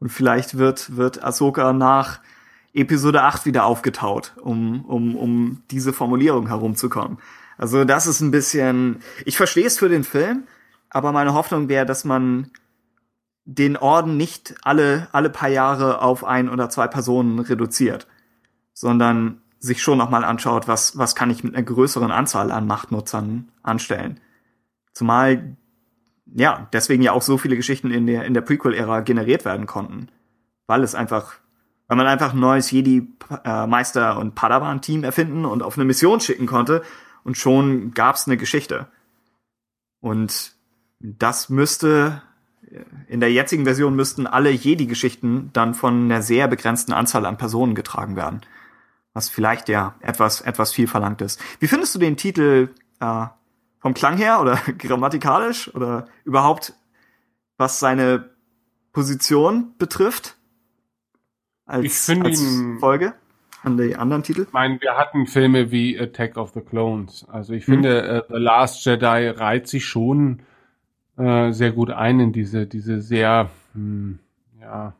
Und 0.00 0.08
vielleicht 0.08 0.58
wird 0.58 0.96
wird 0.96 1.22
Ahsoka 1.22 1.72
nach 1.72 2.18
Episode 2.74 3.22
8 3.22 3.46
wieder 3.46 3.64
aufgetaut, 3.64 4.32
um, 4.42 4.84
um, 4.84 5.14
um 5.14 5.62
diese 5.70 5.92
Formulierung 5.92 6.48
herumzukommen. 6.48 7.18
Also 7.56 7.84
das 7.84 8.08
ist 8.08 8.20
ein 8.20 8.32
bisschen, 8.32 8.98
ich 9.24 9.36
verstehe 9.36 9.66
es 9.66 9.78
für 9.78 9.88
den 9.88 10.02
Film, 10.02 10.42
aber 10.90 11.12
meine 11.12 11.34
Hoffnung 11.34 11.68
wäre, 11.68 11.86
dass 11.86 12.04
man 12.04 12.50
den 13.46 13.76
Orden 13.76 14.16
nicht 14.16 14.54
alle, 14.62 15.08
alle 15.12 15.30
paar 15.30 15.48
Jahre 15.48 16.02
auf 16.02 16.24
ein 16.24 16.50
oder 16.50 16.68
zwei 16.68 16.88
Personen 16.88 17.38
reduziert, 17.38 18.06
sondern 18.74 19.40
sich 19.58 19.82
schon 19.82 19.98
nochmal 19.98 20.24
anschaut, 20.24 20.68
was, 20.68 20.98
was 20.98 21.14
kann 21.14 21.30
ich 21.30 21.42
mit 21.42 21.54
einer 21.54 21.64
größeren 21.64 22.10
Anzahl 22.10 22.52
an 22.52 22.66
Machtnutzern 22.66 23.48
anstellen. 23.62 24.20
Zumal, 24.92 25.56
ja, 26.26 26.68
deswegen 26.72 27.02
ja 27.02 27.12
auch 27.12 27.22
so 27.22 27.38
viele 27.38 27.56
Geschichten 27.56 27.90
in 27.90 28.06
der, 28.06 28.24
in 28.24 28.34
der 28.34 28.42
Prequel-Ära 28.42 29.00
generiert 29.00 29.44
werden 29.44 29.66
konnten. 29.66 30.08
Weil 30.66 30.82
es 30.82 30.94
einfach 30.94 31.36
weil 31.88 31.96
man 31.96 32.06
einfach 32.06 32.32
ein 32.32 32.40
neues 32.40 32.70
Jedi-Meister- 32.70 34.18
und 34.18 34.34
Padawan-Team 34.34 35.04
erfinden 35.04 35.44
und 35.44 35.62
auf 35.62 35.76
eine 35.76 35.84
Mission 35.84 36.20
schicken 36.20 36.46
konnte 36.46 36.82
und 37.22 37.36
schon 37.36 37.92
gab's 37.92 38.26
eine 38.26 38.36
Geschichte. 38.36 38.88
Und 40.00 40.56
das 40.98 41.48
müsste, 41.48 42.22
in 43.08 43.20
der 43.20 43.32
jetzigen 43.32 43.64
Version 43.64 43.94
müssten 43.94 44.26
alle 44.26 44.50
Jedi-Geschichten 44.50 45.50
dann 45.52 45.74
von 45.74 46.04
einer 46.04 46.22
sehr 46.22 46.48
begrenzten 46.48 46.92
Anzahl 46.92 47.26
an 47.26 47.36
Personen 47.36 47.74
getragen 47.74 48.16
werden. 48.16 48.40
Was 49.14 49.28
vielleicht 49.28 49.68
ja 49.68 49.94
etwas, 50.00 50.40
etwas 50.40 50.72
viel 50.72 50.86
verlangt 50.86 51.22
ist. 51.22 51.40
Wie 51.60 51.68
findest 51.68 51.94
du 51.94 51.98
den 51.98 52.16
Titel 52.16 52.70
äh, 53.00 53.26
vom 53.78 53.94
Klang 53.94 54.16
her 54.16 54.40
oder 54.40 54.56
grammatikalisch 54.78 55.74
oder 55.74 56.06
überhaupt 56.24 56.74
was 57.56 57.78
seine 57.78 58.30
Position 58.92 59.74
betrifft? 59.78 60.36
als, 61.66 61.84
ich 61.84 61.92
finde 61.92 62.30
ihn, 62.30 62.78
Folge 62.78 63.14
an 63.62 63.76
die 63.76 63.96
anderen 63.96 64.22
Titel? 64.22 64.42
Ich 64.42 64.52
meine, 64.52 64.80
wir 64.80 64.96
hatten 64.96 65.26
Filme 65.26 65.70
wie 65.70 65.98
Attack 65.98 66.36
of 66.36 66.52
the 66.54 66.60
Clones. 66.60 67.26
Also 67.28 67.52
ich 67.52 67.64
finde, 67.64 68.24
mhm. 68.28 68.34
uh, 68.34 68.36
The 68.36 68.42
Last 68.42 68.84
Jedi 68.86 69.28
reiht 69.28 69.68
sich 69.68 69.84
schon 69.84 70.40
äh, 71.16 71.52
sehr 71.52 71.72
gut 71.72 71.90
ein 71.90 72.20
in 72.20 72.32
diese, 72.32 72.66
diese 72.66 73.00
sehr, 73.00 73.50
hm, 73.72 74.18
ja, 74.60 74.94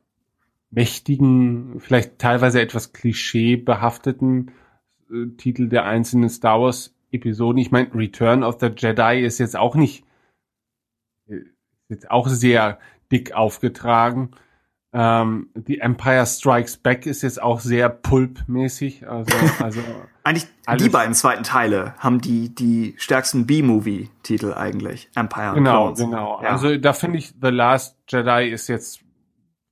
mächtigen, 0.70 1.80
vielleicht 1.80 2.18
teilweise 2.18 2.60
etwas 2.60 2.92
klischeebehafteten 2.92 4.50
äh, 5.10 5.26
Titel 5.36 5.68
der 5.68 5.84
einzelnen 5.84 6.28
Star 6.28 6.60
Wars 6.60 6.94
Episoden. 7.10 7.58
Ich 7.58 7.70
meine, 7.70 7.94
Return 7.94 8.42
of 8.42 8.58
the 8.60 8.70
Jedi 8.76 9.24
ist 9.24 9.38
jetzt 9.38 9.56
auch 9.56 9.74
nicht, 9.74 10.04
ist 11.26 11.46
jetzt 11.88 12.10
auch 12.10 12.28
sehr 12.28 12.78
dick 13.10 13.32
aufgetragen. 13.32 14.30
Ähm, 14.99 15.51
The 15.55 15.80
Empire 15.80 16.24
Strikes 16.24 16.78
Back 16.78 17.05
ist 17.05 17.20
jetzt 17.20 17.42
auch 17.42 17.61
sehr 17.61 17.90
pulpmäßig. 17.90 19.07
Also, 19.07 19.36
also 19.62 19.80
eigentlich 20.24 20.47
die 20.80 20.88
beiden 20.88 21.14
zweiten 21.14 21.42
Teile 21.42 21.94
haben 21.99 22.22
die 22.22 22.55
die 22.55 22.94
stärksten 22.97 23.47
B-Movie-Titel 23.47 24.55
eigentlich. 24.55 25.11
Empire 25.14 25.53
genau, 25.53 25.92
Clones. 25.92 25.99
Genau, 25.99 26.42
ja. 26.42 26.49
Also 26.49 26.78
da 26.78 26.94
finde 26.94 27.18
ich 27.18 27.34
The 27.42 27.49
Last 27.49 27.99
Jedi 28.09 28.49
ist 28.49 28.68
jetzt 28.68 29.01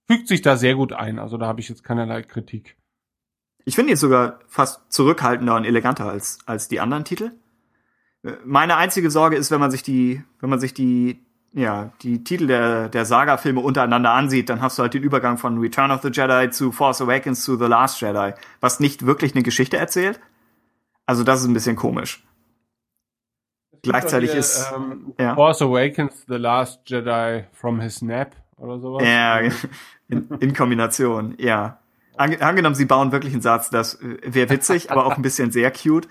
fügt 0.06 0.28
sich 0.28 0.42
da 0.42 0.58
sehr 0.58 0.74
gut 0.74 0.92
ein. 0.92 1.18
Also 1.18 1.38
da 1.38 1.46
habe 1.46 1.60
ich 1.60 1.70
jetzt 1.70 1.84
keinerlei 1.84 2.20
Kritik. 2.20 2.76
Ich 3.64 3.76
finde 3.76 3.92
ihn 3.92 3.96
sogar 3.96 4.40
fast 4.46 4.92
zurückhaltender 4.92 5.56
und 5.56 5.64
eleganter 5.64 6.04
als 6.04 6.38
als 6.44 6.68
die 6.68 6.80
anderen 6.80 7.06
Titel. 7.06 7.30
Äh, 8.24 8.32
meine 8.44 8.76
einzige 8.76 9.10
Sorge 9.10 9.36
ist, 9.36 9.50
wenn 9.50 9.60
man 9.60 9.70
sich 9.70 9.82
die 9.82 10.22
wenn 10.40 10.50
man 10.50 10.60
sich 10.60 10.74
die 10.74 11.23
ja, 11.54 11.92
die 12.02 12.24
Titel 12.24 12.48
der, 12.48 12.88
der 12.88 13.04
Saga-Filme 13.04 13.60
untereinander 13.60 14.10
ansieht, 14.10 14.48
dann 14.48 14.60
hast 14.60 14.76
du 14.76 14.82
halt 14.82 14.94
den 14.94 15.04
Übergang 15.04 15.38
von 15.38 15.58
Return 15.58 15.92
of 15.92 16.02
the 16.02 16.08
Jedi 16.08 16.50
zu 16.50 16.72
Force 16.72 17.00
Awakens 17.00 17.44
zu 17.44 17.56
The 17.56 17.66
Last 17.66 18.00
Jedi, 18.00 18.34
was 18.60 18.80
nicht 18.80 19.06
wirklich 19.06 19.34
eine 19.34 19.44
Geschichte 19.44 19.76
erzählt. 19.76 20.20
Also 21.06 21.22
das 21.22 21.40
ist 21.40 21.46
ein 21.46 21.54
bisschen 21.54 21.76
komisch. 21.76 22.24
Gleichzeitig 23.82 24.30
hier, 24.30 24.40
ist 24.40 24.72
ähm, 24.74 25.14
ja. 25.18 25.34
Force 25.36 25.62
Awakens, 25.62 26.24
The 26.26 26.36
Last 26.36 26.80
Jedi 26.86 27.44
from 27.52 27.80
his 27.80 28.02
nap 28.02 28.34
oder 28.56 28.80
sowas. 28.80 29.04
Ja, 29.06 29.38
in, 30.08 30.28
in 30.40 30.54
Kombination, 30.54 31.34
ja. 31.38 31.78
Angenommen, 32.16 32.74
sie 32.74 32.84
bauen 32.84 33.12
wirklich 33.12 33.32
einen 33.32 33.42
Satz, 33.42 33.70
das 33.70 34.00
äh, 34.00 34.18
wäre 34.24 34.50
witzig, 34.50 34.90
aber 34.90 35.06
auch 35.06 35.16
ein 35.16 35.22
bisschen 35.22 35.52
sehr 35.52 35.70
cute. 35.70 36.08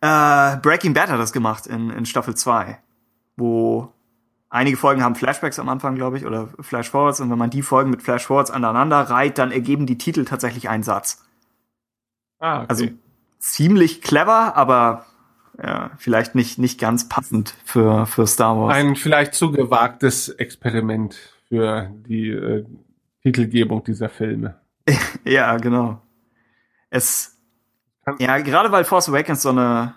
Äh, 0.00 0.56
Breaking 0.58 0.94
Bad 0.94 1.08
hat 1.08 1.18
das 1.18 1.32
gemacht 1.32 1.66
in, 1.66 1.90
in 1.90 2.06
Staffel 2.06 2.34
2, 2.36 2.78
wo 3.36 3.92
Einige 4.54 4.76
Folgen 4.76 5.02
haben 5.02 5.16
Flashbacks 5.16 5.58
am 5.58 5.68
Anfang, 5.68 5.96
glaube 5.96 6.16
ich, 6.16 6.26
oder 6.26 6.48
Flashforwards. 6.60 7.18
Und 7.18 7.28
wenn 7.28 7.38
man 7.38 7.50
die 7.50 7.62
Folgen 7.62 7.90
mit 7.90 8.02
Flashforwards 8.02 8.52
aneinander 8.52 9.00
reiht, 9.00 9.36
dann 9.36 9.50
ergeben 9.50 9.84
die 9.84 9.98
Titel 9.98 10.24
tatsächlich 10.24 10.68
einen 10.68 10.84
Satz. 10.84 11.24
Ah, 12.38 12.58
okay. 12.58 12.66
Also 12.68 12.88
ziemlich 13.40 14.00
clever, 14.00 14.54
aber 14.54 15.06
ja, 15.60 15.90
vielleicht 15.98 16.36
nicht, 16.36 16.58
nicht 16.58 16.78
ganz 16.78 17.08
passend 17.08 17.56
für, 17.64 18.06
für 18.06 18.28
Star 18.28 18.56
Wars. 18.56 18.76
Ein 18.76 18.94
vielleicht 18.94 19.34
zu 19.34 19.50
gewagtes 19.50 20.28
Experiment 20.28 21.16
für 21.48 21.90
die 22.06 22.28
äh, 22.28 22.64
Titelgebung 23.24 23.82
dieser 23.82 24.08
Filme. 24.08 24.60
ja, 25.24 25.56
genau. 25.56 26.00
Es, 26.90 27.36
ja, 28.20 28.38
gerade 28.38 28.70
weil 28.70 28.84
Force 28.84 29.08
Awakens 29.08 29.42
so 29.42 29.48
eine, 29.48 29.96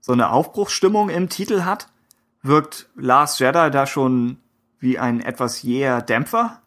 so 0.00 0.12
eine 0.12 0.30
Aufbruchsstimmung 0.30 1.08
im 1.08 1.28
Titel 1.28 1.64
hat, 1.64 1.88
wirkt 2.42 2.88
Last 2.96 3.40
Jedi 3.40 3.70
da 3.70 3.86
schon 3.86 4.38
wie 4.78 4.98
ein 4.98 5.20
etwas 5.20 5.62
jäher 5.62 6.02
Dämpfer. 6.02 6.60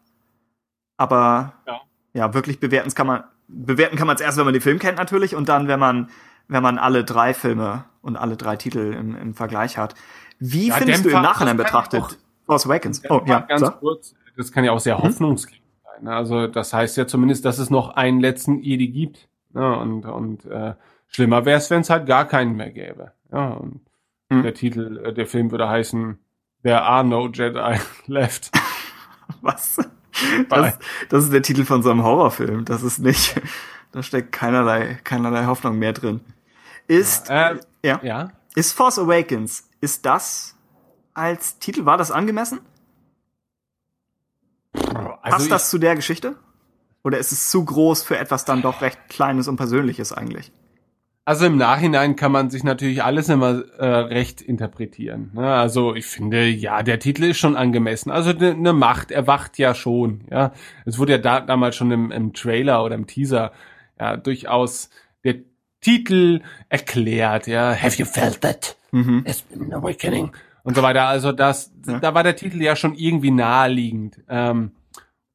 Aber 0.96 1.54
ja, 1.66 1.80
ja 2.12 2.34
wirklich 2.34 2.60
bewerten 2.60 2.92
kann 2.94 3.06
man 3.06 3.24
bewerten 3.48 3.96
kann 3.96 4.06
man 4.06 4.16
es 4.16 4.22
erst, 4.22 4.38
wenn 4.38 4.44
man 4.44 4.54
den 4.54 4.62
Film 4.62 4.78
kennt 4.78 4.98
natürlich 4.98 5.34
und 5.34 5.48
dann, 5.48 5.68
wenn 5.68 5.80
man 5.80 6.10
wenn 6.48 6.62
man 6.62 6.78
alle 6.78 7.04
drei 7.04 7.32
Filme 7.32 7.84
und 8.02 8.16
alle 8.16 8.36
drei 8.36 8.56
Titel 8.56 8.92
im, 8.92 9.16
im 9.16 9.34
Vergleich 9.34 9.78
hat. 9.78 9.94
Wie 10.38 10.68
ja, 10.68 10.74
findest 10.74 11.04
Dämpfer, 11.04 11.10
du 11.10 11.16
im 11.16 11.22
Nachhinein 11.22 11.56
betrachtet 11.56 12.02
auch, 12.02 12.12
Force 12.46 12.66
Awakens? 12.66 13.02
Oh, 13.08 13.22
ja, 13.26 13.40
ganz 13.40 13.60
so? 13.60 13.70
kurz. 13.70 14.14
Das 14.36 14.50
kann 14.50 14.64
ja 14.64 14.72
auch 14.72 14.80
sehr 14.80 14.98
mhm. 14.98 15.36
sein. 15.36 15.60
Ne? 16.00 16.14
Also 16.14 16.46
das 16.46 16.72
heißt 16.72 16.96
ja 16.96 17.06
zumindest, 17.06 17.44
dass 17.44 17.58
es 17.58 17.70
noch 17.70 17.90
einen 17.90 18.20
letzten 18.20 18.58
Jedi 18.58 18.88
gibt. 18.88 19.28
Ja, 19.54 19.74
und 19.74 20.06
und 20.06 20.44
äh, 20.46 20.74
schlimmer 21.08 21.44
wäre 21.44 21.58
es, 21.58 21.70
wenn 21.70 21.80
es 21.80 21.90
halt 21.90 22.06
gar 22.06 22.26
keinen 22.26 22.56
mehr 22.56 22.70
gäbe. 22.70 23.12
Ja, 23.32 23.50
und 23.50 23.80
Mhm. 24.30 24.42
Der 24.42 24.54
Titel, 24.54 25.02
äh, 25.04 25.12
der 25.12 25.26
Film 25.26 25.50
würde 25.50 25.68
heißen 25.68 26.18
There 26.62 26.82
are 26.82 27.04
no 27.04 27.28
Jedi 27.28 27.78
left. 28.06 28.50
Was? 29.42 29.78
Das, 30.48 30.78
das 31.08 31.24
ist 31.24 31.32
der 31.32 31.42
Titel 31.42 31.64
von 31.64 31.82
so 31.82 31.90
einem 31.90 32.02
Horrorfilm. 32.02 32.64
Das 32.64 32.82
ist 32.82 32.98
nicht, 32.98 33.40
da 33.92 34.02
steckt 34.02 34.32
keinerlei, 34.32 34.98
keinerlei 35.04 35.46
Hoffnung 35.46 35.78
mehr 35.78 35.92
drin. 35.92 36.20
Ist, 36.88 37.30
Äh, 37.30 37.58
ja, 37.84 38.00
ja. 38.02 38.32
ist 38.54 38.72
Force 38.72 38.98
Awakens, 38.98 39.68
ist 39.80 40.04
das 40.06 40.56
als 41.14 41.58
Titel, 41.58 41.84
war 41.84 41.96
das 41.96 42.10
angemessen? 42.10 42.60
Also 44.72 45.18
Passt 45.22 45.50
das 45.50 45.70
zu 45.70 45.78
der 45.78 45.94
Geschichte? 45.96 46.36
Oder 47.02 47.18
ist 47.18 47.32
es 47.32 47.50
zu 47.50 47.64
groß 47.64 48.02
für 48.02 48.18
etwas 48.18 48.44
dann 48.44 48.62
doch 48.62 48.82
recht 48.82 48.98
Kleines 49.08 49.48
und 49.48 49.56
Persönliches 49.56 50.12
eigentlich? 50.12 50.52
Also 51.30 51.46
im 51.46 51.56
Nachhinein 51.58 52.16
kann 52.16 52.32
man 52.32 52.50
sich 52.50 52.64
natürlich 52.64 53.04
alles 53.04 53.28
immer 53.28 53.62
äh, 53.78 53.84
recht 53.86 54.42
interpretieren. 54.42 55.30
Ne? 55.32 55.46
Also 55.46 55.94
ich 55.94 56.06
finde, 56.06 56.48
ja, 56.48 56.82
der 56.82 56.98
Titel 56.98 57.22
ist 57.22 57.38
schon 57.38 57.54
angemessen. 57.54 58.10
Also 58.10 58.30
eine 58.30 58.56
ne 58.56 58.72
Macht 58.72 59.12
erwacht 59.12 59.56
ja 59.56 59.72
schon. 59.76 60.22
Ja, 60.28 60.50
es 60.86 60.98
wurde 60.98 61.12
ja 61.12 61.18
da, 61.18 61.38
damals 61.38 61.76
schon 61.76 61.92
im, 61.92 62.10
im 62.10 62.32
Trailer 62.32 62.82
oder 62.84 62.96
im 62.96 63.06
Teaser 63.06 63.52
ja 64.00 64.16
durchaus 64.16 64.90
der 65.22 65.36
Titel 65.80 66.40
erklärt. 66.68 67.46
Ja, 67.46 67.76
Have 67.80 67.96
you 68.02 68.06
felt 68.06 68.40
that? 68.40 68.76
It's 69.24 69.42
been 69.42 69.72
an 69.72 69.72
awakening 69.72 70.32
und 70.64 70.74
so 70.74 70.82
weiter. 70.82 71.04
Also 71.06 71.30
das, 71.30 71.70
Ja. 71.86 72.00
da 72.00 72.12
war 72.12 72.24
der 72.24 72.34
Titel 72.34 72.60
ja 72.60 72.74
schon 72.74 72.96
irgendwie 72.96 73.30
naheliegend. 73.30 74.18
Ähm, 74.28 74.72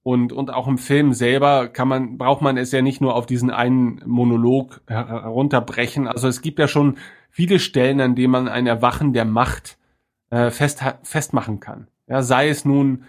und, 0.06 0.32
und 0.32 0.54
auch 0.54 0.68
im 0.68 0.78
Film 0.78 1.14
selber 1.14 1.68
kann 1.68 1.88
man, 1.88 2.20
braucht 2.20 2.44
man 2.44 2.58
es 2.58 2.72
ja 2.72 2.84
nicht 2.84 3.02
nur 3.02 3.16
auf 3.16 3.26
diesen 3.26 3.50
einen 3.50 4.04
Monolog 4.06 4.82
her- 4.88 5.08
herunterbrechen. 5.08 6.08
Also 6.08 6.28
es 6.28 6.44
gibt 6.44 6.60
ja 6.60 6.68
schon 6.68 7.00
viele 7.32 7.58
Stellen, 7.58 8.00
an 8.00 8.14
denen 8.14 8.32
man 8.32 8.48
ein 8.48 8.68
Erwachen 8.68 9.14
der 9.14 9.26
Macht 9.26 9.80
äh, 10.30 10.52
fest, 10.52 10.84
festmachen 11.02 11.60
kann. 11.60 11.88
Ja, 12.06 12.22
sei 12.22 12.50
es 12.50 12.66
nun 12.66 13.06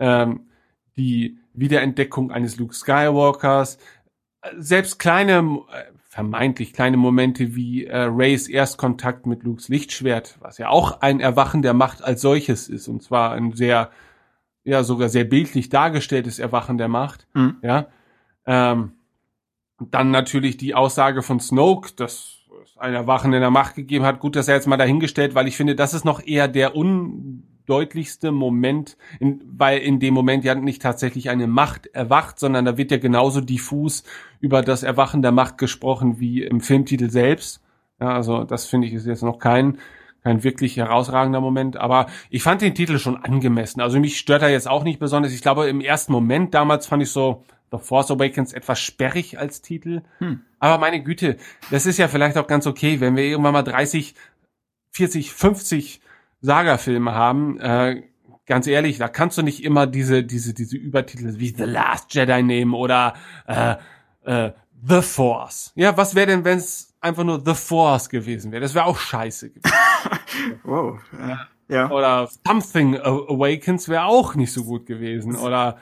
ähm, 0.00 0.48
die 0.96 1.38
Wiederentdeckung 1.54 2.32
eines 2.32 2.58
Luke 2.58 2.74
Skywalkers, 2.74 3.78
selbst 4.58 4.98
kleine, 4.98 5.60
äh, 5.72 5.92
vermeintlich 6.08 6.72
kleine 6.72 6.96
Momente 6.96 7.54
wie 7.54 7.84
äh, 7.84 7.96
Rays 7.96 8.48
Erstkontakt 8.48 9.24
mit 9.24 9.44
Lukes 9.44 9.68
Lichtschwert, 9.68 10.36
was 10.40 10.58
ja 10.58 10.68
auch 10.68 11.00
ein 11.00 11.20
Erwachen 11.20 11.62
der 11.62 11.74
Macht 11.74 12.02
als 12.02 12.22
solches 12.22 12.68
ist, 12.68 12.88
und 12.88 13.04
zwar 13.04 13.30
ein 13.34 13.52
sehr 13.52 13.92
ja 14.64 14.82
sogar 14.82 15.08
sehr 15.08 15.24
bildlich 15.24 15.68
dargestelltes 15.68 16.38
Erwachen 16.38 16.78
der 16.78 16.88
Macht. 16.88 17.26
Mhm. 17.34 17.56
Ja. 17.62 17.86
Ähm, 18.46 18.92
dann 19.78 20.10
natürlich 20.10 20.56
die 20.56 20.74
Aussage 20.74 21.22
von 21.22 21.40
Snoke, 21.40 21.92
dass 21.96 22.38
es 22.62 22.76
ein 22.76 22.94
Erwachen 22.94 23.32
in 23.32 23.40
der 23.40 23.50
Macht 23.50 23.74
gegeben 23.74 24.04
hat. 24.04 24.20
Gut, 24.20 24.36
dass 24.36 24.48
er 24.48 24.54
jetzt 24.54 24.66
mal 24.66 24.76
dahingestellt, 24.76 25.34
weil 25.34 25.48
ich 25.48 25.56
finde, 25.56 25.74
das 25.74 25.94
ist 25.94 26.04
noch 26.04 26.24
eher 26.24 26.48
der 26.48 26.76
undeutlichste 26.76 28.32
Moment, 28.32 28.98
in, 29.18 29.40
weil 29.46 29.78
in 29.78 30.00
dem 30.00 30.12
Moment 30.12 30.44
ja 30.44 30.54
nicht 30.54 30.82
tatsächlich 30.82 31.30
eine 31.30 31.46
Macht 31.46 31.86
erwacht, 31.86 32.38
sondern 32.38 32.64
da 32.66 32.76
wird 32.76 32.90
ja 32.90 32.98
genauso 32.98 33.40
diffus 33.40 34.04
über 34.40 34.60
das 34.62 34.82
Erwachen 34.82 35.22
der 35.22 35.32
Macht 35.32 35.56
gesprochen 35.56 36.20
wie 36.20 36.42
im 36.42 36.60
Filmtitel 36.60 37.08
selbst. 37.08 37.62
Ja, 38.00 38.14
also 38.14 38.44
das 38.44 38.66
finde 38.66 38.86
ich 38.86 38.94
ist 38.94 39.06
jetzt 39.06 39.22
noch 39.22 39.38
kein 39.38 39.78
kein 40.22 40.44
wirklich 40.44 40.76
herausragender 40.76 41.40
Moment, 41.40 41.76
aber 41.76 42.06
ich 42.28 42.42
fand 42.42 42.62
den 42.62 42.74
Titel 42.74 42.98
schon 42.98 43.16
angemessen. 43.16 43.80
Also 43.80 43.98
mich 44.00 44.18
stört 44.18 44.42
er 44.42 44.50
jetzt 44.50 44.68
auch 44.68 44.84
nicht 44.84 44.98
besonders. 44.98 45.32
Ich 45.32 45.42
glaube, 45.42 45.68
im 45.68 45.80
ersten 45.80 46.12
Moment 46.12 46.54
damals 46.54 46.86
fand 46.86 47.02
ich 47.02 47.10
so 47.10 47.44
The 47.72 47.78
Force 47.78 48.10
Awakens 48.10 48.52
etwas 48.52 48.80
sperrig 48.80 49.38
als 49.38 49.62
Titel. 49.62 50.02
Aber 50.58 50.78
meine 50.78 51.02
Güte, 51.02 51.36
das 51.70 51.86
ist 51.86 51.98
ja 51.98 52.08
vielleicht 52.08 52.36
auch 52.36 52.46
ganz 52.46 52.66
okay, 52.66 53.00
wenn 53.00 53.16
wir 53.16 53.24
irgendwann 53.24 53.52
mal 53.52 53.62
30, 53.62 54.14
40, 54.92 55.32
50 55.32 56.00
Saga-Filme 56.40 57.14
haben. 57.14 57.58
Äh, 57.60 58.02
ganz 58.46 58.66
ehrlich, 58.66 58.98
da 58.98 59.08
kannst 59.08 59.38
du 59.38 59.42
nicht 59.42 59.62
immer 59.62 59.86
diese, 59.86 60.24
diese, 60.24 60.52
diese 60.52 60.76
Übertitel 60.76 61.38
wie 61.38 61.50
The 61.50 61.64
Last 61.64 62.12
Jedi 62.14 62.42
nehmen 62.42 62.74
oder 62.74 63.14
äh, 63.46 63.76
äh, 64.24 64.52
The 64.82 65.02
Force. 65.02 65.72
Ja, 65.76 65.96
was 65.96 66.14
wäre 66.14 66.26
denn, 66.26 66.44
wenn 66.44 66.58
es 66.58 66.89
einfach 67.00 67.24
nur 67.24 67.42
The 67.44 67.54
Force 67.54 68.08
gewesen 68.08 68.52
wäre? 68.52 68.60
Das 68.62 68.74
wäre 68.74 68.86
auch 68.86 68.98
scheiße 68.98 69.50
gewesen. 69.50 69.74
Wow. 70.64 70.98
Ja. 71.18 71.46
Ja. 71.68 71.90
Oder 71.90 72.28
Something 72.46 72.96
Awakens 72.98 73.88
wäre 73.88 74.04
auch 74.04 74.34
nicht 74.34 74.52
so 74.52 74.64
gut 74.64 74.86
gewesen. 74.86 75.36
Oder 75.36 75.76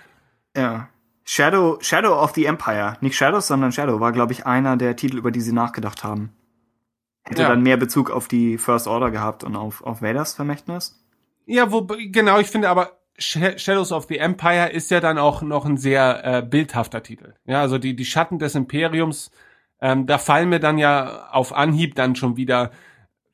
ja. 0.56 0.88
Shadow, 1.24 1.78
Shadow 1.80 2.14
of 2.22 2.32
the 2.34 2.46
Empire. 2.46 2.96
Nicht 3.00 3.16
Shadows, 3.16 3.46
sondern 3.46 3.72
Shadow 3.72 4.00
war, 4.00 4.12
glaube 4.12 4.32
ich, 4.32 4.46
einer 4.46 4.76
der 4.76 4.96
Titel, 4.96 5.16
über 5.18 5.30
die 5.30 5.40
sie 5.42 5.52
nachgedacht 5.52 6.02
haben. 6.02 6.32
Hätte 7.24 7.42
Ja. 7.42 7.48
dann 7.48 7.62
mehr 7.62 7.76
Bezug 7.76 8.10
auf 8.10 8.26
die 8.28 8.58
First 8.58 8.86
Order 8.88 9.10
gehabt 9.10 9.44
und 9.44 9.54
auf, 9.56 9.82
auf 9.82 10.00
Vaders 10.02 10.34
Vermächtnis. 10.34 11.02
Ja, 11.46 11.70
wo, 11.70 11.86
genau, 11.86 12.38
ich 12.40 12.48
finde 12.48 12.68
aber 12.70 12.98
Sh- 13.18 13.58
Shadows 13.58 13.92
of 13.92 14.06
the 14.08 14.18
Empire 14.18 14.70
ist 14.70 14.90
ja 14.90 15.00
dann 15.00 15.18
auch 15.18 15.42
noch 15.42 15.64
ein 15.66 15.76
sehr 15.76 16.24
äh, 16.24 16.42
bildhafter 16.42 17.02
Titel. 17.02 17.34
Ja, 17.44 17.60
also 17.60 17.78
die, 17.78 17.94
die 17.94 18.04
Schatten 18.04 18.38
des 18.38 18.54
Imperiums, 18.54 19.30
ähm, 19.80 20.06
da 20.06 20.18
fallen 20.18 20.48
mir 20.48 20.60
dann 20.60 20.78
ja 20.78 21.28
auf 21.30 21.52
Anhieb 21.52 21.94
dann 21.94 22.16
schon 22.16 22.36
wieder 22.36 22.70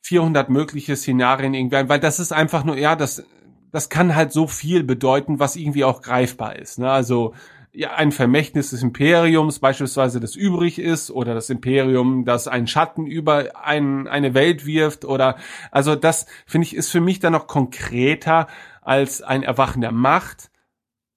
400 0.02 0.50
mögliche 0.50 0.96
Szenarien 0.96 1.54
irgendwie 1.54 1.76
ein, 1.76 1.88
weil 1.88 2.00
das 2.00 2.20
ist 2.20 2.32
einfach 2.32 2.64
nur, 2.64 2.76
ja, 2.76 2.94
das, 2.94 3.24
das 3.72 3.88
kann 3.88 4.14
halt 4.14 4.32
so 4.32 4.46
viel 4.46 4.84
bedeuten, 4.84 5.38
was 5.38 5.56
irgendwie 5.56 5.84
auch 5.84 6.02
greifbar 6.02 6.56
ist. 6.56 6.78
Ne? 6.78 6.90
Also 6.90 7.34
ja, 7.72 7.94
ein 7.94 8.12
Vermächtnis 8.12 8.70
des 8.70 8.82
Imperiums 8.82 9.58
beispielsweise, 9.58 10.20
das 10.20 10.36
übrig 10.36 10.78
ist, 10.78 11.10
oder 11.10 11.34
das 11.34 11.50
Imperium, 11.50 12.24
das 12.24 12.46
einen 12.46 12.68
Schatten 12.68 13.06
über 13.06 13.50
ein, 13.64 14.06
eine 14.06 14.32
Welt 14.32 14.64
wirft, 14.64 15.04
oder 15.04 15.36
also 15.72 15.96
das 15.96 16.26
finde 16.46 16.66
ich 16.66 16.76
ist 16.76 16.90
für 16.90 17.00
mich 17.00 17.18
dann 17.18 17.32
noch 17.32 17.48
konkreter 17.48 18.46
als 18.80 19.22
ein 19.22 19.42
Erwachen 19.42 19.80
der 19.80 19.90
Macht. 19.90 20.50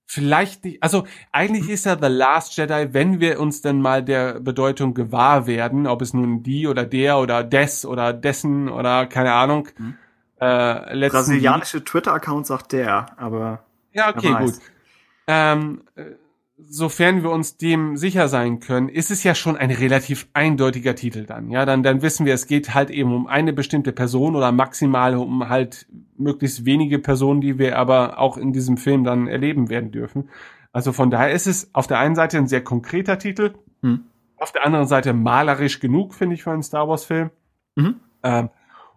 Vielleicht 0.09 0.63
nicht, 0.63 0.81
also 0.81 1.05
eigentlich 1.34 1.67
ist 1.69 1.85
ja 1.85 1.97
The 2.01 2.07
Last 2.07 2.55
Jedi, 2.55 2.93
wenn 2.93 3.19
wir 3.19 3.41
uns 3.41 3.61
dann 3.61 3.81
mal 3.81 4.01
der 4.01 4.39
Bedeutung 4.39 4.93
gewahr 4.93 5.47
werden, 5.47 5.85
ob 5.85 6.01
es 6.01 6.13
nun 6.13 6.43
die 6.43 6.65
oder 6.65 6.85
der 6.85 7.17
oder 7.17 7.43
des 7.43 7.85
oder 7.85 8.13
dessen 8.13 8.69
oder 8.69 9.05
keine 9.05 9.34
Ahnung, 9.34 9.67
äh, 10.39 10.95
letzten 10.95 11.17
Brasilianische 11.17 11.84
Twitter-Account 11.84 12.47
sagt 12.47 12.71
der, 12.71 13.07
aber 13.17 13.65
ja, 13.91 14.15
okay, 14.15 14.34
gut. 14.39 14.53
Ähm, 15.27 15.81
äh, 15.95 16.03
sofern 16.57 17.23
wir 17.23 17.29
uns 17.29 17.57
dem 17.57 17.97
sicher 17.97 18.27
sein 18.27 18.59
können, 18.59 18.89
ist 18.89 19.11
es 19.11 19.23
ja 19.23 19.35
schon 19.35 19.55
ein 19.55 19.71
relativ 19.71 20.27
eindeutiger 20.34 20.95
Titel 20.95 21.25
dann. 21.25 21.51
Ja, 21.51 21.65
dann, 21.65 21.84
dann 21.84 22.01
wissen 22.01 22.25
wir, 22.25 22.34
es 22.34 22.47
geht 22.47 22.73
halt 22.73 22.89
eben 22.89 23.13
um 23.13 23.27
eine 23.27 23.53
bestimmte 23.53 23.91
Person 23.91 24.35
oder 24.35 24.51
maximal 24.51 25.15
um 25.15 25.49
halt 25.49 25.88
möglichst 26.17 26.65
wenige 26.65 26.99
Personen, 26.99 27.41
die 27.41 27.59
wir 27.59 27.77
aber 27.77 28.19
auch 28.19 28.38
in 28.38 28.53
diesem 28.53 28.77
Film 28.77 29.03
dann 29.03 29.27
erleben 29.27 29.69
werden 29.69 29.91
dürfen. 29.91 30.29
Also 30.71 30.93
von 30.93 31.11
daher 31.11 31.31
ist 31.31 31.47
es 31.47 31.73
auf 31.73 31.88
der 31.88 31.99
einen 31.99 32.15
Seite 32.15 32.38
ein 32.38 32.47
sehr 32.47 32.63
konkreter 32.63 33.19
Titel, 33.19 33.53
Hm. 33.84 34.05
auf 34.38 34.51
der 34.51 34.65
anderen 34.65 34.88
Seite 34.88 35.13
malerisch 35.13 35.79
genug, 35.79 36.15
finde 36.15 36.34
ich, 36.34 36.43
für 36.43 36.51
einen 36.51 36.63
Star 36.63 36.88
Wars 36.89 37.05
Film. 37.05 37.29
Mhm. 37.75 37.99
Ähm, 38.23 38.49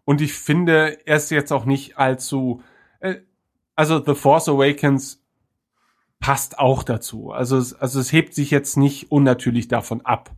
und 0.06 0.22
ich 0.22 0.32
finde, 0.32 1.06
er 1.06 1.16
ist 1.16 1.30
jetzt 1.30 1.52
auch 1.52 1.66
nicht 1.66 1.98
allzu, 1.98 2.62
äh, 3.00 3.16
also 3.76 4.02
The 4.02 4.14
Force 4.14 4.48
Awakens 4.48 5.19
passt 6.20 6.58
auch 6.58 6.82
dazu. 6.82 7.32
Also 7.32 7.56
es, 7.56 7.74
also 7.74 7.98
es 7.98 8.12
hebt 8.12 8.34
sich 8.34 8.50
jetzt 8.50 8.76
nicht 8.76 9.10
unnatürlich 9.10 9.68
davon 9.68 10.04
ab. 10.04 10.30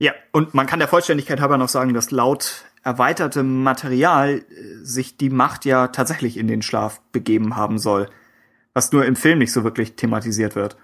Ja, 0.00 0.12
und 0.32 0.54
man 0.54 0.66
kann 0.66 0.80
der 0.80 0.88
Vollständigkeit 0.88 1.40
halber 1.40 1.56
noch 1.58 1.68
sagen, 1.68 1.94
dass 1.94 2.10
laut 2.10 2.64
erweitertem 2.82 3.62
Material 3.62 4.38
äh, 4.38 4.44
sich 4.82 5.16
die 5.16 5.30
Macht 5.30 5.64
ja 5.64 5.88
tatsächlich 5.88 6.36
in 6.36 6.48
den 6.48 6.62
Schlaf 6.62 7.00
begeben 7.12 7.56
haben 7.56 7.78
soll, 7.78 8.10
was 8.72 8.90
nur 8.92 9.04
im 9.04 9.16
Film 9.16 9.38
nicht 9.38 9.52
so 9.52 9.62
wirklich 9.64 9.94
thematisiert 9.96 10.56
wird. 10.56 10.76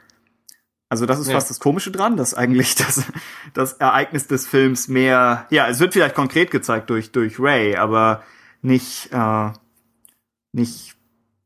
Also 0.89 1.07
das 1.07 1.19
ist 1.21 1.29
Ja. 1.29 1.35
fast 1.35 1.51
das 1.51 1.61
Komische 1.61 1.91
dran, 1.91 2.17
dass 2.17 2.35
eigentlich 2.35 2.75
das, 2.77 3.05
das 3.55 3.75
Ereignis 3.75 4.27
des 4.27 4.47
Films 4.47 4.89
mehr, 4.89 5.47
ja, 5.51 5.69
es 5.69 5.81
wird 5.81 5.93
vielleicht 5.93 6.15
konkret 6.15 6.51
gezeigt 6.51 6.89
durch, 6.91 7.13
durch 7.13 7.41
Ray, 7.41 7.77
aber 7.77 8.23
nicht, 8.63 9.09
äh, 9.13 9.51
nicht 10.53 10.97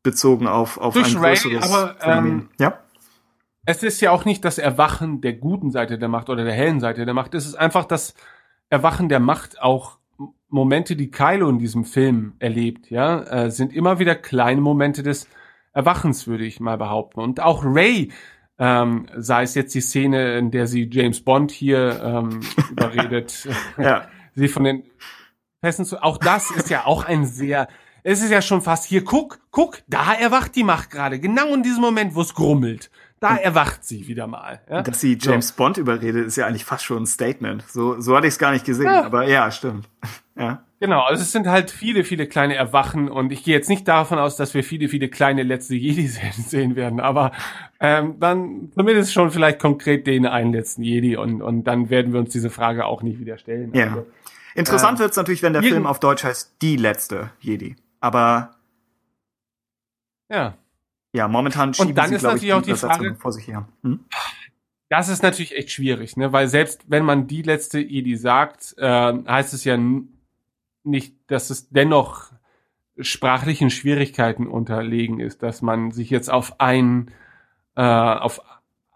bezogen 0.05 0.47
auf, 0.47 0.79
auf 0.79 0.95
Durch 0.95 1.17
ein 1.17 1.25
Rey, 1.25 1.35
größeres 1.35 1.73
aber, 1.73 1.97
ähm, 2.03 2.49
ja? 2.61 2.79
Es 3.67 3.83
ist 3.83 4.01
ja 4.01 4.13
auch 4.13 4.25
nicht 4.25 4.45
das 4.45 4.59
Erwachen 4.59 5.21
der 5.21 5.33
guten 5.33 5.71
Seite 5.73 5.99
der 5.99 6.09
Macht 6.09 6.29
oder 6.31 6.45
der 6.45 6.53
hellen 6.53 6.79
Seite 6.81 7.05
der 7.05 7.15
Macht. 7.15 7.35
Es 7.35 7.47
ist 7.47 7.55
einfach 7.57 7.87
das 7.87 8.15
Erwachen 8.69 9.09
der 9.09 9.21
Macht 9.21 9.61
auch 9.61 9.99
Momente, 10.49 10.95
die 10.95 11.11
Kylo 11.11 11.49
in 11.49 11.59
diesem 11.59 11.85
Film 11.85 12.35
erlebt, 12.39 12.91
ja, 12.91 13.23
äh, 13.23 13.51
sind 13.51 13.73
immer 13.73 13.99
wieder 13.99 14.15
kleine 14.15 14.61
Momente 14.61 15.03
des 15.03 15.27
Erwachens, 15.73 16.29
würde 16.29 16.45
ich 16.45 16.61
mal 16.61 16.77
behaupten. 16.79 17.21
Und 17.21 17.41
auch 17.41 17.65
Ray, 17.65 18.13
ähm, 18.59 19.07
sei 19.17 19.43
es 19.43 19.57
jetzt 19.57 19.75
die 19.75 19.81
Szene, 19.81 20.39
in 20.39 20.53
der 20.53 20.69
sie 20.69 20.89
James 20.93 21.21
Bond 21.23 21.51
hier 21.51 22.01
ähm, 22.05 22.41
überredet, 22.71 23.49
Ja. 23.79 24.07
sie 24.35 24.47
von 24.47 24.63
den 24.63 24.85
Pässen 25.61 25.85
zu. 25.85 26.03
Auch 26.03 26.19
das 26.19 26.51
ist 26.53 26.71
ja 26.71 26.85
auch 26.85 27.05
ein 27.05 27.25
sehr. 27.25 27.67
Es 28.07 28.23
ist 28.23 28.31
ja 28.31 28.43
schon 28.43 28.61
fast 28.61 28.85
hier, 28.85 29.03
guck, 29.03 29.41
guck, 29.51 29.79
da 29.89 30.13
erwacht 30.13 30.55
die 30.57 30.63
Macht 30.63 30.91
gerade. 30.91 31.19
Genau 31.19 31.55
in 31.55 31.63
diesem 31.63 31.81
Moment, 31.81 32.15
wo 32.15 32.21
es 32.21 32.35
grummelt. 32.35 32.91
Da 33.19 33.37
erwacht 33.37 33.83
sie 33.83 34.07
wieder 34.07 34.27
mal. 34.27 34.61
Ja? 34.69 34.83
Dass 34.83 35.01
sie 35.01 35.17
James 35.19 35.53
Bond 35.53 35.79
überredet, 35.79 36.27
ist 36.27 36.37
ja 36.37 36.47
eigentlich 36.47 36.67
fast 36.67 36.85
schon 36.85 37.05
ein 37.05 37.07
Statement. 37.07 37.65
So, 37.67 37.99
so 38.03 38.15
hatte 38.15 38.27
ich 38.27 38.35
es 38.35 38.39
gar 38.39 38.53
nicht 38.53 38.67
gesehen, 38.67 38.85
Ja. 38.85 39.05
aber 39.05 39.27
ja, 39.27 39.51
stimmt. 39.51 39.89
Ja. 40.37 40.65
Genau, 40.81 41.03
also 41.03 41.23
es 41.23 41.31
sind 41.31 41.47
halt 41.47 41.71
viele, 41.71 42.03
viele 42.03 42.27
kleine 42.27 42.57
Erwachen 42.57 43.09
und 43.09 43.31
ich 43.31 43.45
gehe 43.45 43.55
jetzt 43.55 43.69
nicht 43.69 43.87
davon 43.87 44.19
aus, 44.19 44.35
dass 44.35 44.53
wir 44.53 44.65
viele, 44.65 44.89
viele 44.89 45.09
kleine 45.09 45.45
letzte 45.45 45.77
Jedi 45.77 46.09
sehen 46.33 46.75
werden, 46.75 46.99
aber 46.99 47.31
ähm, 47.79 48.17
dann 48.19 48.73
zumindest 48.75 49.13
schon 49.13 49.31
vielleicht 49.31 49.61
konkret 49.61 50.09
den 50.09 50.27
einen 50.27 50.53
letzten 50.53 50.83
Jedi 50.83 51.17
und, 51.17 51.41
und 51.41 51.63
dann 51.65 51.89
werden 51.89 52.13
wir 52.13 52.19
uns 52.19 52.31
diese 52.31 52.51
Frage 52.51 52.85
auch 52.85 53.03
nicht 53.03 53.21
wieder 53.21 53.39
stellen. 53.39 53.73
Ja. 53.75 53.91
Also, 53.91 54.07
Interessant 54.57 54.99
wird's 54.99 55.17
natürlich, 55.17 55.45
wenn 55.45 55.53
der 55.53 55.63
Film 55.63 55.87
auf 55.87 56.01
Deutsch 56.01 56.25
heißt 56.25 56.57
Die 56.63 56.77
letzte 56.77 57.31
Jedi. 57.39 57.77
Aber 58.05 58.55
ja. 60.31 60.59
ja, 61.15 61.27
momentan 61.27 61.73
schieben 61.73 61.95
dann 61.95 62.11
sie, 62.11 62.17
ist 62.17 62.21
glaube 62.21 62.37
ich, 62.37 62.43
natürlich 62.43 62.53
auch 62.53 62.63
die 62.63 62.87
Frage- 62.87 63.15
vor 63.15 63.33
sich 63.33 63.49
her. 63.49 63.67
Hm? 63.83 64.05
Das 64.91 65.09
ist 65.09 65.23
natürlich 65.23 65.57
echt 65.57 65.71
schwierig, 65.71 66.19
ne? 66.19 66.31
Weil 66.31 66.49
selbst 66.49 66.85
wenn 66.87 67.03
man 67.07 67.27
die 67.29 67.41
letzte 67.41 67.79
Jedi 67.79 68.17
sagt, 68.17 68.75
äh, 68.77 69.15
heißt 69.27 69.55
es 69.55 69.65
ja 69.65 69.79
nicht, 70.83 71.17
dass 71.29 71.49
es 71.49 71.71
dennoch 71.71 72.31
sprachlichen 72.99 73.71
Schwierigkeiten 73.71 74.49
unterlegen 74.49 75.19
ist, 75.19 75.43
dass 75.43 75.63
man 75.63 75.91
sich 75.91 76.11
jetzt 76.11 76.29
auf 76.29 76.61
ein 76.61 77.11
äh, 77.75 77.81
auf 77.83 78.43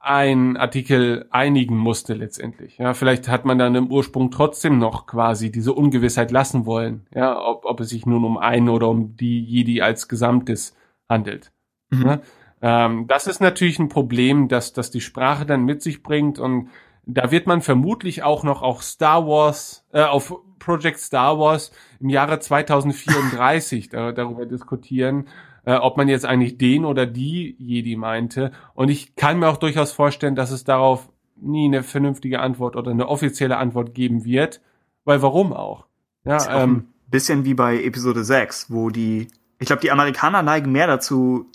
ein 0.01 0.57
Artikel 0.57 1.27
einigen 1.31 1.77
musste 1.77 2.15
letztendlich. 2.15 2.79
Ja, 2.79 2.95
vielleicht 2.95 3.29
hat 3.29 3.45
man 3.45 3.59
dann 3.59 3.75
im 3.75 3.91
Ursprung 3.91 4.31
trotzdem 4.31 4.79
noch 4.79 5.07
quasi 5.07 5.51
diese 5.51 5.73
Ungewissheit 5.73 6.31
lassen 6.31 6.67
wollen, 6.67 7.07
ja, 7.15 7.41
ob, 7.41 7.65
ob 7.65 7.81
es 7.81 7.89
sich 7.91 8.07
nun 8.07 8.25
um 8.25 8.39
einen 8.39 8.69
oder 8.69 8.89
um 8.89 9.17
die 9.17 9.43
Jedi 9.43 9.83
als 9.83 10.09
Gesamtes 10.09 10.77
handelt. 11.09 11.53
Mhm. 11.91 12.05
Ne? 12.05 12.21
Ähm, 12.63 13.07
das 13.09 13.27
ist 13.27 13.41
natürlich 13.41 13.79
ein 13.79 13.89
Problem, 13.89 14.49
dass, 14.49 14.73
dass 14.73 14.91
die 14.91 15.01
Sprache 15.01 15.47
dann 15.47 15.65
mit 15.65 15.83
sich 15.83 16.03
bringt 16.03 16.39
und 16.39 16.71
da 17.05 17.31
wird 17.31 17.47
man 17.47 17.63
vermutlich 17.63 18.23
auch 18.23 18.45
noch 18.45 18.63
auf 18.63 18.83
Star 18.83 19.27
Wars, 19.27 19.87
äh, 19.93 20.03
auf 20.03 20.35
Project 20.59 20.99
Star 20.99 21.39
Wars 21.39 21.73
im 22.01 22.11
Jahre 22.11 22.39
2034 22.39 23.89
da, 23.89 24.13
darüber 24.13 24.45
diskutieren, 24.45 25.29
äh, 25.69 25.75
ob 25.75 25.99
man 25.99 26.09
jetzt 26.09 26.25
eigentlich 26.25 26.57
den 26.57 26.87
oder 26.87 27.05
die 27.05 27.55
Jedi 27.59 27.95
meinte. 27.95 28.53
Und 28.73 28.89
ich 28.89 29.17
kann 29.17 29.39
mir 29.39 29.49
auch 29.49 29.59
durchaus 29.59 29.93
vorstellen, 29.93 30.35
dass 30.35 30.51
es 30.51 30.65
darauf 30.65 31.11
nie 31.37 31.67
eine 31.67 31.83
vernünftige 31.83 32.41
Antwort 32.41 32.75
oder 32.75 32.91
eine 32.91 33.07
offizielle 33.07 33.59
Antwort 33.59 33.95
geben 33.95 34.25
wird, 34.25 34.63
weil 35.05 35.21
warum 35.21 35.53
auch? 35.53 35.85
Ja, 36.25 36.39
auch 36.39 36.63
ähm, 36.63 36.75
ein 36.75 37.11
bisschen 37.11 37.45
wie 37.45 37.53
bei 37.53 37.83
Episode 37.83 38.25
6, 38.25 38.71
wo 38.73 38.89
die, 38.89 39.29
ich 39.59 39.67
glaube, 39.67 39.83
die 39.83 39.91
Amerikaner 39.91 40.41
neigen 40.41 40.73
mehr 40.73 40.87
dazu, 40.87 41.51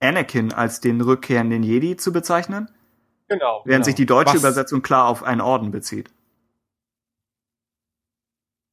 Anakin 0.00 0.54
als 0.54 0.80
den 0.80 1.02
rückkehrenden 1.02 1.62
Jedi 1.62 1.96
zu 1.96 2.14
bezeichnen, 2.14 2.70
genau. 3.28 3.60
während 3.66 3.66
genau. 3.66 3.84
sich 3.84 3.94
die 3.94 4.06
deutsche 4.06 4.36
Was- 4.36 4.40
Übersetzung 4.40 4.80
klar 4.80 5.06
auf 5.06 5.22
einen 5.22 5.42
Orden 5.42 5.70
bezieht. 5.70 6.10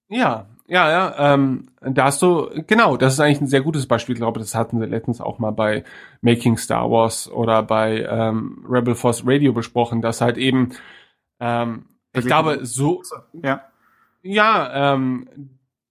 Ja, 0.08 0.48
ja, 0.72 0.90
ja. 0.90 1.34
Ähm, 1.34 1.68
da 1.82 2.06
hast 2.06 2.22
du, 2.22 2.50
genau, 2.66 2.96
das 2.96 3.14
ist 3.14 3.20
eigentlich 3.20 3.42
ein 3.42 3.48
sehr 3.48 3.62
gutes 3.62 3.88
Beispiel. 3.88 4.14
Ich 4.14 4.20
glaube, 4.20 4.40
das 4.40 4.56
hatten 4.56 4.80
wir 4.80 4.88
letztens 4.88 5.20
auch 5.20 5.38
mal 5.38 5.52
bei 5.52 5.84
Making 6.22 6.58
Star 6.58 6.90
Wars 6.90 7.30
oder 7.30 7.62
bei 7.62 8.04
ähm, 8.10 8.66
Rebel 8.70 8.96
Force 8.96 9.24
Radio 9.26 9.52
besprochen, 9.52 10.02
dass 10.02 10.22
halt 10.22 10.38
eben, 10.38 10.70
ähm, 11.42 11.86
ich 12.14 12.26
glaube, 12.26 12.66
so, 12.66 13.04
Ja. 13.34 13.64
ja, 14.22 14.94
ähm, 14.94 15.28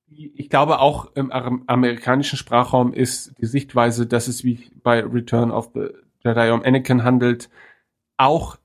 ich 0.09 0.49
glaube 0.49 0.81
auch 0.81 1.13
im 1.15 1.31
am- 1.31 1.65
amerikanischen 1.67 2.37
Sprachraum 2.39 2.93
ist 2.95 3.35
die 3.41 3.47
Sichtweise, 3.47 4.07
dass 4.07 4.29
es 4.29 4.45
wie 4.45 4.71
bei 4.83 5.05
Return 5.05 5.51
of 5.51 5.71
the 5.75 5.89
Jedi 6.25 6.51
um 6.51 6.63
Anakin 6.63 7.05
handelt, 7.05 7.49
auch 8.17 8.57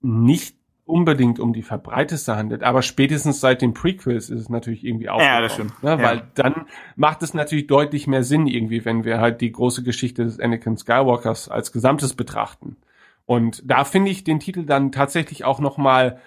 nicht 0.00 0.57
unbedingt 0.88 1.38
um 1.38 1.52
die 1.52 1.62
verbreiteste 1.62 2.36
handelt, 2.36 2.62
aber 2.62 2.82
spätestens 2.82 3.40
seit 3.40 3.62
den 3.62 3.74
Prequels 3.74 4.30
ist 4.30 4.40
es 4.40 4.48
natürlich 4.48 4.84
irgendwie 4.84 5.10
auch. 5.10 5.20
Ja, 5.20 5.40
das 5.40 5.54
stimmt. 5.54 5.82
Ne? 5.82 5.90
Ja. 5.90 6.02
Weil 6.02 6.22
dann 6.34 6.66
macht 6.96 7.22
es 7.22 7.34
natürlich 7.34 7.66
deutlich 7.66 8.06
mehr 8.06 8.24
Sinn 8.24 8.46
irgendwie, 8.46 8.84
wenn 8.84 9.04
wir 9.04 9.20
halt 9.20 9.40
die 9.40 9.52
große 9.52 9.82
Geschichte 9.82 10.24
des 10.24 10.40
Anakin 10.40 10.76
Skywalkers 10.76 11.48
als 11.48 11.72
Gesamtes 11.72 12.14
betrachten. 12.14 12.76
Und 13.26 13.62
da 13.70 13.84
finde 13.84 14.10
ich 14.10 14.24
den 14.24 14.40
Titel 14.40 14.64
dann 14.64 14.90
tatsächlich 14.90 15.44
auch 15.44 15.60
noch 15.60 15.76
mal 15.76 16.18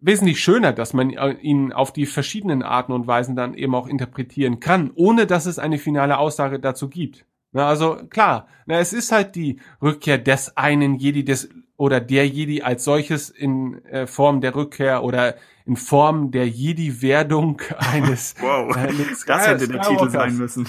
wesentlich 0.00 0.40
schöner, 0.40 0.72
dass 0.72 0.92
man 0.92 1.10
äh, 1.10 1.32
ihn 1.32 1.72
auf 1.72 1.92
die 1.92 2.04
verschiedenen 2.04 2.62
Arten 2.62 2.92
und 2.92 3.06
Weisen 3.06 3.36
dann 3.36 3.54
eben 3.54 3.74
auch 3.74 3.86
interpretieren 3.86 4.60
kann, 4.60 4.90
ohne 4.94 5.26
dass 5.26 5.46
es 5.46 5.58
eine 5.58 5.78
finale 5.78 6.18
Aussage 6.18 6.60
dazu 6.60 6.90
gibt. 6.90 7.24
Na, 7.54 7.68
also 7.68 7.96
klar, 8.10 8.48
na, 8.66 8.78
es 8.80 8.92
ist 8.92 9.12
halt 9.12 9.34
die 9.36 9.60
Rückkehr 9.80 10.18
des 10.18 10.56
einen 10.56 10.96
Jedi 10.96 11.24
des 11.24 11.48
oder 11.76 12.00
der 12.00 12.26
Jedi 12.28 12.62
als 12.62 12.84
solches 12.84 13.30
in 13.30 13.84
äh, 13.86 14.06
Form 14.06 14.40
der 14.40 14.54
Rückkehr 14.54 15.02
oder 15.02 15.36
in 15.64 15.76
Form 15.76 16.30
der 16.30 16.48
Jedi-Werdung 16.48 17.62
eines 17.78 18.34
Wow. 18.40 18.76
äh, 18.76 18.92
Das 19.26 19.46
hätte 19.46 19.68
der 19.68 19.80
Titel 19.82 20.10
sein 20.10 20.36
müssen. 20.36 20.68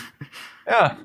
Ja. 0.67 0.97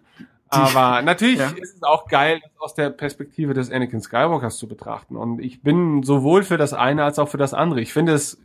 Aber 0.53 1.01
natürlich 1.03 1.39
Ja. 1.39 1.51
ist 1.51 1.77
es 1.77 1.83
auch 1.83 2.09
geil, 2.09 2.41
das 2.43 2.51
aus 2.61 2.75
der 2.75 2.91
Perspektive 2.91 3.55
des 3.55 3.71
Anakin 3.71 4.01
Skywalkers 4.01 4.59
zu 4.59 4.67
betrachten. 4.69 5.17
Und 5.17 5.39
ich 5.41 5.63
bin 5.63 6.03
sowohl 6.03 6.43
für 6.43 6.57
das 6.59 6.73
eine 6.73 7.05
als 7.05 7.19
auch 7.19 7.29
für 7.29 7.39
das 7.39 7.55
andere. 7.55 7.81
Ich 7.81 7.93
finde 7.93 8.13
es 8.13 8.39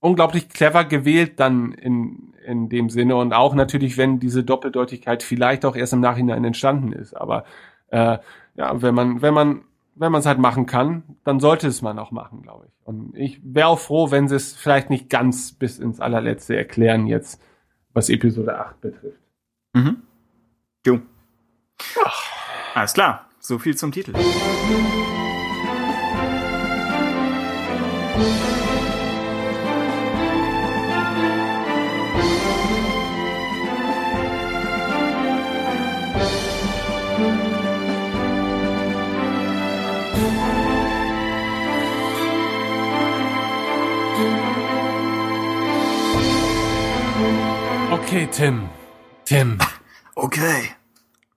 unglaublich 0.00 0.48
clever 0.48 0.84
gewählt 0.84 1.38
dann 1.38 1.72
in, 1.72 2.31
in 2.44 2.68
dem 2.68 2.90
Sinne 2.90 3.16
und 3.16 3.32
auch 3.32 3.54
natürlich, 3.54 3.96
wenn 3.96 4.20
diese 4.20 4.44
Doppeldeutigkeit 4.44 5.22
vielleicht 5.22 5.64
auch 5.64 5.76
erst 5.76 5.92
im 5.92 6.00
Nachhinein 6.00 6.44
entstanden 6.44 6.92
ist. 6.92 7.14
Aber 7.14 7.44
äh, 7.88 8.18
ja, 8.54 8.82
wenn 8.82 8.94
man, 8.94 9.22
wenn 9.22 9.34
man, 9.34 9.62
wenn 9.94 10.12
man 10.12 10.20
es 10.20 10.26
halt 10.26 10.38
machen 10.38 10.66
kann, 10.66 11.02
dann 11.24 11.40
sollte 11.40 11.68
es 11.68 11.82
man 11.82 11.98
auch 11.98 12.10
machen, 12.10 12.42
glaube 12.42 12.66
ich. 12.66 12.86
Und 12.86 13.16
ich 13.16 13.40
wäre 13.44 13.68
auch 13.68 13.78
froh, 13.78 14.10
wenn 14.10 14.28
sie 14.28 14.36
es 14.36 14.54
vielleicht 14.54 14.90
nicht 14.90 15.08
ganz 15.08 15.52
bis 15.52 15.78
ins 15.78 16.00
allerletzte 16.00 16.56
erklären 16.56 17.06
jetzt, 17.06 17.40
was 17.92 18.08
Episode 18.08 18.58
8 18.58 18.80
betrifft. 18.80 19.20
Mhm. 19.74 20.02
Jo. 20.84 21.00
Alles 22.74 22.94
klar. 22.94 23.28
So 23.38 23.58
viel 23.58 23.76
zum 23.76 23.92
Titel. 23.92 24.12
Okay, 48.12 48.28
Tim. 48.30 48.68
Tim. 49.24 49.58
Okay. 50.16 50.68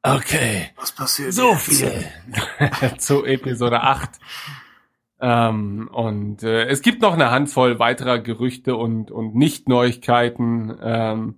Okay. 0.04 0.72
Was 0.76 0.92
passiert 0.92 1.32
So 1.32 1.56
viel 1.56 2.04
zu 2.98 3.24
Episode 3.24 3.80
8. 3.80 4.10
Ähm, 5.22 5.90
und 5.94 6.44
äh, 6.44 6.66
es 6.66 6.82
gibt 6.82 7.02
noch 7.02 7.14
eine 7.14 7.32
Handvoll 7.32 7.80
weiterer 7.80 8.20
Gerüchte 8.20 8.76
und, 8.76 9.10
und 9.10 9.36
Nicht-Neuigkeiten, 9.36 10.78
ähm, 10.84 11.38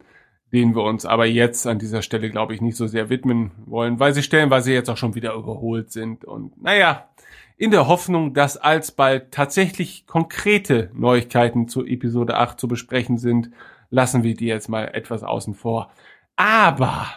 denen 0.52 0.76
wir 0.76 0.82
uns 0.82 1.06
aber 1.06 1.28
jetzt 1.28 1.68
an 1.68 1.78
dieser 1.78 2.02
Stelle, 2.02 2.32
glaube 2.32 2.56
ich, 2.56 2.62
nicht 2.62 2.76
so 2.76 2.88
sehr 2.88 3.12
widmen 3.12 3.52
wollen, 3.68 4.00
weil 4.00 4.16
sie 4.16 4.24
stellenweise 4.24 4.74
jetzt 4.74 4.90
auch 4.90 4.98
schon 4.98 5.14
wieder 5.14 5.36
überholt 5.36 5.92
sind. 5.92 6.26
Und 6.26 6.60
naja, 6.60 7.10
in 7.58 7.70
der 7.70 7.88
Hoffnung, 7.88 8.34
dass 8.34 8.58
alsbald 8.58 9.32
tatsächlich 9.32 10.08
konkrete 10.08 10.90
Neuigkeiten 10.96 11.68
zu 11.68 11.86
Episode 11.86 12.38
8 12.38 12.60
zu 12.60 12.68
besprechen 12.68 13.20
sind, 13.20 13.52
lassen 13.90 14.24
wir 14.24 14.36
die 14.36 14.48
jetzt 14.48 14.70
mal 14.70 14.86
etwas 14.94 15.24
außen 15.24 15.56
vor. 15.56 15.92
Aber 16.36 17.08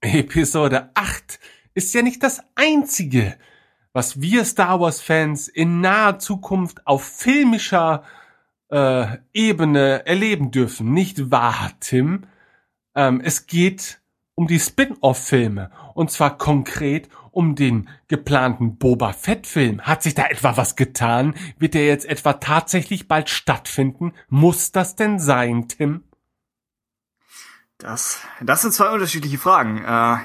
Episode 0.00 0.90
8 0.94 1.38
ist 1.74 1.94
ja 1.94 2.02
nicht 2.02 2.22
das 2.22 2.42
einzige, 2.54 3.36
was 3.92 4.20
wir 4.20 4.44
Star 4.44 4.80
Wars-Fans 4.80 5.48
in 5.48 5.80
naher 5.80 6.18
Zukunft 6.18 6.86
auf 6.86 7.04
filmischer 7.04 8.04
äh, 8.70 9.18
Ebene 9.32 10.06
erleben 10.06 10.50
dürfen. 10.50 10.92
Nicht 10.92 11.30
wahr, 11.30 11.72
Tim? 11.80 12.26
Ähm, 12.94 13.20
es 13.22 13.46
geht 13.46 14.00
um 14.34 14.46
die 14.46 14.60
Spin-off-Filme. 14.60 15.70
Und 15.94 16.10
zwar 16.10 16.38
konkret 16.38 17.08
um 17.32 17.56
den 17.56 17.88
geplanten 18.08 18.76
Boba 18.76 19.12
Fett-Film. 19.12 19.82
Hat 19.82 20.02
sich 20.02 20.14
da 20.14 20.26
etwa 20.26 20.56
was 20.56 20.76
getan? 20.76 21.34
Wird 21.58 21.74
der 21.74 21.86
jetzt 21.86 22.06
etwa 22.06 22.34
tatsächlich 22.34 23.08
bald 23.08 23.28
stattfinden? 23.28 24.12
Muss 24.28 24.70
das 24.70 24.94
denn 24.94 25.18
sein, 25.18 25.66
Tim? 25.66 26.04
Das, 27.78 28.20
das 28.40 28.62
sind 28.62 28.72
zwei 28.72 28.90
unterschiedliche 28.90 29.38
Fragen. 29.38 29.82
Äh, 29.84 30.18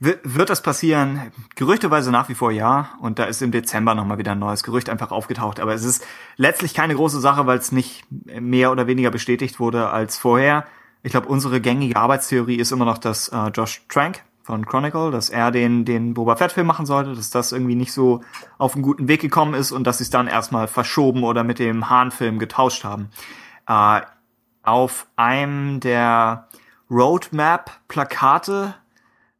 wird, 0.00 0.50
das 0.50 0.62
passieren? 0.62 1.32
Gerüchteweise 1.54 2.10
nach 2.10 2.28
wie 2.28 2.34
vor 2.34 2.50
ja. 2.50 2.90
Und 3.00 3.18
da 3.18 3.24
ist 3.24 3.42
im 3.42 3.52
Dezember 3.52 3.94
nochmal 3.94 4.18
wieder 4.18 4.32
ein 4.32 4.38
neues 4.38 4.62
Gerücht 4.62 4.88
einfach 4.88 5.10
aufgetaucht. 5.10 5.60
Aber 5.60 5.74
es 5.74 5.84
ist 5.84 6.06
letztlich 6.36 6.74
keine 6.74 6.94
große 6.94 7.20
Sache, 7.20 7.46
weil 7.46 7.58
es 7.58 7.72
nicht 7.72 8.04
mehr 8.10 8.70
oder 8.70 8.86
weniger 8.86 9.10
bestätigt 9.10 9.60
wurde 9.60 9.90
als 9.90 10.16
vorher. 10.16 10.66
Ich 11.02 11.10
glaube, 11.10 11.28
unsere 11.28 11.60
gängige 11.60 11.96
Arbeitstheorie 11.96 12.56
ist 12.56 12.72
immer 12.72 12.84
noch, 12.84 12.98
dass 12.98 13.28
äh, 13.28 13.48
Josh 13.48 13.84
Trank 13.88 14.22
von 14.44 14.66
Chronicle, 14.66 15.10
dass 15.10 15.30
er 15.30 15.50
den, 15.50 15.86
den 15.86 16.12
Boba 16.12 16.36
Fett-Film 16.36 16.66
machen 16.66 16.84
sollte, 16.84 17.14
dass 17.14 17.30
das 17.30 17.50
irgendwie 17.50 17.74
nicht 17.74 17.92
so 17.92 18.20
auf 18.58 18.74
einen 18.74 18.82
guten 18.82 19.08
Weg 19.08 19.22
gekommen 19.22 19.54
ist 19.54 19.72
und 19.72 19.84
dass 19.84 19.98
sie 19.98 20.04
es 20.04 20.10
dann 20.10 20.26
erstmal 20.26 20.68
verschoben 20.68 21.24
oder 21.24 21.44
mit 21.44 21.58
dem 21.58 21.88
Hahn-Film 21.88 22.38
getauscht 22.38 22.84
haben. 22.84 23.08
Äh, 23.66 24.02
auf 24.62 25.06
einem 25.16 25.80
der 25.80 26.48
Roadmap-Plakate, 26.90 28.74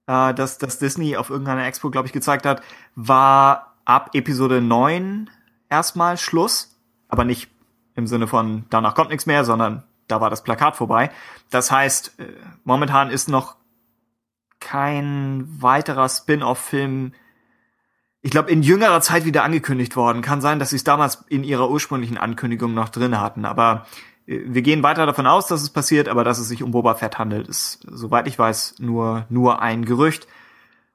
äh, 0.06 0.32
das, 0.32 0.56
das 0.56 0.78
Disney 0.78 1.18
auf 1.18 1.28
irgendeiner 1.28 1.66
Expo, 1.66 1.90
glaube 1.90 2.06
ich, 2.06 2.12
gezeigt 2.14 2.46
hat, 2.46 2.62
war 2.94 3.74
ab 3.84 4.10
Episode 4.14 4.62
9 4.62 5.28
erstmal 5.68 6.16
Schluss. 6.16 6.80
Aber 7.08 7.24
nicht 7.24 7.50
im 7.94 8.06
Sinne 8.06 8.26
von 8.26 8.64
danach 8.70 8.94
kommt 8.94 9.10
nichts 9.10 9.26
mehr, 9.26 9.44
sondern 9.44 9.82
da 10.08 10.22
war 10.22 10.30
das 10.30 10.42
Plakat 10.42 10.76
vorbei. 10.76 11.10
Das 11.50 11.70
heißt, 11.70 12.18
äh, 12.20 12.24
momentan 12.64 13.10
ist 13.10 13.28
noch 13.28 13.56
kein 14.60 15.46
weiterer 15.60 16.08
Spin-off-Film, 16.08 17.12
ich 18.22 18.30
glaube, 18.30 18.50
in 18.50 18.62
jüngerer 18.62 19.02
Zeit 19.02 19.26
wieder 19.26 19.44
angekündigt 19.44 19.96
worden. 19.96 20.22
Kann 20.22 20.40
sein, 20.40 20.58
dass 20.58 20.70
sie 20.70 20.76
es 20.76 20.84
damals 20.84 21.24
in 21.28 21.44
ihrer 21.44 21.70
ursprünglichen 21.70 22.16
Ankündigung 22.16 22.72
noch 22.72 22.88
drin 22.88 23.20
hatten. 23.20 23.44
Aber 23.44 23.86
äh, 24.26 24.40
wir 24.46 24.62
gehen 24.62 24.82
weiter 24.82 25.04
davon 25.04 25.26
aus, 25.26 25.46
dass 25.46 25.62
es 25.62 25.70
passiert, 25.70 26.08
aber 26.08 26.24
dass 26.24 26.38
es 26.38 26.48
sich 26.48 26.62
um 26.62 26.70
Boba 26.70 26.94
Fett 26.94 27.18
handelt, 27.18 27.48
ist, 27.48 27.80
soweit 27.86 28.26
ich 28.26 28.38
weiß, 28.38 28.76
nur, 28.78 29.26
nur 29.28 29.60
ein 29.60 29.84
Gerücht. 29.84 30.26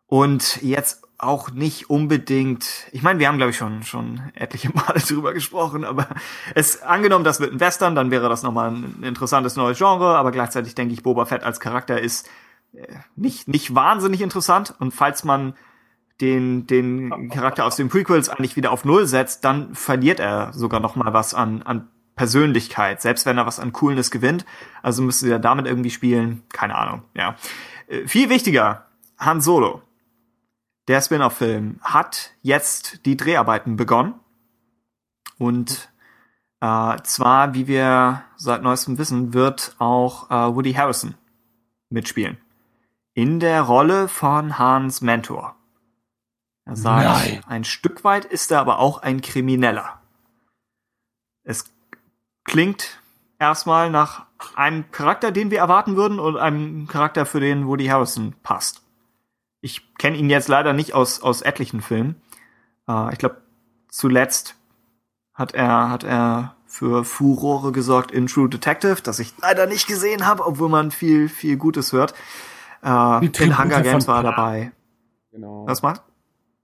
Und 0.08 0.62
jetzt 0.64 1.04
auch 1.20 1.52
nicht 1.52 1.90
unbedingt, 1.90 2.88
ich 2.94 3.04
meine, 3.04 3.20
wir 3.20 3.28
haben 3.28 3.38
glaube 3.38 3.52
ich 3.52 3.58
schon 3.58 3.84
schon 3.84 4.22
etliche 4.36 4.70
Male 4.74 5.00
drüber 5.00 5.34
gesprochen, 5.34 5.84
aber 5.84 6.08
es 6.56 6.82
angenommen, 6.82 7.26
das 7.26 7.42
wird 7.42 7.52
ein 7.52 7.60
Western, 7.60 7.94
dann 7.94 8.10
wäre 8.10 8.30
das 8.30 8.42
nochmal 8.42 8.72
ein 8.72 9.04
interessantes 9.04 9.58
neues 9.58 9.78
Genre, 9.78 10.18
aber 10.18 10.32
gleichzeitig 10.32 10.76
denke 10.76 10.94
ich, 10.94 11.04
Boba 11.04 11.26
Fett 11.26 11.44
als 11.44 11.60
Charakter 11.60 12.00
ist 12.00 12.30
nicht 13.16 13.48
nicht 13.48 13.74
wahnsinnig 13.74 14.22
interessant 14.22 14.76
und 14.80 14.92
falls 14.92 15.24
man 15.24 15.56
den 16.22 16.68
den 16.68 17.30
Charakter 17.30 17.66
aus 17.66 17.76
den 17.76 17.90
Prequels 17.90 18.30
eigentlich 18.30 18.56
wieder 18.56 18.72
auf 18.72 18.86
Null 18.86 19.08
setzt, 19.08 19.44
dann 19.44 19.74
verliert 19.76 20.20
er 20.20 20.54
sogar 20.54 20.80
nochmal 20.80 21.14
was 21.14 21.34
an 21.34 21.62
an 21.64 21.90
Persönlichkeit, 22.16 23.02
selbst 23.02 23.26
wenn 23.26 23.38
er 23.38 23.46
was 23.46 23.60
an 23.60 23.72
Coolness 23.72 24.12
gewinnt. 24.12 24.46
Also 24.84 25.02
müsste 25.02 25.30
er 25.30 25.40
damit 25.40 25.66
irgendwie 25.66 25.90
spielen, 25.90 26.44
keine 26.50 26.76
Ahnung. 26.76 27.04
Ja, 27.14 27.36
äh, 27.88 28.06
viel 28.08 28.30
wichtiger, 28.30 28.88
Han 29.18 29.42
Solo 29.42 29.82
der 30.90 31.02
Spin-off-Film 31.02 31.80
hat 31.84 32.32
jetzt 32.42 33.06
die 33.06 33.16
Dreharbeiten 33.16 33.76
begonnen. 33.76 34.16
Und 35.38 35.92
äh, 36.62 36.98
zwar, 37.04 37.54
wie 37.54 37.68
wir 37.68 38.24
seit 38.38 38.64
neuestem 38.64 38.98
wissen, 38.98 39.36
wird 39.36 39.76
auch 39.78 40.32
äh, 40.32 40.56
Woody 40.56 40.74
Harrison 40.74 41.14
mitspielen. 41.90 42.38
In 43.20 43.42
der 43.42 43.64
Rolle 43.64 44.08
von 44.08 44.58
Hans 44.58 45.02
Mentor. 45.02 45.58
Er 46.64 46.78
sagt, 46.78 47.04
Nein. 47.04 47.44
ein 47.50 47.64
Stück 47.66 48.06
weit 48.06 48.24
ist 48.24 48.50
er 48.50 48.62
aber 48.62 48.80
auch 48.80 49.00
ein 49.00 49.20
Krimineller. 49.20 50.00
Es 51.44 51.66
klingt 52.46 53.02
erstmal 53.38 53.90
nach 53.90 54.26
einem 54.56 54.90
Charakter, 54.92 55.34
den 55.34 55.52
wir 55.52 55.60
erwarten 55.60 55.98
würden 55.98 56.18
und 56.18 56.38
einem 56.38 56.88
Charakter, 56.88 57.26
für 57.26 57.42
den 57.42 57.68
Woody 57.68 57.88
Harrison 57.88 58.36
passt. 58.42 58.84
Ich 59.60 59.96
kenne 59.96 60.16
ihn 60.16 60.30
jetzt 60.30 60.48
leider 60.48 60.72
nicht 60.72 60.94
aus, 60.94 61.22
aus 61.22 61.42
etlichen 61.42 61.82
Filmen. 61.82 62.22
Äh, 62.88 63.12
ich 63.12 63.20
glaube, 63.20 63.42
zuletzt 63.90 64.56
hat 65.34 65.54
er, 65.54 65.90
hat 65.90 66.06
er 66.06 66.56
für 66.68 67.04
Furore 67.04 67.74
gesorgt 67.74 68.12
in 68.12 68.28
True 68.28 68.48
Detective, 68.48 69.02
das 69.04 69.20
ich 69.20 69.34
leider 69.42 69.66
nicht 69.66 69.88
gesehen 69.90 70.26
habe, 70.26 70.46
obwohl 70.46 70.70
man 70.70 70.92
viel, 70.92 71.28
viel 71.28 71.58
Gutes 71.58 71.92
hört. 71.92 72.14
Äh, 72.84 73.26
in 73.26 73.58
Hunger 73.58 73.82
Games 73.82 74.08
war 74.08 74.18
er 74.18 74.24
dabei. 74.24 74.72
Genau. 75.32 75.68
Was 75.68 75.82
macht? 75.82 76.04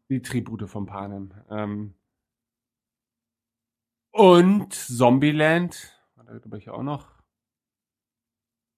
Die 0.10 0.22
Tribute 0.22 0.70
von 0.70 0.86
Panem. 0.86 1.32
Ähm 1.50 1.96
und 4.12 4.74
Zombieland. 4.74 5.94
Da 6.16 6.38
glaube 6.38 6.58
ich 6.58 6.70
auch 6.70 6.84
noch. 6.84 7.08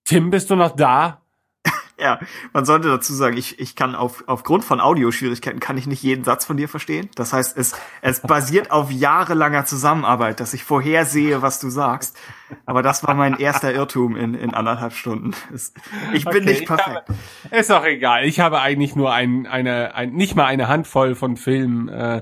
Tim, 0.03 0.29
bist 0.29 0.49
du 0.49 0.55
noch 0.55 0.75
da? 0.75 1.21
Ja, 1.99 2.19
man 2.53 2.63
sollte 2.63 2.89
dazu 2.89 3.13
sagen, 3.13 3.37
ich, 3.37 3.59
ich 3.59 3.75
kann 3.75 3.95
auf, 3.95 4.23
aufgrund 4.27 4.63
von 4.63 4.79
Audioschwierigkeiten 4.79 5.59
kann 5.59 5.77
ich 5.77 5.87
nicht 5.87 6.03
jeden 6.03 6.23
Satz 6.23 6.45
von 6.45 6.55
dir 6.55 6.69
verstehen. 6.69 7.09
Das 7.15 7.33
heißt, 7.33 7.57
es, 7.57 7.75
es 8.01 8.21
basiert 8.27 8.69
auf 8.69 8.91
jahrelanger 8.91 9.65
Zusammenarbeit, 9.65 10.39
dass 10.39 10.53
ich 10.53 10.63
vorhersehe, 10.63 11.41
was 11.41 11.59
du 11.59 11.69
sagst. 11.69 12.15
Aber 12.67 12.83
das 12.83 13.03
war 13.03 13.15
mein 13.15 13.39
erster 13.39 13.73
Irrtum 13.73 14.15
in, 14.15 14.35
in 14.35 14.53
anderthalb 14.53 14.93
Stunden. 14.93 15.31
Ich 16.13 16.25
bin 16.25 16.43
okay, 16.43 16.45
nicht 16.45 16.67
perfekt. 16.67 17.09
Habe, 17.09 17.57
ist 17.57 17.71
auch 17.71 17.83
egal. 17.83 18.25
Ich 18.25 18.39
habe 18.39 18.61
eigentlich 18.61 18.95
nur 18.95 19.11
ein, 19.11 19.47
eine, 19.47 19.95
ein, 19.95 20.13
nicht 20.13 20.35
mal 20.35 20.45
eine 20.45 20.67
Handvoll 20.67 21.15
von 21.15 21.35
Filmen 21.35 21.89
äh, 21.89 22.21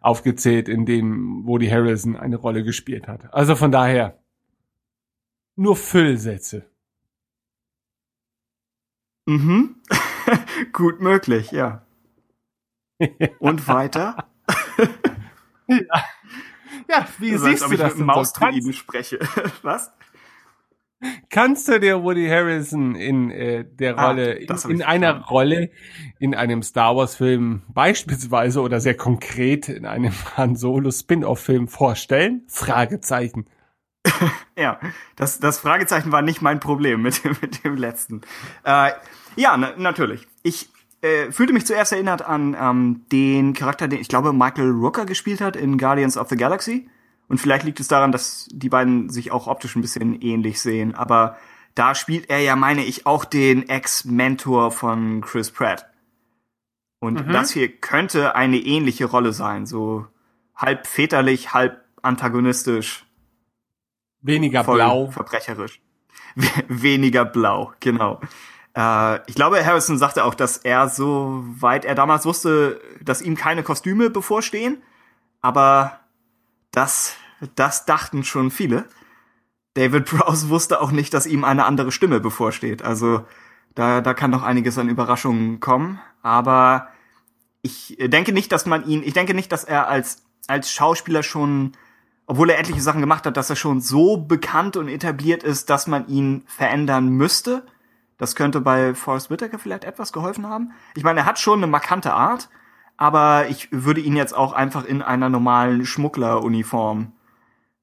aufgezählt, 0.00 0.68
in 0.68 0.86
denen 0.86 1.44
Woody 1.46 1.68
Harrelson 1.68 2.16
eine 2.16 2.36
Rolle 2.36 2.62
gespielt 2.62 3.08
hat. 3.08 3.34
Also 3.34 3.56
von 3.56 3.72
daher 3.72 4.18
nur 5.56 5.74
Füllsätze. 5.74 6.66
Mhm. 9.26 9.76
Gut 10.72 11.00
möglich, 11.00 11.50
ja. 11.50 11.84
Und 13.38 13.68
weiter? 13.68 14.28
ja. 15.68 15.76
ja, 16.88 17.08
wie 17.18 17.32
das 17.32 17.42
siehst 17.42 17.62
heißt, 17.62 17.72
du 17.72 17.76
das? 17.76 17.92
Ich 17.92 17.98
mit 17.98 18.06
Maustruiden 18.06 18.72
spreche. 18.72 19.18
Was? 19.62 19.92
Kannst 21.28 21.68
du 21.68 21.78
dir 21.78 22.02
Woody 22.02 22.26
Harrison 22.26 22.94
in 22.94 23.30
äh, 23.30 23.64
der 23.64 23.98
ah, 23.98 24.06
Rolle, 24.06 24.32
in, 24.32 24.48
in 24.70 24.82
einer 24.82 25.20
Rolle 25.26 25.70
in 26.18 26.34
einem 26.34 26.62
Star 26.62 26.96
Wars 26.96 27.16
Film 27.16 27.62
beispielsweise 27.68 28.62
oder 28.62 28.80
sehr 28.80 28.96
konkret 28.96 29.68
in 29.68 29.84
einem 29.84 30.12
Han 30.36 30.56
Solo 30.56 30.90
Spin-off 30.90 31.40
Film 31.40 31.68
vorstellen? 31.68 32.44
Fragezeichen. 32.48 33.46
ja, 34.56 34.78
das, 35.16 35.40
das 35.40 35.58
Fragezeichen 35.58 36.12
war 36.12 36.22
nicht 36.22 36.42
mein 36.42 36.60
Problem 36.60 37.02
mit, 37.02 37.24
dem 37.24 37.36
mit 37.40 37.64
dem 37.64 37.76
letzten. 37.76 38.22
Äh, 38.64 38.92
ja, 39.36 39.56
na, 39.56 39.72
natürlich. 39.76 40.26
Ich 40.42 40.68
äh, 41.02 41.30
fühlte 41.30 41.52
mich 41.52 41.66
zuerst 41.66 41.92
erinnert 41.92 42.22
an 42.22 42.56
ähm, 42.58 43.02
den 43.12 43.52
Charakter, 43.52 43.88
den 43.88 44.00
ich 44.00 44.08
glaube 44.08 44.32
Michael 44.32 44.70
Rooker 44.70 45.06
gespielt 45.06 45.40
hat 45.40 45.56
in 45.56 45.78
Guardians 45.78 46.16
of 46.16 46.28
the 46.28 46.36
Galaxy. 46.36 46.88
Und 47.28 47.38
vielleicht 47.38 47.64
liegt 47.64 47.80
es 47.80 47.88
daran, 47.88 48.12
dass 48.12 48.48
die 48.52 48.68
beiden 48.68 49.10
sich 49.10 49.32
auch 49.32 49.46
optisch 49.46 49.74
ein 49.76 49.82
bisschen 49.82 50.20
ähnlich 50.22 50.60
sehen. 50.60 50.94
Aber 50.94 51.36
da 51.74 51.94
spielt 51.94 52.30
er 52.30 52.38
ja, 52.38 52.56
meine 52.56 52.84
ich, 52.84 53.06
auch 53.06 53.24
den 53.24 53.68
Ex-Mentor 53.68 54.70
von 54.70 55.20
Chris 55.22 55.50
Pratt. 55.50 55.86
Und 57.00 57.26
mhm. 57.26 57.32
das 57.32 57.50
hier 57.50 57.68
könnte 57.68 58.36
eine 58.36 58.58
ähnliche 58.58 59.06
Rolle 59.06 59.32
sein. 59.32 59.66
So 59.66 60.06
halb 60.54 60.86
väterlich, 60.86 61.52
halb 61.52 61.84
antagonistisch. 62.02 63.05
Weniger 64.26 64.64
blau. 64.64 65.10
Verbrecherisch. 65.10 65.80
Weniger 66.68 67.24
blau, 67.24 67.72
genau. 67.80 68.20
Äh, 68.76 69.20
ich 69.28 69.34
glaube, 69.34 69.64
Harrison 69.64 69.98
sagte 69.98 70.24
auch, 70.24 70.34
dass 70.34 70.58
er, 70.58 70.88
soweit 70.88 71.84
er 71.84 71.94
damals 71.94 72.26
wusste, 72.26 72.80
dass 73.00 73.22
ihm 73.22 73.36
keine 73.36 73.62
Kostüme 73.62 74.10
bevorstehen, 74.10 74.82
aber 75.40 76.00
das, 76.72 77.16
das 77.54 77.86
dachten 77.86 78.24
schon 78.24 78.50
viele. 78.50 78.84
David 79.74 80.04
Prowse 80.10 80.48
wusste 80.48 80.80
auch 80.80 80.90
nicht, 80.90 81.14
dass 81.14 81.26
ihm 81.26 81.44
eine 81.44 81.64
andere 81.64 81.92
Stimme 81.92 82.20
bevorsteht. 82.20 82.82
Also 82.82 83.24
da, 83.74 84.00
da 84.00 84.14
kann 84.14 84.30
noch 84.30 84.42
einiges 84.42 84.76
an 84.78 84.88
Überraschungen 84.88 85.60
kommen. 85.60 86.00
Aber 86.22 86.88
ich 87.62 87.96
denke 88.00 88.32
nicht, 88.32 88.52
dass 88.52 88.66
man 88.66 88.86
ihn, 88.86 89.02
ich 89.02 89.12
denke 89.14 89.34
nicht, 89.34 89.52
dass 89.52 89.64
er 89.64 89.88
als, 89.88 90.24
als 90.48 90.70
Schauspieler 90.70 91.22
schon 91.22 91.72
obwohl 92.26 92.50
er 92.50 92.58
etliche 92.58 92.80
Sachen 92.80 93.00
gemacht 93.00 93.24
hat, 93.24 93.36
dass 93.36 93.50
er 93.50 93.56
schon 93.56 93.80
so 93.80 94.16
bekannt 94.16 94.76
und 94.76 94.88
etabliert 94.88 95.42
ist, 95.42 95.70
dass 95.70 95.86
man 95.86 96.08
ihn 96.08 96.42
verändern 96.46 97.08
müsste. 97.08 97.64
Das 98.18 98.34
könnte 98.34 98.60
bei 98.60 98.94
Forrest 98.94 99.30
Whitaker 99.30 99.58
vielleicht 99.58 99.84
etwas 99.84 100.12
geholfen 100.12 100.46
haben. 100.46 100.72
Ich 100.96 101.04
meine, 101.04 101.20
er 101.20 101.26
hat 101.26 101.38
schon 101.38 101.60
eine 101.60 101.66
markante 101.66 102.12
Art, 102.12 102.48
aber 102.96 103.48
ich 103.48 103.68
würde 103.70 104.00
ihn 104.00 104.16
jetzt 104.16 104.34
auch 104.34 104.52
einfach 104.52 104.84
in 104.84 105.02
einer 105.02 105.28
normalen 105.28 105.84
Schmuggleruniform, 105.86 107.12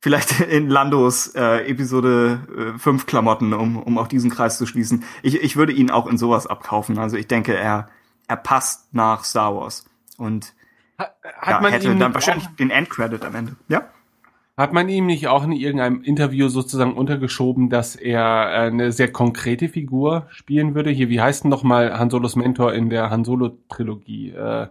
vielleicht 0.01 0.39
in 0.41 0.69
Landos 0.69 1.27
äh, 1.35 1.65
Episode 1.69 2.73
äh, 2.75 2.79
5 2.79 3.05
Klamotten, 3.05 3.53
um, 3.53 3.77
um 3.77 3.97
auch 3.97 4.07
diesen 4.07 4.29
Kreis 4.29 4.57
zu 4.57 4.65
schließen. 4.65 5.05
Ich, 5.21 5.41
ich 5.41 5.55
würde 5.55 5.71
ihn 5.71 5.89
auch 5.89 6.07
in 6.07 6.17
sowas 6.17 6.47
abkaufen. 6.47 6.97
Also 6.97 7.15
ich 7.15 7.27
denke, 7.27 7.55
er, 7.55 7.87
er 8.27 8.37
passt 8.37 8.93
nach 8.93 9.23
Star 9.23 9.55
Wars. 9.55 9.85
Und 10.17 10.53
hat, 10.97 11.15
hat 11.37 11.49
ja, 11.49 11.61
man 11.61 11.71
hätte 11.71 11.95
dann 11.95 12.13
wahrscheinlich 12.13 12.47
den 12.59 12.71
Endcredit 12.71 13.23
am 13.23 13.35
Ende. 13.35 13.55
Ja? 13.69 13.83
Hat 14.55 14.71
man 14.71 14.87
ihm 14.87 15.07
nicht 15.07 15.27
auch 15.27 15.43
in 15.43 15.51
irgendeinem 15.51 16.03
Interview 16.03 16.47
sozusagen 16.47 16.93
untergeschoben, 16.93 17.69
dass 17.69 17.95
er 17.95 18.21
äh, 18.21 18.67
eine 18.67 18.91
sehr 18.91 19.11
konkrete 19.11 19.67
Figur 19.67 20.27
spielen 20.29 20.75
würde? 20.75 20.91
Hier, 20.91 21.09
wie 21.09 21.21
heißt 21.21 21.43
denn 21.43 21.49
noch 21.49 21.63
mal 21.63 21.97
Han 21.97 22.11
Solos 22.11 22.35
Mentor 22.35 22.73
in 22.73 22.91
der 22.91 23.09
Han 23.09 23.25
Solo 23.25 23.57
Trilogie? 23.69 24.29
Äh, 24.29 24.67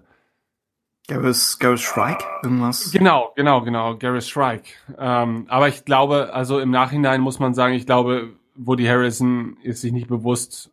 Garrus, 1.08 1.58
Garrus 1.58 1.80
Shrike? 1.80 2.24
Irgendwas? 2.44 2.92
Genau, 2.92 3.32
genau, 3.34 3.62
genau, 3.62 3.96
Garrus 3.96 4.28
Shrike. 4.28 4.70
Ähm, 4.98 5.46
aber 5.48 5.66
ich 5.66 5.84
glaube, 5.84 6.32
also 6.32 6.60
im 6.60 6.70
Nachhinein 6.70 7.20
muss 7.20 7.40
man 7.40 7.54
sagen, 7.54 7.74
ich 7.74 7.86
glaube, 7.86 8.34
Woody 8.54 8.84
Harrison 8.84 9.56
ist 9.64 9.80
sich 9.80 9.92
nicht 9.92 10.06
bewusst, 10.06 10.70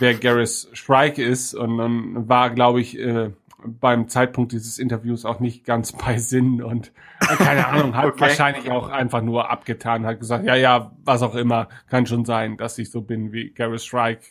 wer 0.00 0.14
Garrus 0.14 0.68
Shrike 0.72 1.22
ist 1.22 1.54
und 1.54 1.78
dann 1.78 2.28
war, 2.28 2.50
glaube 2.50 2.80
ich, 2.80 2.98
äh, 2.98 3.30
beim 3.64 4.08
Zeitpunkt 4.08 4.52
dieses 4.52 4.78
Interviews 4.78 5.24
auch 5.24 5.40
nicht 5.40 5.64
ganz 5.64 5.92
bei 6.04 6.18
Sinn 6.18 6.62
und 6.62 6.92
äh, 7.20 7.36
keine 7.36 7.66
Ahnung, 7.68 7.96
hat 7.96 8.04
Okay. 8.12 8.20
wahrscheinlich 8.20 8.70
auch 8.70 8.88
einfach 8.88 9.22
nur 9.22 9.50
abgetan, 9.50 10.06
hat 10.06 10.20
gesagt, 10.20 10.44
ja, 10.44 10.54
ja, 10.54 10.92
was 11.04 11.22
auch 11.22 11.34
immer, 11.34 11.68
kann 11.88 12.06
schon 12.06 12.24
sein, 12.24 12.56
dass 12.56 12.78
ich 12.78 12.90
so 12.90 13.02
bin 13.02 13.32
wie 13.32 13.50
Gareth 13.52 13.82
Strike. 13.82 14.22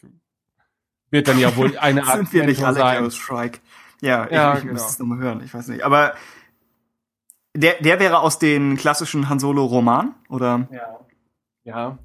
Wird 1.11 1.27
dann 1.27 1.39
ja 1.39 1.55
wohl 1.57 1.77
eine 1.77 2.03
Art 2.05 2.17
Sind 2.17 2.33
wir 2.33 2.45
nicht 2.45 2.63
alle 2.63 2.75
sein. 2.77 2.97
Chaos 2.99 3.15
Strike? 3.15 3.59
Ja, 4.01 4.25
ich, 4.25 4.31
Ja, 4.31 4.53
ich 4.55 4.61
genau. 4.61 4.73
müsste 4.73 4.89
es 4.89 4.99
nochmal 4.99 5.19
hören, 5.19 5.41
ich 5.43 5.53
weiß 5.53 5.67
nicht. 5.69 5.83
Aber 5.83 6.13
der, 7.55 7.75
der 7.81 7.99
wäre 7.99 8.19
aus 8.19 8.39
den 8.39 8.77
klassischen 8.77 9.27
Han 9.27 9.39
Solo-Roman, 9.39 10.13
oder? 10.29 10.67
Ja. 10.71 10.99
Ja. 11.63 11.97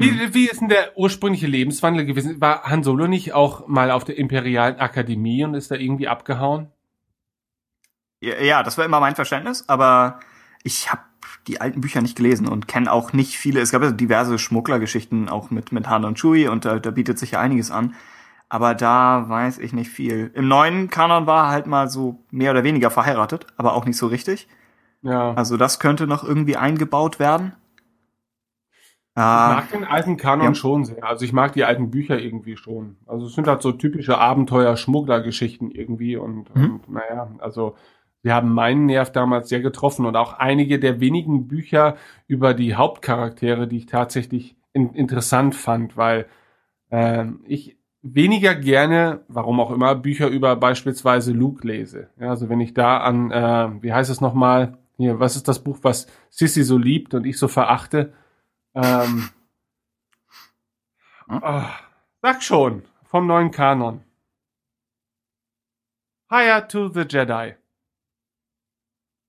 Wie, 0.00 0.34
wie 0.34 0.48
ist 0.48 0.60
denn 0.60 0.70
der 0.70 0.96
ursprüngliche 0.96 1.46
Lebenswandel 1.46 2.06
gewesen? 2.06 2.40
War 2.40 2.62
Han 2.64 2.82
Solo 2.82 3.06
nicht 3.06 3.34
auch 3.34 3.68
mal 3.68 3.90
auf 3.90 4.04
der 4.04 4.16
Imperialen 4.16 4.80
Akademie 4.80 5.44
und 5.44 5.54
ist 5.54 5.70
da 5.70 5.74
irgendwie 5.74 6.08
abgehauen? 6.08 6.68
Ja, 8.20 8.40
ja, 8.40 8.62
das 8.62 8.78
war 8.78 8.86
immer 8.86 9.00
mein 9.00 9.14
Verständnis, 9.14 9.68
aber 9.68 10.20
ich 10.62 10.90
habe 10.90 11.02
die 11.46 11.60
alten 11.60 11.82
Bücher 11.82 12.00
nicht 12.00 12.16
gelesen 12.16 12.48
und 12.48 12.66
kenne 12.66 12.90
auch 12.90 13.12
nicht 13.12 13.36
viele. 13.36 13.60
Es 13.60 13.72
gab 13.72 13.82
ja 13.82 13.90
diverse 13.90 14.38
Schmugglergeschichten 14.38 15.28
auch 15.28 15.50
mit, 15.50 15.70
mit 15.70 15.88
Han 15.88 16.06
und 16.06 16.18
Chewie 16.18 16.48
und 16.48 16.64
da, 16.64 16.78
da 16.78 16.90
bietet 16.90 17.18
sich 17.18 17.32
ja 17.32 17.40
einiges 17.40 17.70
an. 17.70 17.94
Aber 18.48 18.74
da 18.74 19.28
weiß 19.28 19.58
ich 19.58 19.72
nicht 19.72 19.90
viel. 19.90 20.30
Im 20.34 20.48
neuen 20.48 20.88
Kanon 20.90 21.26
war 21.26 21.46
er 21.46 21.50
halt 21.50 21.66
mal 21.66 21.88
so 21.88 22.24
mehr 22.30 22.50
oder 22.50 22.64
weniger 22.64 22.90
verheiratet, 22.90 23.46
aber 23.56 23.74
auch 23.74 23.84
nicht 23.84 23.96
so 23.96 24.06
richtig. 24.06 24.48
Ja. 25.02 25.34
Also 25.34 25.56
das 25.56 25.78
könnte 25.78 26.06
noch 26.06 26.24
irgendwie 26.24 26.56
eingebaut 26.56 27.18
werden. 27.18 27.54
Ich 29.16 29.22
Ah, 29.22 29.54
mag 29.56 29.70
den 29.70 29.84
alten 29.84 30.16
Kanon 30.16 30.46
ja. 30.46 30.54
schon 30.54 30.84
sehr. 30.84 31.04
Also 31.04 31.24
ich 31.24 31.32
mag 31.32 31.52
die 31.52 31.64
alten 31.64 31.90
Bücher 31.90 32.18
irgendwie 32.20 32.56
schon. 32.56 32.96
Also 33.06 33.26
es 33.26 33.34
sind 33.34 33.48
halt 33.48 33.60
so 33.60 33.72
typische 33.72 34.18
Abenteuer-Schmugglergeschichten 34.18 35.70
irgendwie 35.70 36.16
und, 36.16 36.54
Mhm. 36.54 36.64
und 36.74 36.88
naja, 36.90 37.30
also 37.38 37.74
sie 38.22 38.32
haben 38.32 38.52
meinen 38.52 38.86
Nerv 38.86 39.10
damals 39.12 39.48
sehr 39.48 39.60
getroffen 39.60 40.06
und 40.06 40.16
auch 40.16 40.34
einige 40.34 40.78
der 40.78 41.00
wenigen 41.00 41.48
Bücher 41.48 41.96
über 42.28 42.54
die 42.54 42.74
Hauptcharaktere, 42.76 43.66
die 43.66 43.78
ich 43.78 43.86
tatsächlich 43.86 44.56
in, 44.72 44.90
interessant 44.94 45.54
fand, 45.54 45.96
weil 45.96 46.26
ähm, 46.90 47.40
ich 47.46 47.76
weniger 48.02 48.54
gerne, 48.54 49.20
warum 49.28 49.60
auch 49.60 49.70
immer, 49.72 49.94
Bücher 49.94 50.28
über 50.28 50.56
beispielsweise 50.56 51.32
Luke 51.32 51.66
lese. 51.66 52.08
Ja, 52.18 52.30
also 52.30 52.48
wenn 52.48 52.60
ich 52.60 52.74
da 52.74 52.98
an, 52.98 53.30
äh, 53.30 53.70
wie 53.82 53.92
heißt 53.92 54.10
es 54.10 54.20
nochmal, 54.20 54.78
hier, 54.96 55.18
was 55.18 55.36
ist 55.36 55.48
das 55.48 55.58
Buch, 55.64 55.78
was 55.82 56.06
Sissy 56.30 56.62
so 56.62 56.78
liebt 56.78 57.12
und 57.14 57.26
ich 57.26 57.38
so 57.38 57.48
verachte? 57.48 58.12
Ähm, 58.74 59.30
Hm? 61.28 61.44
ah, 61.44 61.70
sag 62.22 62.42
schon, 62.42 62.82
vom 63.04 63.26
neuen 63.26 63.50
Kanon. 63.50 64.04
Higher 66.30 66.66
to 66.68 66.88
the 66.88 67.02
Jedi. 67.08 67.54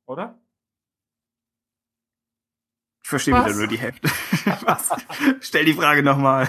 Oder? 0.08 0.38
ich 3.04 3.10
verstehe 3.10 3.34
wieder 3.36 3.54
nur 3.54 3.68
die 3.68 3.78
Hälfte. 3.78 4.08
Was? 4.66 4.90
Stell 5.42 5.66
die 5.66 5.74
Frage 5.74 6.02
nochmal. 6.02 6.48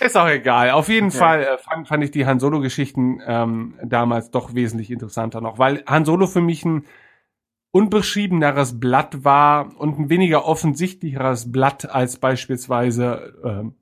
Ist 0.00 0.16
auch 0.18 0.28
egal. 0.28 0.70
Auf 0.72 0.88
jeden 0.88 1.08
Ja. 1.10 1.18
Fall 1.18 1.42
äh, 1.44 1.58
fand, 1.58 1.88
fand 1.88 2.04
ich 2.04 2.10
die 2.10 2.26
Han 2.26 2.40
Solo-Geschichten 2.40 3.20
ähm, 3.26 3.78
damals 3.82 4.30
doch 4.30 4.54
wesentlich 4.54 4.90
interessanter 4.90 5.40
noch, 5.40 5.58
weil 5.58 5.82
Han 5.86 6.04
Solo 6.04 6.26
für 6.26 6.42
mich 6.42 6.64
ein 6.64 6.84
unbeschriebeneres 7.74 8.78
Blatt 8.78 9.24
war 9.24 9.72
und 9.78 9.98
ein 9.98 10.08
weniger 10.08 10.44
offensichtlicheres 10.44 11.50
Blatt 11.50 11.90
als 11.90 12.18
beispielsweise 12.18 13.34
ähm, 13.44 13.74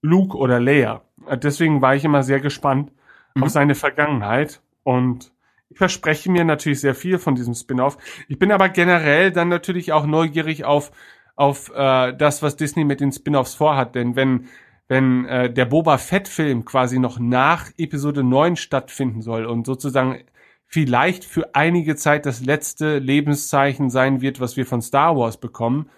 Luke 0.00 0.34
oder 0.36 0.58
Leia. 0.60 1.02
Äh, 1.28 1.36
Deswegen 1.36 1.82
war 1.82 1.94
ich 1.94 2.04
immer 2.04 2.22
sehr 2.22 2.40
gespannt 2.40 2.90
Mhm. 3.34 3.42
auf 3.42 3.48
seine 3.50 3.74
Vergangenheit 3.74 4.62
und 4.84 5.32
ich 5.68 5.76
verspreche 5.78 6.30
mir 6.30 6.44
natürlich 6.44 6.80
sehr 6.80 6.94
viel 6.94 7.18
von 7.18 7.34
diesem 7.34 7.54
Spin-off. 7.54 7.98
Ich 8.28 8.38
bin 8.38 8.52
aber 8.52 8.68
generell 8.68 9.32
dann 9.32 9.48
natürlich 9.48 9.92
auch 9.92 10.06
neugierig 10.06 10.64
auf 10.64 10.92
auf 11.36 11.72
äh, 11.74 12.12
das, 12.16 12.42
was 12.42 12.54
Disney 12.56 12.84
mit 12.84 13.00
den 13.00 13.10
Spin-offs 13.10 13.56
vorhat, 13.56 13.96
denn 13.96 14.14
wenn 14.14 14.46
wenn 14.86 15.24
äh, 15.24 15.52
der 15.52 15.64
Boba 15.64 15.98
Fett 15.98 16.28
Film 16.28 16.64
quasi 16.64 17.00
noch 17.00 17.18
nach 17.18 17.70
Episode 17.76 18.22
9 18.22 18.54
stattfinden 18.56 19.20
soll 19.20 19.46
und 19.46 19.66
sozusagen 19.66 20.20
vielleicht 20.66 21.24
für 21.24 21.54
einige 21.54 21.96
Zeit 21.96 22.26
das 22.26 22.44
letzte 22.44 22.98
Lebenszeichen 22.98 23.90
sein 23.90 24.20
wird, 24.20 24.40
was 24.40 24.56
wir 24.56 24.66
von 24.66 24.82
Star 24.82 25.16
Wars 25.16 25.38
bekommen. 25.38 25.88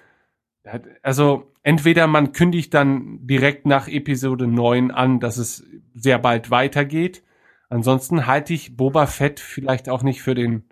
Also 1.02 1.52
entweder 1.62 2.06
man 2.06 2.32
kündigt 2.32 2.74
dann 2.74 3.26
direkt 3.26 3.66
nach 3.66 3.88
Episode 3.88 4.47
9 4.47 4.90
an, 4.90 5.20
dass 5.20 5.36
es 5.38 5.64
sehr 5.94 6.18
bald 6.18 6.51
weitergeht. 6.51 7.22
Ansonsten 7.68 8.26
halte 8.26 8.52
ich 8.52 8.76
Boba 8.76 9.06
Fett 9.06 9.40
vielleicht 9.40 9.88
auch 9.88 10.02
nicht 10.02 10.22
für 10.22 10.34
den, 10.34 10.64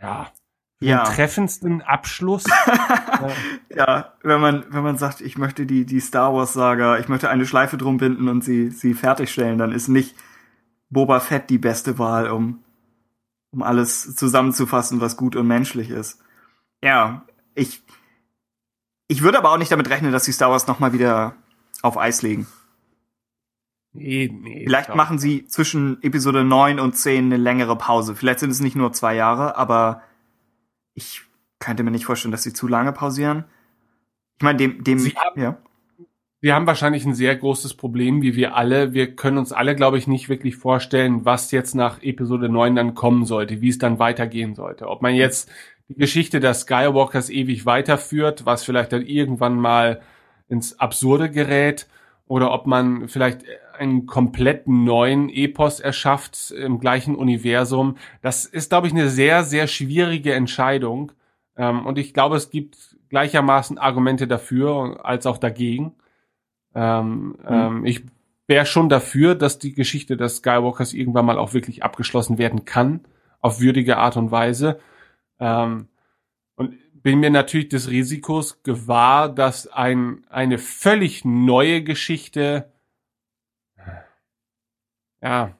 ja, 0.00 0.30
für 0.78 0.84
Ja. 0.86 1.04
den 1.04 1.14
treffendsten 1.14 1.82
Abschluss. 1.82 2.44
Ja, 3.74 4.14
wenn 4.22 4.40
man, 4.40 4.64
wenn 4.70 4.82
man 4.82 4.96
sagt, 4.98 5.20
ich 5.20 5.36
möchte 5.38 5.66
die, 5.66 5.84
die 5.86 6.00
Star 6.00 6.32
Wars 6.34 6.52
Saga, 6.52 6.98
ich 6.98 7.08
möchte 7.08 7.28
eine 7.28 7.46
Schleife 7.46 7.76
drum 7.76 7.96
binden 7.98 8.28
und 8.28 8.42
sie, 8.44 8.70
sie 8.70 8.94
fertigstellen, 8.94 9.58
dann 9.58 9.72
ist 9.72 9.88
nicht 9.88 10.14
Boba 10.90 11.20
Fett 11.20 11.50
die 11.50 11.58
beste 11.58 11.98
Wahl, 11.98 12.30
um, 12.30 12.62
um 13.50 13.62
alles 13.62 14.14
zusammenzufassen, 14.16 15.00
was 15.00 15.16
gut 15.16 15.36
und 15.36 15.46
menschlich 15.46 15.90
ist. 15.90 16.20
Ja, 16.82 17.24
ich, 17.54 17.82
ich 19.08 19.22
würde 19.22 19.38
aber 19.38 19.50
auch 19.52 19.58
nicht 19.58 19.72
damit 19.72 19.88
rechnen, 19.88 20.12
dass 20.12 20.24
die 20.24 20.32
Star 20.32 20.50
Wars 20.50 20.66
nochmal 20.66 20.92
wieder 20.92 21.34
auf 21.82 21.96
Eis 21.98 22.22
legen. 22.22 22.46
nee, 23.92 24.28
nee. 24.32 24.64
Vielleicht 24.66 24.86
glaub- 24.86 24.96
machen 24.96 25.18
sie 25.18 25.46
zwischen 25.46 26.02
Episode 26.02 26.44
9 26.44 26.80
und 26.80 26.94
10 26.96 27.26
eine 27.26 27.36
längere 27.36 27.76
Pause. 27.76 28.14
Vielleicht 28.14 28.40
sind 28.40 28.50
es 28.50 28.60
nicht 28.60 28.76
nur 28.76 28.92
zwei 28.92 29.14
Jahre, 29.14 29.56
aber 29.56 30.02
ich 30.94 31.22
könnte 31.58 31.82
mir 31.82 31.90
nicht 31.90 32.04
vorstellen, 32.06 32.32
dass 32.32 32.42
sie 32.42 32.52
zu 32.52 32.68
lange 32.68 32.92
pausieren. 32.92 33.44
Ich 34.38 34.42
meine, 34.44 34.58
dem, 34.58 34.84
dem, 34.84 34.98
Sie 34.98 35.14
haben- 35.16 35.40
ja. 35.40 35.56
Wir 36.46 36.54
haben 36.54 36.68
wahrscheinlich 36.68 37.04
ein 37.04 37.16
sehr 37.16 37.34
großes 37.34 37.74
Problem, 37.74 38.22
wie 38.22 38.36
wir 38.36 38.54
alle. 38.54 38.94
Wir 38.94 39.16
können 39.16 39.36
uns 39.36 39.50
alle, 39.50 39.74
glaube 39.74 39.98
ich, 39.98 40.06
nicht 40.06 40.28
wirklich 40.28 40.54
vorstellen, 40.54 41.24
was 41.24 41.50
jetzt 41.50 41.74
nach 41.74 42.00
Episode 42.04 42.48
9 42.48 42.76
dann 42.76 42.94
kommen 42.94 43.24
sollte, 43.24 43.60
wie 43.60 43.68
es 43.70 43.78
dann 43.78 43.98
weitergehen 43.98 44.54
sollte. 44.54 44.86
Ob 44.86 45.02
man 45.02 45.16
jetzt 45.16 45.50
die 45.88 45.96
Geschichte 45.96 46.38
der 46.38 46.54
Skywalkers 46.54 47.30
ewig 47.30 47.66
weiterführt, 47.66 48.46
was 48.46 48.62
vielleicht 48.62 48.92
dann 48.92 49.02
irgendwann 49.02 49.56
mal 49.56 50.02
ins 50.48 50.78
Absurde 50.78 51.30
gerät, 51.32 51.88
oder 52.28 52.52
ob 52.52 52.68
man 52.68 53.08
vielleicht 53.08 53.40
einen 53.76 54.06
komplett 54.06 54.68
neuen 54.68 55.28
Epos 55.28 55.80
erschafft 55.80 56.52
im 56.52 56.78
gleichen 56.78 57.16
Universum. 57.16 57.96
Das 58.22 58.44
ist, 58.44 58.68
glaube 58.68 58.86
ich, 58.86 58.92
eine 58.92 59.10
sehr, 59.10 59.42
sehr 59.42 59.66
schwierige 59.66 60.32
Entscheidung. 60.32 61.10
Ähm, 61.56 61.84
und 61.84 61.98
ich 61.98 62.14
glaube, 62.14 62.36
es 62.36 62.50
gibt 62.50 62.76
gleichermaßen 63.08 63.78
Argumente 63.78 64.28
dafür 64.28 65.00
als 65.04 65.26
auch 65.26 65.38
dagegen. 65.38 65.96
Ähm, 66.76 67.38
ähm, 67.48 67.86
ich 67.86 68.04
wäre 68.46 68.66
schon 68.66 68.88
dafür, 68.88 69.34
dass 69.34 69.58
die 69.58 69.72
Geschichte 69.72 70.16
des 70.16 70.36
Skywalkers 70.36 70.92
irgendwann 70.92 71.24
mal 71.24 71.38
auch 71.38 71.54
wirklich 71.54 71.82
abgeschlossen 71.82 72.38
werden 72.38 72.66
kann, 72.66 73.00
auf 73.40 73.60
würdige 73.60 73.96
Art 73.96 74.16
und 74.16 74.30
Weise. 74.30 74.78
Ähm, 75.40 75.88
und 76.54 76.76
bin 77.02 77.18
mir 77.18 77.30
natürlich 77.30 77.70
des 77.70 77.90
Risikos 77.90 78.62
gewahr, 78.62 79.28
dass 79.30 79.66
ein, 79.66 80.24
eine 80.28 80.58
völlig 80.58 81.24
neue 81.24 81.82
Geschichte, 81.82 82.70
ja, 85.22 85.56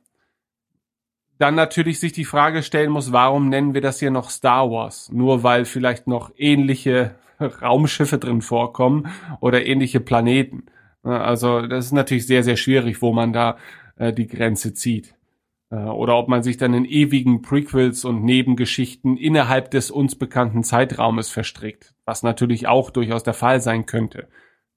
dann 1.39 1.55
natürlich 1.55 1.99
sich 1.99 2.13
die 2.13 2.25
Frage 2.25 2.63
stellen 2.63 2.91
muss, 2.91 3.13
warum 3.13 3.49
nennen 3.49 3.75
wir 3.75 3.81
das 3.81 3.99
hier 3.99 4.11
noch 4.11 4.31
Star 4.31 4.71
Wars? 4.71 5.11
Nur 5.13 5.43
weil 5.43 5.65
vielleicht 5.65 6.07
noch 6.07 6.31
ähnliche 6.37 7.15
Raumschiffe 7.41 8.19
drin 8.19 8.43
vorkommen 8.43 9.09
oder 9.41 9.65
ähnliche 9.67 10.01
Planeten. 10.01 10.67
Ja, 11.07 11.23
Also 11.23 11.67
das 11.67 11.87
ist 11.87 11.93
natürlich 11.93 12.27
sehr, 12.27 12.43
sehr 12.43 12.57
schwierig, 12.57 13.01
wo 13.01 13.13
man 13.13 13.33
da 13.33 13.57
äh, 13.97 14.13
die 14.13 14.27
Grenze 14.27 14.75
zieht. 14.75 15.15
Äh, 15.71 15.77
oder 15.77 16.17
ob 16.17 16.29
man 16.29 16.43
sich 16.43 16.57
dann 16.57 16.75
in 16.75 16.85
ewigen 16.85 17.43
Prequels 17.43 18.05
und 18.05 18.25
Nebengeschichten 18.25 19.17
innerhalb 19.17 19.71
des 19.71 19.91
uns 19.91 20.17
bekannten 20.17 20.65
Zeitraumes 20.65 21.31
verstrickt, 21.31 21.95
was 22.05 22.23
natürlich 22.23 22.67
auch 22.67 22.91
durchaus 22.91 23.23
der 23.23 23.35
Fall 23.35 23.61
sein 23.61 23.87
könnte. 23.87 24.29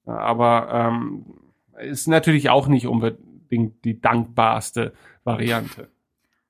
Ja, 0.06 0.16
Aber 0.18 0.68
ähm, 0.72 1.26
ist 1.80 2.06
natürlich 2.06 2.48
auch 2.48 2.68
nicht 2.68 2.86
unbedingt 2.86 3.84
die 3.84 4.00
dankbarste 4.00 4.92
Variante. 5.24 5.88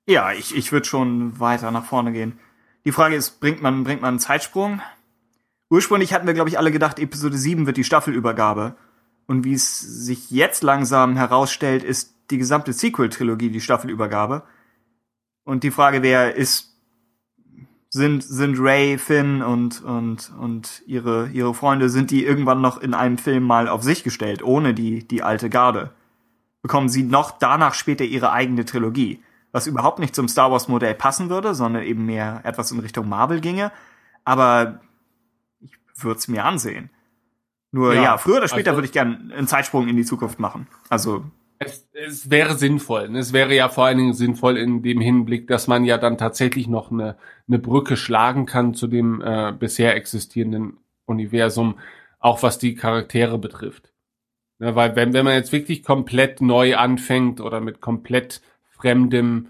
Ja, 0.07 0.31
ich, 0.31 0.55
ich 0.55 0.71
würde 0.71 0.85
schon 0.85 1.39
weiter 1.39 1.71
nach 1.71 1.85
vorne 1.85 2.11
gehen. 2.11 2.39
Die 2.85 2.91
Frage 2.91 3.15
ist, 3.15 3.39
bringt 3.39 3.61
man, 3.61 3.83
bringt 3.83 4.01
man 4.01 4.09
einen 4.09 4.19
Zeitsprung? 4.19 4.81
Ursprünglich 5.69 6.13
hatten 6.13 6.27
wir, 6.27 6.33
glaube 6.33 6.49
ich, 6.49 6.57
alle 6.57 6.71
gedacht, 6.71 6.99
Episode 6.99 7.37
7 7.37 7.65
wird 7.65 7.77
die 7.77 7.83
Staffelübergabe. 7.83 8.75
Und 9.31 9.45
wie 9.45 9.53
es 9.53 9.79
sich 9.79 10.29
jetzt 10.29 10.61
langsam 10.61 11.15
herausstellt, 11.15 11.83
ist 11.83 12.13
die 12.31 12.37
gesamte 12.37 12.73
Sequel-Trilogie 12.73 13.49
die 13.49 13.61
Staffelübergabe. 13.61 14.43
Und 15.45 15.63
die 15.63 15.71
Frage 15.71 16.03
wäre, 16.03 16.31
ist, 16.31 16.75
sind, 17.87 18.23
sind 18.23 18.59
Ray, 18.59 18.97
Finn 18.97 19.41
und, 19.41 19.81
und, 19.83 20.33
und 20.37 20.83
ihre, 20.85 21.29
ihre 21.29 21.53
Freunde, 21.53 21.87
sind 21.89 22.11
die 22.11 22.25
irgendwann 22.25 22.59
noch 22.59 22.77
in 22.77 22.93
einem 22.93 23.17
Film 23.17 23.43
mal 23.43 23.69
auf 23.69 23.83
sich 23.83 24.03
gestellt, 24.03 24.43
ohne 24.43 24.73
die, 24.73 25.07
die 25.07 25.23
alte 25.23 25.49
Garde? 25.49 25.91
Bekommen 26.61 26.89
sie 26.89 27.03
noch 27.03 27.31
danach 27.31 27.73
später 27.73 28.03
ihre 28.03 28.33
eigene 28.33 28.65
Trilogie? 28.65 29.23
was 29.53 29.65
überhaupt 29.65 29.99
nicht 29.99 30.13
zum 30.13 30.27
Star 30.27 30.51
Wars 30.51 30.67
Modell 30.67 30.95
passen 30.95 31.29
würde, 31.29 31.55
sondern 31.55 31.83
eben 31.83 32.05
mehr 32.05 32.41
etwas 32.43 32.71
in 32.71 32.79
Richtung 32.79 33.07
Marvel 33.07 33.41
ginge. 33.41 33.71
Aber 34.23 34.81
ich 35.61 35.71
würde 35.95 36.19
es 36.19 36.27
mir 36.27 36.43
ansehen. 36.45 36.89
Nur 37.71 37.93
ja, 37.93 38.03
Ja, 38.03 38.17
früher 38.17 38.37
oder 38.37 38.47
später 38.47 38.71
also- 38.71 38.77
würde 38.77 38.85
ich 38.87 38.91
gern 38.93 39.31
einen 39.35 39.47
Zeitsprung 39.47 39.87
in 39.87 39.95
die 39.95 40.03
Zukunft 40.05 40.39
machen. 40.39 40.67
Also 40.89 41.23
Es, 41.59 41.87
es 41.93 42.29
wäre 42.29 42.55
sinnvoll. 42.55 43.09
ne? 43.09 43.19
Es 43.19 43.33
wäre 43.33 43.55
ja 43.55 43.69
vor 43.69 43.85
allen 43.85 43.97
Dingen 43.97 44.13
sinnvoll 44.13 44.57
in 44.57 44.81
dem 44.81 44.99
Hinblick, 44.99 45.47
dass 45.47 45.67
man 45.67 45.85
ja 45.85 45.97
dann 45.97 46.17
tatsächlich 46.17 46.67
noch 46.67 46.91
eine, 46.91 47.17
eine 47.47 47.59
Brücke 47.59 47.95
schlagen 47.97 48.45
kann 48.45 48.73
zu 48.73 48.87
dem 48.87 49.21
äh, 49.21 49.53
bisher 49.57 49.95
existierenden 49.95 50.77
Universum, 51.05 51.79
auch 52.19 52.43
was 52.43 52.57
die 52.59 52.75
Charaktere 52.75 53.37
betrifft. 53.37 53.91
Ne, 54.59 54.75
weil 54.75 54.95
wenn, 54.95 55.13
wenn 55.13 55.25
man 55.25 55.33
jetzt 55.35 55.51
wirklich 55.51 55.83
komplett 55.83 56.41
neu 56.41 56.75
anfängt 56.75 57.41
oder 57.41 57.61
mit 57.61 57.79
komplett 57.81 58.41
fremdem 58.77 59.47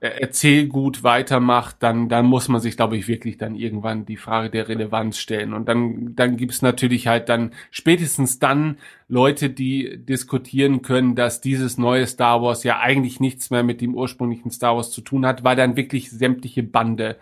Erzählgut 0.00 1.04
weitermacht, 1.04 1.76
dann, 1.80 2.08
dann 2.08 2.26
muss 2.26 2.48
man 2.48 2.60
sich, 2.60 2.76
glaube 2.76 2.96
ich, 2.96 3.06
wirklich 3.06 3.38
dann 3.38 3.54
irgendwann 3.54 4.04
die 4.04 4.16
Frage 4.16 4.50
der 4.50 4.68
Relevanz 4.68 5.18
stellen. 5.18 5.52
Und 5.52 5.68
dann, 5.68 6.16
dann 6.16 6.36
gibt's 6.36 6.60
natürlich 6.60 7.06
halt 7.06 7.28
dann 7.28 7.52
spätestens 7.70 8.40
dann 8.40 8.78
Leute, 9.06 9.48
die 9.48 10.04
diskutieren 10.04 10.82
können, 10.82 11.14
dass 11.14 11.40
dieses 11.40 11.78
neue 11.78 12.06
Star 12.08 12.42
Wars 12.42 12.64
ja 12.64 12.80
eigentlich 12.80 13.20
nichts 13.20 13.50
mehr 13.50 13.62
mit 13.62 13.80
dem 13.80 13.94
ursprünglichen 13.94 14.50
Star 14.50 14.74
Wars 14.74 14.90
zu 14.90 15.02
tun 15.02 15.24
hat, 15.24 15.44
weil 15.44 15.54
dann 15.54 15.76
wirklich 15.76 16.10
sämtliche 16.10 16.64
Bande 16.64 17.16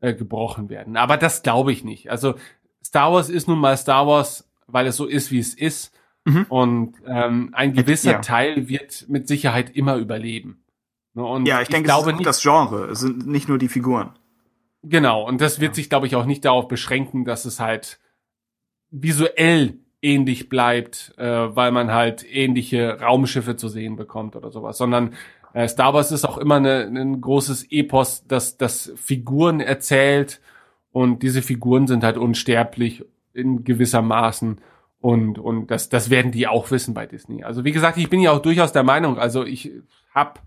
äh, 0.00 0.12
gebrochen 0.12 0.68
werden. 0.70 0.96
Aber 0.96 1.18
das 1.18 1.42
glaube 1.42 1.72
ich 1.72 1.84
nicht. 1.84 2.10
Also 2.10 2.34
Star 2.84 3.12
Wars 3.12 3.28
ist 3.28 3.46
nun 3.46 3.60
mal 3.60 3.76
Star 3.76 4.06
Wars, 4.08 4.48
weil 4.66 4.86
es 4.86 4.96
so 4.96 5.06
ist, 5.06 5.30
wie 5.30 5.38
es 5.38 5.54
ist. 5.54 5.92
Mhm. 6.24 6.46
Und 6.48 6.94
ähm, 7.06 7.50
ein 7.52 7.74
gewisser 7.74 8.12
Ja. 8.12 8.20
Teil 8.20 8.68
wird 8.68 9.06
mit 9.08 9.28
Sicherheit 9.28 9.74
immer 9.76 9.96
überleben. 9.96 10.62
Ne, 11.18 11.24
Und 11.24 11.48
ja, 11.48 11.60
ich 11.60 11.68
denke, 11.68 11.86
glaube 11.86 12.12
es 12.12 12.16
ist 12.18 12.26
das 12.26 12.42
Genre, 12.42 12.84
es 12.86 13.00
sind 13.00 13.26
nicht 13.26 13.48
nur 13.48 13.58
die 13.58 13.68
Figuren. 13.68 14.10
Genau, 14.84 15.26
und 15.26 15.40
das 15.40 15.58
wird 15.58 15.74
sich, 15.74 15.90
glaube 15.90 16.06
ich, 16.06 16.14
auch 16.14 16.26
nicht 16.26 16.44
darauf 16.44 16.68
beschränken, 16.68 17.24
dass 17.24 17.44
es 17.44 17.58
halt 17.58 17.98
visuell 18.92 19.80
ähnlich 20.00 20.48
bleibt, 20.48 21.12
äh, 21.18 21.24
weil 21.26 21.72
man 21.72 21.92
halt 21.92 22.24
ähnliche 22.24 23.00
Raumschiffe 23.00 23.56
zu 23.56 23.68
sehen 23.68 23.96
bekommt 23.96 24.36
oder 24.36 24.52
sowas, 24.52 24.78
sondern 24.78 25.14
äh, 25.54 25.66
Star 25.66 25.92
Wars 25.92 26.12
ist 26.12 26.24
auch 26.24 26.38
immer 26.38 26.58
ein 26.58 27.20
großes 27.20 27.66
Epos, 27.72 28.24
das, 28.28 28.56
das 28.56 28.92
Figuren 28.94 29.58
erzählt 29.58 30.40
und 30.92 31.24
diese 31.24 31.42
Figuren 31.42 31.88
sind 31.88 32.04
halt 32.04 32.16
unsterblich 32.16 33.04
in 33.34 33.64
gewisser 33.64 34.02
Maßen 34.02 34.60
und, 35.00 35.40
und 35.40 35.66
das, 35.66 35.88
das 35.88 36.10
werden 36.10 36.30
die 36.30 36.46
auch 36.46 36.70
wissen 36.70 36.94
bei 36.94 37.06
Disney. 37.06 37.42
Also 37.42 37.64
wie 37.64 37.72
gesagt, 37.72 37.98
ich 37.98 38.08
bin 38.08 38.20
ja 38.20 38.30
auch 38.30 38.42
durchaus 38.42 38.70
der 38.72 38.84
Meinung, 38.84 39.18
also 39.18 39.44
ich 39.44 39.72
habe 40.14 40.38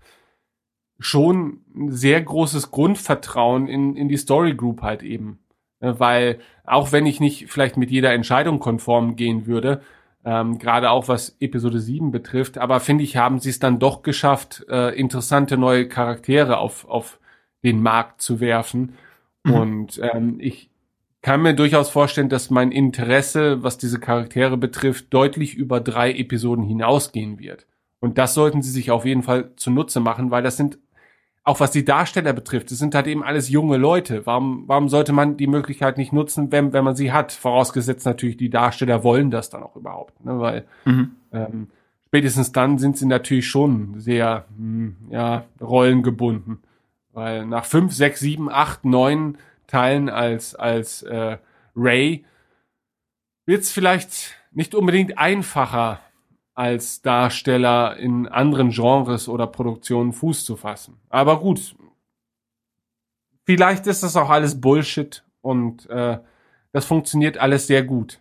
schon 1.02 1.60
ein 1.74 1.90
sehr 1.90 2.20
großes 2.22 2.70
Grundvertrauen 2.70 3.68
in, 3.68 3.96
in 3.96 4.08
die 4.08 4.16
Story 4.16 4.54
Group 4.54 4.82
halt 4.82 5.02
eben. 5.02 5.38
Äh, 5.80 5.94
Weil 5.98 6.38
auch 6.64 6.92
wenn 6.92 7.06
ich 7.06 7.20
nicht 7.20 7.50
vielleicht 7.50 7.76
mit 7.76 7.90
jeder 7.90 8.12
Entscheidung 8.12 8.58
konform 8.60 9.16
gehen 9.16 9.46
würde, 9.46 9.82
ähm, 10.24 10.58
gerade 10.58 10.90
auch 10.90 11.08
was 11.08 11.36
Episode 11.40 11.80
7 11.80 12.12
betrifft, 12.12 12.56
aber 12.56 12.78
finde 12.78 13.02
ich, 13.02 13.16
haben 13.16 13.40
sie 13.40 13.50
es 13.50 13.58
dann 13.58 13.80
doch 13.80 14.02
geschafft, 14.02 14.64
äh, 14.68 14.96
interessante 14.96 15.58
neue 15.58 15.88
Charaktere 15.88 16.58
auf, 16.58 16.88
auf 16.88 17.18
den 17.64 17.82
Markt 17.82 18.22
zu 18.22 18.38
werfen. 18.38 18.94
Und 19.44 20.00
ähm, 20.00 20.36
ich 20.38 20.70
kann 21.22 21.42
mir 21.42 21.54
durchaus 21.54 21.88
vorstellen, 21.88 22.28
dass 22.28 22.50
mein 22.50 22.70
Interesse, 22.70 23.62
was 23.62 23.78
diese 23.78 23.98
Charaktere 23.98 24.56
betrifft, 24.56 25.12
deutlich 25.12 25.54
über 25.54 25.80
drei 25.80 26.12
Episoden 26.12 26.64
hinausgehen 26.64 27.40
wird. 27.40 27.66
Und 28.00 28.18
das 28.18 28.34
sollten 28.34 28.62
sie 28.62 28.70
sich 28.70 28.90
auf 28.90 29.04
jeden 29.04 29.22
Fall 29.22 29.52
zunutze 29.56 30.00
machen, 30.00 30.30
weil 30.30 30.42
das 30.42 30.56
sind, 30.56 30.78
auch 31.44 31.58
was 31.58 31.72
die 31.72 31.84
Darsteller 31.84 32.32
betrifft, 32.32 32.70
das 32.70 32.78
sind 32.78 32.94
halt 32.94 33.06
eben 33.08 33.24
alles 33.24 33.48
junge 33.48 33.76
Leute. 33.76 34.24
Warum, 34.26 34.64
warum 34.68 34.88
sollte 34.88 35.12
man 35.12 35.36
die 35.36 35.48
Möglichkeit 35.48 35.98
nicht 35.98 36.12
nutzen, 36.12 36.52
wenn, 36.52 36.72
wenn 36.72 36.84
man 36.84 36.94
sie 36.94 37.12
hat? 37.12 37.32
Vorausgesetzt 37.32 38.06
natürlich, 38.06 38.36
die 38.36 38.50
Darsteller 38.50 39.02
wollen 39.02 39.30
das 39.30 39.50
dann 39.50 39.62
auch 39.62 39.74
überhaupt. 39.74 40.24
Ne? 40.24 40.38
Weil 40.38 40.64
Mhm. 40.84 41.12
ähm, 41.32 41.68
spätestens 42.06 42.52
dann 42.52 42.78
sind 42.78 42.96
sie 42.96 43.06
natürlich 43.06 43.48
schon 43.48 43.98
sehr 43.98 44.44
hm, 44.56 44.96
ja, 45.10 45.44
rollengebunden. 45.60 46.62
Weil 47.12 47.44
nach 47.44 47.64
fünf, 47.64 47.92
sechs, 47.92 48.20
sieben, 48.20 48.48
acht, 48.48 48.84
neun 48.84 49.36
Teilen 49.66 50.08
als, 50.08 50.54
als 50.54 51.02
äh, 51.02 51.38
Ray 51.74 52.24
wird 53.46 53.62
es 53.62 53.72
vielleicht 53.72 54.36
nicht 54.52 54.74
unbedingt 54.74 55.18
einfacher, 55.18 55.98
als 56.54 57.02
Darsteller 57.02 57.96
in 57.96 58.28
anderen 58.28 58.70
Genres 58.70 59.28
oder 59.28 59.46
Produktionen 59.46 60.12
Fuß 60.12 60.44
zu 60.44 60.56
fassen. 60.56 61.00
Aber 61.08 61.40
gut, 61.40 61.74
vielleicht 63.44 63.86
ist 63.86 64.02
das 64.02 64.16
auch 64.16 64.30
alles 64.30 64.60
Bullshit 64.60 65.24
und 65.40 65.88
äh, 65.90 66.18
das 66.72 66.84
funktioniert 66.84 67.38
alles 67.38 67.66
sehr 67.66 67.82
gut. 67.82 68.20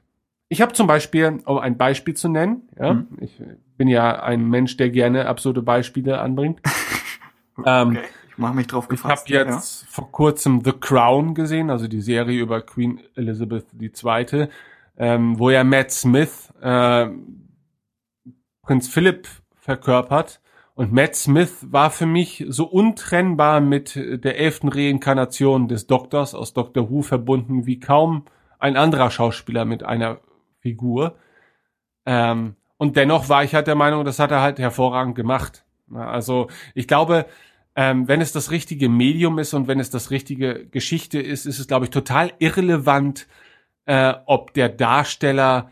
Ich 0.49 0.61
habe 0.61 0.73
zum 0.73 0.87
Beispiel, 0.87 1.39
um 1.45 1.57
ein 1.59 1.77
Beispiel 1.77 2.13
zu 2.15 2.27
nennen, 2.29 2.67
ja, 2.77 2.93
Mhm. 2.93 3.07
ich 3.21 3.41
bin 3.77 3.87
ja 3.87 4.21
ein 4.21 4.47
Mensch, 4.49 4.75
der 4.77 4.89
gerne 4.89 5.27
absurde 5.27 5.61
Beispiele 5.61 6.19
anbringt. 6.19 6.61
ähm, 7.65 7.89
Okay, 7.91 7.99
ich 8.29 8.37
mache 8.37 8.55
mich 8.55 8.67
drauf 8.67 8.85
ich 8.91 9.03
habe 9.03 9.13
gefasst. 9.13 9.29
jetzt 9.29 9.85
vor 9.89 10.11
kurzem 10.11 10.61
The 10.63 10.73
Crown 10.73 11.35
gesehen, 11.35 11.69
also 11.69 11.87
die 11.87 12.01
Serie 12.01 12.39
über 12.41 12.61
Queen 12.61 12.99
Elizabeth 13.15 13.65
II., 13.79 14.47
ähm, 14.97 15.39
wo 15.39 15.49
ja 15.49 15.63
Matt 15.63 15.91
Smith 15.91 16.51
äh, 16.61 17.07
Prinz 18.71 18.87
Philipp 18.87 19.27
verkörpert. 19.59 20.39
Und 20.75 20.93
Matt 20.93 21.17
Smith 21.17 21.57
war 21.71 21.91
für 21.91 22.05
mich 22.05 22.45
so 22.47 22.63
untrennbar 22.63 23.59
mit 23.59 23.97
der 23.97 24.39
elften 24.39 24.69
Reinkarnation 24.69 25.67
des 25.67 25.87
Doktors 25.87 26.33
aus 26.33 26.53
Doctor 26.53 26.89
Who 26.89 27.01
verbunden 27.01 27.65
wie 27.65 27.81
kaum 27.81 28.23
ein 28.59 28.77
anderer 28.77 29.11
Schauspieler 29.11 29.65
mit 29.65 29.83
einer 29.83 30.21
Figur. 30.61 31.17
Ähm, 32.05 32.55
und 32.77 32.95
dennoch 32.95 33.27
war 33.27 33.43
ich 33.43 33.55
halt 33.55 33.67
der 33.67 33.75
Meinung, 33.75 34.05
das 34.05 34.19
hat 34.19 34.31
er 34.31 34.39
halt 34.39 34.57
hervorragend 34.57 35.15
gemacht. 35.15 35.65
Also 35.93 36.47
ich 36.73 36.87
glaube, 36.87 37.25
ähm, 37.75 38.07
wenn 38.07 38.21
es 38.21 38.31
das 38.31 38.51
richtige 38.51 38.87
Medium 38.87 39.37
ist 39.37 39.53
und 39.53 39.67
wenn 39.67 39.81
es 39.81 39.89
das 39.89 40.11
richtige 40.11 40.65
Geschichte 40.67 41.19
ist, 41.19 41.45
ist 41.45 41.59
es, 41.59 41.67
glaube 41.67 41.83
ich, 41.83 41.91
total 41.91 42.31
irrelevant, 42.39 43.27
äh, 43.83 44.13
ob 44.27 44.53
der 44.53 44.69
Darsteller 44.69 45.71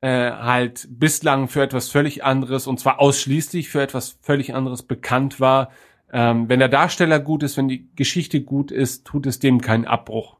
äh, 0.00 0.30
halt 0.30 0.86
bislang 0.90 1.48
für 1.48 1.62
etwas 1.62 1.88
völlig 1.90 2.24
anderes 2.24 2.66
und 2.66 2.78
zwar 2.78 3.00
ausschließlich 3.00 3.68
für 3.68 3.82
etwas 3.82 4.18
völlig 4.22 4.54
anderes 4.54 4.82
bekannt 4.82 5.40
war. 5.40 5.70
Ähm, 6.12 6.48
wenn 6.48 6.58
der 6.60 6.68
Darsteller 6.68 7.18
gut 7.18 7.42
ist, 7.42 7.56
wenn 7.56 7.68
die 7.68 7.88
Geschichte 7.96 8.40
gut 8.42 8.70
ist, 8.70 9.06
tut 9.06 9.26
es 9.26 9.38
dem 9.38 9.60
keinen 9.60 9.86
Abbruch. 9.86 10.36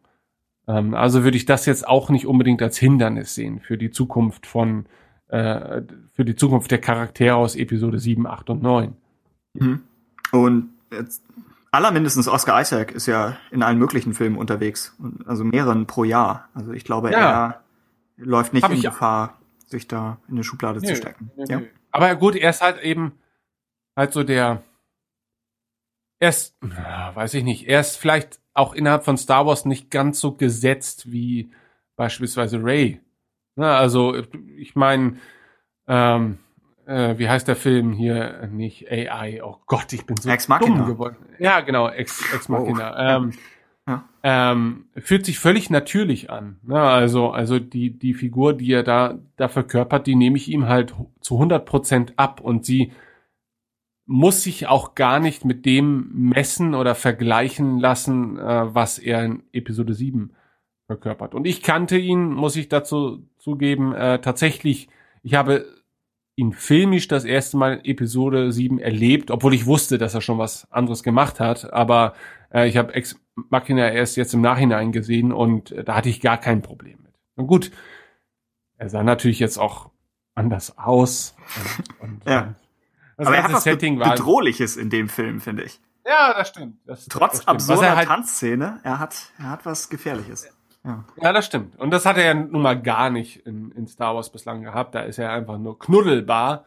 Ähm, 0.69 0.95
also 0.95 1.25
würde 1.25 1.37
ich 1.37 1.45
das 1.47 1.67
jetzt 1.67 1.87
auch 1.89 2.11
nicht 2.11 2.27
unbedingt 2.27 2.63
als 2.63 2.77
Hindernis 2.79 3.35
sehen 3.35 3.61
für 3.61 3.77
die 3.79 3.91
Zukunft 3.91 4.47
von, 4.47 4.87
äh, 5.29 5.83
für 6.13 6.25
die 6.25 6.37
Zukunft 6.37 6.71
der 6.71 6.81
Charaktere 6.81 7.35
aus 7.37 7.57
Episode 7.57 7.99
7, 7.99 8.27
8 8.27 8.51
und 8.51 8.63
9. 8.63 8.95
Mhm. 9.55 9.81
Und 10.33 10.69
jetzt, 10.93 11.23
allermindestens 11.73 12.29
Oscar 12.29 12.61
Isaac 12.61 12.93
ist 12.93 13.07
ja 13.07 13.37
in 13.51 13.63
allen 13.63 13.79
möglichen 13.79 14.15
Filmen 14.15 14.37
unterwegs. 14.37 14.97
Also 15.27 15.45
mehreren 15.45 15.87
pro 15.87 16.05
Jahr. 16.05 16.49
Also 16.55 16.73
ich 16.73 16.85
glaube, 16.85 17.11
Ja. 17.11 17.19
er 17.19 17.63
läuft 18.17 18.53
nicht 18.53 18.63
Hab 18.63 18.73
in. 18.73 18.83
Gefahr, 18.83 19.39
sich 19.67 19.89
da 19.89 20.19
in 20.29 20.35
eine 20.35 20.45
Schublade 20.45 20.81
zu 20.81 20.95
stecken. 20.97 21.31
Ja. 21.37 21.63
Aber 21.91 22.15
gut, 22.17 22.37
er 22.37 22.51
ist 22.51 22.63
halt 22.63 22.83
eben 22.83 23.19
halt 23.97 24.13
so 24.13 24.23
der, 24.23 24.63
er 26.19 26.29
ist, 26.29 26.57
weiß 26.61 27.35
ich 27.35 27.45
nicht, 27.45 27.69
er 27.69 27.81
ist 27.81 27.97
vielleicht 27.97 28.41
auch 28.55 28.75
innerhalb 28.75 29.05
von 29.05 29.19
Star 29.19 29.47
Wars 29.47 29.65
nicht 29.65 29.91
ganz 29.91 30.21
so 30.21 30.33
gesetzt 30.33 31.11
wie 31.11 31.51
beispielsweise 31.97 32.63
Ray. 32.63 33.01
Na, 33.57 33.77
also 33.79 34.15
ich 34.57 34.77
meine, 34.77 35.19
ähm, 35.87 36.39
äh, 36.87 37.19
wie 37.19 37.29
heißt 37.29 37.49
der 37.49 37.57
Film 37.57 37.93
hier? 37.93 38.49
Nicht 38.53 38.91
AI. 38.91 39.43
Oh 39.43 39.59
Gott, 39.67 39.93
ich 39.93 40.07
bin 40.07 40.17
so 40.17 40.31
Ex 40.31 40.49
Machina. 40.49 40.77
dumm 40.79 40.87
geworden. 40.87 41.17
Ja, 41.39 41.61
genau, 41.61 41.89
Ex, 41.89 42.23
Ex 42.33 42.49
Machina. 42.49 43.17
Ähm, 43.17 43.33
Ähm, 44.23 44.87
fühlt 44.97 45.25
sich 45.25 45.39
völlig 45.39 45.71
natürlich 45.71 46.31
an. 46.31 46.59
Ne? 46.65 46.81
Also, 46.81 47.31
also 47.31 47.61
die, 47.61 47.97
die 47.97 48.15
Figur, 48.15 48.55
die 48.55 48.73
er 48.73 48.83
da, 48.83 49.19
da 49.37 49.47
verkörpert, 49.49 50.09
die 50.09 50.17
nehme 50.17 50.37
ich 50.37 50.49
ihm 50.49 50.67
halt 50.67 50.95
zu 51.21 51.35
100 51.35 51.65
Prozent 51.65 52.13
ab 52.17 52.41
und 52.41 52.65
sie 52.65 52.93
muss 54.07 54.43
sich 54.43 54.67
auch 54.67 54.95
gar 54.95 55.21
nicht 55.21 55.45
mit 55.45 55.65
dem 55.65 56.11
messen 56.13 56.75
oder 56.75 56.95
vergleichen 56.97 57.79
lassen, 57.79 58.39
äh, 58.39 58.75
was 58.75 58.99
er 58.99 59.25
in 59.25 59.43
Episode 59.53 59.95
7 59.95 60.33
verkörpert. 60.87 61.35
Und 61.35 61.47
ich 61.47 61.63
kannte 61.63 61.97
ihn, 61.97 62.33
muss 62.33 62.57
ich 62.57 62.69
dazu 62.69 63.29
zugeben, 63.39 63.93
äh, 63.95 64.21
tatsächlich, 64.21 64.89
ich 65.23 65.35
habe 65.35 65.67
ihn 66.37 66.53
filmisch 66.53 67.09
das 67.09 67.25
erste 67.25 67.57
Mal 67.57 67.75
in 67.75 67.85
Episode 67.85 68.53
7 68.53 68.79
erlebt, 68.79 69.31
obwohl 69.31 69.55
ich 69.55 69.67
wusste, 69.67 69.99
dass 69.99 70.15
er 70.15 70.21
schon 70.21 70.39
was 70.39 70.71
anderes 70.71 71.03
gemacht 71.03 71.41
hat, 71.41 71.73
aber 71.73 72.15
äh, 72.57 72.69
ich 72.69 72.77
habe 72.77 72.95
Ex 72.95 73.21
Machina 73.51 73.91
erst 73.91 74.17
jetzt 74.17 74.33
im 74.33 74.41
Nachhinein 74.41 74.91
gesehen 74.91 75.33
und 75.33 75.73
äh, 75.73 75.85
da 75.85 75.95
hatte 75.95 76.09
ich 76.09 76.21
gar 76.21 76.39
kein 76.39 76.63
Problem 76.63 76.99
mit. 77.03 77.13
Und 77.37 77.47
gut, 77.47 77.71
er 78.79 78.89
sah 78.89 79.03
natürlich 79.03 79.39
jetzt 79.39 79.59
auch 79.59 79.91
anders 80.35 80.79
aus. 80.79 81.37
Und, 82.01 82.11
und, 82.11 82.25
Ja. 82.27 82.55
Das 83.19 83.29
Aber 83.29 83.37
er 83.37 83.45
hat 83.45 83.53
was 83.53 83.65
Setting 83.65 83.99
war 83.99 84.11
Bedrohliches 84.11 84.77
in 84.77 84.91
dem 84.91 85.09
Film, 85.09 85.41
finde 85.41 85.63
ich. 85.63 85.81
Ja, 86.07 86.35
das 86.35 86.49
stimmt. 86.49 86.77
Das, 86.87 87.07
Trotz 87.07 87.33
das 87.33 87.43
stimmt. 87.43 87.49
Absurder 87.49 87.87
er 87.87 87.97
halt, 87.97 88.09
Tanzszene, 88.09 88.81
er 88.83 88.99
hat, 88.99 89.17
er 89.39 89.51
hat 89.51 89.65
was 89.65 89.89
Gefährliches. 89.89 90.49
Ja. 90.85 91.05
Ja, 91.17 91.33
das 91.33 91.47
stimmt. 91.47 91.79
Und 91.79 91.91
das 91.91 92.07
hat 92.07 92.17
er 92.17 92.25
ja 92.25 92.35
nun 92.35 92.63
mal 92.63 92.81
gar 92.81 93.11
nicht 93.11 93.45
in, 93.47 93.73
in 93.73 93.89
Star 93.89 94.15
Wars 94.15 94.31
bislang 94.31 94.63
gehabt. 94.63 94.95
Da 94.95 95.01
ist 95.01 95.19
er 95.19 95.33
einfach 95.33 95.59
nur 95.59 95.79
knuddelbar. 95.79 96.65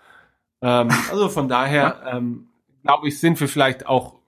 Ähm, 0.61 0.89
also 1.09 1.29
von 1.29 1.47
daher, 1.47 2.01
ähm, 2.11 2.49
glaube 2.83 3.07
ich, 3.07 3.19
sind 3.19 3.39
wir 3.39 3.47
vielleicht 3.47 3.85
auch 3.87 4.18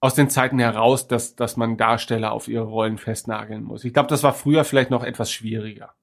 aus 0.00 0.14
den 0.14 0.30
Zeiten 0.30 0.58
heraus, 0.58 1.06
dass, 1.08 1.36
dass 1.36 1.56
man 1.56 1.76
Darsteller 1.76 2.32
auf 2.32 2.48
ihre 2.48 2.64
Rollen 2.64 2.98
festnageln 2.98 3.62
muss. 3.62 3.84
Ich 3.84 3.92
glaube, 3.92 4.08
das 4.08 4.22
war 4.22 4.32
früher 4.32 4.64
vielleicht 4.64 4.90
noch 4.90 5.04
etwas 5.04 5.30
schwieriger. 5.30 5.94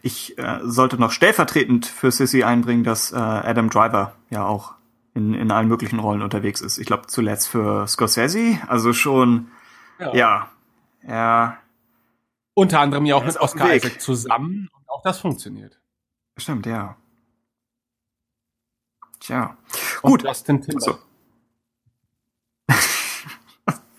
Ich 0.00 0.38
äh, 0.38 0.60
sollte 0.62 0.96
noch 0.98 1.10
stellvertretend 1.10 1.86
für 1.86 2.10
Sissy 2.12 2.44
einbringen, 2.44 2.84
dass 2.84 3.12
äh, 3.12 3.16
Adam 3.16 3.68
Driver 3.68 4.14
ja 4.30 4.44
auch 4.46 4.74
in, 5.14 5.34
in 5.34 5.50
allen 5.50 5.68
möglichen 5.68 5.98
Rollen 5.98 6.22
unterwegs 6.22 6.60
ist. 6.60 6.78
Ich 6.78 6.86
glaube 6.86 7.06
zuletzt 7.08 7.48
für 7.48 7.86
Scorsese, 7.88 8.58
also 8.68 8.92
schon, 8.92 9.48
ja, 9.98 10.48
ja, 11.06 11.58
Unter 12.54 12.80
anderem 12.80 13.06
ja 13.06 13.16
auch 13.16 13.22
Er 13.22 13.26
mit 13.26 13.40
Oscar. 13.40 13.74
Isaac 13.74 14.00
zusammen 14.00 14.68
und 14.72 14.88
auch 14.88 15.02
das 15.02 15.18
funktioniert. 15.18 15.80
stimmt, 16.38 16.66
ja. 16.66 16.96
Tja, 19.20 19.56
Und 20.02 20.10
gut. 20.10 20.22
Justin 20.24 20.60
Timberlake. 20.62 20.98
So. 20.98 21.11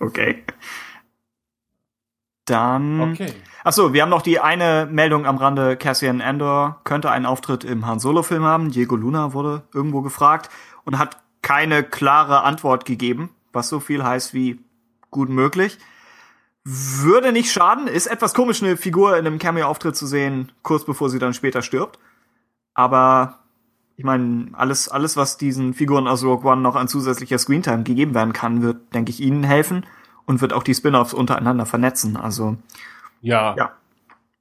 Okay. 0.03 0.43
Dann. 2.45 3.13
Okay. 3.13 3.34
Achso, 3.63 3.93
wir 3.93 4.01
haben 4.01 4.09
noch 4.09 4.21
die 4.21 4.39
eine 4.39 4.88
Meldung 4.91 5.25
am 5.25 5.38
Rande. 5.38 5.77
Cassian 5.77 6.21
Andor 6.21 6.81
könnte 6.84 7.09
einen 7.09 7.25
Auftritt 7.25 7.63
im 7.63 7.85
Han 7.85 7.99
Solo-Film 7.99 8.43
haben. 8.43 8.71
Diego 8.71 8.95
Luna 8.97 9.34
wurde 9.34 9.63
irgendwo 9.73 10.01
gefragt 10.01 10.49
und 10.84 10.99
hat 10.99 11.17
keine 11.41 11.84
klare 11.84 12.43
Antwort 12.43 12.85
gegeben, 12.85 13.30
was 13.53 13.69
so 13.69 13.80
viel 13.80 14.03
heißt 14.03 14.34
wie 14.34 14.59
gut 15.11 15.30
möglich. 15.30 15.77
Würde 16.65 17.31
nicht 17.31 17.51
schaden. 17.51 17.88
Ist 17.88 18.07
etwas 18.07 18.34
komisch, 18.34 18.61
eine 18.61 18.75
Figur 18.75 19.17
in 19.17 19.25
einem 19.25 19.39
Cameo-Auftritt 19.39 19.95
zu 19.95 20.05
sehen, 20.07 20.51
kurz 20.61 20.85
bevor 20.85 21.09
sie 21.09 21.19
dann 21.19 21.34
später 21.34 21.61
stirbt. 21.61 21.99
Aber 22.73 23.43
ich 23.95 24.03
meine, 24.03 24.49
alles, 24.53 24.90
alles, 24.90 25.18
was 25.18 25.38
diesen 25.38 25.74
Figuren 25.74 26.07
aus 26.07 26.24
Rogue 26.24 26.49
One 26.52 26.61
noch 26.61 26.76
an 26.76 26.88
zusätzlicher 26.88 27.38
Screentime 27.38 27.84
gegeben 27.84 28.14
werden 28.15 28.34
kann, 28.34 28.61
wird, 28.61 28.94
denke 28.94 29.11
ich, 29.11 29.20
ihnen 29.22 29.44
helfen 29.44 29.86
und 30.26 30.41
wird 30.41 30.53
auch 30.53 30.64
die 30.64 30.74
Spin-offs 30.74 31.14
untereinander 31.14 31.65
vernetzen. 31.65 32.18
Also, 32.18 32.57
Ja. 33.22 33.56
ja. 33.57 33.74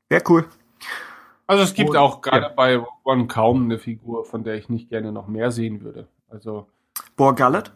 Wäre 0.08 0.22
cool. 0.28 0.46
Also 1.46 1.62
es 1.64 1.74
gibt 1.74 1.90
Und- 1.90 1.96
auch 1.96 2.20
gerade 2.22 2.46
ja. 2.46 2.48
bei 2.48 2.76
Rogue 2.76 2.88
One 3.04 3.26
kaum 3.26 3.64
eine 3.64 3.78
Figur, 3.78 4.24
von 4.24 4.44
der 4.44 4.54
ich 4.54 4.68
nicht 4.68 4.88
gerne 4.88 5.12
noch 5.12 5.26
mehr 5.28 5.50
sehen 5.50 5.82
würde. 5.82 6.08
Also, 6.30 6.66
Bor 7.16 7.34
Gullet? 7.34 7.72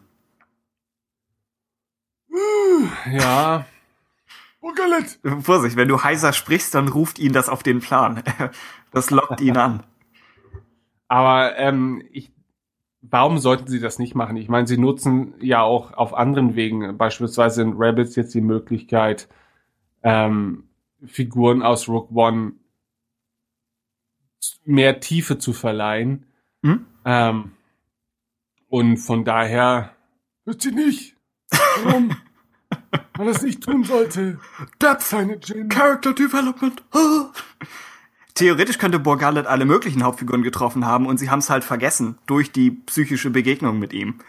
ja. 3.12 3.64
Oh, 4.62 4.72
Gullet. 4.74 5.20
Vorsicht, 5.44 5.76
wenn 5.76 5.86
du 5.86 6.02
heiser 6.02 6.32
sprichst, 6.32 6.74
dann 6.74 6.88
ruft 6.88 7.20
ihn 7.20 7.32
das 7.32 7.48
auf 7.48 7.62
den 7.62 7.80
Plan. 7.80 8.22
Das 8.90 9.10
lockt 9.10 9.40
ihn 9.42 9.56
an. 9.58 9.82
Aber 11.08 11.56
ähm, 11.56 12.02
ich, 12.10 12.32
warum 13.00 13.38
sollten 13.38 13.68
sie 13.68 13.80
das 13.80 13.98
nicht 13.98 14.14
machen? 14.14 14.36
Ich 14.36 14.48
meine, 14.48 14.66
sie 14.66 14.78
nutzen 14.78 15.34
ja 15.40 15.62
auch 15.62 15.92
auf 15.92 16.14
anderen 16.14 16.56
Wegen, 16.56 16.96
beispielsweise 16.96 17.62
in 17.62 17.74
Rebels 17.74 18.16
jetzt 18.16 18.34
die 18.34 18.40
Möglichkeit, 18.40 19.28
ähm, 20.02 20.64
Figuren 21.04 21.62
aus 21.62 21.88
Rogue 21.88 22.16
One 22.16 22.52
mehr 24.64 25.00
Tiefe 25.00 25.38
zu 25.38 25.52
verleihen. 25.52 26.26
Hm? 26.62 26.86
Ähm, 27.04 27.52
und 28.68 28.96
von 28.96 29.24
daher 29.24 29.94
wird 30.44 30.62
sie 30.62 30.72
nicht. 30.72 31.16
Warum? 31.84 32.16
Weil 33.16 33.28
es 33.28 33.42
nicht 33.42 33.62
tun 33.62 33.84
sollte. 33.84 34.38
Depth. 34.80 35.14
Character 35.68 36.12
Development. 36.12 36.82
Theoretisch 38.36 38.78
könnte 38.78 38.98
Bor 39.00 39.18
Gullet 39.18 39.46
alle 39.46 39.64
möglichen 39.64 40.02
Hauptfiguren 40.04 40.42
getroffen 40.42 40.86
haben 40.86 41.06
und 41.06 41.18
sie 41.18 41.30
haben 41.30 41.40
es 41.40 41.50
halt 41.50 41.64
vergessen 41.64 42.18
durch 42.26 42.52
die 42.52 42.70
psychische 42.70 43.30
Begegnung 43.30 43.78
mit 43.78 43.92
ihm. 43.92 44.20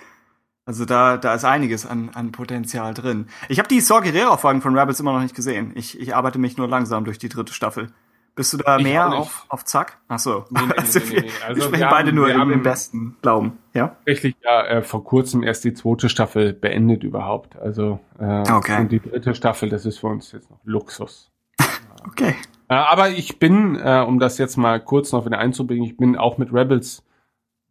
Also 0.65 0.84
da, 0.85 1.15
da 1.17 1.34
ist 1.35 1.45
einiges 1.45 1.85
an, 1.85 2.09
an 2.13 2.31
Potenzial 2.31 2.93
drin. 2.93 3.27
Ich 3.47 3.59
habe 3.59 3.69
die 3.69 3.79
Saw 3.79 4.01
Gerrera-Folgen 4.01 4.61
von 4.61 4.77
Rebels 4.77 4.99
immer 4.99 5.13
noch 5.13 5.21
nicht 5.21 5.35
gesehen. 5.35 5.71
Ich, 5.75 5.99
ich 5.99 6.13
arbeite 6.15 6.39
mich 6.39 6.57
nur 6.57 6.67
langsam 6.67 7.05
durch 7.05 7.17
die 7.19 7.29
dritte 7.29 7.53
Staffel. 7.53 7.91
Bist 8.35 8.53
du 8.53 8.57
da 8.57 8.77
Ich 8.77 8.84
mehr 8.84 9.11
auf, 9.13 9.45
auf 9.49 9.65
Zack? 9.65 9.97
Ach 10.09 10.19
so. 10.19 10.45
Nee, 10.51 10.59
nee, 10.67 10.73
also, 10.77 10.99
nee, 10.99 11.05
nee, 11.05 11.11
wir, 11.15 11.21
nee. 11.21 11.27
wir 11.39 11.45
Also 11.47 11.61
sprechen 11.61 11.79
wir 11.81 11.89
beide 11.89 12.09
haben- 12.09 12.15
nur 12.15 12.29
im, 12.29 12.51
im 12.51 12.63
besten 12.63 13.15
Glauben. 13.21 13.57
Ja? 13.73 13.88
tatsächlich 14.05 14.35
ja 14.43 14.61
äh, 14.67 14.81
vor 14.84 15.03
kurzem 15.03 15.41
erst 15.43 15.63
die 15.63 15.73
zweite 15.73 16.07
Staffel 16.09 16.53
beendet 16.53 17.03
überhaupt. 17.03 17.55
Also 17.57 17.99
äh, 18.19 18.49
Okay. 18.51 18.79
und 18.81 18.91
die 18.91 18.99
dritte 18.99 19.35
Staffel, 19.35 19.69
das 19.69 19.85
ist 19.85 19.99
für 19.99 20.07
uns 20.07 20.31
jetzt 20.31 20.49
noch 20.51 20.59
Luxus. 20.63 21.31
Okay. 22.07 22.35
Äh, 22.69 22.76
aber 22.76 23.10
ich 23.10 23.39
bin, 23.39 23.76
äh, 23.76 24.03
um 24.07 24.19
das 24.19 24.38
jetzt 24.38 24.57
mal 24.57 24.80
kurz 24.80 25.11
noch 25.11 25.26
wieder 25.26 25.39
einzubringen, 25.39 25.85
ich 25.85 25.98
bin 25.98 26.18
auch 26.18 26.38
mit 26.38 26.53
Rebels 26.53 27.03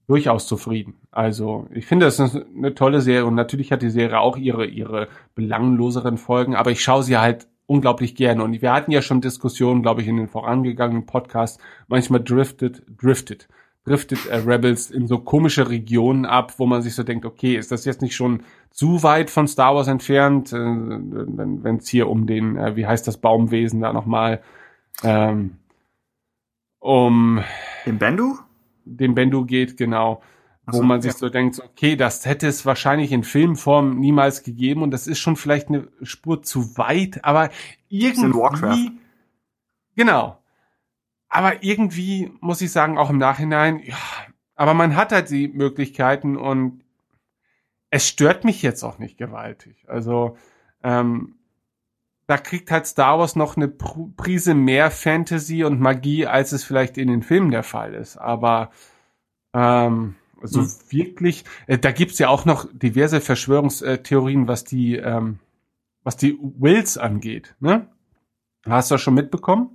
durchaus 0.06 0.46
zufrieden. 0.46 0.94
Also 1.10 1.66
ich 1.72 1.86
finde, 1.86 2.06
es 2.06 2.20
ist 2.20 2.36
eine 2.56 2.74
tolle 2.74 3.00
Serie 3.00 3.26
und 3.26 3.34
natürlich 3.34 3.72
hat 3.72 3.82
die 3.82 3.90
Serie 3.90 4.20
auch 4.20 4.36
ihre 4.36 4.66
ihre 4.66 5.08
belangloseren 5.34 6.16
Folgen, 6.16 6.54
aber 6.54 6.70
ich 6.70 6.82
schaue 6.82 7.02
sie 7.02 7.16
halt 7.18 7.48
unglaublich 7.66 8.14
gerne 8.14 8.44
und 8.44 8.62
wir 8.62 8.72
hatten 8.72 8.92
ja 8.92 9.02
schon 9.02 9.20
Diskussionen, 9.20 9.82
glaube 9.82 10.02
ich, 10.02 10.08
in 10.08 10.16
den 10.16 10.28
vorangegangenen 10.28 11.06
Podcasts. 11.06 11.58
Manchmal 11.88 12.22
driftet, 12.22 12.82
driftet, 12.96 13.48
driftet 13.84 14.26
äh, 14.26 14.36
Rebels 14.36 14.90
in 14.92 15.08
so 15.08 15.18
komische 15.18 15.68
Regionen 15.68 16.24
ab, 16.24 16.54
wo 16.58 16.66
man 16.66 16.82
sich 16.82 16.94
so 16.94 17.02
denkt, 17.02 17.24
okay, 17.24 17.56
ist 17.56 17.72
das 17.72 17.84
jetzt 17.84 18.02
nicht 18.02 18.14
schon 18.14 18.44
zu 18.70 19.02
weit 19.02 19.30
von 19.30 19.48
Star 19.48 19.74
Wars 19.74 19.88
entfernt, 19.88 20.52
äh, 20.52 20.56
wenn 20.56 21.76
es 21.78 21.88
hier 21.88 22.08
um 22.08 22.26
den, 22.28 22.56
äh, 22.56 22.76
wie 22.76 22.86
heißt 22.86 23.08
das 23.08 23.16
Baumwesen 23.16 23.80
da 23.80 23.92
nochmal, 23.92 24.40
ähm, 25.02 25.58
um 26.78 27.42
Im 27.84 27.98
Bendu? 27.98 28.38
den 28.86 29.14
Bendu 29.14 29.44
geht, 29.44 29.76
genau. 29.76 30.22
Ach 30.64 30.72
Wo 30.72 30.78
so, 30.78 30.82
man 30.82 31.02
sich 31.02 31.12
ja. 31.12 31.18
so 31.18 31.28
denkt, 31.28 31.60
okay, 31.60 31.96
das 31.96 32.24
hätte 32.24 32.46
es 32.46 32.66
wahrscheinlich 32.66 33.12
in 33.12 33.22
Filmform 33.22 33.98
niemals 34.00 34.42
gegeben 34.42 34.82
und 34.82 34.90
das 34.90 35.06
ist 35.06 35.18
schon 35.18 35.36
vielleicht 35.36 35.68
eine 35.68 35.88
Spur 36.02 36.42
zu 36.42 36.76
weit, 36.76 37.24
aber 37.24 37.50
irgendwie, 37.88 38.92
genau. 39.94 40.38
Aber 41.28 41.62
irgendwie 41.62 42.32
muss 42.40 42.60
ich 42.62 42.72
sagen, 42.72 42.98
auch 42.98 43.10
im 43.10 43.18
Nachhinein, 43.18 43.80
ja, 43.84 43.96
aber 44.54 44.74
man 44.74 44.96
hat 44.96 45.12
halt 45.12 45.30
die 45.30 45.48
Möglichkeiten 45.48 46.36
und 46.36 46.82
es 47.90 48.08
stört 48.08 48.44
mich 48.44 48.62
jetzt 48.62 48.82
auch 48.82 48.98
nicht 48.98 49.18
gewaltig. 49.18 49.84
Also, 49.88 50.36
ähm, 50.82 51.35
da 52.26 52.38
kriegt 52.38 52.70
halt 52.70 52.86
Star 52.86 53.18
Wars 53.18 53.36
noch 53.36 53.56
eine 53.56 53.66
Pr- 53.68 54.14
Prise 54.16 54.54
mehr 54.54 54.90
Fantasy 54.90 55.62
und 55.64 55.80
Magie, 55.80 56.26
als 56.26 56.52
es 56.52 56.64
vielleicht 56.64 56.98
in 56.98 57.08
den 57.08 57.22
Filmen 57.22 57.50
der 57.50 57.62
Fall 57.62 57.94
ist. 57.94 58.16
Aber 58.16 58.70
ähm, 59.54 60.16
so 60.42 60.60
Hm. 60.62 60.70
wirklich, 60.90 61.44
äh, 61.66 61.78
da 61.78 61.92
gibt's 61.92 62.18
ja 62.18 62.28
auch 62.28 62.44
noch 62.44 62.66
diverse 62.72 63.20
Verschwörungstheorien, 63.20 64.48
was 64.48 64.64
die, 64.64 64.96
ähm, 64.96 65.38
was 66.02 66.16
die 66.16 66.38
Wills 66.40 66.98
angeht. 66.98 67.54
Ne? 67.60 67.88
Hast 68.66 68.90
du 68.90 68.94
das 68.94 69.02
schon 69.02 69.14
mitbekommen? 69.14 69.70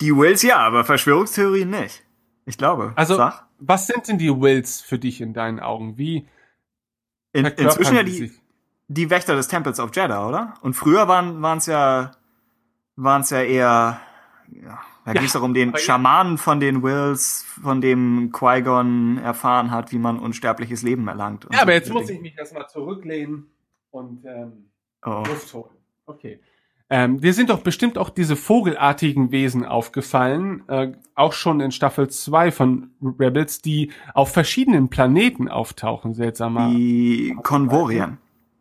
Die 0.00 0.14
Wills 0.16 0.42
ja, 0.42 0.58
aber 0.58 0.84
Verschwörungstheorien 0.84 1.70
nicht. 1.70 2.02
Ich 2.46 2.58
glaube. 2.58 2.92
Also, 2.96 3.16
Sag. 3.16 3.46
was 3.58 3.86
sind 3.86 4.06
denn 4.08 4.18
die 4.18 4.30
Wills 4.40 4.80
für 4.80 4.98
dich 4.98 5.20
in 5.20 5.32
deinen 5.32 5.60
Augen? 5.60 5.96
Wie 5.98 6.26
In, 7.32 7.46
inzwischen 7.46 7.96
ja 7.96 8.02
die, 8.02 8.12
sich? 8.12 8.32
Die 8.88 9.10
Wächter 9.10 9.34
des 9.36 9.48
Tempels 9.48 9.80
of 9.80 9.90
Jeddah, 9.94 10.28
oder? 10.28 10.54
Und 10.62 10.74
früher 10.74 11.08
waren 11.08 11.42
waren's 11.42 11.66
ja 11.66 12.12
waren's 12.96 13.30
ja 13.30 13.42
eher 13.42 14.00
ja, 14.52 14.80
da 15.04 15.12
Ja, 15.12 15.12
ging 15.14 15.24
es 15.24 15.32
darum 15.32 15.54
den 15.54 15.76
Schamanen 15.76 16.38
von 16.38 16.60
den 16.60 16.82
Wills, 16.82 17.44
von 17.62 17.80
dem 17.80 18.30
Qui-Gon 18.32 19.18
erfahren 19.18 19.70
hat, 19.70 19.90
wie 19.92 19.98
man 19.98 20.18
unsterbliches 20.18 20.82
Leben 20.82 21.08
erlangt. 21.08 21.46
Ja, 21.52 21.62
aber 21.62 21.72
jetzt 21.72 21.90
muss 21.92 22.06
Dinge. 22.06 22.18
ich 22.18 22.22
mich 22.22 22.38
erstmal 22.38 22.68
zurücklehnen 22.68 23.46
und 23.90 24.24
ähm, 24.26 24.70
Oh. 25.06 25.22
Luft 25.26 25.52
holen. 25.52 25.74
Okay. 26.06 26.40
Ähm, 26.88 27.20
dir 27.20 27.34
sind 27.34 27.50
doch 27.50 27.60
bestimmt 27.60 27.98
auch 27.98 28.08
diese 28.10 28.36
vogelartigen 28.36 29.32
Wesen 29.32 29.66
aufgefallen, 29.66 30.66
äh, 30.68 30.92
auch 31.14 31.32
schon 31.34 31.60
in 31.60 31.72
Staffel 31.72 32.08
2 32.08 32.50
von 32.50 32.90
Rebels, 33.02 33.60
die 33.60 33.90
auf 34.14 34.32
verschiedenen 34.32 34.88
Planeten 34.88 35.48
auftauchen, 35.48 36.14
seltsamer. 36.14 36.70
Die 36.70 37.36
Konvorien. 37.42 38.18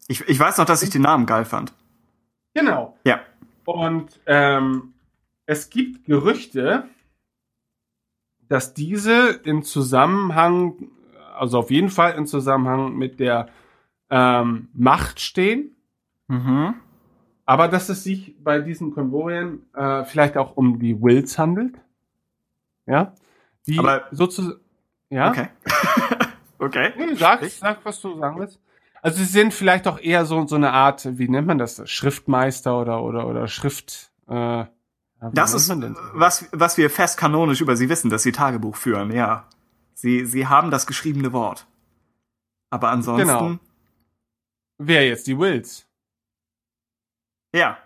Ich, 0.08 0.22
ich 0.28 0.40
weiß 0.40 0.58
noch, 0.58 0.66
dass 0.66 0.84
ich 0.84 0.90
den 0.90 1.02
Namen 1.04 1.26
geil 1.26 1.46
fand. 1.46 1.74
Genau. 2.54 2.98
Ja. 3.06 3.22
Und 3.66 4.20
ähm, 4.26 4.94
es 5.46 5.70
gibt 5.70 6.06
Gerüchte, 6.06 6.88
dass 8.48 8.74
diese 8.74 9.30
in 9.44 9.64
Zusammenhang, 9.64 10.90
also 11.36 11.60
auf 11.60 11.72
jeden 11.72 11.90
Fall 11.90 12.14
in 12.16 12.28
Zusammenhang 12.28 12.96
mit 12.96 13.20
der 13.20 13.50
ähm, 14.10 14.68
Macht 14.74 15.20
stehen, 15.20 15.70
Mhm. 16.30 16.76
aber 17.46 17.68
dass 17.68 17.90
es 17.90 18.04
sich 18.04 18.36
bei 18.42 18.60
diesen 18.60 18.94
Konvorien 18.94 19.66
äh, 19.76 20.06
vielleicht 20.06 20.38
auch 20.38 20.56
um 20.56 20.80
die 20.80 21.02
Wills 21.02 21.38
handelt. 21.38 21.76
Ja. 22.86 23.14
Die 23.68 23.78
Aber- 23.80 24.08
sozusagen. 24.12 24.60
Ja. 25.10 25.30
Okay. 25.30 25.48
Okay. 26.60 26.94
Nee, 26.98 27.16
sag, 27.16 27.44
sag, 27.44 27.84
was 27.84 28.00
du 28.00 28.18
sagen 28.18 28.40
willst. 28.40 28.58
Also 29.04 29.18
sie 29.18 29.26
sind 29.26 29.54
vielleicht 29.54 29.86
auch 29.86 30.00
eher 30.00 30.26
so, 30.26 30.48
so 30.48 30.56
eine 30.56 30.72
Art, 30.72 31.06
wie 31.18 31.28
nennt 31.28 31.46
man 31.46 31.58
das? 31.58 31.82
Schriftmeister 31.90 32.80
oder, 32.80 33.04
oder, 33.04 33.28
oder 33.28 33.50
Schrift, 33.50 34.14
äh, 34.30 34.64
Das 35.34 35.54
ist, 35.54 35.70
was, 36.14 36.48
was 36.54 36.78
wir 36.78 36.90
fest 36.90 37.18
kanonisch 37.18 37.60
über 37.60 37.76
sie 37.76 37.90
wissen, 37.90 38.10
dass 38.10 38.24
sie 38.24 38.32
Tagebuch 38.32 38.78
führen, 38.78 39.12
ja. 39.12 39.46
Sie, 39.94 40.26
sie 40.26 40.48
haben 40.48 40.72
das 40.72 40.88
geschriebene 40.88 41.34
Wort. 41.34 41.68
Aber 42.70 42.90
ansonsten, 42.92 43.28
Genau. 43.28 43.60
Wer 44.78 45.06
jetzt? 45.08 45.28
Die 45.28 45.38
Wills. 45.38 45.86
ja. 47.54 47.78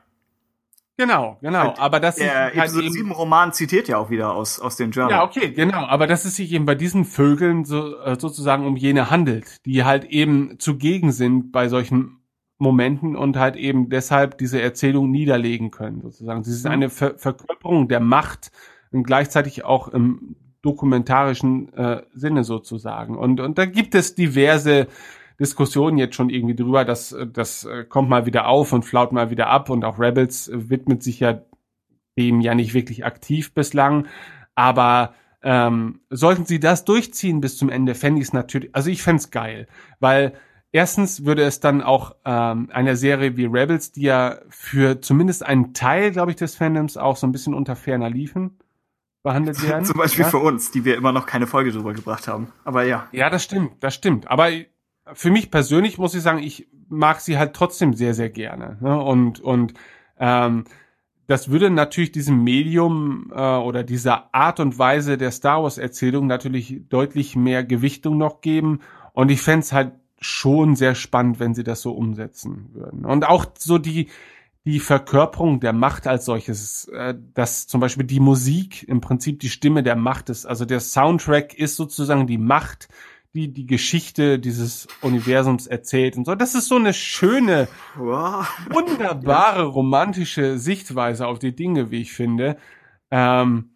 Genau, 0.97 1.37
genau. 1.41 1.69
Und 1.69 1.79
Aber 1.79 1.99
das 1.99 2.17
ist 2.17 2.23
Der 2.23 2.45
halt 2.45 2.55
Episode 2.55 2.85
eben, 2.85 2.93
7 2.93 3.11
Roman 3.11 3.53
zitiert 3.53 3.87
ja 3.87 3.97
auch 3.97 4.09
wieder 4.09 4.33
aus, 4.33 4.59
aus 4.59 4.77
den 4.77 4.89
Journal. 4.91 5.11
Ja, 5.19 5.23
okay, 5.23 5.51
genau. 5.51 5.85
Aber 5.85 6.07
dass 6.07 6.25
es 6.25 6.35
sich 6.35 6.51
eben 6.51 6.65
bei 6.65 6.73
diesen 6.75 7.05
Vögeln 7.05 7.65
so, 7.65 7.99
äh, 7.99 8.17
sozusagen 8.19 8.65
um 8.65 8.75
jene 8.75 9.11
handelt, 9.11 9.57
die 9.65 9.83
halt 9.83 10.05
eben 10.05 10.57
zugegen 10.59 11.11
sind 11.11 11.51
bei 11.51 11.69
solchen 11.69 12.17
Momenten 12.57 13.15
und 13.15 13.37
halt 13.37 13.55
eben 13.55 13.89
deshalb 13.89 14.39
diese 14.39 14.59
Erzählung 14.59 15.11
niederlegen 15.11 15.69
können, 15.69 16.01
sozusagen. 16.01 16.43
Sie 16.43 16.51
sind 16.53 16.69
Mhm. 16.69 16.73
eine 16.73 16.89
Ver 16.89 17.13
Verkörperung 17.19 17.87
der 17.87 17.99
Macht 17.99 18.49
und 18.91 19.03
gleichzeitig 19.03 19.63
auch 19.63 19.89
im 19.89 20.35
dokumentarischen 20.63 21.71
äh, 21.73 22.01
Sinne 22.15 22.43
sozusagen. 22.43 23.15
Und, 23.15 23.39
und 23.39 23.59
da 23.59 23.65
gibt 23.65 23.93
es 23.93 24.15
diverse 24.15 24.87
Diskussionen 25.39 25.97
jetzt 25.97 26.15
schon 26.15 26.29
irgendwie 26.29 26.55
drüber, 26.55 26.83
dass 26.83 27.15
das 27.31 27.65
äh, 27.65 27.83
kommt 27.83 28.09
mal 28.09 28.25
wieder 28.25 28.47
auf 28.47 28.73
und 28.73 28.83
flaut 28.83 29.11
mal 29.11 29.29
wieder 29.29 29.47
ab 29.47 29.69
und 29.69 29.85
auch 29.85 29.99
Rebels 29.99 30.47
äh, 30.47 30.69
widmet 30.69 31.03
sich 31.03 31.19
ja 31.19 31.41
dem 32.17 32.41
ja 32.41 32.55
nicht 32.55 32.73
wirklich 32.73 33.05
aktiv 33.05 33.53
bislang, 33.53 34.07
aber 34.55 35.13
ähm, 35.43 36.01
sollten 36.09 36.45
sie 36.45 36.59
das 36.59 36.83
durchziehen 36.83 37.41
bis 37.41 37.57
zum 37.57 37.69
Ende, 37.69 37.93
fände 37.93 38.19
ich 38.19 38.27
es 38.27 38.33
natürlich, 38.33 38.73
also 38.73 38.89
ich 38.89 39.03
fände 39.03 39.19
es 39.19 39.29
geil, 39.29 39.67
weil 39.99 40.33
erstens 40.71 41.25
würde 41.25 41.43
es 41.43 41.59
dann 41.59 41.81
auch 41.81 42.15
ähm, 42.25 42.69
einer 42.71 42.95
Serie 42.95 43.37
wie 43.37 43.45
Rebels, 43.45 43.91
die 43.91 44.03
ja 44.03 44.39
für 44.49 45.01
zumindest 45.01 45.45
einen 45.45 45.73
Teil, 45.73 46.11
glaube 46.11 46.31
ich, 46.31 46.37
des 46.37 46.55
Fandoms 46.55 46.97
auch 46.97 47.17
so 47.17 47.27
ein 47.27 47.31
bisschen 47.31 47.53
unter 47.53 47.75
ferner 47.75 48.09
liefen, 48.09 48.57
behandelt 49.23 49.61
werden. 49.67 49.85
Zum 49.85 49.97
Beispiel 49.97 50.23
ja? 50.23 50.29
für 50.29 50.39
uns, 50.39 50.71
die 50.71 50.85
wir 50.85 50.95
immer 50.95 51.11
noch 51.11 51.27
keine 51.27 51.47
Folge 51.47 51.71
drüber 51.71 51.93
gebracht 51.93 52.27
haben. 52.27 52.47
Aber 52.63 52.83
ja. 52.83 53.07
Ja, 53.11 53.29
das 53.29 53.43
stimmt, 53.43 53.73
das 53.81 53.93
stimmt. 53.93 54.29
Aber 54.29 54.49
für 55.13 55.31
mich 55.31 55.51
persönlich 55.51 55.97
muss 55.97 56.15
ich 56.15 56.21
sagen, 56.21 56.39
ich 56.39 56.67
mag 56.89 57.19
sie 57.19 57.37
halt 57.37 57.53
trotzdem 57.53 57.93
sehr, 57.93 58.13
sehr 58.13 58.29
gerne. 58.29 58.77
Ne? 58.81 59.01
Und, 59.01 59.39
und 59.39 59.73
ähm, 60.19 60.65
das 61.27 61.49
würde 61.49 61.69
natürlich 61.69 62.11
diesem 62.11 62.43
Medium 62.43 63.31
äh, 63.35 63.57
oder 63.57 63.83
dieser 63.83 64.33
Art 64.33 64.59
und 64.59 64.79
Weise 64.79 65.17
der 65.17 65.31
Star 65.31 65.63
Wars-Erzählung 65.63 66.25
natürlich 66.27 66.81
deutlich 66.89 67.35
mehr 67.35 67.63
Gewichtung 67.63 68.17
noch 68.17 68.41
geben. 68.41 68.79
Und 69.13 69.29
ich 69.29 69.41
fänd's 69.41 69.73
halt 69.73 69.91
schon 70.19 70.75
sehr 70.75 70.95
spannend, 70.95 71.39
wenn 71.39 71.53
sie 71.53 71.63
das 71.63 71.81
so 71.81 71.91
umsetzen 71.91 72.69
würden. 72.73 73.05
Und 73.05 73.27
auch 73.27 73.45
so 73.57 73.77
die, 73.77 74.07
die 74.65 74.79
Verkörperung 74.79 75.59
der 75.59 75.73
Macht 75.73 76.07
als 76.07 76.25
solches, 76.25 76.87
äh, 76.89 77.13
dass 77.33 77.67
zum 77.67 77.81
Beispiel 77.81 78.05
die 78.05 78.19
Musik 78.21 78.87
im 78.87 79.01
Prinzip 79.01 79.41
die 79.41 79.49
Stimme 79.49 79.83
der 79.83 79.95
Macht 79.95 80.29
ist. 80.29 80.45
Also 80.45 80.65
der 80.65 80.79
Soundtrack 80.79 81.53
ist 81.53 81.75
sozusagen 81.75 82.25
die 82.25 82.37
Macht, 82.37 82.87
die 83.37 83.53
die 83.53 83.67
Geschichte 83.67 84.39
dieses 84.39 84.87
Universums 85.01 85.67
erzählt 85.67 86.17
und 86.17 86.25
so. 86.25 86.35
Das 86.35 86.55
ist 86.55 86.67
so 86.67 86.75
eine 86.75 86.93
schöne, 86.93 87.67
Wow. 87.95 88.47
wunderbare 88.71 89.63
romantische 89.65 90.57
Sichtweise 90.57 91.27
auf 91.27 91.39
die 91.39 91.55
Dinge, 91.55 91.91
wie 91.91 92.01
ich 92.01 92.13
finde. 92.13 92.57
Ähm, 93.11 93.69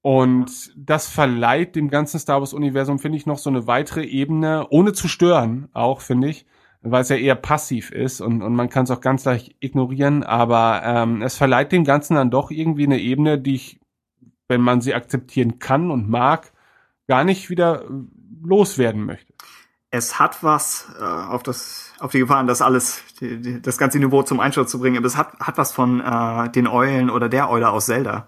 und 0.00 0.72
das 0.76 1.06
verleiht 1.08 1.76
dem 1.76 1.88
ganzen 1.88 2.18
Star 2.18 2.40
Wars 2.40 2.54
Universum, 2.54 2.98
finde 2.98 3.18
ich, 3.18 3.26
noch 3.26 3.38
so 3.38 3.50
eine 3.50 3.68
weitere 3.68 4.04
Ebene, 4.04 4.66
ohne 4.70 4.92
zu 4.94 5.06
stören, 5.06 5.68
auch, 5.74 6.00
finde 6.00 6.28
ich, 6.28 6.44
weil 6.80 7.02
es 7.02 7.08
ja 7.08 7.16
eher 7.16 7.36
passiv 7.36 7.92
ist 7.92 8.20
und, 8.20 8.42
und 8.42 8.56
man 8.56 8.68
kann 8.68 8.82
es 8.84 8.90
auch 8.90 9.00
ganz 9.00 9.24
leicht 9.24 9.54
ignorieren, 9.60 10.24
aber 10.24 10.82
ähm, 10.84 11.22
es 11.22 11.36
verleiht 11.36 11.70
dem 11.70 11.84
Ganzen 11.84 12.16
dann 12.16 12.30
doch 12.32 12.50
irgendwie 12.50 12.84
eine 12.86 12.98
Ebene, 12.98 13.38
die 13.38 13.54
ich, 13.54 13.80
wenn 14.48 14.60
man 14.60 14.80
sie 14.80 14.94
akzeptieren 14.94 15.60
kann 15.60 15.92
und 15.92 16.08
mag, 16.08 16.52
gar 17.06 17.22
nicht 17.22 17.50
wieder 17.50 17.84
loswerden 18.44 19.04
möchte. 19.04 19.32
Es 19.90 20.18
hat 20.18 20.42
was 20.42 20.88
äh, 20.98 21.04
auf 21.04 21.42
das 21.42 21.92
auf 21.98 22.12
die 22.12 22.20
Gefahren, 22.20 22.46
das 22.46 22.62
alles 22.62 23.02
die, 23.20 23.40
die, 23.40 23.62
das 23.62 23.76
ganze 23.78 23.98
Niveau 23.98 24.22
zum 24.22 24.40
Einsturz 24.40 24.70
zu 24.70 24.78
bringen, 24.80 24.96
aber 24.96 25.06
es 25.06 25.16
hat 25.16 25.38
hat 25.38 25.58
was 25.58 25.72
von 25.72 26.00
äh, 26.00 26.48
den 26.50 26.66
Eulen 26.66 27.10
oder 27.10 27.28
der 27.28 27.50
Eule 27.50 27.68
aus 27.70 27.86
Zelda, 27.86 28.26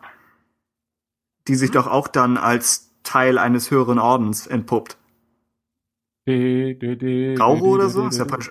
die 1.48 1.54
sich 1.54 1.70
doch 1.70 1.86
auch 1.86 2.06
dann 2.08 2.36
als 2.36 2.90
Teil 3.02 3.38
eines 3.38 3.70
höheren 3.70 3.98
Ordens 3.98 4.46
entpuppt. 4.46 4.98
Rauro 7.38 7.66
oder 7.74 7.88
so? 7.90 8.06
Ist 8.08 8.18
ja 8.18 8.24
praktisch- 8.24 8.50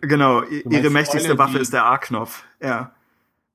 Genau, 0.00 0.42
ihre 0.42 0.90
mächtigste 0.90 1.38
Waffe 1.38 1.58
ist 1.58 1.72
der 1.72 1.84
A-Knopf. 1.86 2.44
Ja. 2.60 2.92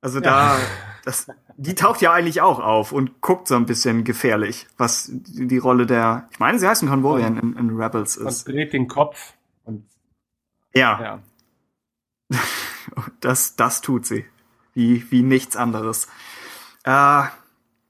Also 0.01 0.19
da, 0.19 0.57
das, 1.05 1.27
die 1.57 1.75
taucht 1.75 2.01
ja 2.01 2.11
eigentlich 2.11 2.41
auch 2.41 2.59
auf 2.59 2.91
und 2.91 3.21
guckt 3.21 3.47
so 3.47 3.55
ein 3.55 3.65
bisschen 3.65 4.03
gefährlich, 4.03 4.67
was 4.77 5.09
die, 5.11 5.57
Rolle 5.57 5.85
der, 5.85 6.27
ich 6.31 6.39
meine, 6.39 6.59
sie 6.59 6.67
heißen 6.67 6.87
Convorian 6.87 7.37
in, 7.37 7.55
in 7.55 7.69
Rebels 7.77 8.17
und 8.17 8.27
ist. 8.27 8.47
dreht 8.47 8.73
den 8.73 8.87
Kopf 8.87 9.33
und 9.63 9.85
Ja, 10.73 11.19
ja. 12.29 12.39
das, 13.19 13.55
das 13.55 13.81
tut 13.81 14.05
sie. 14.05 14.25
Wie, 14.73 15.09
wie 15.11 15.21
nichts 15.21 15.55
anderes. 15.55 16.07
Äh, 16.83 17.23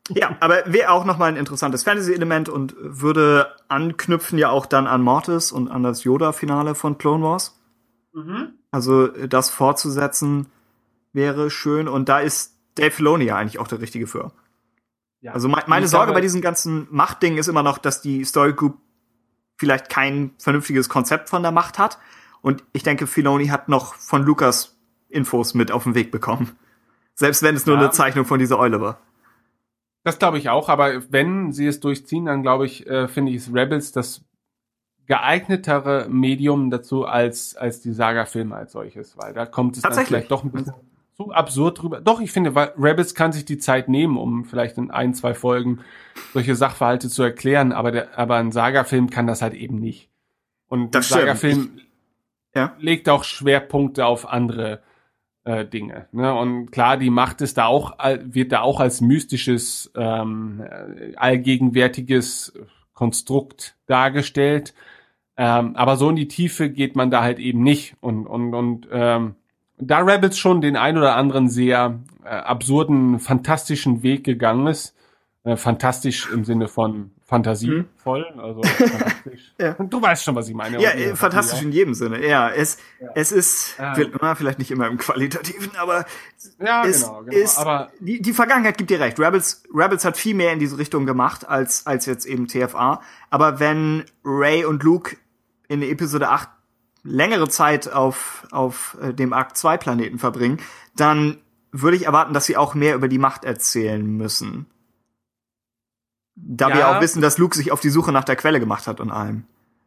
ja, 0.10 0.36
aber 0.42 0.64
wäre 0.66 0.92
auch 0.92 1.06
nochmal 1.06 1.30
ein 1.30 1.38
interessantes 1.38 1.84
Fantasy-Element 1.84 2.50
und 2.50 2.76
würde 2.78 3.56
anknüpfen 3.70 4.38
ja 4.38 4.50
auch 4.50 4.66
dann 4.66 4.86
an 4.86 5.02
Mortis 5.02 5.54
und 5.54 5.70
an 5.70 5.82
das 5.82 6.04
Yoda-Finale 6.04 6.76
von 6.76 6.98
Clone 6.98 7.24
Wars. 7.24 7.58
Also 8.72 9.08
das 9.08 9.50
fortzusetzen 9.50 10.48
wäre 11.14 11.50
schön 11.50 11.88
und 11.88 12.10
da 12.10 12.20
ist 12.20 12.53
Dave 12.76 12.92
Filoni 12.92 13.26
ja 13.26 13.36
eigentlich 13.38 13.60
auch 13.60 13.68
der 13.68 13.82
Richtige 13.82 14.08
für. 14.08 14.32
ja. 15.22 15.32
Also 15.34 15.48
me 15.48 15.62
meine 15.68 15.88
Sorge 15.88 16.08
glaube- 16.08 16.18
bei 16.18 16.22
diesen 16.22 16.42
ganzen 16.42 16.88
Machtdingen 16.92 17.38
ist 17.40 17.48
immer 17.48 17.64
noch, 17.64 17.78
dass 17.78 18.02
die 18.02 18.24
Story 18.26 18.54
Group 18.54 18.78
vielleicht 19.58 19.90
kein 19.90 20.32
vernünftiges 20.40 20.90
Konzept 20.90 21.30
von 21.30 21.44
der 21.44 21.52
Macht 21.52 21.78
hat. 21.80 21.98
Und 22.42 22.64
ich 22.74 22.84
denke, 22.84 23.08
Filoni 23.08 23.48
hat 23.48 23.70
noch 23.70 23.96
von 23.96 24.24
Lukas 24.24 24.76
Infos 25.10 25.54
mit 25.54 25.72
auf 25.72 25.84
den 25.84 25.96
Weg 25.96 26.12
bekommen. 26.12 26.58
Selbst 27.16 27.44
wenn 27.44 27.56
es 27.56 27.66
nur 27.66 27.76
Ja. 27.76 27.82
eine 27.84 27.92
Zeichnung 27.92 28.26
von 28.26 28.40
dieser 28.40 28.58
Eule 28.60 28.82
war. 28.82 29.00
Das 30.04 30.20
glaube 30.20 30.38
ich 30.40 30.50
auch, 30.50 30.68
aber 30.68 31.10
wenn 31.12 31.54
sie 31.54 31.68
es 31.68 31.80
durchziehen, 31.80 32.26
dann 32.26 32.42
glaube 32.42 32.66
ich, 32.66 32.86
äh, 32.88 33.08
finde 33.08 33.32
ich 33.32 33.38
es 33.38 33.54
Rebels 33.54 33.92
das 33.94 34.26
geeignetere 35.06 36.08
Medium 36.10 36.70
dazu 36.70 37.06
als, 37.06 37.56
als 37.56 37.82
die 37.82 37.92
Saga-Filme 37.94 38.56
als 38.56 38.72
solches, 38.72 39.18
weil 39.18 39.34
da 39.34 39.46
kommt 39.46 39.76
es 39.78 39.84
dann 39.84 39.94
vielleicht 40.06 40.32
doch 40.32 40.44
ein 40.44 40.52
bisschen 40.52 40.74
zu 41.16 41.32
absurd 41.32 41.82
drüber. 41.82 42.02
Doch, 42.02 42.20
ich 42.22 42.32
finde, 42.32 42.56
weil 42.56 42.74
Rebels 42.78 43.16
kann 43.16 43.32
sich 43.32 43.46
die 43.46 43.58
Zeit 43.58 43.88
nehmen, 43.90 44.18
um 44.18 44.46
vielleicht 44.46 44.78
in 44.78 44.92
ein, 44.92 45.14
zwei 45.14 45.34
Folgen 45.34 45.80
solche 46.34 46.56
Sachverhalte 46.56 47.10
zu 47.10 47.24
erklären, 47.24 47.72
aber, 47.72 47.92
der, 47.92 48.18
aber 48.18 48.36
ein 48.38 48.52
Saga-Film 48.52 49.10
kann 49.10 49.28
das 49.28 49.42
halt 49.42 49.54
eben 49.54 49.80
nicht. 49.80 50.10
Und 50.68 50.96
Das 50.96 51.08
der 51.10 51.16
stimmt. 51.16 51.22
Saga-Film 51.28 51.80
Ja. 52.56 52.76
legt 52.80 53.10
auch 53.10 53.24
Schwerpunkte 53.24 54.06
auf 54.06 54.28
andere 54.28 54.82
äh, 55.46 55.66
Dinge. 55.66 56.08
Ne? 56.12 56.34
Und 56.34 56.72
klar, 56.72 56.98
die 56.98 57.10
Macht 57.10 57.42
ist 57.42 57.58
da 57.58 57.66
auch, 57.66 57.98
wird 58.24 58.52
da 58.52 58.62
auch 58.62 58.80
als 58.80 59.02
mystisches, 59.02 59.92
ähm, 59.96 60.62
äh, 60.62 61.16
allgegenwärtiges 61.16 62.54
Konstrukt 62.94 63.76
dargestellt. 63.88 64.74
Ähm, 65.36 65.76
aber 65.76 65.98
so 65.98 66.10
in 66.10 66.16
die 66.16 66.28
Tiefe 66.28 66.70
geht 66.70 66.96
man 66.96 67.12
da 67.12 67.22
halt 67.24 67.40
eben 67.40 67.62
nicht. 67.64 67.96
Und, 68.02 68.26
und, 68.28 68.54
und 68.54 68.88
ähm, 68.92 69.36
da 69.78 70.00
Rebels 70.00 70.38
schon 70.38 70.62
den 70.62 70.76
ein 70.78 70.98
oder 70.98 71.16
anderen 71.16 71.50
sehr 71.50 72.00
äh, 72.24 72.30
absurden, 72.30 73.20
fantastischen 73.20 74.04
Weg 74.04 74.24
gegangen 74.24 74.68
ist, 74.68 74.96
äh, 75.44 75.58
fantastisch 75.58 76.30
im 76.32 76.46
Sinne 76.46 76.68
von 76.68 77.12
fantasievoll, 77.26 78.26
also 78.38 78.62
fantastisch. 78.64 79.54
Ja. 79.60 79.74
Du 79.74 80.02
weißt 80.02 80.24
schon, 80.24 80.36
was 80.36 80.48
ich 80.48 80.54
meine. 80.54 80.80
Ja, 80.80 80.92
äh, 80.92 81.16
fantastisch 81.16 81.62
in 81.64 81.72
jedem 81.72 81.94
Sinne. 81.96 82.26
Ja, 82.26 82.50
es, 82.50 82.78
es 83.16 83.32
ist, 83.32 83.76
Ja. 83.80 83.96
na, 84.22 84.36
vielleicht 84.36 84.60
nicht 84.60 84.72
immer 84.72 84.88
im 84.88 84.98
Qualitativen, 84.98 85.72
aber 85.78 86.06
Ja, 86.64 86.86
es 86.86 87.02
genau, 87.02 87.24
genau. 87.24 87.36
ist, 87.38 87.58
aber 87.58 87.92
die, 88.00 88.22
die 88.22 88.34
Vergangenheit 88.34 88.78
gibt 88.78 88.90
dir 88.92 89.00
recht. 89.00 89.20
Rebels, 89.20 89.64
Rebels 89.74 90.06
hat 90.06 90.16
viel 90.18 90.36
mehr 90.36 90.54
in 90.54 90.60
diese 90.60 90.78
Richtung 90.78 91.06
gemacht 91.06 91.48
als, 91.48 91.88
als 91.88 92.06
jetzt 92.06 92.26
eben 92.26 92.48
TFA. 92.48 93.02
Aber 93.30 93.60
wenn 93.60 94.04
Ray 94.24 94.64
und 94.66 94.84
Luke 94.84 95.18
in 95.68 95.82
Episode 95.82 96.30
8 96.30 96.48
längere 97.04 97.50
Zeit 97.50 97.92
auf, 97.92 98.48
auf 98.52 98.98
äh, 99.02 99.14
dem 99.14 99.34
Arc 99.34 99.56
2 99.58 99.78
Planeten 99.78 100.20
verbringen, 100.20 100.60
dann 100.96 101.38
würde 101.72 101.98
ich 101.98 102.06
erwarten, 102.06 102.34
dass 102.34 102.46
sie 102.46 102.58
auch 102.58 102.76
mehr 102.76 102.96
über 102.96 103.08
die 103.08 103.18
Macht 103.18 103.44
erzählen 103.44 104.06
müssen. 104.06 104.68
Da 106.36 106.70
wir 106.70 106.80
Ja. 106.80 106.98
auch 106.98 107.02
wissen, 107.02 107.22
dass 107.22 107.38
Luke 107.38 107.56
sich 107.56 107.72
auf 107.72 107.80
die 107.80 107.90
Suche 107.90 108.12
nach 108.12 108.24
der 108.24 108.36
Quelle 108.36 108.60
gemacht 108.60 108.88
hat 108.88 109.00
und 109.00 109.12
allem. 109.12 109.44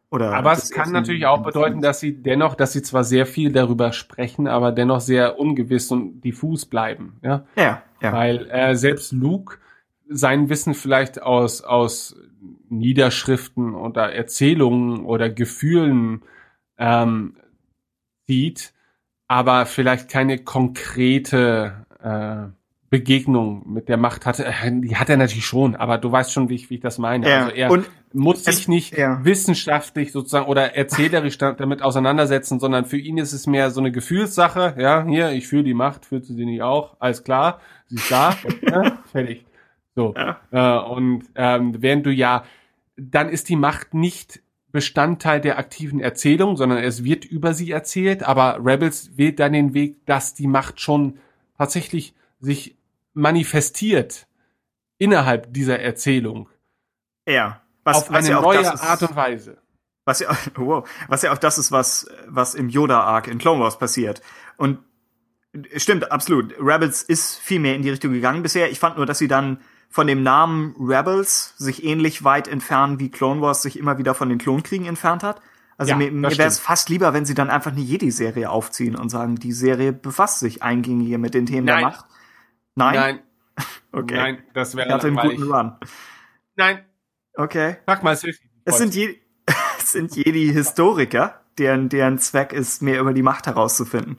Oder 0.09 0.33
Aber 0.33 0.53
es 0.53 0.69
kann 0.71 0.91
natürlich 0.93 1.25
auch 1.25 1.43
bedeuten, 1.43 1.81
dass 1.81 1.99
sie 1.99 2.13
dennoch, 2.21 2.55
dass 2.55 2.71
sie 2.71 2.81
zwar 2.81 3.03
sehr 3.03 3.25
viel 3.25 3.51
darüber 3.51 3.91
sprechen, 3.91 4.47
aber 4.47 4.71
dennoch 4.71 5.01
sehr 5.01 5.37
ungewiss 5.37 5.91
und 5.91 6.21
diffus 6.21 6.65
bleiben. 6.65 7.19
Ja, 7.21 7.45
Ja, 7.57 7.81
ja. 8.01 8.13
weil 8.13 8.49
äh, 8.49 8.75
selbst 8.75 9.11
Luke 9.11 9.57
sein 10.09 10.47
Wissen 10.47 10.73
vielleicht 10.73 11.21
aus 11.21 11.61
aus 11.61 12.15
Niederschriften 12.69 13.75
oder 13.75 14.13
Erzählungen 14.13 15.03
oder 15.05 15.29
Gefühlen 15.29 16.21
ähm, 16.77 17.37
sieht, 18.25 18.73
aber 19.27 19.65
vielleicht 19.65 20.09
keine 20.09 20.37
konkrete 20.39 21.85
äh, 22.03 22.51
Begegnung 22.89 23.63
mit 23.73 23.89
der 23.89 23.97
Macht 23.97 24.25
hatte. 24.25 24.45
Äh, 24.45 24.71
Die 24.81 24.95
hat 24.95 25.09
er 25.09 25.17
natürlich 25.17 25.45
schon, 25.45 25.75
aber 25.75 25.97
du 25.97 26.09
weißt 26.11 26.31
schon, 26.31 26.47
wie 26.49 26.55
ich, 26.55 26.69
wie 26.69 26.75
ich 26.75 26.79
das 26.81 26.97
meine. 26.97 27.29
Ja, 27.29 27.39
Also 27.45 27.51
er 27.55 27.71
und 27.71 27.89
muss 28.13 28.47
es- 28.47 28.55
sich 28.57 28.67
nicht 28.69 28.97
ja. 28.97 29.23
wissenschaftlich 29.25 30.11
sozusagen 30.13 30.45
oder 30.45 30.75
erzählerisch 30.75 31.37
da- 31.37 31.51
damit 31.51 31.81
auseinandersetzen, 31.81 32.59
sondern 32.61 32.85
für 32.85 32.97
ihn 32.97 33.17
ist 33.17 33.33
es 33.33 33.45
mehr 33.47 33.71
so 33.71 33.81
eine 33.81 33.91
Gefühlssache. 33.91 34.75
Ja, 34.79 35.03
hier, 35.05 35.31
ich 35.31 35.47
fühle 35.47 35.63
die 35.63 35.73
Macht, 35.73 36.05
fühlst 36.05 36.29
du 36.29 36.33
sie 36.33 36.45
nicht 36.45 36.61
auch? 36.61 36.95
Alles 36.99 37.23
klar, 37.25 37.59
sie 37.87 37.95
ist 37.95 38.09
da, 38.09 38.35
ja, 38.61 38.97
fertig. 39.11 39.45
So. 39.95 40.13
Ja. 40.15 40.39
Äh, 40.51 40.89
und 40.89 41.25
ähm, 41.35 41.75
während 41.81 42.05
du 42.05 42.11
ja, 42.11 42.43
dann 42.95 43.27
ist 43.29 43.49
die 43.49 43.55
Macht 43.57 43.93
nicht 43.93 44.41
Bestandteil 44.71 45.41
der 45.41 45.57
aktiven 45.57 45.99
Erzählung, 45.99 46.57
sondern 46.57 46.79
es 46.79 47.03
wird 47.03 47.25
über 47.25 47.53
sie 47.53 47.71
erzählt, 47.71 48.23
aber 48.23 48.59
Rebels 48.63 49.17
wählt 49.17 49.39
dann 49.39 49.53
den 49.53 49.73
Weg, 49.73 50.05
dass 50.05 50.33
die 50.33 50.47
Macht 50.47 50.81
schon 50.81 51.19
tatsächlich 51.57 52.13
sich 52.39 52.77
manifestiert 53.13 54.27
innerhalb 54.97 55.53
dieser 55.53 55.79
Erzählung 55.79 56.49
Ja. 57.27 57.61
Was, 57.83 57.97
auf 57.97 58.11
was 58.11 58.25
eine 58.25 58.35
ja 58.35 58.41
neue 58.41 58.59
ist, 58.59 58.83
Art 58.83 59.01
und 59.01 59.15
Weise. 59.15 59.57
was 60.03 60.19
ja, 60.19 60.37
wow, 60.55 60.87
was 61.07 61.21
ja 61.21 61.31
auch 61.31 61.37
das 61.37 61.57
ist, 61.57 61.71
was, 61.71 62.07
was 62.27 62.53
im 62.53 62.67
Yoda-Arc 62.67 63.27
in 63.27 63.37
Clone 63.37 63.61
Wars 63.61 63.79
passiert. 63.79 64.21
Und 64.57 64.79
stimmt, 65.77 66.11
absolut. 66.11 66.53
Rebels 66.59 67.01
ist 67.01 67.37
viel 67.37 67.59
mehr 67.59 67.75
in 67.75 67.81
die 67.81 67.89
Richtung 67.89 68.11
gegangen 68.11 68.43
bisher. 68.43 68.69
Ich 68.69 68.79
fand 68.79 68.97
nur, 68.97 69.05
dass 69.05 69.19
sie 69.19 69.29
dann 69.29 69.61
von 69.89 70.07
dem 70.07 70.23
Namen 70.23 70.75
Rebels 70.79 71.53
sich 71.57 71.83
ähnlich 71.83 72.23
weit 72.23 72.47
entfernen, 72.47 72.99
wie 72.99 73.09
Clone 73.09 73.41
Wars 73.41 73.61
sich 73.61 73.77
immer 73.79 73.97
wieder 73.97 74.13
von 74.13 74.29
den 74.29 74.37
Klonkriegen 74.37 74.85
entfernt 74.85 75.23
hat. 75.23 75.41
Also 75.77 75.91
Ja, 75.91 75.97
mir, 75.97 76.11
mir 76.11 76.37
wäre 76.37 76.47
es 76.47 76.59
fast 76.59 76.89
lieber, 76.89 77.13
wenn 77.13 77.25
sie 77.25 77.33
dann 77.35 77.49
einfach 77.49 77.71
eine 77.71 77.81
Jedi-Serie 77.81 78.49
aufziehen 78.49 78.95
und 78.95 79.09
sagen, 79.09 79.35
die 79.35 79.51
Serie 79.51 79.93
befasst 79.93 80.39
sich 80.39 80.63
eingängig 80.63 81.07
hier 81.07 81.19
mit 81.19 81.33
den 81.33 81.45
Themen 81.45 81.65
Nein. 81.65 81.79
der 81.79 81.89
Macht. 81.89 82.05
Nein? 82.75 82.95
Nein, 82.95 83.19
Okay. 83.91 84.15
nein, 84.15 84.43
das 84.53 84.75
wäre 84.75 84.93
hatte 84.93 85.07
einen 85.07 85.17
guten 85.17 85.43
Run. 85.51 85.73
Nein, 86.55 86.85
Okay. 87.35 87.77
sag 87.85 88.03
mal, 88.03 88.15
Sissy. 88.15 88.49
Es 88.65 88.77
sind, 88.79 88.95
Je 88.95 89.19
es 89.79 89.91
sind 89.91 90.15
Jedi-Historiker, 90.15 91.41
deren, 91.57 91.89
deren 91.89 92.17
Zweck 92.19 92.51
ist, 92.53 92.81
mehr 92.81 92.99
über 92.99 93.13
die 93.13 93.21
Macht 93.23 93.45
herauszufinden. 93.47 94.17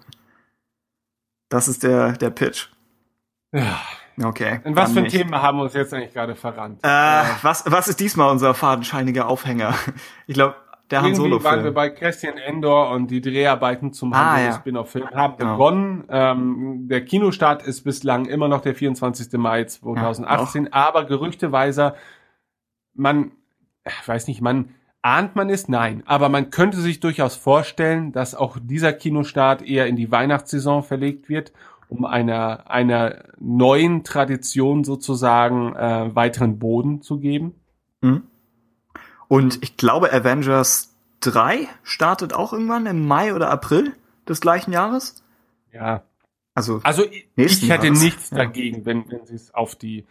Das 1.51 1.66
ist 1.69 1.82
der, 1.82 2.12
der 2.12 2.31
Pitch. 2.31 2.69
Ja. 3.53 3.81
Okay. 4.23 4.61
In 4.65 4.74
was 4.74 4.93
für 4.93 4.99
ein 4.99 5.05
nicht. 5.05 5.16
Thema 5.16 5.43
haben 5.43 5.59
wir 5.59 5.65
uns 5.65 5.74
jetzt 5.74 5.95
eigentlich 5.95 6.12
gerade 6.12 6.35
verrannt? 6.35 6.81
Äh, 6.82 6.89
was, 7.43 7.65
was 7.66 7.89
ist 7.89 8.01
diesmal 8.01 8.31
unser 8.31 8.55
fadenscheiniger 8.55 9.28
Aufhänger? 9.28 9.74
Ich 10.27 10.35
glaube, 10.35 10.57
der 10.90 11.03
Han 11.03 11.12
Irgendwie 11.15 11.45
waren 11.45 11.65
wir 11.65 11.73
bei 11.73 11.90
Christian 11.90 12.39
Endor 12.39 12.90
und 12.90 13.11
die 13.11 13.20
Dreharbeiten 13.20 13.93
zum 13.93 14.12
Ah, 14.12 14.32
Han 14.35 14.39
ja. 14.45 14.51
Solo 14.53 14.61
Spin-off-Film 14.61 15.09
haben 15.11 15.36
Genau. 15.36 15.53
begonnen. 15.53 16.05
Ähm, 16.09 16.89
der 16.89 17.05
Kinostart 17.05 17.62
ist 17.62 17.82
bislang 17.85 18.24
immer 18.27 18.49
noch 18.49 18.62
der 18.62 18.74
24. 18.74 19.32
Mai 19.39 19.65
2018, 19.65 20.73
aber 20.73 21.05
gerüchteweise, 21.05 21.95
man, 22.95 23.32
ich 23.86 24.09
weiß 24.09 24.27
nicht, 24.28 24.40
man 24.40 24.70
ahnt 25.03 25.36
man 25.36 25.49
es? 25.51 25.69
Nein, 25.69 26.03
aber 26.07 26.28
man 26.28 26.51
könnte 26.51 26.78
sich 26.78 27.01
durchaus 27.01 27.36
vorstellen, 27.36 28.12
dass 28.12 28.35
auch 28.35 28.59
dieser 28.61 28.93
Kinostart 28.93 29.62
eher 29.62 29.86
in 29.86 29.97
die 29.97 30.11
Weihnachtssaison 30.11 30.82
verlegt 30.82 31.28
wird, 31.28 31.53
um 31.89 32.05
einer 32.05 32.70
einer 32.70 33.24
neuen 33.39 34.05
Tradition 34.05 34.85
sozusagen 34.85 35.74
äh, 35.74 36.15
weiteren 36.15 36.59
Boden 36.59 37.02
zu 37.02 37.19
geben. 37.19 37.55
Und 39.28 39.62
ich 39.62 39.77
glaube, 39.77 40.12
Avengers 40.12 40.94
3 41.20 41.69
startet 41.82 42.32
auch 42.32 42.52
irgendwann 42.52 42.86
im 42.86 43.06
Mai 43.06 43.35
oder 43.35 43.51
April 43.51 43.94
des 44.28 44.40
gleichen 44.40 44.73
Jahres. 44.73 45.23
Ja, 45.73 46.05
Also, 46.55 46.81
Also 46.82 47.05
ich, 47.05 47.28
ich 47.36 47.69
hätte 47.69 47.86
Jahres, 47.86 48.02
nichts 48.02 48.31
ja. 48.31 48.39
dagegen, 48.39 48.86
wenn, 48.86 49.10
wenn 49.10 49.27
sie 49.27 49.35
es 49.35 49.55
auf 49.55 49.74
die 49.74 50.06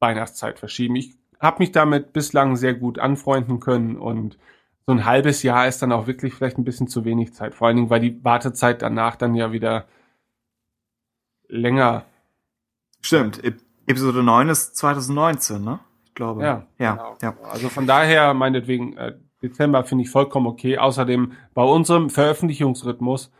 Weihnachtszeit 0.00 0.58
verschieben. 0.58 0.96
Ich 0.96 1.14
habe 1.40 1.58
mich 1.60 1.72
damit 1.72 2.12
bislang 2.12 2.56
sehr 2.56 2.74
gut 2.74 2.98
anfreunden 2.98 3.60
können 3.60 3.96
und 3.96 4.38
so 4.86 4.92
ein 4.92 5.04
halbes 5.04 5.44
Jahr 5.44 5.68
ist 5.68 5.80
dann 5.80 5.92
auch 5.92 6.06
wirklich 6.08 6.34
vielleicht 6.34 6.58
ein 6.58 6.64
bisschen 6.64 6.88
zu 6.88 7.04
wenig 7.04 7.34
Zeit. 7.34 7.54
Vor 7.54 7.68
allen 7.68 7.76
Dingen, 7.76 7.90
weil 7.90 8.00
die 8.00 8.24
Wartezeit 8.24 8.82
danach 8.82 9.14
dann 9.14 9.34
ja 9.34 9.52
wieder 9.52 9.86
länger. 11.52 12.04
stimmt. 13.00 13.42
Ep 13.44 13.60
Episode 13.86 14.22
9 14.22 14.48
ist 14.48 14.76
2019, 14.76 15.62
ne? 15.62 15.80
Ich 16.04 16.14
glaube. 16.14 16.42
Ja, 16.42 16.66
Ja, 16.78 16.92
genau. 16.92 17.16
ja. 17.20 17.34
Also 17.50 17.68
von 17.68 17.86
daher 17.86 18.32
meinetwegen 18.32 18.96
äh, 18.96 19.14
Dezember 19.42 19.82
finde 19.82 20.04
ich 20.04 20.10
vollkommen 20.10 20.46
okay. 20.46 20.78
Außerdem 20.78 21.32
bei 21.52 21.64
unserem 21.64 22.08
Veröffentlichungsrhythmus 22.08 23.32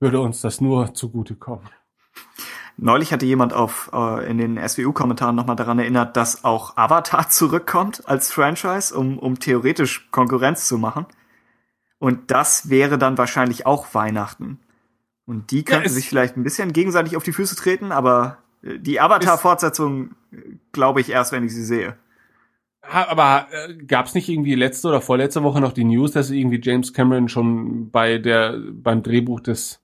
würde 0.00 0.20
uns 0.20 0.40
das 0.40 0.62
nur 0.62 0.94
zugutekommen. 0.94 1.68
Neulich 2.78 3.12
hatte 3.12 3.26
jemand 3.26 3.52
auf 3.52 3.90
äh, 3.92 4.30
in 4.30 4.38
den 4.38 4.56
SWU-Kommentaren 4.56 5.36
nochmal 5.36 5.56
daran 5.56 5.78
erinnert, 5.78 6.16
dass 6.16 6.44
auch 6.44 6.78
Avatar 6.78 7.28
zurückkommt 7.28 8.08
als 8.08 8.32
Franchise, 8.32 8.96
um, 8.96 9.18
um 9.18 9.38
theoretisch 9.38 10.10
Konkurrenz 10.10 10.66
zu 10.66 10.78
machen. 10.78 11.04
Und 11.98 12.30
das 12.30 12.70
wäre 12.70 12.96
dann 12.96 13.18
wahrscheinlich 13.18 13.66
auch 13.66 13.92
Weihnachten. 13.92 14.60
Und 15.30 15.50
die 15.52 15.62
könnten 15.64 15.86
es- 15.86 15.94
sich 15.94 16.08
vielleicht 16.08 16.36
ein 16.36 16.42
bisschen 16.42 16.72
gegenseitig 16.72 17.16
auf 17.16 17.22
die 17.22 17.32
Füße 17.32 17.54
treten, 17.54 17.92
aber 17.92 18.38
äh, 18.62 18.78
die 18.78 19.00
Avatar-Fortsetzung 19.00 20.16
äh, 20.32 20.36
glaube 20.72 21.00
ich 21.00 21.10
erst, 21.10 21.30
wenn 21.32 21.44
ich 21.44 21.54
sie 21.54 21.64
sehe. 21.64 21.96
Aber 22.82 23.46
äh, 23.52 23.74
gab 23.84 24.06
es 24.06 24.14
nicht 24.14 24.28
irgendwie 24.28 24.54
letzte 24.54 24.88
oder 24.88 25.00
vorletzte 25.00 25.42
Woche 25.42 25.60
noch 25.60 25.72
die 25.72 25.84
News, 25.84 26.12
dass 26.12 26.30
irgendwie 26.30 26.60
James 26.62 26.92
Cameron 26.92 27.28
schon 27.28 27.90
bei 27.90 28.18
der 28.18 28.58
beim 28.72 29.02
Drehbuch 29.02 29.40
des 29.40 29.80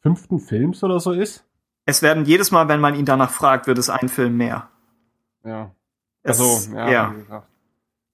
fünften 0.00 0.40
Films 0.40 0.82
oder 0.82 0.98
so 1.00 1.12
ist? 1.12 1.44
Es 1.84 2.02
werden 2.02 2.24
jedes 2.24 2.50
Mal, 2.50 2.68
wenn 2.68 2.80
man 2.80 2.94
ihn 2.94 3.04
danach 3.04 3.30
fragt, 3.30 3.66
wird 3.66 3.78
es 3.78 3.90
ein 3.90 4.08
Film 4.08 4.36
mehr. 4.36 4.68
Ja. 5.44 5.74
Es- 6.22 6.40
Also, 6.40 6.74
ja, 6.76 6.90
ja. 6.90 7.46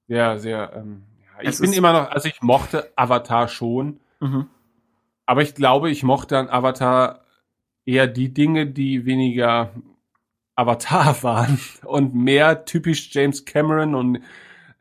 Sehr, 0.09 0.39
sehr. 0.39 0.73
Ähm, 0.77 1.03
ja. 1.43 1.51
Ich 1.51 1.59
bin 1.59 1.73
immer 1.73 1.93
noch, 1.93 2.11
also 2.11 2.29
ich 2.29 2.43
mochte 2.43 2.93
Avatar 2.97 3.49
schon, 3.49 4.01
Mhm. 4.21 4.47
Aber 5.26 5.42
ich 5.42 5.55
glaube, 5.55 5.90
ich 5.90 6.02
mochte 6.02 6.38
an 6.38 6.48
Avatar 6.48 7.24
eher 7.86 8.06
die 8.06 8.32
Dinge, 8.32 8.66
die 8.66 9.05
weniger 9.05 9.70
Avatar 10.56 11.16
waren 11.22 11.59
und 11.84 12.14
mehr 12.14 12.64
typisch 12.64 13.10
James 13.12 13.44
Cameron 13.44 13.94
und 13.94 14.20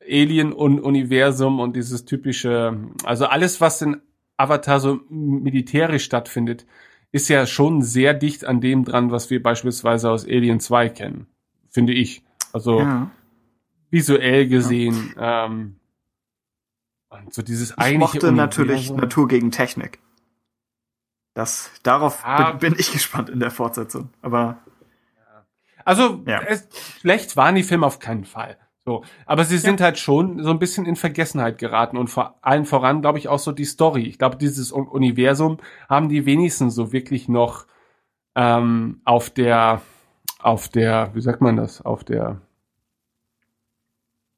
Alien 0.02 0.52
und 0.52 0.80
Universum 0.80 1.60
und 1.60 1.76
dieses 1.76 2.06
typische, 2.06 2.78
also 3.04 3.26
alles, 3.26 3.62
was 3.62 3.82
in 3.82 4.02
Avatar 4.38 4.80
so 4.80 5.00
militärisch 5.10 6.04
stattfindet, 6.04 6.66
ist 7.12 7.30
ja 7.30 7.46
schon 7.46 7.82
sehr 7.84 8.14
dicht 8.14 8.44
an 8.44 8.60
dem 8.60 8.84
dran, 8.84 9.12
was 9.12 9.30
wir 9.30 9.42
beispielsweise 9.42 10.10
aus 10.10 10.26
Alien 10.26 10.60
2 10.60 10.90
kennen, 10.90 11.28
finde 11.70 11.94
ich. 11.94 12.24
Also 12.52 12.80
Ja. 12.80 13.12
visuell 13.92 14.48
gesehen. 14.48 15.14
Ähm, 15.18 15.76
und 17.10 17.34
so 17.34 17.44
dieses 17.44 17.76
Ich 17.78 17.98
mochte 17.98 18.32
natürlich 18.32 18.90
Universum. 18.90 18.98
Natur 18.98 19.28
gegen 19.28 19.52
Technik. 19.52 20.00
Das, 21.34 21.72
darauf 21.84 22.24
Ah. 22.24 22.52
bin, 22.52 22.72
bin 22.72 22.80
ich 22.80 22.92
gespannt 22.92 23.30
in 23.30 23.40
der 23.40 23.52
Fortsetzung. 23.52 24.10
Aber 24.22 24.58
Also 25.86 26.22
Ja. 26.26 26.42
es, 26.44 26.68
schlecht 27.02 27.36
waren 27.36 27.56
die 27.56 27.64
Filme 27.64 27.86
auf 27.86 28.00
keinen 28.00 28.24
Fall. 28.26 28.58
So, 28.86 29.04
aber 29.26 29.44
sie 29.46 29.58
sind 29.58 29.80
halt 29.82 29.98
schon 29.98 30.44
so 30.44 30.50
ein 30.50 30.60
bisschen 30.60 30.86
in 30.86 30.96
Vergessenheit 30.98 31.58
geraten 31.58 31.98
und 31.98 32.10
vor 32.10 32.38
allen 32.42 32.66
voran, 32.66 33.02
glaube 33.02 33.18
ich, 33.18 33.28
auch 33.30 33.40
so 33.40 33.52
die 33.54 33.64
Story. 33.66 34.04
Ich 34.04 34.18
glaube, 34.18 34.36
dieses 34.38 34.72
Un- 34.74 34.88
Universum 34.88 35.58
haben 35.90 36.10
die 36.10 36.26
wenigsten 36.26 36.70
so 36.70 36.92
wirklich 36.92 37.28
noch 37.30 37.66
ähm, 38.36 39.02
auf 39.06 39.30
der, 39.30 39.82
auf 40.40 40.68
der, 40.70 41.12
wie 41.16 41.22
sagt 41.22 41.40
man 41.42 41.56
das, 41.56 41.82
auf 41.82 42.04
der, 42.04 42.42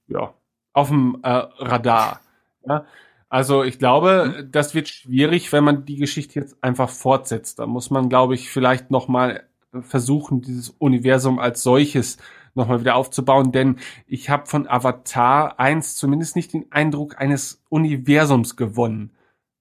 ja, 0.07 0.33
auf 0.73 0.89
dem 0.89 1.19
äh, 1.23 1.29
Radar. 1.29 2.21
Ja? 2.67 2.85
Also 3.29 3.63
ich 3.63 3.79
glaube, 3.79 4.47
das 4.51 4.75
wird 4.75 4.87
schwierig, 4.87 5.51
wenn 5.51 5.63
man 5.63 5.85
die 5.85 5.97
Geschichte 5.97 6.39
jetzt 6.39 6.63
einfach 6.63 6.89
fortsetzt. 6.89 7.59
Da 7.59 7.65
muss 7.65 7.89
man, 7.89 8.09
glaube 8.09 8.35
ich, 8.35 8.49
vielleicht 8.49 8.91
noch 8.91 9.07
mal 9.07 9.43
versuchen, 9.81 10.41
dieses 10.41 10.69
Universum 10.69 11.39
als 11.39 11.63
solches 11.63 12.17
nochmal 12.53 12.79
wieder 12.79 12.95
aufzubauen, 12.95 13.51
denn 13.51 13.77
ich 14.07 14.29
habe 14.29 14.45
von 14.45 14.67
Avatar 14.67 15.59
1 15.59 15.97
zumindest 15.97 16.35
nicht 16.37 16.53
den 16.53 16.71
Eindruck 16.71 17.19
eines 17.19 17.61
Universums 17.69 18.55
gewonnen. 18.55 19.11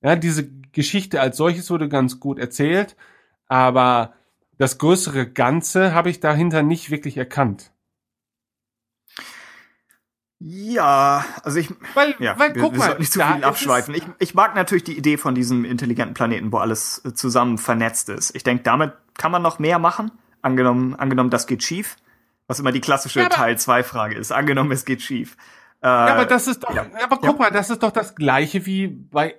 Ja, 0.00 0.14
diese 0.14 0.48
Geschichte 0.70 1.20
als 1.20 1.36
solches 1.36 1.70
wurde 1.70 1.88
ganz 1.88 2.20
gut 2.20 2.38
erzählt, 2.38 2.96
aber 3.48 4.14
das 4.58 4.78
größere 4.78 5.28
Ganze 5.28 5.92
habe 5.92 6.10
ich 6.10 6.20
dahinter 6.20 6.62
nicht 6.62 6.90
wirklich 6.90 7.16
erkannt. 7.16 7.72
Ja, 10.46 11.24
also 11.42 11.58
ich, 11.58 11.70
Weil, 11.94 12.14
ja, 12.18 12.38
weil 12.38 12.54
wir, 12.54 12.60
guck 12.60 12.72
wir 12.74 12.78
mal, 12.78 12.98
nicht 12.98 13.10
zu 13.10 13.20
viel 13.20 13.44
abschweifen. 13.44 13.94
Ich, 13.94 14.02
ich 14.18 14.34
mag 14.34 14.54
natürlich 14.54 14.84
die 14.84 14.96
Idee 14.98 15.16
von 15.16 15.34
diesem 15.34 15.64
intelligenten 15.64 16.12
Planeten, 16.12 16.52
wo 16.52 16.58
alles 16.58 17.02
äh, 17.06 17.14
zusammen 17.14 17.56
vernetzt 17.56 18.10
ist. 18.10 18.36
Ich 18.36 18.44
denke, 18.44 18.62
damit 18.62 18.92
kann 19.16 19.32
man 19.32 19.40
noch 19.40 19.58
mehr 19.58 19.78
machen. 19.78 20.10
Angenommen, 20.42 20.94
angenommen, 20.96 21.30
das 21.30 21.46
geht 21.46 21.62
schief. 21.62 21.96
Was 22.46 22.60
immer 22.60 22.72
die 22.72 22.82
klassische 22.82 23.20
Ja, 23.20 23.30
Teil 23.30 23.56
2 23.56 23.82
Frage 23.84 24.16
ist. 24.16 24.32
Angenommen, 24.32 24.70
es 24.72 24.84
geht 24.84 25.00
schief. 25.00 25.38
Äh, 25.80 25.86
Ja, 25.86 26.08
aber 26.08 26.26
das 26.26 26.46
ist 26.46 26.62
doch, 26.62 26.74
ja. 26.74 26.84
aber 27.02 27.16
guck 27.16 27.38
mal, 27.38 27.50
das 27.50 27.70
ist 27.70 27.82
doch 27.82 27.92
das 27.92 28.14
gleiche 28.14 28.66
wie 28.66 28.88
bei 28.88 29.36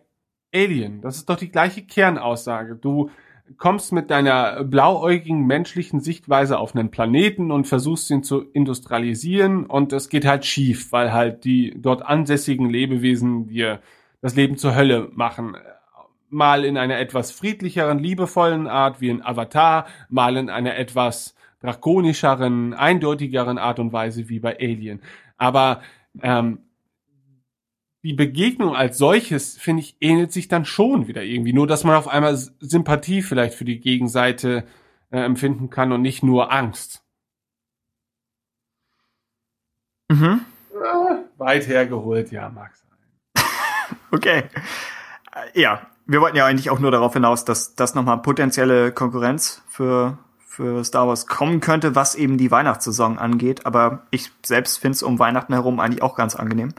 Alien. 0.52 1.02
Das 1.02 1.18
ist 1.18 1.30
doch 1.30 1.38
die 1.38 1.52
gleiche 1.52 1.86
Kernaussage. 1.86 2.76
Du 2.78 3.12
kommst 3.58 3.92
mit 3.92 4.10
deiner 4.10 4.64
blauäugigen 4.64 5.46
menschlichen 5.46 6.00
Sichtweise 6.00 6.58
auf 6.58 6.76
einen 6.76 6.92
Planeten 6.92 7.52
und 7.52 7.68
versuchst 7.68 8.10
ihn 8.10 8.24
zu 8.24 8.42
industrialisieren 8.42 9.66
und 9.66 9.94
es 9.94 10.10
geht 10.10 10.26
halt 10.26 10.46
schief, 10.46 10.92
weil 10.92 11.14
halt 11.14 11.46
die 11.46 11.74
dort 11.78 12.02
ansässigen 12.02 12.70
Lebewesen 12.70 13.48
dir 13.48 13.82
das 14.22 14.36
Leben 14.36 14.58
zur 14.58 14.76
Hölle 14.76 15.10
machen. 15.14 15.56
Mal 16.30 16.66
in 16.66 16.78
einer 16.78 16.98
etwas 16.98 17.32
friedlicheren, 17.32 18.00
liebevollen 18.00 18.68
Art 18.68 19.00
wie 19.00 19.10
in 19.10 19.24
Avatar, 19.24 19.86
mal 20.10 20.38
in 20.38 20.50
einer 20.50 20.76
etwas 20.76 21.36
drakonischeren, 21.62 22.74
eindeutigeren 22.74 23.58
Art 23.58 23.80
und 23.80 23.94
Weise 23.94 24.28
wie 24.28 24.40
bei 24.40 24.58
Alien. 24.60 25.02
Aber 25.38 25.82
ähm, 26.22 26.60
die 28.06 28.14
Begegnung 28.14 28.76
als 28.76 29.00
solches, 29.00 29.58
finde 29.58 29.82
ich, 29.82 29.98
ähnelt 30.00 30.32
sich 30.32 30.48
dann 30.48 30.64
schon 30.64 31.08
wieder 31.08 31.24
irgendwie. 31.24 31.54
Nur, 31.54 31.66
dass 31.66 31.84
man 31.84 31.96
auf 31.96 32.08
einmal 32.08 32.38
Sympathie 32.38 33.24
vielleicht 33.24 33.56
für 33.56 33.66
die 33.66 33.80
Gegenseite 33.80 34.64
äh, 35.10 35.22
empfinden 35.22 35.72
kann 35.72 35.92
und 35.92 36.04
nicht 36.04 36.22
nur 36.22 36.54
Angst. 36.54 37.04
Mhm. 40.10 40.42
Weit 41.38 41.68
hergeholt, 41.68 42.32
ja, 42.32 42.48
mag 42.50 42.76
sein. 42.76 43.44
Okay. 44.12 44.44
Äh, 45.34 45.60
Ja, 45.60 45.88
wir 46.06 46.22
wollten 46.22 46.38
ja 46.38 46.46
eigentlich 46.46 46.70
auch 46.70 46.80
nur 46.80 46.92
darauf 46.92 47.14
hinaus, 47.14 47.44
dass 47.44 47.74
das 47.74 47.96
nochmal 47.96 48.22
potenzielle 48.22 48.92
Konkurrenz 48.92 49.64
für, 49.68 50.20
für 50.38 50.84
Star 50.84 51.08
Wars 51.08 51.26
kommen 51.26 51.60
könnte, 51.60 51.96
was 51.96 52.14
eben 52.14 52.38
die 52.38 52.52
Weihnachtssaison 52.52 53.18
angeht. 53.18 53.66
Aber 53.66 54.06
ich 54.12 54.30
selbst 54.46 54.78
finde 54.78 54.96
es 54.96 55.02
um 55.02 55.18
Weihnachten 55.18 55.54
herum 55.54 55.80
eigentlich 55.80 56.04
auch 56.04 56.16
ganz 56.16 56.36
angenehm. 56.36 56.76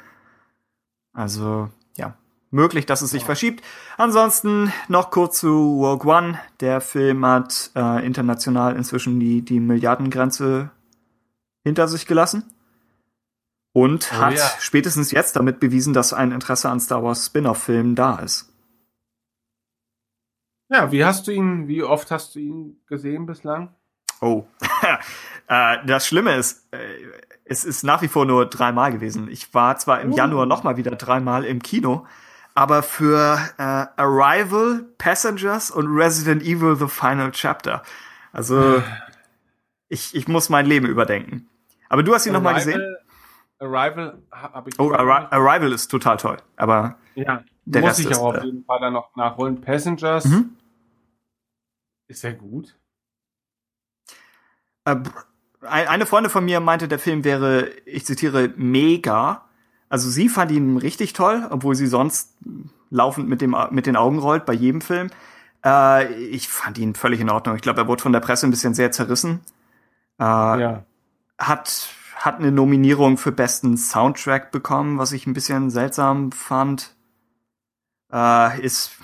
Also, 1.16 1.70
ja, 1.96 2.14
möglich, 2.50 2.84
dass 2.84 3.00
es 3.00 3.10
sich 3.10 3.24
verschiebt. 3.24 3.64
Ansonsten 3.96 4.70
noch 4.88 5.10
kurz 5.10 5.40
zu 5.40 5.82
Rogue 5.82 6.06
One. 6.12 6.38
Der 6.60 6.82
Film 6.82 7.24
hat 7.24 7.70
äh, 7.74 8.04
international 8.04 8.76
inzwischen 8.76 9.18
die, 9.18 9.40
die 9.40 9.58
Milliardengrenze 9.58 10.70
hinter 11.64 11.88
sich 11.88 12.06
gelassen. 12.06 12.44
Und 13.72 14.12
Oh 14.12 14.16
hat 14.16 14.34
ja. 14.34 14.50
spätestens 14.58 15.10
jetzt 15.10 15.36
damit 15.36 15.58
bewiesen, 15.58 15.94
dass 15.94 16.12
ein 16.12 16.32
Interesse 16.32 16.68
an 16.68 16.80
Star 16.80 17.02
Wars 17.02 17.26
Spin-off-Filmen 17.26 17.94
da 17.94 18.18
ist. 18.18 18.52
Ja, 20.68 20.92
wie 20.92 21.04
hast 21.04 21.26
du 21.26 21.30
ihn, 21.30 21.68
wie 21.68 21.82
oft 21.82 22.10
hast 22.10 22.34
du 22.34 22.40
ihn 22.40 22.80
gesehen 22.86 23.24
bislang? 23.24 23.74
Oh. 24.20 24.44
äh, 25.48 25.78
das 25.86 26.06
Schlimme 26.06 26.36
ist, 26.36 26.66
äh, 26.72 26.78
es 27.48 27.64
ist 27.64 27.84
nach 27.84 28.02
wie 28.02 28.08
vor 28.08 28.26
nur 28.26 28.46
dreimal 28.46 28.92
gewesen. 28.92 29.28
Ich 29.30 29.54
war 29.54 29.76
zwar 29.78 30.00
im 30.00 30.12
Oh. 30.12 30.16
Januar 30.16 30.46
noch 30.46 30.64
mal 30.64 30.76
wieder 30.76 30.90
dreimal 30.96 31.44
im 31.44 31.62
Kino, 31.62 32.06
aber 32.54 32.82
für 32.82 33.38
äh, 33.58 33.62
Arrival, 33.62 34.84
Passengers 34.98 35.70
und 35.70 35.86
Resident 35.86 36.42
Evil 36.42 36.76
The 36.76 36.88
Final 36.88 37.30
Chapter. 37.30 37.82
Also 38.32 38.82
ich, 39.88 40.14
ich 40.14 40.28
muss 40.28 40.48
mein 40.48 40.66
Leben 40.66 40.86
überdenken. 40.86 41.48
Aber 41.88 42.02
du 42.02 42.14
hast 42.14 42.26
ihn 42.26 42.32
noch 42.32 42.42
mal 42.42 42.54
gesehen? 42.54 42.96
Arrival 43.58 44.18
habe 44.32 44.68
ich. 44.70 44.78
Oh, 44.78 44.92
Arri 44.92 45.26
Arrival 45.30 45.72
ist 45.72 45.88
total 45.88 46.16
toll. 46.16 46.36
Aber 46.56 46.98
ja, 47.14 47.44
der 47.64 47.80
muss 47.80 47.90
Rest 47.90 48.00
ich 48.00 48.10
ist, 48.10 48.18
auch 48.18 48.34
auf 48.34 48.42
äh, 48.42 48.44
jeden 48.44 48.64
Fall 48.64 48.80
dann 48.80 48.92
noch 48.92 49.14
nachholen. 49.16 49.60
Passengers. 49.60 50.24
Mhm. 50.24 50.56
Ist 52.08 52.24
er 52.24 52.34
gut? 52.34 52.76
Äh, 54.84 54.96
eine 55.68 56.06
Freundin 56.06 56.30
von 56.30 56.44
mir 56.44 56.60
meinte, 56.60 56.88
der 56.88 56.98
Film 56.98 57.24
wäre, 57.24 57.70
ich 57.84 58.04
zitiere, 58.06 58.52
mega. 58.56 59.42
Also 59.88 60.08
sie 60.10 60.28
fand 60.28 60.50
ihn 60.50 60.76
richtig 60.78 61.12
toll, 61.12 61.46
obwohl 61.50 61.74
sie 61.74 61.86
sonst 61.86 62.34
laufend 62.90 63.28
mit, 63.28 63.40
dem, 63.40 63.56
mit 63.70 63.86
den 63.86 63.96
Augen 63.96 64.18
rollt 64.18 64.44
bei 64.46 64.52
jedem 64.52 64.80
Film. 64.80 65.10
Äh, 65.64 66.12
ich 66.14 66.48
fand 66.48 66.78
ihn 66.78 66.94
völlig 66.94 67.20
in 67.20 67.30
Ordnung. 67.30 67.56
Ich 67.56 67.62
glaube, 67.62 67.80
er 67.80 67.88
wurde 67.88 68.02
von 68.02 68.12
der 68.12 68.20
Presse 68.20 68.46
ein 68.46 68.50
bisschen 68.50 68.74
sehr 68.74 68.90
zerrissen. 68.92 69.40
Äh, 70.18 70.24
Ja. 70.24 70.84
hat, 71.38 71.88
hat 72.16 72.38
eine 72.38 72.52
Nominierung 72.52 73.18
für 73.18 73.32
besten 73.32 73.76
Soundtrack 73.76 74.50
bekommen, 74.52 74.98
was 74.98 75.12
ich 75.12 75.26
ein 75.26 75.34
bisschen 75.34 75.70
seltsam 75.70 76.32
fand. 76.32 76.94
Äh, 78.12 78.60
ist, 78.62 78.95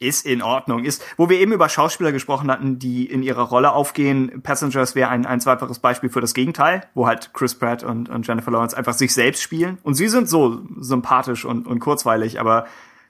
ist 0.00 0.26
in 0.26 0.42
Ordnung. 0.42 0.84
Ist, 0.84 1.04
wo 1.16 1.28
wir 1.28 1.38
eben 1.38 1.52
über 1.52 1.68
Schauspieler 1.68 2.10
gesprochen 2.10 2.50
hatten, 2.50 2.78
die 2.78 3.04
in 3.04 3.22
ihrer 3.22 3.42
Rolle 3.42 3.72
aufgehen. 3.72 4.42
Passengers 4.42 4.94
wäre 4.94 5.10
ein, 5.10 5.26
ein 5.26 5.40
zweifaches 5.40 5.78
Beispiel 5.78 6.10
für 6.10 6.20
das 6.20 6.34
Gegenteil, 6.34 6.88
wo 6.94 7.06
halt 7.06 7.32
Chris 7.34 7.54
Pratt 7.54 7.84
und, 7.84 8.08
und 8.08 8.26
Jennifer 8.26 8.50
Lawrence 8.50 8.76
einfach 8.76 8.94
sich 8.94 9.14
selbst 9.14 9.42
spielen. 9.42 9.78
Und 9.82 9.94
sie 9.94 10.08
sind 10.08 10.28
so 10.28 10.62
sympathisch 10.78 11.44
und, 11.44 11.66
und 11.66 11.78
kurzweilig, 11.78 12.40
aber 12.40 12.66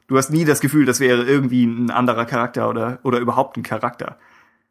du 0.09 0.19
hast 0.19 0.31
nie 0.31 0.45
das 0.45 0.61
Gefühl, 0.61 0.85
das 0.85 0.99
wäre 0.99 1.23
irgendwie 1.23 1.65
ein 1.65 1.91
anderer 1.91 2.27
Charakter 2.27 2.69
oder, 2.69 2.99
oder 3.05 3.19
überhaupt 3.21 3.57
ein 3.57 3.63
Charakter. 3.63 4.19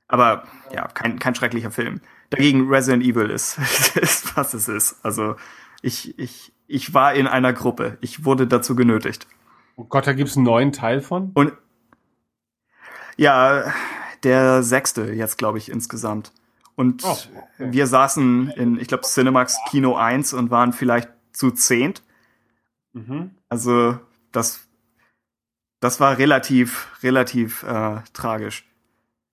Aber 0.10 0.44
ja, 0.74 0.88
kein, 0.88 1.20
kein 1.20 1.36
schrecklicher 1.36 1.72
Film. 1.72 2.02
Dagegen 2.32 2.68
Resident 2.68 3.04
Evil 3.04 3.30
ist, 3.30 3.58
ist 3.96 4.36
was 4.36 4.54
es 4.54 4.68
ist. 4.68 4.98
Also 5.04 5.36
ich, 5.82 6.20
ich, 6.20 6.52
ich 6.68 6.94
war 6.94 7.14
in 7.14 7.28
einer 7.28 7.54
Gruppe. 7.54 7.98
Ich 8.02 8.26
wurde 8.26 8.46
dazu 8.46 8.76
genötigt. 8.76 9.28
Oh 9.78 9.86
Gott, 9.86 10.06
da 10.06 10.12
gibt's 10.12 10.36
einen 10.36 10.46
neuen 10.46 10.74
Teil 10.74 11.00
von? 11.00 11.32
Und 11.34 11.54
ja, 13.20 13.74
der 14.24 14.64
sechste 14.64 15.12
jetzt, 15.14 15.38
glaube 15.38 15.58
ich, 15.58 15.70
insgesamt. 15.70 16.32
Und 16.76 17.04
Oh, 17.04 17.12
okay. 17.12 17.72
wir 17.72 17.88
saßen 17.88 18.50
in, 18.52 18.80
ich 18.80 18.88
glaube, 18.88 19.04
Cinemax 19.04 19.58
Kino 19.70 19.96
1 19.96 20.34
und 20.34 20.50
waren 20.52 20.72
vielleicht 20.74 21.10
zu 21.34 21.52
zehnt. 21.52 22.02
Mhm. 22.94 23.32
Also 23.50 24.00
das, 24.32 24.62
das 25.82 26.00
war 26.00 26.18
relativ, 26.18 26.88
relativ 27.04 27.64
äh, 27.64 27.98
tragisch. 28.14 28.66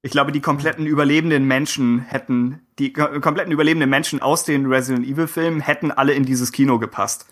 Ich 0.02 0.10
glaube, 0.12 0.30
die 0.32 0.40
kompletten 0.40 0.86
überlebenden 0.86 1.44
Menschen 1.46 2.00
hätten, 2.00 2.60
die 2.78 2.92
ko- 2.92 3.20
kompletten 3.20 3.52
überlebenden 3.52 3.90
Menschen 3.90 4.20
aus 4.22 4.44
den 4.44 4.66
Resident 4.66 5.06
Evil 5.06 5.26
Filmen 5.26 5.60
hätten 5.60 5.90
alle 5.90 6.12
in 6.14 6.24
dieses 6.24 6.52
Kino 6.52 6.78
gepasst. 6.78 7.26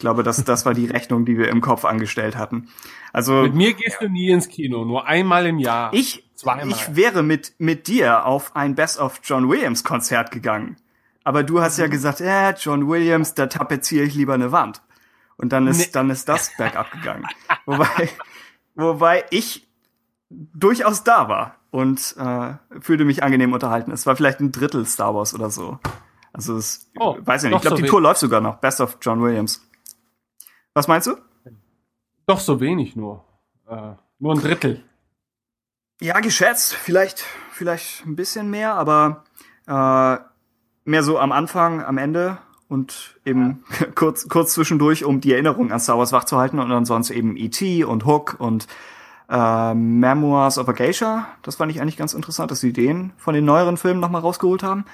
Ich 0.00 0.02
glaube, 0.02 0.22
das, 0.22 0.42
das 0.44 0.64
war 0.64 0.72
die 0.72 0.86
Rechnung, 0.86 1.26
die 1.26 1.36
wir 1.36 1.48
im 1.50 1.60
Kopf 1.60 1.84
angestellt 1.84 2.34
hatten. 2.34 2.68
Also 3.12 3.42
Mit 3.42 3.54
mir 3.54 3.74
gehst 3.74 3.98
du 4.00 4.08
nie 4.08 4.30
ins 4.30 4.48
Kino, 4.48 4.86
nur 4.86 5.06
einmal 5.06 5.44
im 5.44 5.58
Jahr. 5.58 5.92
ich, 5.92 6.24
Zweimal. 6.36 6.68
ich 6.68 6.96
wäre 6.96 7.22
mit, 7.22 7.52
mit 7.58 7.86
dir 7.86 8.24
auf 8.24 8.56
ein 8.56 8.74
Best 8.74 8.98
of 8.98 9.20
John 9.22 9.50
Williams 9.50 9.84
Konzert 9.84 10.30
gegangen. 10.30 10.76
Aber 11.22 11.42
du 11.42 11.60
hast 11.60 11.76
ja 11.76 11.86
Mhm. 11.86 11.90
gesagt, 11.90 12.22
äh, 12.22 12.52
John 12.58 12.88
Williams, 12.88 13.34
da 13.34 13.46
tapeziere 13.46 14.06
ich 14.06 14.14
lieber 14.14 14.32
eine 14.32 14.52
Wand. 14.52 14.80
Und 15.36 15.52
dann 15.52 15.66
ist, 15.66 15.76
Nee. 15.78 15.88
dann 15.92 16.08
ist 16.08 16.30
das 16.30 16.50
bergab 16.56 16.90
gegangen. 16.92 17.26
wobei, 17.66 18.08
wobei 18.74 19.24
ich 19.28 19.68
durchaus 20.30 21.04
da 21.04 21.28
war 21.28 21.56
und 21.70 22.16
äh, 22.18 22.54
fühlte 22.80 23.04
mich 23.04 23.22
angenehm 23.22 23.52
unterhalten. 23.52 23.90
Es 23.90 24.06
war 24.06 24.16
vielleicht 24.16 24.40
ein 24.40 24.50
Drittel 24.50 24.86
Star 24.86 25.14
Wars 25.14 25.34
oder 25.34 25.50
so. 25.50 25.78
Also 26.32 26.56
es, 26.56 26.90
Oh, 26.98 27.18
weiß 27.20 27.44
ich 27.44 27.50
nicht. 27.50 27.56
Ich 27.56 27.62
glaube, 27.62 27.76
so 27.76 27.82
die. 27.82 27.88
Tour 27.88 28.00
läuft 28.00 28.20
sogar 28.20 28.40
noch. 28.40 28.56
Best 28.56 28.80
of 28.80 28.96
John 29.02 29.20
Williams. 29.22 29.66
Was 30.74 30.88
meinst 30.88 31.06
du? 31.06 31.16
Doch 32.26 32.40
so 32.40 32.60
wenig 32.60 32.96
nur. 32.96 33.24
Äh, 33.68 33.92
nur 34.18 34.34
ein 34.34 34.40
Drittel. 34.40 34.82
Ja, 36.00 36.20
geschätzt. 36.20 36.74
Vielleicht, 36.74 37.24
vielleicht 37.52 38.06
ein 38.06 38.16
bisschen 38.16 38.50
mehr, 38.50 38.74
aber 38.74 39.24
äh, 39.66 40.16
mehr 40.84 41.02
so 41.02 41.18
am 41.18 41.32
Anfang, 41.32 41.82
am 41.82 41.98
Ende 41.98 42.38
und 42.68 43.18
eben 43.24 43.64
kurz, 43.94 44.28
kurz 44.28 44.54
zwischendurch, 44.54 45.04
um 45.04 45.20
die 45.20 45.32
Erinnerung 45.32 45.72
an 45.72 45.80
Star 45.80 45.98
Wars 45.98 46.12
wachzuhalten 46.12 46.58
und 46.60 46.70
ansonsten 46.70 47.14
eben 47.14 47.36
E.T. 47.36 47.84
und 47.84 48.06
Hook 48.06 48.36
und 48.38 48.66
äh, 49.28 49.74
Memoirs 49.74 50.58
of 50.58 50.68
a 50.68 50.72
Geisha. 50.72 51.26
Das 51.42 51.56
fand 51.56 51.70
ich 51.72 51.80
eigentlich 51.80 51.96
ganz 51.96 52.14
interessant, 52.14 52.50
dass 52.50 52.60
sie 52.60 52.72
den 52.72 53.12
von 53.16 53.34
den 53.34 53.44
neueren 53.44 53.76
Filmen 53.76 54.00
nochmal 54.00 54.20
rausgeholt 54.22 54.62
haben. 54.62 54.84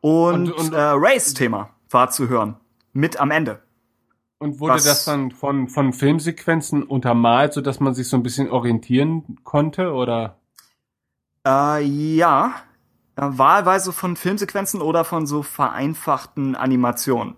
Und, 0.00 0.50
Und- 0.50 0.52
und- 0.52 0.72
äh, 0.74 0.80
Race-Thema 0.80 1.70
war 1.90 2.10
zu 2.10 2.28
hören. 2.28 2.56
Mit 2.92 3.20
am 3.20 3.30
Ende. 3.30 3.62
Und 4.40 4.58
wurde 4.58 4.74
Was- 4.74 4.84
das 4.84 5.04
dann 5.04 5.30
von, 5.30 5.68
von 5.68 5.92
Filmsequenzen 5.92 6.82
untermalt, 6.82 7.52
so 7.52 7.60
dass 7.60 7.78
man 7.78 7.94
sich 7.94 8.08
so 8.08 8.16
ein 8.16 8.22
bisschen 8.22 8.50
orientieren 8.50 9.38
konnte, 9.44 9.92
oder? 9.92 10.38
Äh, 11.46 11.84
ja, 11.84 12.54
äh, 13.16 13.22
wahlweise 13.22 13.92
von 13.92 14.16
Filmsequenzen 14.16 14.80
oder 14.80 15.04
von 15.04 15.26
so 15.26 15.42
vereinfachten 15.42 16.56
Animationen. 16.56 17.36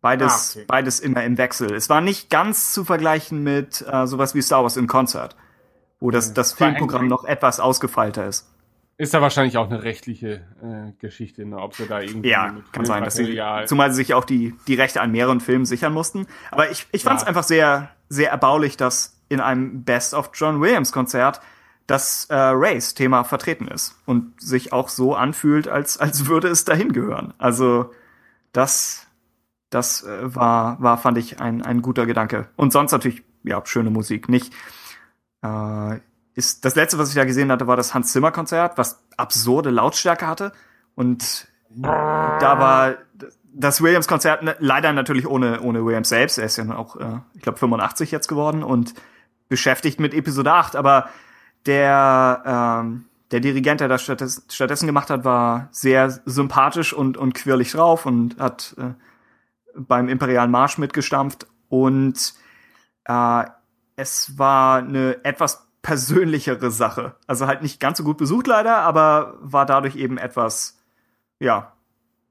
Beides, 0.00 0.54
Ah, 0.56 0.60
okay. 0.60 0.64
beides 0.68 1.00
immer 1.00 1.24
im 1.24 1.38
Wechsel. 1.38 1.74
Es 1.74 1.88
war 1.90 2.00
nicht 2.00 2.30
ganz 2.30 2.72
zu 2.72 2.84
vergleichen 2.84 3.42
mit 3.42 3.84
äh, 3.90 4.06
sowas 4.06 4.34
wie 4.36 4.42
Star 4.42 4.62
Wars 4.62 4.76
in 4.76 4.86
Concert, 4.86 5.34
wo 5.98 6.12
das, 6.12 6.34
das 6.34 6.52
Filmprogramm 6.52 7.08
noch 7.08 7.24
etwas 7.24 7.58
ausgefeilter 7.58 8.26
ist. 8.28 8.46
Ist 8.98 9.14
da 9.14 9.22
wahrscheinlich 9.22 9.56
auch 9.56 9.66
eine 9.70 9.84
rechtliche 9.84 10.42
äh, 10.60 10.92
Geschichte, 10.98 11.46
ne? 11.46 11.56
ob 11.58 11.74
sie 11.74 11.86
da 11.86 12.00
irgendwie 12.00 12.30
Ja, 12.30 12.50
mit 12.52 12.72
kann 12.72 12.84
sein, 12.84 13.04
dass 13.04 13.14
sie, 13.14 13.40
zumal 13.66 13.90
sie 13.90 13.96
sich 13.96 14.12
auch 14.12 14.24
die, 14.24 14.54
die 14.66 14.74
Rechte 14.74 15.00
an 15.00 15.12
mehreren 15.12 15.40
Filmen 15.40 15.64
sichern 15.66 15.92
mussten. 15.92 16.26
Aber 16.50 16.70
ich, 16.70 16.86
ich 16.90 17.04
fand 17.04 17.18
es 17.18 17.22
Ja. 17.22 17.28
einfach 17.28 17.44
sehr, 17.44 17.90
sehr 18.08 18.30
erbaulich, 18.30 18.76
dass 18.76 19.16
in 19.28 19.38
einem 19.40 19.84
Best 19.84 20.14
of 20.14 20.30
John 20.34 20.60
Williams 20.60 20.90
Konzert 20.90 21.40
das 21.86 22.26
äh, 22.28 22.34
Race-Thema 22.36 23.22
vertreten 23.24 23.68
ist 23.68 23.94
und 24.04 24.38
sich 24.40 24.72
auch 24.72 24.88
so 24.88 25.14
anfühlt, 25.14 25.68
als, 25.68 25.98
als 25.98 26.26
würde 26.26 26.48
es 26.48 26.64
dahin 26.64 26.92
gehören. 26.92 27.32
Also, 27.38 27.92
das, 28.52 29.06
Das 29.70 30.02
äh, 30.02 30.34
war, 30.34 30.82
war, 30.82 30.98
fand 30.98 31.18
ich, 31.18 31.40
ein, 31.40 31.62
ein 31.62 31.82
guter 31.82 32.04
Gedanke. 32.04 32.48
Und 32.56 32.72
sonst 32.72 32.90
natürlich, 32.92 33.22
ja, 33.44 33.62
schöne 33.64 33.90
Musik. 33.90 34.28
Nicht, 34.28 34.52
äh, 35.42 35.98
ist, 36.38 36.64
das 36.64 36.76
letzte, 36.76 36.98
was 36.98 37.08
ich 37.08 37.16
da 37.16 37.24
gesehen 37.24 37.50
hatte, 37.50 37.66
war 37.66 37.76
das 37.76 37.94
Hans 37.94 38.12
Zimmer 38.12 38.30
Konzert, 38.30 38.78
was 38.78 39.02
absurde 39.16 39.70
Lautstärke 39.70 40.26
hatte. 40.26 40.52
Und 40.94 41.48
da 41.68 42.58
war 42.60 42.94
das 43.52 43.82
Williams 43.82 44.06
Konzert 44.06 44.44
ne, 44.44 44.54
leider 44.60 44.92
natürlich 44.92 45.26
ohne, 45.26 45.60
ohne 45.60 45.84
Williams 45.84 46.08
selbst. 46.08 46.38
Er 46.38 46.44
ist 46.44 46.56
ja 46.56 46.76
auch, 46.76 46.94
äh, 46.94 47.18
ich 47.34 47.42
glaube, 47.42 47.58
85 47.58 48.12
jetzt 48.12 48.28
geworden 48.28 48.62
und 48.62 48.94
beschäftigt 49.48 49.98
mit 49.98 50.14
Episode 50.14 50.52
8. 50.52 50.76
Aber 50.76 51.08
der, 51.66 52.42
ähm, 52.46 53.06
der 53.32 53.40
Dirigent, 53.40 53.80
der 53.80 53.88
das 53.88 54.02
stattdessen, 54.02 54.86
gemacht 54.86 55.10
hat, 55.10 55.24
war 55.24 55.68
sehr 55.72 56.20
sympathisch 56.24 56.92
und, 56.92 57.16
und 57.16 57.34
quirlig 57.34 57.72
drauf 57.72 58.06
und 58.06 58.38
hat 58.38 58.76
äh, 58.78 58.94
beim 59.74 60.08
Imperialen 60.08 60.52
Marsch 60.52 60.78
mitgestampft. 60.78 61.48
Und 61.68 62.34
äh, 63.06 63.44
es 63.96 64.38
war 64.38 64.78
eine 64.78 65.24
etwas 65.24 65.67
persönlichere 65.88 66.70
Sache. 66.70 67.14
Also 67.26 67.46
halt 67.46 67.62
nicht 67.62 67.80
ganz 67.80 67.96
so 67.96 68.04
gut 68.04 68.18
besucht 68.18 68.46
leider, 68.46 68.76
aber 68.76 69.38
war 69.40 69.64
dadurch 69.64 69.96
eben 69.96 70.18
etwas, 70.18 70.78
ja, 71.40 71.72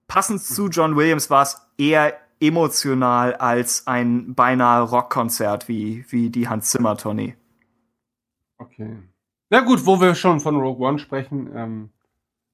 passend 0.08 0.44
zu 0.44 0.68
John 0.68 0.96
Williams 0.96 1.32
war 1.32 1.42
es 1.42 1.60
eher 1.76 2.14
emotional 2.40 3.34
als 3.34 3.88
ein 3.88 4.36
beinahe 4.36 4.84
Rockkonzert 4.84 5.68
wie, 5.68 6.06
wie 6.10 6.30
die 6.30 6.48
Hans 6.48 6.70
Zimmer 6.70 6.98
Tournee. 6.98 7.36
Okay. 8.60 9.00
Na 9.50 9.62
gut, 9.62 9.88
wo 9.88 10.00
wir 10.00 10.14
schon 10.14 10.40
von 10.40 10.58
Rogue 10.58 10.88
One 10.88 11.00
sprechen, 11.00 11.50
ähm, 11.56 11.90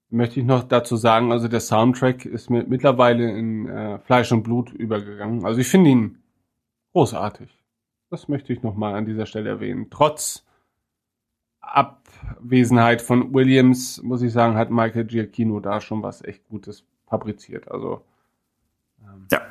möchte 0.09 0.39
ich 0.39 0.45
noch 0.45 0.63
dazu 0.63 0.95
sagen, 0.95 1.33
also 1.33 1.49
der 1.49 1.59
Soundtrack 1.59 2.23
ist 2.23 2.49
mit, 2.49 2.69
mittlerweile 2.69 3.29
in 3.29 3.67
äh, 3.67 3.99
Fleisch 3.99 4.31
und 4.31 4.43
Blut 4.43 4.71
übergegangen. 4.71 5.43
Also 5.43 5.59
ich 5.59 5.67
finde 5.67 5.89
ihn 5.89 6.23
großartig. 6.93 7.49
Das 8.09 8.29
möchte 8.29 8.53
ich 8.53 8.63
nochmal 8.63 8.95
an 8.95 9.05
dieser 9.05 9.25
Stelle 9.25 9.49
erwähnen. 9.49 9.87
Trotz 9.89 10.45
Abwesenheit 11.63 13.01
von 13.01 13.33
Williams, 13.33 14.01
muss 14.03 14.21
ich 14.21 14.31
sagen, 14.31 14.55
hat 14.55 14.69
Michael 14.69 15.05
Giacchino 15.05 15.59
da 15.59 15.81
schon 15.81 16.03
was 16.03 16.23
echt 16.23 16.47
Gutes 16.49 16.85
fabriziert. 17.07 17.71
Also 17.71 18.01
ähm, 19.01 19.27
ja. 19.31 19.41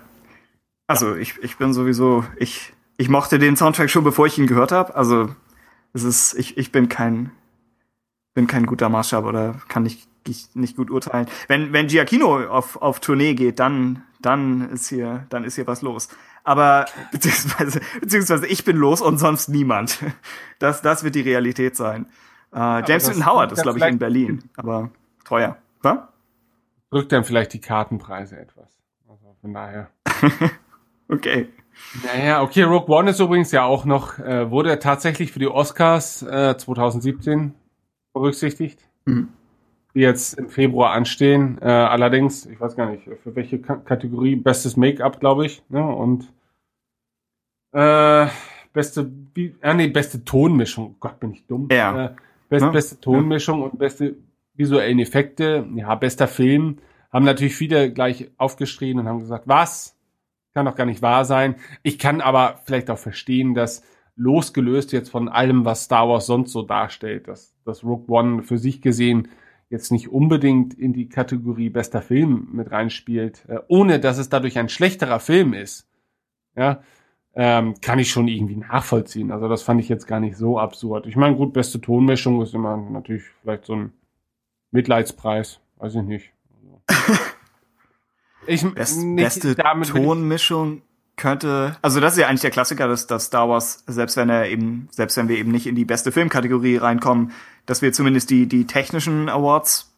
Also 0.86 1.16
ich, 1.16 1.38
ich 1.42 1.56
bin 1.56 1.72
sowieso, 1.72 2.24
ich, 2.36 2.74
ich 2.96 3.08
mochte 3.08 3.38
den 3.38 3.56
Soundtrack 3.56 3.88
schon, 3.88 4.04
bevor 4.04 4.26
ich 4.26 4.38
ihn 4.38 4.46
gehört 4.46 4.72
habe. 4.72 4.94
Also 4.94 5.34
es 5.92 6.04
ist, 6.04 6.34
ich, 6.34 6.58
ich 6.58 6.70
bin 6.70 6.88
kein, 6.88 7.32
bin 8.34 8.46
kein 8.46 8.66
guter 8.66 8.88
Maßstab 8.88 9.24
oder 9.24 9.60
kann 9.68 9.84
nicht, 9.84 10.08
nicht 10.54 10.76
gut 10.76 10.90
urteilen. 10.90 11.26
Wenn, 11.48 11.72
wenn 11.72 11.86
Giacchino 11.86 12.46
auf, 12.46 12.80
auf 12.80 13.00
Tournee 13.00 13.34
geht, 13.34 13.58
dann, 13.58 14.02
dann 14.20 14.68
ist 14.70 14.88
hier, 14.88 15.26
dann 15.30 15.44
ist 15.44 15.54
hier 15.54 15.66
was 15.66 15.82
los. 15.82 16.08
Aber, 16.44 16.86
beziehungsweise, 17.12 17.80
beziehungsweise 18.00 18.46
ich 18.46 18.64
bin 18.64 18.76
los 18.76 19.00
und 19.00 19.18
sonst 19.18 19.48
niemand. 19.48 19.98
Das, 20.58 20.82
das 20.82 21.02
wird 21.02 21.14
die 21.14 21.20
Realität 21.20 21.76
sein. 21.76 22.06
Äh, 22.52 22.82
James 22.86 23.08
Newton 23.08 23.26
Howard 23.26 23.52
ist, 23.52 23.62
glaube 23.62 23.78
ich, 23.78 23.84
in 23.84 23.98
Berlin, 23.98 24.44
aber 24.56 24.90
teuer. 25.24 25.56
Was? 25.82 25.98
Drückt 26.90 27.12
dann 27.12 27.24
vielleicht 27.24 27.52
die 27.52 27.60
Kartenpreise 27.60 28.38
etwas. 28.38 28.68
Also 29.08 29.34
von 29.40 29.54
daher. 29.54 29.90
okay. 31.08 31.48
Naja, 32.04 32.42
okay, 32.42 32.62
Rogue 32.62 32.94
One 32.94 33.10
ist 33.10 33.20
übrigens 33.20 33.50
ja 33.50 33.64
auch 33.64 33.84
noch, 33.84 34.18
äh, 34.18 34.50
wurde 34.50 34.78
tatsächlich 34.78 35.32
für 35.32 35.38
die 35.38 35.48
Oscars 35.48 36.22
äh, 36.22 36.56
2017 36.56 37.54
berücksichtigt, 38.12 38.80
mhm. 39.04 39.28
Die 39.94 40.00
jetzt 40.00 40.38
im 40.38 40.48
Februar 40.48 40.92
anstehen. 40.92 41.58
Äh, 41.60 41.66
allerdings, 41.66 42.46
ich 42.46 42.60
weiß 42.60 42.76
gar 42.76 42.90
nicht, 42.90 43.04
für 43.22 43.34
welche 43.34 43.60
K 43.60 43.76
Kategorie, 43.76 44.36
bestes 44.36 44.76
Make-up, 44.76 45.20
glaube 45.20 45.46
ich, 45.46 45.62
ne? 45.68 45.84
Und 45.84 46.32
äh, 47.72 48.26
beste, 48.72 49.10
äh, 49.36 49.74
nee, 49.74 49.88
beste 49.88 50.24
Tonmischung, 50.24 50.92
oh 50.92 50.96
Gott, 51.00 51.20
bin 51.20 51.32
ich 51.32 51.46
dumm. 51.46 51.68
Ja. 51.70 52.06
Äh, 52.06 52.14
best, 52.48 52.64
ja. 52.64 52.70
Beste 52.70 53.00
Tonmischung 53.00 53.60
ja. 53.60 53.66
und 53.66 53.78
beste 53.78 54.16
visuellen 54.54 54.98
Effekte, 54.98 55.66
ja, 55.74 55.94
bester 55.94 56.28
Film, 56.28 56.78
haben 57.12 57.24
natürlich 57.24 57.54
viele 57.54 57.92
gleich 57.92 58.30
aufgeschrien 58.38 58.98
und 58.98 59.08
haben 59.08 59.20
gesagt, 59.20 59.46
was? 59.46 59.96
Kann 60.54 60.66
doch 60.66 60.74
gar 60.74 60.84
nicht 60.84 61.00
wahr 61.00 61.24
sein. 61.24 61.56
Ich 61.82 61.98
kann 61.98 62.20
aber 62.20 62.60
vielleicht 62.64 62.90
auch 62.90 62.98
verstehen, 62.98 63.54
dass 63.54 63.82
losgelöst 64.16 64.92
jetzt 64.92 65.10
von 65.10 65.28
allem, 65.30 65.64
was 65.64 65.84
Star 65.84 66.08
Wars 66.08 66.26
sonst 66.26 66.52
so 66.52 66.62
darstellt, 66.62 67.28
dass, 67.28 67.54
dass 67.64 67.84
Rogue 67.84 68.04
One 68.08 68.42
für 68.42 68.58
sich 68.58 68.82
gesehen 68.82 69.28
jetzt 69.72 69.90
nicht 69.90 70.08
unbedingt 70.08 70.74
in 70.74 70.92
die 70.92 71.08
Kategorie 71.08 71.70
bester 71.70 72.02
Film 72.02 72.48
mit 72.52 72.70
reinspielt, 72.70 73.44
äh, 73.48 73.58
ohne 73.68 73.98
dass 73.98 74.18
es 74.18 74.28
dadurch 74.28 74.58
ein 74.58 74.68
schlechterer 74.68 75.18
Film 75.18 75.54
ist. 75.54 75.88
Ja, 76.54 76.82
ähm, 77.34 77.74
kann 77.80 77.98
ich 77.98 78.10
schon 78.10 78.28
irgendwie 78.28 78.56
nachvollziehen. 78.56 79.32
Also 79.32 79.48
das 79.48 79.62
fand 79.62 79.80
ich 79.80 79.88
jetzt 79.88 80.06
gar 80.06 80.20
nicht 80.20 80.36
so 80.36 80.58
absurd. 80.58 81.06
Ich 81.06 81.16
meine, 81.16 81.34
gut, 81.34 81.54
beste 81.54 81.80
Tonmischung 81.80 82.42
ist 82.42 82.54
immer 82.54 82.76
natürlich 82.76 83.24
vielleicht 83.40 83.64
so 83.64 83.74
ein 83.74 83.92
Mitleidspreis, 84.70 85.60
weiß 85.78 85.96
ich 85.96 86.02
nicht. 86.02 86.32
Ich, 88.48 88.68
Best, 88.74 89.00
nicht 89.00 89.22
beste 89.22 89.54
Tonmischung 89.54 90.82
könnte, 91.14 91.76
also 91.80 92.00
das 92.00 92.14
ist 92.14 92.18
ja 92.18 92.26
eigentlich 92.26 92.40
der 92.40 92.50
Klassiker, 92.50 92.88
dass, 92.88 93.06
dass 93.06 93.26
Star 93.26 93.48
Wars, 93.48 93.84
selbst 93.86 94.16
wenn 94.16 94.28
er 94.28 94.48
eben, 94.48 94.88
selbst 94.90 95.16
wenn 95.16 95.28
wir 95.28 95.36
eben 95.36 95.52
nicht 95.52 95.68
in 95.68 95.76
die 95.76 95.84
beste 95.84 96.10
Filmkategorie 96.10 96.76
reinkommen, 96.76 97.30
dass 97.66 97.82
wir 97.82 97.92
zumindest 97.92 98.30
die, 98.30 98.46
die 98.46 98.66
technischen 98.66 99.28
Awards 99.28 99.94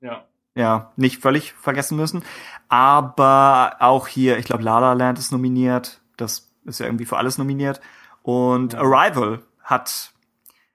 ja. 0.00 0.24
ja 0.54 0.92
nicht 0.96 1.22
völlig 1.22 1.52
vergessen 1.52 1.96
müssen. 1.96 2.24
Aber 2.68 3.76
auch 3.80 4.08
hier, 4.08 4.38
ich 4.38 4.46
glaube, 4.46 4.62
La 4.62 4.78
La 4.78 4.92
Land 4.92 5.18
ist 5.18 5.32
nominiert. 5.32 6.00
Das 6.16 6.50
ist 6.64 6.80
ja 6.80 6.86
irgendwie 6.86 7.06
für 7.06 7.16
alles 7.16 7.38
nominiert. 7.38 7.80
Und 8.22 8.72
ja. 8.72 8.80
Arrival 8.80 9.40
hat 9.62 10.12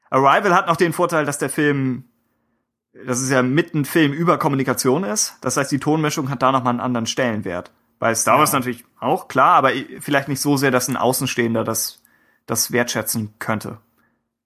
Arrival 0.09 0.53
hat 0.53 0.67
noch 0.67 0.77
den 0.77 0.93
Vorteil, 0.93 1.25
dass 1.25 1.37
der 1.37 1.49
Film 1.49 2.05
dass 2.93 3.21
es 3.21 3.29
ja 3.29 3.41
mitten 3.41 3.85
Film 3.85 4.11
über 4.11 4.37
Kommunikation 4.37 5.03
ist. 5.03 5.37
Das 5.41 5.57
heißt, 5.57 5.71
die 5.71 5.79
Tonmischung 5.79 6.29
hat 6.29 6.41
da 6.41 6.51
nochmal 6.51 6.71
einen 6.71 6.81
anderen 6.81 7.05
Stellenwert. 7.05 7.71
Bei 7.99 8.13
Star 8.15 8.39
Wars 8.39 8.51
ja. 8.51 8.59
natürlich 8.59 8.83
auch, 8.99 9.27
klar, 9.27 9.53
aber 9.55 9.71
vielleicht 9.99 10.27
nicht 10.27 10.41
so 10.41 10.57
sehr, 10.57 10.71
dass 10.71 10.87
ein 10.87 10.97
Außenstehender 10.97 11.63
das, 11.63 12.01
das 12.47 12.71
wertschätzen 12.71 13.33
könnte. 13.39 13.77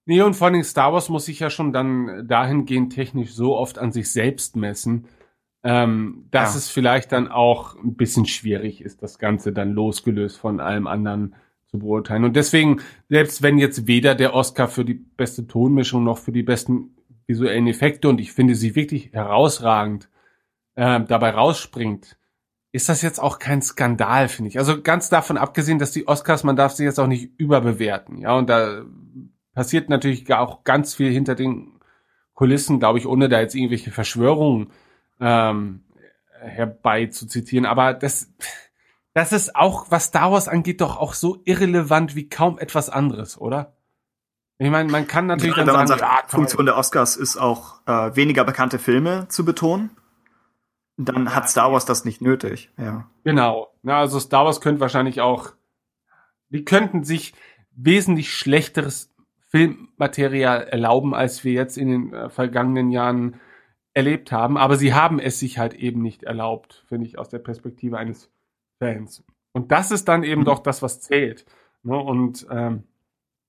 Nee, 0.06 0.22
und 0.22 0.36
vor 0.36 0.48
allem 0.48 0.64
Star 0.64 0.94
Wars 0.94 1.10
muss 1.10 1.26
sich 1.26 1.40
ja 1.40 1.50
schon 1.50 1.74
dann 1.74 2.28
dahingehend 2.28 2.94
technisch 2.94 3.34
so 3.34 3.58
oft 3.58 3.80
an 3.80 3.92
sich 3.92 4.12
selbst 4.12 4.56
messen, 4.56 5.08
ähm, 5.64 6.28
dass 6.30 6.54
ja. 6.54 6.60
es 6.60 6.70
vielleicht 6.70 7.12
dann 7.12 7.28
auch 7.28 7.76
ein 7.76 7.96
bisschen 7.96 8.28
schwierig 8.28 8.82
ist, 8.82 9.02
das 9.02 9.18
Ganze 9.18 9.52
dann 9.52 9.72
losgelöst 9.72 10.38
von 10.38 10.60
allem 10.60 10.86
anderen 10.86 11.36
zu 11.66 11.80
beurteilen. 11.80 12.24
Und 12.24 12.36
deswegen, 12.36 12.82
selbst 13.10 13.42
wenn 13.42 13.58
jetzt 13.58 13.88
weder 13.88 14.14
der 14.14 14.36
Oscar 14.36 14.68
für 14.68 14.86
die 14.86 14.94
beste 14.94 15.48
Tonmischung 15.48 16.04
noch 16.04 16.20
für 16.20 16.32
die 16.32 16.44
besten 16.44 16.96
visuellen 17.26 17.66
Effekte 17.66 18.08
und 18.08 18.22
ich 18.22 18.32
finde 18.32 18.54
sie 18.54 18.76
wirklich 18.76 19.12
herausragend 19.12 20.08
äh, 20.76 21.02
dabei 21.02 21.32
rausspringt, 21.32 22.18
ist 22.72 22.90
das 22.90 23.02
jetzt 23.02 23.20
auch 23.20 23.40
kein 23.40 23.64
Skandal, 23.64 24.28
finde 24.28 24.50
ich. 24.50 24.60
Also 24.60 24.82
ganz 24.82 25.10
davon 25.10 25.38
abgesehen, 25.38 25.80
dass 25.80 25.92
die 25.92 26.08
Oscars, 26.08 26.44
man 26.44 26.56
darf 26.58 26.74
sie 26.74 26.84
jetzt 26.84 27.00
auch 27.00 27.08
nicht 27.08 27.32
überbewerten, 27.40 28.20
ja, 28.20 28.38
und 28.38 28.50
da 28.50 28.84
passiert 29.56 29.90
natürlich 29.90 30.32
auch 30.32 30.64
ganz 30.64 30.94
viel 30.94 31.12
hinter 31.12 31.34
den 31.34 31.80
Kulissen, 32.36 32.80
glaube 32.80 33.00
ich, 33.00 33.08
ohne 33.08 33.30
da 33.30 33.40
jetzt 33.40 33.56
irgendwelche 33.56 33.92
Verschwörungen 33.92 34.72
ähm, 35.20 35.86
herbei 36.40 37.08
zu 37.08 37.26
zitieren. 37.26 37.66
Aber 37.66 37.94
das, 37.94 38.32
das 39.14 39.32
ist 39.32 39.56
auch, 39.56 39.90
was 39.90 40.06
Star 40.06 40.32
Wars 40.32 40.48
angeht, 40.48 40.82
doch 40.82 40.98
auch 40.98 41.14
so 41.14 41.42
irrelevant 41.46 42.16
wie 42.16 42.30
kaum 42.30 42.60
etwas 42.60 42.90
anderes, 42.90 43.40
oder? 43.40 43.74
Ich 44.58 44.70
meine, 44.70 44.90
man 44.92 45.08
kann 45.08 45.26
natürlich 45.26 45.58
ja, 45.58 45.64
dann 45.64 45.88
sagen, 45.88 45.88
sagt, 45.88 46.02
ja, 46.02 46.24
Funktion 46.28 46.66
der 46.66 46.78
Oscars 46.78 47.18
ist 47.18 47.38
auch 47.38 47.82
äh, 47.88 48.16
weniger 48.16 48.44
bekannte 48.44 48.80
Filme 48.80 49.28
zu 49.30 49.44
betonen. 49.44 49.90
Dann 50.98 51.26
ja, 51.26 51.36
hat 51.36 51.50
Star 51.50 51.74
Wars 51.74 51.86
das 51.86 52.06
nicht 52.06 52.22
nötig. 52.22 52.72
Ja. 52.78 53.10
Genau. 53.24 53.74
Ja, 53.84 54.00
also 54.00 54.20
Star 54.20 54.46
Wars 54.46 54.62
könnte 54.62 54.80
wahrscheinlich 54.80 55.20
auch, 55.20 55.52
die 56.50 56.64
könnten 56.64 57.04
sich 57.04 57.34
wesentlich 57.76 58.34
schlechteres 58.34 59.15
Filmmaterial 59.48 60.64
erlauben, 60.64 61.14
als 61.14 61.44
wir 61.44 61.54
jetzt 61.54 61.78
in 61.78 61.90
den 61.90 62.14
äh, 62.14 62.30
vergangenen 62.30 62.92
Jahren 62.92 63.40
erlebt 63.94 64.32
haben. 64.32 64.58
Aber 64.58 64.76
sie 64.76 64.94
haben 64.94 65.20
es 65.20 65.40
sich 65.40 65.58
halt 65.58 65.74
eben 65.74 66.02
nicht 66.02 66.24
erlaubt, 66.24 66.84
finde 66.88 67.08
ich, 67.08 67.18
aus 67.18 67.30
der 67.30 67.40
Perspektive 67.40 67.98
eines 67.98 68.30
Fans. 68.80 69.24
Und 69.54 69.72
das 69.72 69.92
ist 69.92 70.08
dann 70.08 70.24
eben 70.24 70.42
mhm. 70.42 70.46
doch 70.46 70.60
das, 70.60 70.82
was 70.82 71.02
zählt. 71.02 71.46
Ne? 71.84 71.98
Und 71.98 72.46
ähm, 72.52 72.84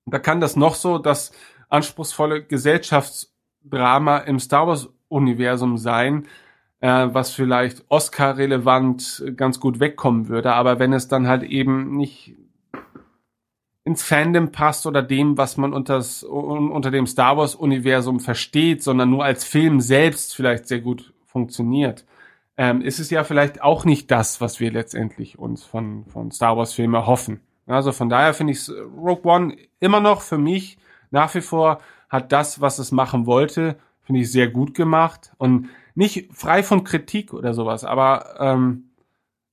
da 0.06 0.18
kann 0.18 0.40
das 0.40 0.54
noch 0.54 0.74
so 0.74 0.98
das 0.98 1.32
anspruchsvolle 1.68 2.44
Gesellschaftsdrama 2.44 4.18
im 4.18 4.38
Star 4.38 4.68
Wars 4.68 4.88
Universum 5.08 5.78
sein, 5.78 6.26
äh, 6.80 7.08
was 7.10 7.32
vielleicht 7.32 7.84
Oscar-relevant 7.88 9.24
ganz 9.36 9.58
gut 9.58 9.80
wegkommen 9.80 10.28
würde. 10.28 10.52
Aber 10.52 10.78
wenn 10.78 10.92
es 10.92 11.08
dann 11.08 11.26
halt 11.26 11.42
eben 11.42 11.96
nicht 11.96 12.36
ins 13.86 14.02
Fandom 14.02 14.50
passt 14.50 14.84
oder 14.84 15.00
dem, 15.00 15.38
was 15.38 15.56
man 15.56 15.72
unters, 15.72 16.24
unter 16.24 16.90
dem 16.90 17.06
Star 17.06 17.36
Wars 17.36 17.54
Universum 17.54 18.18
versteht, 18.18 18.82
sondern 18.82 19.10
nur 19.10 19.24
als 19.24 19.44
Film 19.44 19.80
selbst 19.80 20.34
vielleicht 20.34 20.66
sehr 20.66 20.80
gut 20.80 21.14
funktioniert, 21.24 22.04
ähm, 22.56 22.80
ist 22.80 22.98
es 22.98 23.10
ja 23.10 23.22
vielleicht 23.22 23.62
auch 23.62 23.84
nicht 23.84 24.10
das, 24.10 24.40
was 24.40 24.58
wir 24.58 24.72
letztendlich 24.72 25.38
uns 25.38 25.62
von, 25.62 26.04
von 26.06 26.32
Star 26.32 26.56
Wars 26.56 26.72
Filmen 26.72 26.94
erhoffen. 26.94 27.40
Also 27.68 27.92
von 27.92 28.08
daher 28.08 28.34
finde 28.34 28.54
ich 28.54 28.68
Rogue 28.68 29.30
One 29.30 29.56
immer 29.78 30.00
noch 30.00 30.20
für 30.20 30.38
mich 30.38 30.78
nach 31.12 31.32
wie 31.36 31.40
vor 31.40 31.80
hat 32.08 32.32
das, 32.32 32.60
was 32.60 32.80
es 32.80 32.90
machen 32.90 33.24
wollte, 33.24 33.76
finde 34.02 34.22
ich 34.22 34.32
sehr 34.32 34.48
gut 34.48 34.74
gemacht 34.74 35.32
und 35.38 35.68
nicht 35.94 36.28
frei 36.32 36.64
von 36.64 36.82
Kritik 36.82 37.32
oder 37.32 37.54
sowas, 37.54 37.84
aber 37.84 38.34
ähm, 38.40 38.85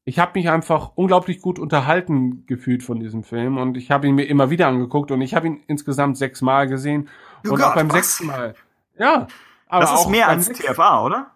ich 0.05 0.19
habe 0.19 0.33
mich 0.35 0.49
einfach 0.49 0.91
unglaublich 0.95 1.41
gut 1.41 1.59
unterhalten 1.59 2.45
gefühlt 2.45 2.83
von 2.83 2.99
diesem 2.99 3.23
Film 3.23 3.57
und 3.57 3.77
ich 3.77 3.89
habe 3.91 4.07
ihn 4.07 4.15
mir 4.15 4.25
immer 4.25 4.49
wieder 4.49 4.67
angeguckt 4.67 5.11
und 5.11 5.21
ich 5.21 5.33
habe 5.33 5.47
ihn 5.47 5.63
insgesamt 5.67 6.17
sechsmal 6.17 6.67
gesehen 6.67 7.09
Oh 7.45 7.51
und 7.51 7.57
Gott, 7.57 7.67
auch 7.67 7.75
beim 7.75 7.89
was? 7.89 7.95
sechsten 7.95 8.27
Mal. 8.27 8.55
Ja, 8.97 9.27
aber 9.67 9.81
Das 9.81 9.93
ist 9.93 9.99
auch 9.99 10.09
mehr 10.09 10.27
als 10.27 10.49
TFA, 10.49 11.05
oder? 11.05 11.31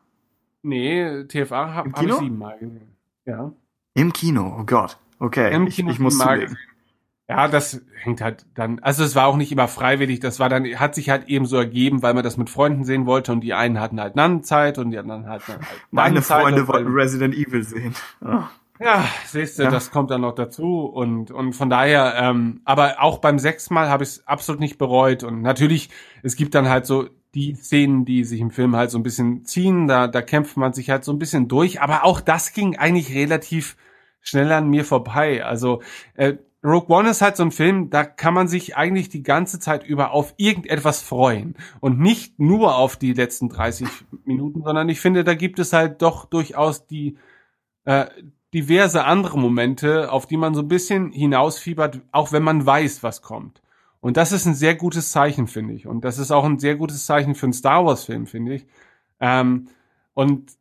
Nee, 0.61 1.23
TFA 1.25 1.73
habe 1.73 1.91
hab 1.91 2.03
ich 2.03 2.13
siebenmal 2.13 2.57
gesehen. 2.59 2.95
Ja. 3.25 3.51
Im 3.93 4.11
Kino, 4.13 4.57
oh 4.59 4.63
Gott. 4.63 4.97
Okay, 5.19 5.53
Im 5.53 5.67
ich, 5.67 5.75
Kino 5.75 5.91
ich 5.91 5.99
muss 5.99 6.19
gesehen. 6.19 6.57
Ja, 7.29 7.49
das 7.49 7.81
hängt 8.01 8.21
halt 8.21 8.45
dann, 8.55 8.79
also 8.79 9.03
es 9.03 9.13
war 9.15 9.27
auch 9.27 9.35
nicht 9.35 9.51
immer 9.51 9.67
freiwillig, 9.67 10.21
das 10.21 10.39
war 10.39 10.47
dann, 10.47 10.63
hat 10.79 10.95
sich 10.95 11.09
halt 11.09 11.27
eben 11.27 11.45
so 11.45 11.57
ergeben, 11.57 12.01
weil 12.01 12.13
man 12.13 12.23
das 12.23 12.37
mit 12.37 12.49
Freunden 12.49 12.85
sehen 12.85 13.05
wollte 13.05 13.33
und 13.33 13.41
die 13.41 13.53
einen 13.53 13.81
hatten 13.81 13.99
halt 13.99 14.15
Nannenzeit 14.15 14.77
und 14.77 14.91
die 14.91 14.97
anderen 14.97 15.27
hatten 15.27 15.47
halt 15.51 15.59
Meine 15.91 16.09
Nannenzeit 16.15 16.41
Freunde 16.41 16.61
und- 16.61 16.67
wollten 16.69 16.91
Resident 16.93 17.35
Evil 17.35 17.63
sehen. 17.63 17.93
Oh. 18.25 18.39
Ja, 18.79 19.05
siehst 19.25 19.57
du, 19.57 19.63
Ja. 19.63 19.71
das 19.71 19.89
kommt 19.89 20.11
dann 20.11 20.21
noch 20.21 20.35
dazu 20.35 20.85
und 20.85 21.31
und 21.31 21.53
von 21.53 21.67
daher, 21.67 22.13
ähm, 22.19 22.61
aber 22.63 23.01
auch 23.01 23.17
beim 23.17 23.39
sechsten 23.39 23.73
Mal 23.73 23.89
habe 23.89 24.03
ich 24.03 24.09
es 24.11 24.27
absolut 24.27 24.59
nicht 24.61 24.77
bereut 24.77 25.23
und 25.23 25.41
natürlich, 25.41 25.89
es 26.21 26.35
gibt 26.35 26.53
dann 26.53 26.69
halt 26.69 26.85
so 26.85 27.09
die 27.33 27.55
Szenen, 27.55 28.05
die 28.05 28.23
sich 28.23 28.39
im 28.39 28.51
Film 28.51 28.75
halt 28.75 28.91
so 28.91 28.99
ein 28.99 29.03
bisschen 29.03 29.45
ziehen, 29.45 29.87
da 29.87 30.05
da 30.07 30.21
kämpft 30.21 30.57
man 30.57 30.73
sich 30.73 30.91
halt 30.91 31.03
so 31.05 31.11
ein 31.11 31.17
bisschen 31.17 31.47
durch, 31.47 31.81
aber 31.81 32.03
auch 32.03 32.21
das 32.21 32.53
ging 32.53 32.77
eigentlich 32.77 33.15
relativ 33.15 33.77
schnell 34.21 34.51
an 34.51 34.69
mir 34.69 34.85
vorbei. 34.85 35.43
Also 35.43 35.81
äh, 36.13 36.35
Rogue 36.67 36.93
One 36.93 37.09
ist 37.09 37.21
halt 37.21 37.37
so 37.37 37.43
ein 37.43 37.51
Film, 37.51 37.89
da 37.89 38.03
kann 38.03 38.33
man 38.33 38.49
sich 38.49 38.75
eigentlich 38.75 39.07
die 39.07 39.23
ganze 39.23 39.59
Zeit 39.59 39.85
über 39.85 40.11
auf 40.11 40.33
irgendetwas 40.37 41.01
freuen 41.01 41.55
und 41.79 41.99
nicht 41.99 42.39
nur 42.39 42.75
auf 42.75 42.97
die 42.97 43.13
letzten 43.13 43.47
30 43.47 43.87
Minuten, 44.25 44.63
sondern 44.63 44.89
ich 44.89 44.99
finde, 44.99 45.23
da 45.23 45.33
gibt 45.33 45.59
es 45.59 45.71
halt 45.71 46.01
doch 46.01 46.25
durchaus 46.25 46.85
die 46.85 47.17
äh, 47.85 48.07
diverse 48.53 49.05
andere 49.05 49.39
Momente, 49.39 50.11
auf 50.11 50.25
die 50.25 50.35
man 50.35 50.53
so 50.53 50.61
ein 50.61 50.67
bisschen 50.67 51.11
hinausfiebert, 51.11 52.01
auch 52.11 52.33
wenn 52.33 52.43
man 52.43 52.65
weiß, 52.65 53.01
was 53.01 53.21
kommt. 53.21 53.61
Und 54.01 54.17
das 54.17 54.33
ist 54.33 54.45
ein 54.45 54.55
sehr 54.55 54.75
gutes 54.75 55.11
Zeichen, 55.11 55.47
finde 55.47 55.73
ich. 55.73 55.87
Und 55.87 56.03
das 56.03 56.17
ist 56.17 56.31
auch 56.31 56.43
ein 56.43 56.59
sehr 56.59 56.75
gutes 56.75 57.05
Zeichen 57.05 57.33
für 57.33 57.45
einen 57.45 57.53
Star 57.53 57.85
Wars-Film, 57.85 58.27
finde 58.27 58.55
ich. 58.55 58.67
Ähm, 59.19 59.69
und 60.13 60.51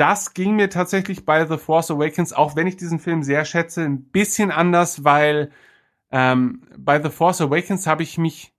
das 0.00 0.32
ging 0.32 0.56
mir 0.56 0.70
tatsächlich 0.70 1.26
bei 1.26 1.46
The 1.46 1.58
Force 1.58 1.90
Awakens, 1.90 2.32
auch 2.32 2.56
wenn 2.56 2.66
ich 2.66 2.76
diesen 2.76 3.00
Film 3.00 3.22
sehr 3.22 3.44
schätze, 3.44 3.82
ein 3.82 4.04
bisschen 4.04 4.50
anders, 4.50 5.04
weil 5.04 5.50
ähm, 6.10 6.62
bei 6.78 7.02
The 7.02 7.10
Force 7.10 7.42
Awakens 7.42 7.86
habe 7.86 8.02
ich 8.02 8.16
mich 8.16 8.54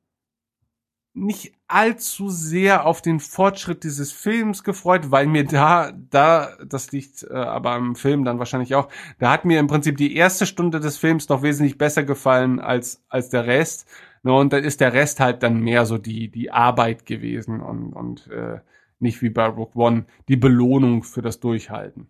nicht 1.13 1.53
allzu 1.67 2.29
sehr 2.29 2.85
auf 2.85 3.01
den 3.01 3.19
Fortschritt 3.19 3.83
dieses 3.83 4.11
Films 4.11 4.63
gefreut, 4.63 5.09
weil 5.09 5.25
mir 5.25 5.43
da, 5.43 5.91
da, 6.11 6.55
das 6.65 6.91
liegt 6.91 7.23
äh, 7.23 7.33
aber 7.33 7.71
am 7.71 7.95
Film 7.95 8.23
dann 8.23 8.39
wahrscheinlich 8.39 8.75
auch, 8.75 8.87
da 9.19 9.31
hat 9.31 9.43
mir 9.43 9.59
im 9.59 9.67
Prinzip 9.67 9.97
die 9.97 10.15
erste 10.15 10.45
Stunde 10.45 10.79
des 10.79 10.97
Films 10.97 11.27
noch 11.27 11.41
wesentlich 11.41 11.77
besser 11.77 12.03
gefallen 12.03 12.59
als, 12.59 13.03
als 13.09 13.29
der 13.29 13.47
Rest. 13.47 13.87
Ne, 14.23 14.33
und 14.33 14.53
dann 14.53 14.63
ist 14.63 14.79
der 14.79 14.93
Rest 14.93 15.19
halt 15.19 15.41
dann 15.41 15.59
mehr 15.59 15.87
so 15.87 15.97
die, 15.97 16.29
die 16.29 16.51
Arbeit 16.51 17.07
gewesen 17.07 17.61
und, 17.61 17.93
und 17.93 18.27
äh, 18.27 18.59
nicht 19.01 19.21
wie 19.21 19.29
bei 19.29 19.45
Rogue 19.45 19.71
One 19.75 20.05
die 20.27 20.35
Belohnung 20.37 21.03
für 21.03 21.21
das 21.21 21.39
Durchhalten. 21.39 22.07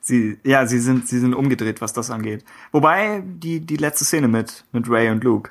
Sie, 0.00 0.38
ja, 0.44 0.66
sie 0.66 0.80
sind, 0.80 1.06
sie 1.08 1.18
sind 1.20 1.34
umgedreht, 1.34 1.80
was 1.80 1.92
das 1.92 2.10
angeht. 2.10 2.44
Wobei 2.72 3.22
die, 3.24 3.60
die 3.60 3.76
letzte 3.76 4.04
Szene 4.04 4.28
mit, 4.28 4.64
mit 4.72 4.88
Ray 4.88 5.10
und 5.10 5.22
Luke 5.22 5.50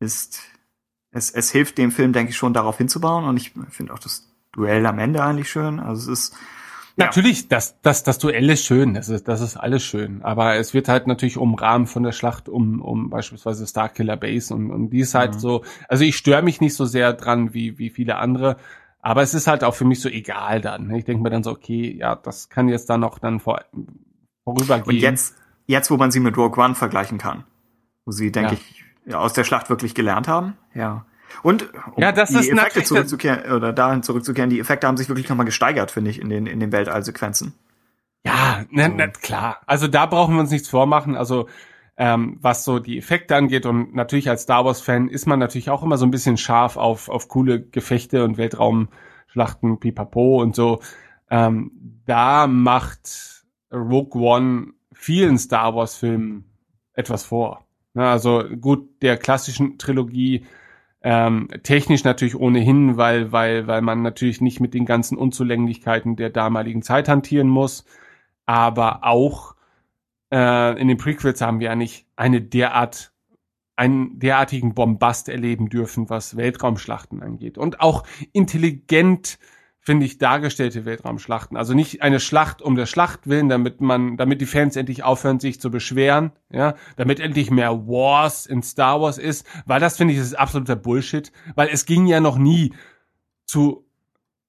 ist, 0.00 0.40
es, 1.12 1.30
es 1.30 1.50
hilft 1.50 1.78
dem 1.78 1.90
Film, 1.92 2.12
denke 2.12 2.30
ich, 2.30 2.36
schon 2.36 2.52
darauf 2.52 2.78
hinzubauen 2.78 3.24
und 3.24 3.36
ich 3.36 3.52
finde 3.70 3.94
auch 3.94 3.98
das 4.00 4.28
Duell 4.52 4.84
am 4.86 4.98
Ende 4.98 5.22
eigentlich 5.22 5.50
schön. 5.50 5.80
Also 5.80 6.12
es 6.12 6.18
ist, 6.30 6.36
Ja. 6.96 7.06
Natürlich, 7.06 7.48
das, 7.48 7.80
das, 7.80 8.02
das 8.02 8.18
Duell 8.18 8.50
ist 8.50 8.64
schön, 8.64 8.94
das 8.94 9.08
ist, 9.08 9.26
das 9.28 9.40
ist 9.40 9.56
alles 9.56 9.82
schön. 9.82 10.22
Aber 10.22 10.56
es 10.56 10.74
wird 10.74 10.88
halt 10.88 11.06
natürlich 11.06 11.36
umrahmt 11.38 11.88
von 11.88 12.02
der 12.02 12.12
Schlacht 12.12 12.48
um, 12.48 12.82
um 12.82 13.08
beispielsweise 13.08 13.66
Starkiller 13.66 14.16
Base 14.16 14.52
und, 14.54 14.70
und 14.70 14.90
die 14.90 15.00
ist 15.00 15.14
halt 15.14 15.34
Mhm. 15.34 15.38
so, 15.38 15.64
also 15.88 16.04
ich 16.04 16.16
störe 16.16 16.42
mich 16.42 16.60
nicht 16.60 16.74
so 16.74 16.84
sehr 16.84 17.12
dran 17.14 17.54
wie, 17.54 17.78
wie 17.78 17.90
viele 17.90 18.16
andere, 18.16 18.58
aber 19.04 19.20
es 19.20 19.34
ist 19.34 19.46
halt 19.46 19.62
auch 19.64 19.74
für 19.74 19.84
mich 19.84 20.00
so 20.00 20.08
egal 20.08 20.62
dann. 20.62 20.90
Ich 20.94 21.04
denke 21.04 21.22
mir 21.22 21.28
dann 21.28 21.42
so, 21.42 21.50
okay, 21.50 21.94
ja, 21.98 22.14
das 22.16 22.48
kann 22.48 22.68
jetzt 22.68 22.88
dann 22.88 23.00
noch 23.00 23.18
dann 23.18 23.38
vor, 23.38 23.60
vorübergehen. 24.44 24.86
und 24.86 24.96
jetzt, 24.96 25.36
jetzt, 25.66 25.90
wo 25.90 25.98
man 25.98 26.10
sie 26.10 26.20
mit 26.20 26.38
Rogue 26.38 26.62
One 26.64 26.74
vergleichen 26.74 27.18
kann, 27.18 27.44
wo 28.06 28.12
sie, 28.12 28.32
denke 28.32 28.54
Ja. 28.54 28.58
ich, 28.58 28.84
ja, 29.04 29.18
aus 29.18 29.34
der 29.34 29.44
Schlacht 29.44 29.68
wirklich 29.68 29.94
gelernt 29.94 30.26
haben, 30.26 30.56
ja. 30.74 31.04
Und 31.42 31.68
um 31.94 32.02
Ja, 32.02 32.12
das 32.12 32.30
die 32.30 32.36
ist 32.36 32.48
Effekte 32.48 32.82
zurückzukehren, 32.82 33.52
oder 33.52 33.74
dahin 33.74 34.02
zurückzukehren, 34.02 34.48
die 34.48 34.58
Effekte 34.58 34.86
haben 34.86 34.96
sich 34.96 35.08
wirklich 35.08 35.28
nochmal 35.28 35.44
gesteigert, 35.44 35.90
finde 35.90 36.10
ich, 36.10 36.18
in 36.18 36.30
den, 36.30 36.46
in 36.46 36.58
den 36.58 36.72
Weltallsequenzen. 36.72 37.52
Ja, 38.24 38.64
na, 38.70 38.88
na, 38.88 39.08
klar. 39.08 39.58
Also 39.66 39.86
da 39.86 40.06
brauchen 40.06 40.34
wir 40.34 40.40
uns 40.40 40.50
nichts 40.50 40.70
vormachen. 40.70 41.14
Also 41.14 41.46
ähm, 41.96 42.38
was 42.40 42.64
so 42.64 42.78
die 42.78 42.98
Effekte 42.98 43.36
angeht 43.36 43.66
und 43.66 43.94
natürlich 43.94 44.28
als 44.28 44.42
Star 44.42 44.64
Wars 44.64 44.80
Fan 44.80 45.08
ist 45.08 45.26
man 45.26 45.38
natürlich 45.38 45.70
auch 45.70 45.82
immer 45.82 45.96
so 45.96 46.06
ein 46.06 46.10
bisschen 46.10 46.36
scharf 46.36 46.76
auf 46.76 47.08
auf 47.08 47.28
coole 47.28 47.62
Gefechte 47.62 48.24
und 48.24 48.36
Weltraumschlachten, 48.36 49.78
Pipapo 49.78 50.42
und 50.42 50.56
so. 50.56 50.80
Ähm, 51.30 52.02
da 52.06 52.46
macht 52.46 53.44
Rogue 53.72 54.20
One 54.20 54.72
vielen 54.92 55.38
Star 55.38 55.74
Wars 55.74 55.96
Filmen 55.96 56.44
etwas 56.94 57.24
vor. 57.24 57.64
Na, 57.94 58.10
also 58.12 58.44
gut, 58.60 59.02
der 59.02 59.16
klassischen 59.16 59.78
Trilogie 59.78 60.46
ähm, 61.02 61.48
technisch 61.62 62.02
natürlich 62.02 62.34
ohnehin, 62.34 62.96
weil 62.96 63.30
weil 63.30 63.66
weil 63.68 63.82
man 63.82 64.02
natürlich 64.02 64.40
nicht 64.40 64.58
mit 64.60 64.74
den 64.74 64.86
ganzen 64.86 65.16
Unzulänglichkeiten 65.16 66.16
der 66.16 66.30
damaligen 66.30 66.82
Zeit 66.82 67.08
hantieren 67.08 67.48
muss 67.48 67.84
aber 68.46 69.04
auch 69.04 69.53
äh, 70.34 70.80
in 70.80 70.88
den 70.88 70.96
Prequels 70.96 71.40
haben 71.40 71.60
wir 71.60 71.70
eigentlich 71.70 72.06
eine 72.16 72.42
derart 72.42 73.12
einen 73.76 74.20
derartigen 74.20 74.74
Bombast 74.74 75.28
erleben 75.28 75.68
dürfen, 75.68 76.08
was 76.08 76.36
Weltraumschlachten 76.36 77.22
angeht 77.22 77.58
und 77.58 77.80
auch 77.80 78.04
intelligent 78.32 79.38
finde 79.80 80.06
ich 80.06 80.16
dargestellte 80.16 80.86
Weltraumschlachten. 80.86 81.58
Also 81.58 81.74
nicht 81.74 82.00
eine 82.00 82.18
Schlacht 82.18 82.62
um 82.62 82.74
der 82.74 82.86
Schlacht 82.86 83.26
willen, 83.26 83.50
damit 83.50 83.82
man, 83.82 84.16
damit 84.16 84.40
die 84.40 84.46
Fans 84.46 84.76
endlich 84.76 85.02
aufhören, 85.02 85.40
sich 85.40 85.60
zu 85.60 85.70
beschweren, 85.70 86.32
ja, 86.50 86.74
damit 86.96 87.20
endlich 87.20 87.50
mehr 87.50 87.86
Wars 87.86 88.46
in 88.46 88.62
Star 88.62 89.02
Wars 89.02 89.18
ist, 89.18 89.46
weil 89.66 89.80
das 89.80 89.98
finde 89.98 90.14
ich 90.14 90.20
ist 90.20 90.38
absoluter 90.38 90.76
Bullshit, 90.76 91.32
weil 91.54 91.68
es 91.68 91.84
ging 91.84 92.06
ja 92.06 92.20
noch 92.20 92.38
nie 92.38 92.72
zu 93.44 93.86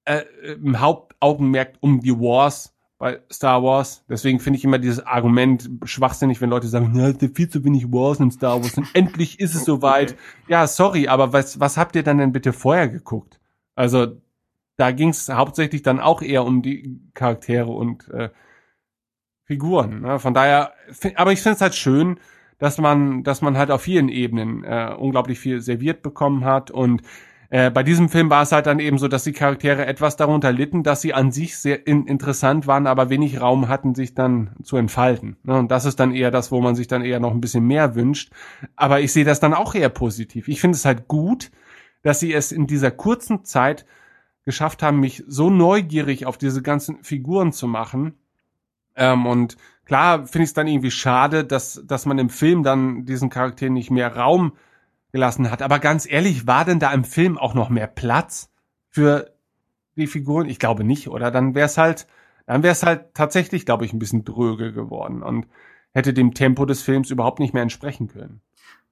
äh, 0.06 0.22
im 0.54 0.80
Hauptaugenmerk 0.80 1.74
um 1.80 2.00
die 2.00 2.18
Wars 2.18 2.75
bei 2.98 3.20
Star 3.30 3.62
Wars. 3.62 4.04
Deswegen 4.08 4.40
finde 4.40 4.58
ich 4.58 4.64
immer 4.64 4.78
dieses 4.78 5.04
Argument 5.04 5.68
schwachsinnig, 5.84 6.40
wenn 6.40 6.50
Leute 6.50 6.68
sagen, 6.68 6.94
ja, 6.98 7.08
es 7.08 7.18
sind 7.18 7.36
viel 7.36 7.48
zu 7.48 7.64
wenig 7.64 7.92
Wars 7.92 8.20
in 8.20 8.30
Star 8.30 8.62
Wars 8.62 8.76
und 8.78 8.88
endlich 8.94 9.38
ist 9.40 9.54
es 9.54 9.64
soweit. 9.64 10.16
Ja, 10.48 10.66
sorry, 10.66 11.08
aber 11.08 11.32
was, 11.32 11.58
was 11.58 11.76
habt 11.76 11.96
ihr 11.96 12.02
dann 12.02 12.18
denn 12.18 12.32
bitte 12.32 12.52
vorher 12.52 12.88
geguckt? 12.88 13.40
Also 13.74 14.20
da 14.76 14.92
ging 14.92 15.08
es 15.08 15.28
hauptsächlich 15.28 15.82
dann 15.82 16.00
auch 16.00 16.22
eher 16.22 16.44
um 16.44 16.62
die 16.62 17.00
Charaktere 17.14 17.70
und 17.70 18.08
äh, 18.10 18.30
Figuren. 19.44 20.02
Ne? 20.02 20.18
Von 20.18 20.34
daher, 20.34 20.72
aber 21.16 21.32
ich 21.32 21.40
finde 21.40 21.56
es 21.56 21.60
halt 21.60 21.74
schön, 21.74 22.18
dass 22.58 22.78
man, 22.78 23.22
dass 23.22 23.42
man 23.42 23.58
halt 23.58 23.70
auf 23.70 23.82
vielen 23.82 24.08
Ebenen 24.08 24.64
äh, 24.64 24.94
unglaublich 24.96 25.38
viel 25.38 25.60
serviert 25.60 26.02
bekommen 26.02 26.44
hat 26.44 26.70
und 26.70 27.02
äh, 27.48 27.70
bei 27.70 27.82
diesem 27.82 28.08
Film 28.08 28.30
war 28.30 28.42
es 28.42 28.52
halt 28.52 28.66
dann 28.66 28.80
eben 28.80 28.98
so, 28.98 29.08
dass 29.08 29.24
die 29.24 29.32
Charaktere 29.32 29.86
etwas 29.86 30.16
darunter 30.16 30.52
litten, 30.52 30.82
dass 30.82 31.00
sie 31.00 31.14
an 31.14 31.30
sich 31.30 31.56
sehr 31.58 31.86
in 31.86 32.06
interessant 32.06 32.66
waren, 32.66 32.86
aber 32.86 33.10
wenig 33.10 33.40
Raum 33.40 33.68
hatten, 33.68 33.94
sich 33.94 34.14
dann 34.14 34.50
zu 34.62 34.76
entfalten. 34.76 35.36
Ne? 35.44 35.58
Und 35.58 35.70
das 35.70 35.84
ist 35.84 36.00
dann 36.00 36.12
eher 36.12 36.30
das, 36.30 36.50
wo 36.50 36.60
man 36.60 36.74
sich 36.74 36.88
dann 36.88 37.02
eher 37.02 37.20
noch 37.20 37.32
ein 37.32 37.40
bisschen 37.40 37.66
mehr 37.66 37.94
wünscht. 37.94 38.32
Aber 38.74 39.00
ich 39.00 39.12
sehe 39.12 39.24
das 39.24 39.40
dann 39.40 39.54
auch 39.54 39.74
eher 39.74 39.88
positiv. 39.88 40.48
Ich 40.48 40.60
finde 40.60 40.76
es 40.76 40.84
halt 40.84 41.08
gut, 41.08 41.50
dass 42.02 42.20
sie 42.20 42.32
es 42.32 42.52
in 42.52 42.66
dieser 42.66 42.90
kurzen 42.90 43.44
Zeit 43.44 43.86
geschafft 44.44 44.82
haben, 44.82 45.00
mich 45.00 45.24
so 45.26 45.50
neugierig 45.50 46.26
auf 46.26 46.38
diese 46.38 46.62
ganzen 46.62 47.02
Figuren 47.02 47.52
zu 47.52 47.66
machen. 47.66 48.14
Ähm, 48.94 49.26
und 49.26 49.56
klar 49.84 50.26
finde 50.26 50.44
ich 50.44 50.50
es 50.50 50.54
dann 50.54 50.68
irgendwie 50.68 50.90
schade, 50.90 51.44
dass, 51.44 51.82
dass 51.84 52.06
man 52.06 52.18
im 52.18 52.30
Film 52.30 52.62
dann 52.62 53.04
diesen 53.04 53.28
Charakteren 53.28 53.74
nicht 53.74 53.90
mehr 53.90 54.16
Raum 54.16 54.52
gelassen 55.16 55.50
hat. 55.50 55.62
Aber 55.62 55.78
ganz 55.78 56.06
ehrlich, 56.08 56.46
war 56.46 56.66
denn 56.66 56.78
da 56.78 56.92
im 56.92 57.04
Film 57.04 57.38
auch 57.38 57.54
noch 57.54 57.70
mehr 57.70 57.86
Platz 57.86 58.50
für 58.90 59.32
die 59.96 60.06
Figuren? 60.06 60.46
Ich 60.46 60.58
glaube 60.58 60.84
nicht, 60.84 61.08
oder? 61.08 61.30
Dann 61.30 61.54
wäre 61.54 61.64
es 61.66 61.78
halt, 61.78 62.06
dann 62.46 62.62
wäre 62.62 62.72
es 62.72 62.82
halt 62.82 63.14
tatsächlich, 63.14 63.64
glaube 63.64 63.86
ich, 63.86 63.94
ein 63.94 63.98
bisschen 63.98 64.24
dröge 64.24 64.72
geworden 64.72 65.22
und 65.22 65.46
hätte 65.92 66.12
dem 66.12 66.34
Tempo 66.34 66.66
des 66.66 66.82
Films 66.82 67.10
überhaupt 67.10 67.40
nicht 67.40 67.54
mehr 67.54 67.62
entsprechen 67.62 68.08
können. 68.08 68.42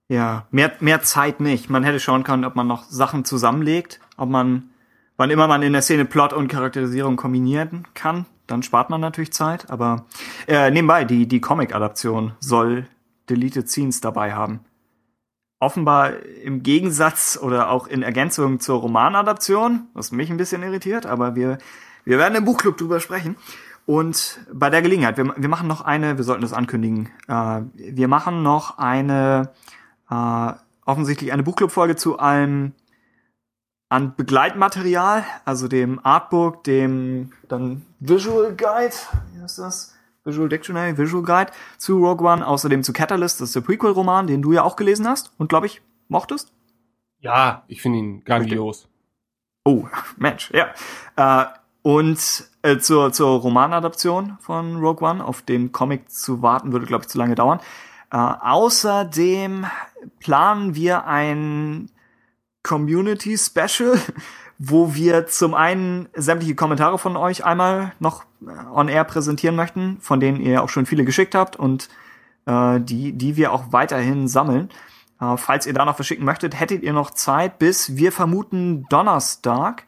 Ja, 0.09 0.47
mehr, 0.51 0.73
mehr 0.81 1.03
Zeit 1.03 1.41
nicht. 1.41 1.69
Man 1.69 1.85
hätte 1.85 2.01
schauen 2.01 2.25
können, 2.25 2.47
ob 2.47 2.57
man 2.57 2.67
noch 2.67 2.85
Sachen 2.85 3.27
zusammenlegt, 3.27 4.01
ob 4.17 4.31
man, 4.31 4.71
wann 5.19 5.31
immer 5.31 5.47
man 5.47 5.63
in 5.63 5.75
der 5.75 5.83
Szene 5.83 6.07
Plot 6.07 6.33
und 6.33 6.49
Charakterisierung 6.49 7.17
kombinieren 7.17 7.87
kann, 7.93 8.25
dann 8.47 8.63
spart 8.63 8.89
man 8.89 9.03
natürlich 9.03 9.33
Zeit. 9.33 9.71
Aber 9.71 10.07
äh, 10.49 10.71
nebenbei, 10.71 11.05
die, 11.05 11.29
die 11.29 11.41
Comic-Adaption 11.41 12.33
soll 12.41 12.87
Deleted 13.29 13.69
Scenes 13.69 14.01
dabei 14.01 14.33
haben. 14.33 14.61
Offenbar 15.65 16.21
im 16.43 16.63
Gegensatz 16.63 17.39
oder 17.41 17.71
auch 17.71 17.87
in 17.87 18.03
Ergänzung 18.03 18.61
zur 18.61 18.81
Romanadaption, 18.81 19.87
was 19.95 20.13
mich 20.13 20.29
ein 20.29 20.37
bisschen 20.37 20.63
irritiert, 20.63 21.07
aber 21.07 21.37
wir, 21.37 21.57
wir 22.05 22.19
werden 22.19 22.35
im 22.35 22.45
Buchclub 22.45 22.77
drüber 22.77 23.01
sprechen. 23.01 23.37
Und 23.87 24.41
bei 24.53 24.69
der 24.69 24.83
Gelegenheit, 24.83 25.17
wir, 25.17 25.33
wir 25.35 25.49
machen 25.49 25.67
noch 25.67 25.81
eine, 25.81 26.19
wir 26.19 26.25
sollten 26.25 26.43
das 26.43 26.53
ankündigen, 26.53 27.09
äh, 27.29 27.63
wir 27.75 28.09
machen 28.09 28.43
noch 28.43 28.77
eine, 28.77 29.53
äh, 30.11 30.53
offensichtlich 30.85 31.33
eine 31.33 31.43
Buchclub-Folge 31.43 31.97
zu 31.97 32.19
einem 32.19 32.73
an 33.89 34.15
Begleitmaterial, 34.17 35.25
also 35.47 35.67
dem 35.67 35.99
Artbook, 36.05 36.63
dem 36.65 37.33
dann 37.49 37.87
Visual 38.01 38.55
Guide, 38.55 38.95
wie 39.33 39.41
heißt 39.41 39.61
das? 39.61 39.94
Visual 40.25 40.49
Dictionary, 40.49 40.97
Visual 40.97 41.23
Guide 41.23 41.53
zu 41.77 41.99
Rogue 41.99 42.27
One, 42.27 42.47
außerdem 42.47 42.83
zu 42.83 42.93
Catalyst, 42.93 43.41
das 43.41 43.51
ist 43.51 43.57
der 43.57 43.61
Prequel-Roman, 43.61 44.27
den 44.27 44.43
du 44.43 44.53
ja 44.53 44.63
auch 44.63 44.77
gelesen 44.77 45.07
hast 45.07 45.33
und 45.39 45.49
glaube 45.49 45.67
ich 45.67 45.83
mochtest. 46.09 46.53
Ja, 47.21 47.65
ich 47.69 47.81
finde 47.83 47.99
ihn 47.99 48.25
grandios. 48.25 48.89
Oh, 49.65 49.87
Mensch, 50.17 50.53
ja. 50.53 50.73
Äh, 51.17 51.47
und 51.83 52.49
äh, 52.63 52.79
zur, 52.79 53.13
zur 53.13 53.41
Romanadaption 53.41 54.39
von 54.41 54.77
Rogue 54.77 55.07
One, 55.07 55.25
auf 55.25 55.43
den 55.43 55.73
Comic 55.73 56.11
zu 56.11 56.41
warten, 56.41 56.73
würde, 56.73 56.87
glaube 56.87 57.05
ich, 57.05 57.09
zu 57.09 57.19
lange 57.19 57.35
dauern. 57.35 57.61
Äh, 58.11 58.17
außerdem 58.17 59.67
planen 60.21 60.75
wir 60.75 61.07
ein 61.07 61.91
Community 62.63 63.37
Special, 63.37 63.99
wo 64.67 64.95
wir 64.95 65.27
zum 65.27 65.55
einen 65.55 66.09
sämtliche 66.15 66.55
Kommentare 66.55 66.99
von 66.99 67.17
euch 67.17 67.45
einmal 67.45 67.93
noch 67.99 68.25
äh, 68.47 68.51
on 68.73 68.89
air 68.89 69.05
präsentieren 69.05 69.57
möchten, 69.57 69.99
von 70.01 70.21
denen 70.21 70.41
ihr 70.41 70.63
auch 70.63 70.69
schon 70.69 70.87
viele 70.87 71.05
geschickt 71.05 71.35
habt 71.35 71.57
und 71.57 71.89
äh, 72.47 72.81
die, 72.81 73.13
die 73.13 73.37
wir 73.37 73.53
auch 73.53 73.73
weiterhin 73.73 74.29
sammeln. 74.29 74.71
Äh, 75.21 75.37
falls 75.37 75.67
ihr 75.67 75.73
da 75.73 75.85
noch 75.85 75.97
verschicken 75.97 76.25
möchtet, 76.25 76.59
hättet 76.59 76.83
ihr 76.83 76.93
noch 76.93 77.11
Zeit 77.11 77.59
bis 77.59 77.97
wir 77.97 78.13
vermuten 78.13 78.87
Donnerstag, 78.89 79.85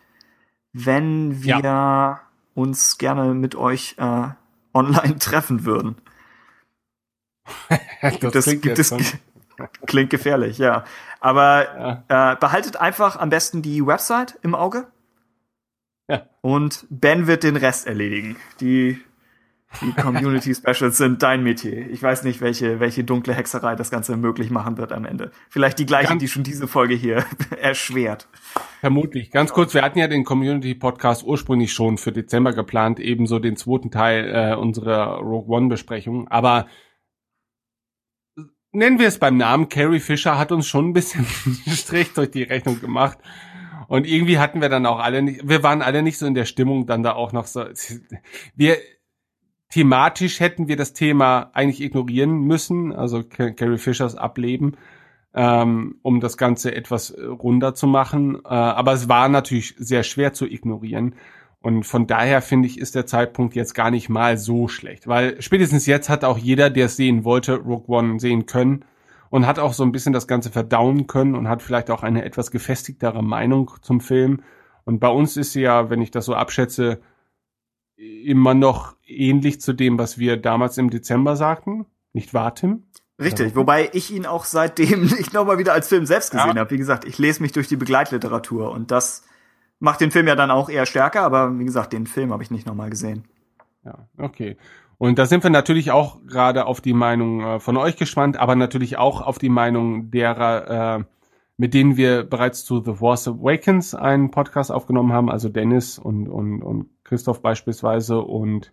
wenn 0.72 1.42
wir 1.42 1.60
ja. 1.60 2.20
uns 2.54 2.98
gerne 2.98 3.34
mit 3.34 3.54
euch 3.54 3.94
äh, 3.98 4.28
online 4.74 5.18
treffen 5.20 5.64
würden. 5.64 5.96
das, 8.02 8.18
das 8.18 8.44
klingt, 8.44 8.78
das, 8.78 8.94
klingt 9.86 10.10
gefährlich, 10.10 10.58
ja. 10.58 10.84
Aber 11.26 12.04
ja. 12.08 12.32
Äh, 12.32 12.36
behaltet 12.36 12.76
einfach 12.76 13.16
am 13.18 13.30
besten 13.30 13.60
die 13.60 13.84
Website 13.84 14.38
im 14.42 14.54
Auge. 14.54 14.86
Ja. 16.08 16.22
Und 16.40 16.86
Ben 16.88 17.26
wird 17.26 17.42
den 17.42 17.56
Rest 17.56 17.88
erledigen. 17.88 18.36
Die, 18.60 19.00
die 19.82 19.92
Community 20.00 20.54
Specials 20.54 20.98
sind 20.98 21.24
dein 21.24 21.42
Metier. 21.42 21.90
Ich 21.90 22.00
weiß 22.00 22.22
nicht, 22.22 22.40
welche, 22.40 22.78
welche 22.78 23.02
dunkle 23.02 23.34
Hexerei 23.34 23.74
das 23.74 23.90
Ganze 23.90 24.16
möglich 24.16 24.50
machen 24.50 24.78
wird 24.78 24.92
am 24.92 25.04
Ende. 25.04 25.32
Vielleicht 25.50 25.80
die 25.80 25.86
gleiche, 25.86 26.10
Ganz 26.10 26.20
die 26.20 26.28
schon 26.28 26.44
diese 26.44 26.68
Folge 26.68 26.94
hier 26.94 27.24
erschwert. 27.60 28.28
Vermutlich. 28.78 29.32
Ganz 29.32 29.52
kurz, 29.52 29.74
wir 29.74 29.82
hatten 29.82 29.98
ja 29.98 30.06
den 30.06 30.22
Community 30.22 30.76
Podcast 30.76 31.24
ursprünglich 31.24 31.72
schon 31.72 31.98
für 31.98 32.12
Dezember 32.12 32.52
geplant, 32.52 33.00
ebenso 33.00 33.40
den 33.40 33.56
zweiten 33.56 33.90
Teil 33.90 34.30
äh, 34.32 34.54
unserer 34.54 35.16
Rogue 35.16 35.52
One 35.52 35.66
Besprechung. 35.66 36.28
Aber 36.28 36.68
nennen 38.76 38.98
wir 38.98 39.08
es 39.08 39.18
beim 39.18 39.36
Namen, 39.36 39.68
Carrie 39.68 40.00
Fisher 40.00 40.38
hat 40.38 40.52
uns 40.52 40.66
schon 40.66 40.90
ein 40.90 40.92
bisschen 40.92 41.24
Strich 41.66 42.12
durch 42.12 42.30
die 42.30 42.42
Rechnung 42.44 42.80
gemacht. 42.80 43.18
Und 43.88 44.06
irgendwie 44.06 44.38
hatten 44.38 44.60
wir 44.60 44.68
dann 44.68 44.86
auch 44.86 44.98
alle 44.98 45.22
nicht, 45.22 45.48
wir 45.48 45.62
waren 45.62 45.82
alle 45.82 46.02
nicht 46.02 46.18
so 46.18 46.26
in 46.26 46.34
der 46.34 46.44
Stimmung, 46.44 46.86
dann 46.86 47.02
da 47.02 47.12
auch 47.12 47.32
noch 47.32 47.46
so, 47.46 47.64
wir, 48.54 48.76
thematisch 49.70 50.40
hätten 50.40 50.68
wir 50.68 50.76
das 50.76 50.92
Thema 50.92 51.50
eigentlich 51.52 51.80
ignorieren 51.80 52.40
müssen, 52.42 52.92
also 52.92 53.22
Carrie 53.22 53.78
Fishers 53.78 54.16
Ableben, 54.16 54.76
ähm, 55.34 55.98
um 56.02 56.20
das 56.20 56.36
Ganze 56.36 56.74
etwas 56.74 57.16
runder 57.16 57.74
zu 57.74 57.86
machen. 57.86 58.36
Äh, 58.44 58.48
aber 58.48 58.92
es 58.92 59.08
war 59.08 59.28
natürlich 59.28 59.74
sehr 59.78 60.02
schwer 60.02 60.32
zu 60.32 60.46
ignorieren. 60.46 61.14
Und 61.66 61.82
von 61.82 62.06
daher 62.06 62.42
finde 62.42 62.68
ich, 62.68 62.78
ist 62.78 62.94
der 62.94 63.06
Zeitpunkt 63.06 63.56
jetzt 63.56 63.74
gar 63.74 63.90
nicht 63.90 64.08
mal 64.08 64.38
so 64.38 64.68
schlecht, 64.68 65.08
weil 65.08 65.42
spätestens 65.42 65.84
jetzt 65.86 66.08
hat 66.08 66.22
auch 66.22 66.38
jeder, 66.38 66.70
der 66.70 66.86
es 66.86 66.94
sehen 66.94 67.24
wollte, 67.24 67.56
Rogue 67.56 67.88
One 67.88 68.20
sehen 68.20 68.46
können 68.46 68.84
und 69.30 69.48
hat 69.48 69.58
auch 69.58 69.72
so 69.72 69.82
ein 69.82 69.90
bisschen 69.90 70.12
das 70.12 70.28
Ganze 70.28 70.52
verdauen 70.52 71.08
können 71.08 71.34
und 71.34 71.48
hat 71.48 71.62
vielleicht 71.62 71.90
auch 71.90 72.04
eine 72.04 72.24
etwas 72.24 72.52
gefestigtere 72.52 73.20
Meinung 73.20 73.72
zum 73.82 74.00
Film. 74.00 74.44
Und 74.84 75.00
bei 75.00 75.08
uns 75.08 75.36
ist 75.36 75.54
sie 75.54 75.62
ja, 75.62 75.90
wenn 75.90 76.00
ich 76.00 76.12
das 76.12 76.26
so 76.26 76.36
abschätze, 76.36 77.00
immer 77.96 78.54
noch 78.54 78.94
ähnlich 79.04 79.60
zu 79.60 79.72
dem, 79.72 79.98
was 79.98 80.18
wir 80.18 80.36
damals 80.36 80.78
im 80.78 80.90
Dezember 80.90 81.34
sagten. 81.34 81.84
Nicht 82.12 82.32
wahr, 82.32 82.54
Tim? 82.54 82.84
Richtig, 83.20 83.56
wobei 83.56 83.90
ich 83.92 84.14
ihn 84.14 84.24
auch 84.24 84.44
seitdem 84.44 85.00
nicht 85.18 85.32
nochmal 85.32 85.58
wieder 85.58 85.72
als 85.72 85.88
Film 85.88 86.06
selbst 86.06 86.30
gesehen 86.30 86.46
ja. 86.46 86.60
habe. 86.60 86.70
Wie 86.70 86.78
gesagt, 86.78 87.04
ich 87.04 87.18
lese 87.18 87.42
mich 87.42 87.50
durch 87.50 87.66
die 87.66 87.76
Begleitliteratur 87.76 88.70
und 88.70 88.92
das 88.92 89.24
macht 89.78 90.00
den 90.00 90.10
Film 90.10 90.26
ja 90.26 90.36
dann 90.36 90.50
auch 90.50 90.68
eher 90.68 90.86
stärker, 90.86 91.22
aber 91.22 91.58
wie 91.58 91.64
gesagt, 91.64 91.92
den 91.92 92.06
Film 92.06 92.32
habe 92.32 92.42
ich 92.42 92.50
nicht 92.50 92.66
nochmal 92.66 92.90
gesehen. 92.90 93.24
Ja, 93.84 94.08
okay. 94.18 94.56
Und 94.98 95.18
da 95.18 95.26
sind 95.26 95.42
wir 95.42 95.50
natürlich 95.50 95.90
auch 95.90 96.18
gerade 96.26 96.66
auf 96.66 96.80
die 96.80 96.94
Meinung 96.94 97.40
äh, 97.40 97.60
von 97.60 97.76
euch 97.76 97.96
gespannt, 97.96 98.38
aber 98.38 98.56
natürlich 98.56 98.96
auch 98.96 99.20
auf 99.20 99.38
die 99.38 99.50
Meinung 99.50 100.10
derer, 100.10 100.98
äh, 100.98 101.04
mit 101.58 101.74
denen 101.74 101.96
wir 101.96 102.24
bereits 102.24 102.64
zu 102.64 102.82
The 102.82 102.94
Force 102.94 103.28
Awakens 103.28 103.94
einen 103.94 104.30
Podcast 104.30 104.72
aufgenommen 104.72 105.12
haben, 105.12 105.30
also 105.30 105.48
Dennis 105.48 105.98
und, 105.98 106.28
und, 106.28 106.62
und 106.62 106.88
Christoph 107.04 107.42
beispielsweise 107.42 108.20
und 108.20 108.72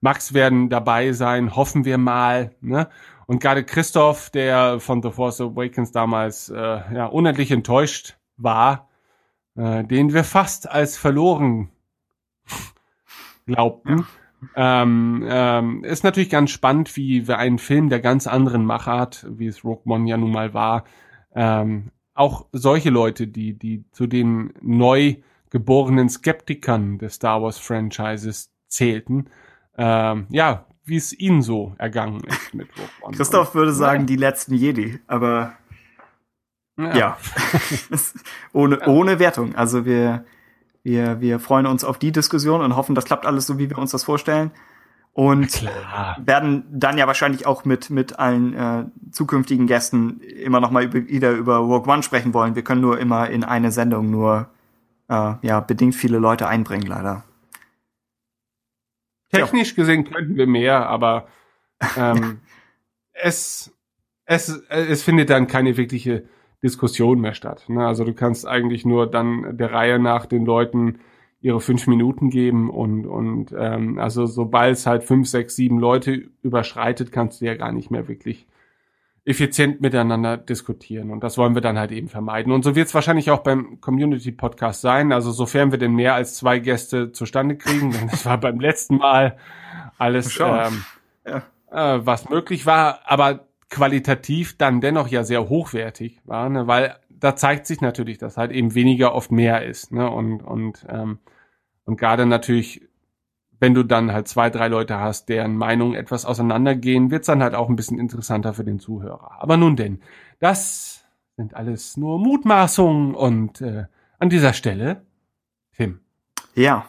Max 0.00 0.32
werden 0.34 0.70
dabei 0.70 1.12
sein, 1.12 1.54
hoffen 1.54 1.84
wir 1.84 1.98
mal. 1.98 2.52
Ne? 2.60 2.88
Und 3.26 3.40
gerade 3.40 3.64
Christoph, 3.64 4.30
der 4.30 4.80
von 4.80 5.02
The 5.02 5.10
Force 5.10 5.40
Awakens 5.40 5.92
damals 5.92 6.48
äh, 6.48 6.56
ja 6.56 7.06
unendlich 7.06 7.50
enttäuscht 7.50 8.16
war, 8.36 8.89
äh, 9.56 9.84
den 9.84 10.12
wir 10.12 10.24
fast 10.24 10.70
als 10.70 10.96
verloren 10.96 11.70
glaubten. 13.46 14.06
Ähm, 14.56 15.26
ähm, 15.28 15.84
ist 15.84 16.02
natürlich 16.02 16.30
ganz 16.30 16.50
spannend, 16.50 16.96
wie 16.96 17.28
wir 17.28 17.38
einen 17.38 17.58
Film 17.58 17.90
der 17.90 18.00
ganz 18.00 18.26
anderen 18.26 18.64
Machart, 18.64 19.26
wie 19.28 19.46
es 19.46 19.64
Rogue 19.64 19.82
One 19.84 20.08
ja 20.08 20.16
nun 20.16 20.32
mal 20.32 20.54
war, 20.54 20.84
ähm, 21.34 21.90
auch 22.14 22.46
solche 22.52 22.90
Leute, 22.90 23.26
die, 23.26 23.58
die 23.58 23.84
zu 23.92 24.06
den 24.06 24.52
neu 24.60 25.16
geborenen 25.50 26.08
Skeptikern 26.08 26.98
des 26.98 27.14
Star 27.14 27.42
Wars 27.42 27.58
Franchises 27.58 28.50
zählten, 28.68 29.28
ähm, 29.76 30.26
ja, 30.30 30.66
wie 30.84 30.96
es 30.96 31.12
ihnen 31.12 31.42
so 31.42 31.74
ergangen 31.78 32.22
ist 32.24 32.54
mit 32.54 32.68
Rogue 32.76 32.88
One. 33.02 33.16
Christoph 33.16 33.54
würde 33.54 33.72
sagen, 33.72 34.06
die 34.06 34.16
letzten 34.16 34.54
Jedi, 34.54 35.00
aber 35.06 35.54
ja. 36.84 36.96
ja. 36.96 37.18
ohne, 38.52 38.80
ja. 38.80 38.86
ohne 38.86 39.18
Wertung. 39.18 39.54
Also 39.54 39.84
wir, 39.84 40.24
wir, 40.82 41.20
wir 41.20 41.38
freuen 41.38 41.66
uns 41.66 41.84
auf 41.84 41.98
die 41.98 42.12
Diskussion 42.12 42.60
und 42.60 42.76
hoffen, 42.76 42.94
das 42.94 43.04
klappt 43.04 43.26
alles 43.26 43.46
so, 43.46 43.58
wie 43.58 43.70
wir 43.70 43.78
uns 43.78 43.90
das 43.90 44.04
vorstellen. 44.04 44.50
Und 45.12 45.64
werden 46.24 46.64
dann 46.70 46.96
ja 46.96 47.06
wahrscheinlich 47.08 47.44
auch 47.44 47.64
mit, 47.64 47.90
mit 47.90 48.18
allen 48.20 48.54
äh, 48.54 48.84
zukünftigen 49.10 49.66
Gästen 49.66 50.20
immer 50.20 50.60
noch 50.60 50.70
mal 50.70 50.84
über, 50.84 51.08
wieder 51.08 51.32
über 51.32 51.56
Rogue 51.56 51.92
One 51.92 52.04
sprechen 52.04 52.32
wollen. 52.32 52.54
Wir 52.54 52.62
können 52.62 52.80
nur 52.80 52.98
immer 52.98 53.28
in 53.28 53.42
eine 53.42 53.72
Sendung 53.72 54.10
nur 54.10 54.48
äh, 55.08 55.34
ja, 55.42 55.60
bedingt 55.60 55.96
viele 55.96 56.18
Leute 56.18 56.46
einbringen, 56.46 56.86
leider. 56.86 57.24
Technisch 59.32 59.74
gesehen 59.74 60.04
könnten 60.04 60.36
wir 60.36 60.46
mehr, 60.46 60.88
aber 60.88 61.26
ähm, 61.96 62.40
es, 63.12 63.76
es, 64.24 64.48
es 64.68 65.02
findet 65.02 65.30
dann 65.30 65.48
keine 65.48 65.76
wirkliche 65.76 66.24
Diskussion 66.62 67.20
mehr 67.20 67.34
statt. 67.34 67.64
Ne? 67.68 67.86
Also 67.86 68.04
du 68.04 68.12
kannst 68.12 68.46
eigentlich 68.46 68.84
nur 68.84 69.10
dann 69.10 69.56
der 69.56 69.72
Reihe 69.72 69.98
nach 69.98 70.26
den 70.26 70.44
Leuten 70.44 71.00
ihre 71.42 71.60
fünf 71.60 71.86
Minuten 71.86 72.28
geben 72.28 72.68
und 72.68 73.06
und 73.06 73.54
ähm, 73.58 73.98
also 73.98 74.26
sobald 74.26 74.76
es 74.76 74.86
halt 74.86 75.04
fünf, 75.04 75.26
sechs, 75.26 75.56
sieben 75.56 75.78
Leute 75.78 76.28
überschreitet, 76.42 77.12
kannst 77.12 77.40
du 77.40 77.46
ja 77.46 77.54
gar 77.54 77.72
nicht 77.72 77.90
mehr 77.90 78.08
wirklich 78.08 78.46
effizient 79.24 79.80
miteinander 79.80 80.36
diskutieren 80.36 81.10
und 81.10 81.22
das 81.24 81.38
wollen 81.38 81.54
wir 81.54 81.62
dann 81.62 81.78
halt 81.78 81.92
eben 81.92 82.08
vermeiden 82.08 82.52
und 82.52 82.62
so 82.62 82.74
wird 82.74 82.88
es 82.88 82.94
wahrscheinlich 82.94 83.30
auch 83.30 83.40
beim 83.40 83.80
Community 83.80 84.32
Podcast 84.32 84.82
sein. 84.82 85.12
Also 85.12 85.30
sofern 85.30 85.70
wir 85.70 85.78
denn 85.78 85.94
mehr 85.94 86.14
als 86.14 86.34
zwei 86.34 86.58
Gäste 86.58 87.12
zustande 87.12 87.56
kriegen, 87.56 87.90
denn 87.90 88.08
das 88.08 88.26
war 88.26 88.38
beim 88.40 88.60
letzten 88.60 88.96
Mal 88.96 89.38
alles 89.96 90.38
ähm, 90.40 90.84
ja. 91.26 91.42
äh, 91.70 92.04
was 92.04 92.28
möglich 92.28 92.66
war, 92.66 93.00
aber 93.06 93.46
qualitativ 93.70 94.58
dann 94.58 94.80
dennoch 94.80 95.08
ja 95.08 95.24
sehr 95.24 95.48
hochwertig 95.48 96.20
war, 96.24 96.48
ne? 96.48 96.66
weil 96.66 96.96
da 97.08 97.36
zeigt 97.36 97.66
sich 97.66 97.80
natürlich, 97.80 98.18
dass 98.18 98.36
halt 98.36 98.50
eben 98.50 98.74
weniger 98.74 99.14
oft 99.14 99.30
mehr 99.30 99.64
ist. 99.64 99.92
Ne? 99.92 100.10
Und, 100.10 100.42
und, 100.42 100.84
ähm, 100.88 101.18
und 101.84 101.98
gerade 101.98 102.26
natürlich, 102.26 102.82
wenn 103.58 103.74
du 103.74 103.84
dann 103.84 104.12
halt 104.12 104.26
zwei, 104.26 104.50
drei 104.50 104.68
Leute 104.68 104.98
hast, 104.98 105.28
deren 105.28 105.56
Meinungen 105.56 105.94
etwas 105.94 106.24
auseinandergehen, 106.24 107.10
wird's 107.10 107.26
dann 107.26 107.42
halt 107.42 107.54
auch 107.54 107.68
ein 107.68 107.76
bisschen 107.76 107.98
interessanter 107.98 108.54
für 108.54 108.64
den 108.64 108.80
Zuhörer. 108.80 109.40
Aber 109.40 109.56
nun 109.56 109.76
denn, 109.76 110.00
das 110.40 111.04
sind 111.36 111.54
alles 111.54 111.96
nur 111.96 112.18
Mutmaßungen 112.18 113.14
und 113.14 113.60
äh, 113.60 113.86
an 114.18 114.30
dieser 114.30 114.52
Stelle, 114.52 115.06
Tim. 115.76 116.00
Ja. 116.54 116.86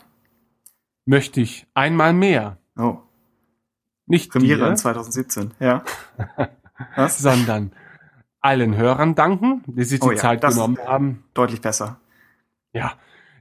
möchte 1.06 1.42
ich 1.42 1.68
einmal 1.74 2.14
mehr, 2.14 2.58
Oh, 2.78 3.00
nicht 4.06 4.32
Premiere 4.32 4.64
in 4.64 4.72
dir, 4.72 4.76
2017. 4.76 5.52
Ja. 5.60 5.84
Was? 6.96 7.20
sondern 7.20 7.72
allen 8.42 8.76
Hörern 8.76 9.16
danken, 9.16 9.64
die 9.68 9.84
sich 9.84 10.00
die 10.00 10.08
Oh 10.08 10.12
ja, 10.12 10.18
Zeit 10.18 10.42
genommen 10.42 10.78
haben. 10.86 11.24
Deutlich 11.34 11.62
besser. 11.62 12.00
Ja, 12.74 12.94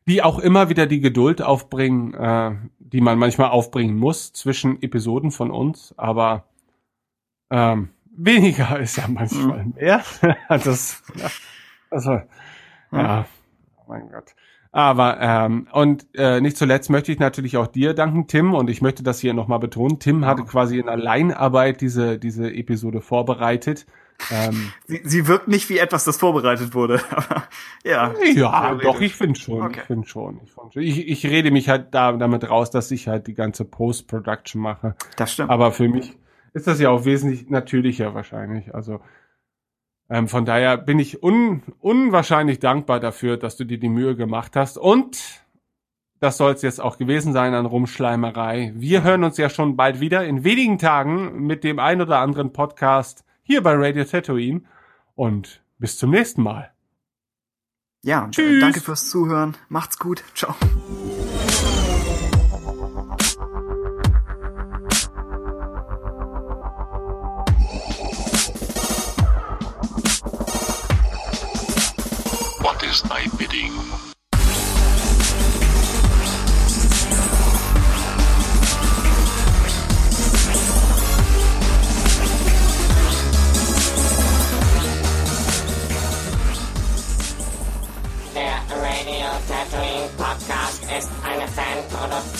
die 0.07 0.23
auch 0.23 0.39
immer 0.39 0.69
wieder 0.69 0.87
die 0.87 1.01
Geduld 1.01 1.43
aufbringen, 1.43 2.15
äh, 2.15 2.57
die 2.79 3.01
man 3.01 3.19
manchmal 3.19 3.51
aufbringen 3.51 3.97
muss 3.97 4.33
zwischen 4.33 4.83
Episoden 4.83 5.31
von 5.31 5.51
uns, 5.51 5.95
aber 5.97 6.45
ähm, 7.51 7.91
weniger 8.11 8.79
ist 8.81 8.97
ja 8.97 9.05
manchmal 9.09 9.67
mehr. 9.67 10.03
das, 10.49 11.03
also, 11.91 12.21
ja, 12.93 13.27
oh 13.77 13.83
mein 13.89 14.11
Gott. 14.11 14.35
Aber 14.73 15.19
ähm, 15.21 15.67
und 15.73 16.07
äh, 16.15 16.41
nicht 16.41 16.57
zuletzt 16.57 16.91
möchte 16.91 17.11
ich 17.11 17.19
natürlich 17.19 17.57
auch 17.57 17.67
dir 17.67 17.93
danken, 17.93 18.29
Tim, 18.29 18.55
und 18.55 18.71
ich 18.71 18.83
möchte 18.83 19.03
das 19.03 19.19
hier 19.19 19.35
nochmal 19.35 19.59
betonen. 19.59 19.99
Tim 19.99 20.25
hatte 20.25 20.45
quasi 20.45 20.79
in 20.79 20.89
Alleinarbeit 20.89 21.81
diese 21.81 22.19
diese 22.19 22.53
Episode 22.53 23.01
vorbereitet. 23.01 23.87
Ähm, 24.31 24.73
Sie, 24.87 25.01
sie 25.05 25.27
wirkt 25.27 25.49
nicht 25.49 25.69
wie 25.71 25.79
etwas, 25.79 26.05
das 26.05 26.19
vorbereitet 26.19 26.75
wurde. 26.75 27.01
Aber 27.11 27.45
ja. 27.85 28.15
Ja, 28.35 28.75
doch, 28.75 29.01
ich 29.01 29.15
finde 29.15 29.39
schon. 29.39 29.63
Okay. 29.63 29.81
Ich 29.81 29.87
finde 29.87 30.07
schon. 30.07 30.41
Ich, 30.45 30.53
find 30.53 30.73
schon. 30.75 30.83
Ich, 30.83 31.09
ich 31.09 31.27
rede 31.27 31.51
mich 31.51 31.69
halt 31.69 31.95
da 31.95 32.13
damit 32.13 32.49
raus, 32.49 32.71
dass 32.71 32.91
ich 32.91 33.09
halt 33.09 33.27
die 33.27 33.35
ganze 33.35 33.65
Post-Production 33.65 34.61
mache. 34.61 34.95
Das 35.17 35.33
stimmt. 35.33 35.51
Aber 35.51 35.73
für 35.73 35.89
mich 35.89 36.17
ist 36.53 36.67
das 36.67 36.81
ja 36.81 36.91
auch 36.91 37.05
wesentlich 37.05 37.49
natürlicher 37.49 38.15
wahrscheinlich. 38.15 38.75
Also 38.75 39.01
ähm, 40.11 40.27
von 40.29 40.45
daher 40.45 40.77
bin 40.77 40.99
ich 40.99 41.23
un, 41.23 41.63
unwahrscheinlich 41.81 42.59
dankbar 42.59 42.99
dafür, 42.99 43.37
dass 43.37 43.57
du 43.57 43.65
dir 43.65 43.79
die 43.79 43.89
Mühe 43.89 44.17
gemacht 44.17 44.57
hast. 44.57 44.77
Und 44.77 45.45
das 46.19 46.37
soll 46.37 46.53
es 46.53 46.63
jetzt 46.63 46.81
auch 46.81 46.99
gewesen 46.99 47.33
sein 47.33 47.55
an 47.55 47.65
Rumschleimerei. 47.65 48.73
Wir 48.75 49.05
hören 49.05 49.23
uns 49.25 49.37
ja 49.39 49.49
schon 49.49 49.77
bald 49.77 50.01
wieder 50.01 50.25
in 50.27 50.43
wenigen 50.45 50.79
Tagen 50.79 51.47
mit 51.47 51.63
dem 51.65 51.79
ein 51.79 52.03
oder 52.03 52.19
anderen 52.19 52.53
Podcast 52.53 53.25
hier 53.43 53.63
bei 53.63 53.75
Radio 53.75 54.05
Tatooine. 54.05 54.63
Und 55.15 55.63
bis 55.79 55.97
zum 55.97 56.11
nächsten 56.11 56.43
Mal. 56.43 56.73
ja, 58.03 58.25
und, 58.25 58.39
äh, 58.39 58.43
Tschüss. 58.43 58.61
danke 58.61 58.81
fürs 58.81 59.09
Zuhören. 59.09 59.57
Macht's 59.69 59.99
gut. 59.99 60.25
Ciao. 60.35 60.55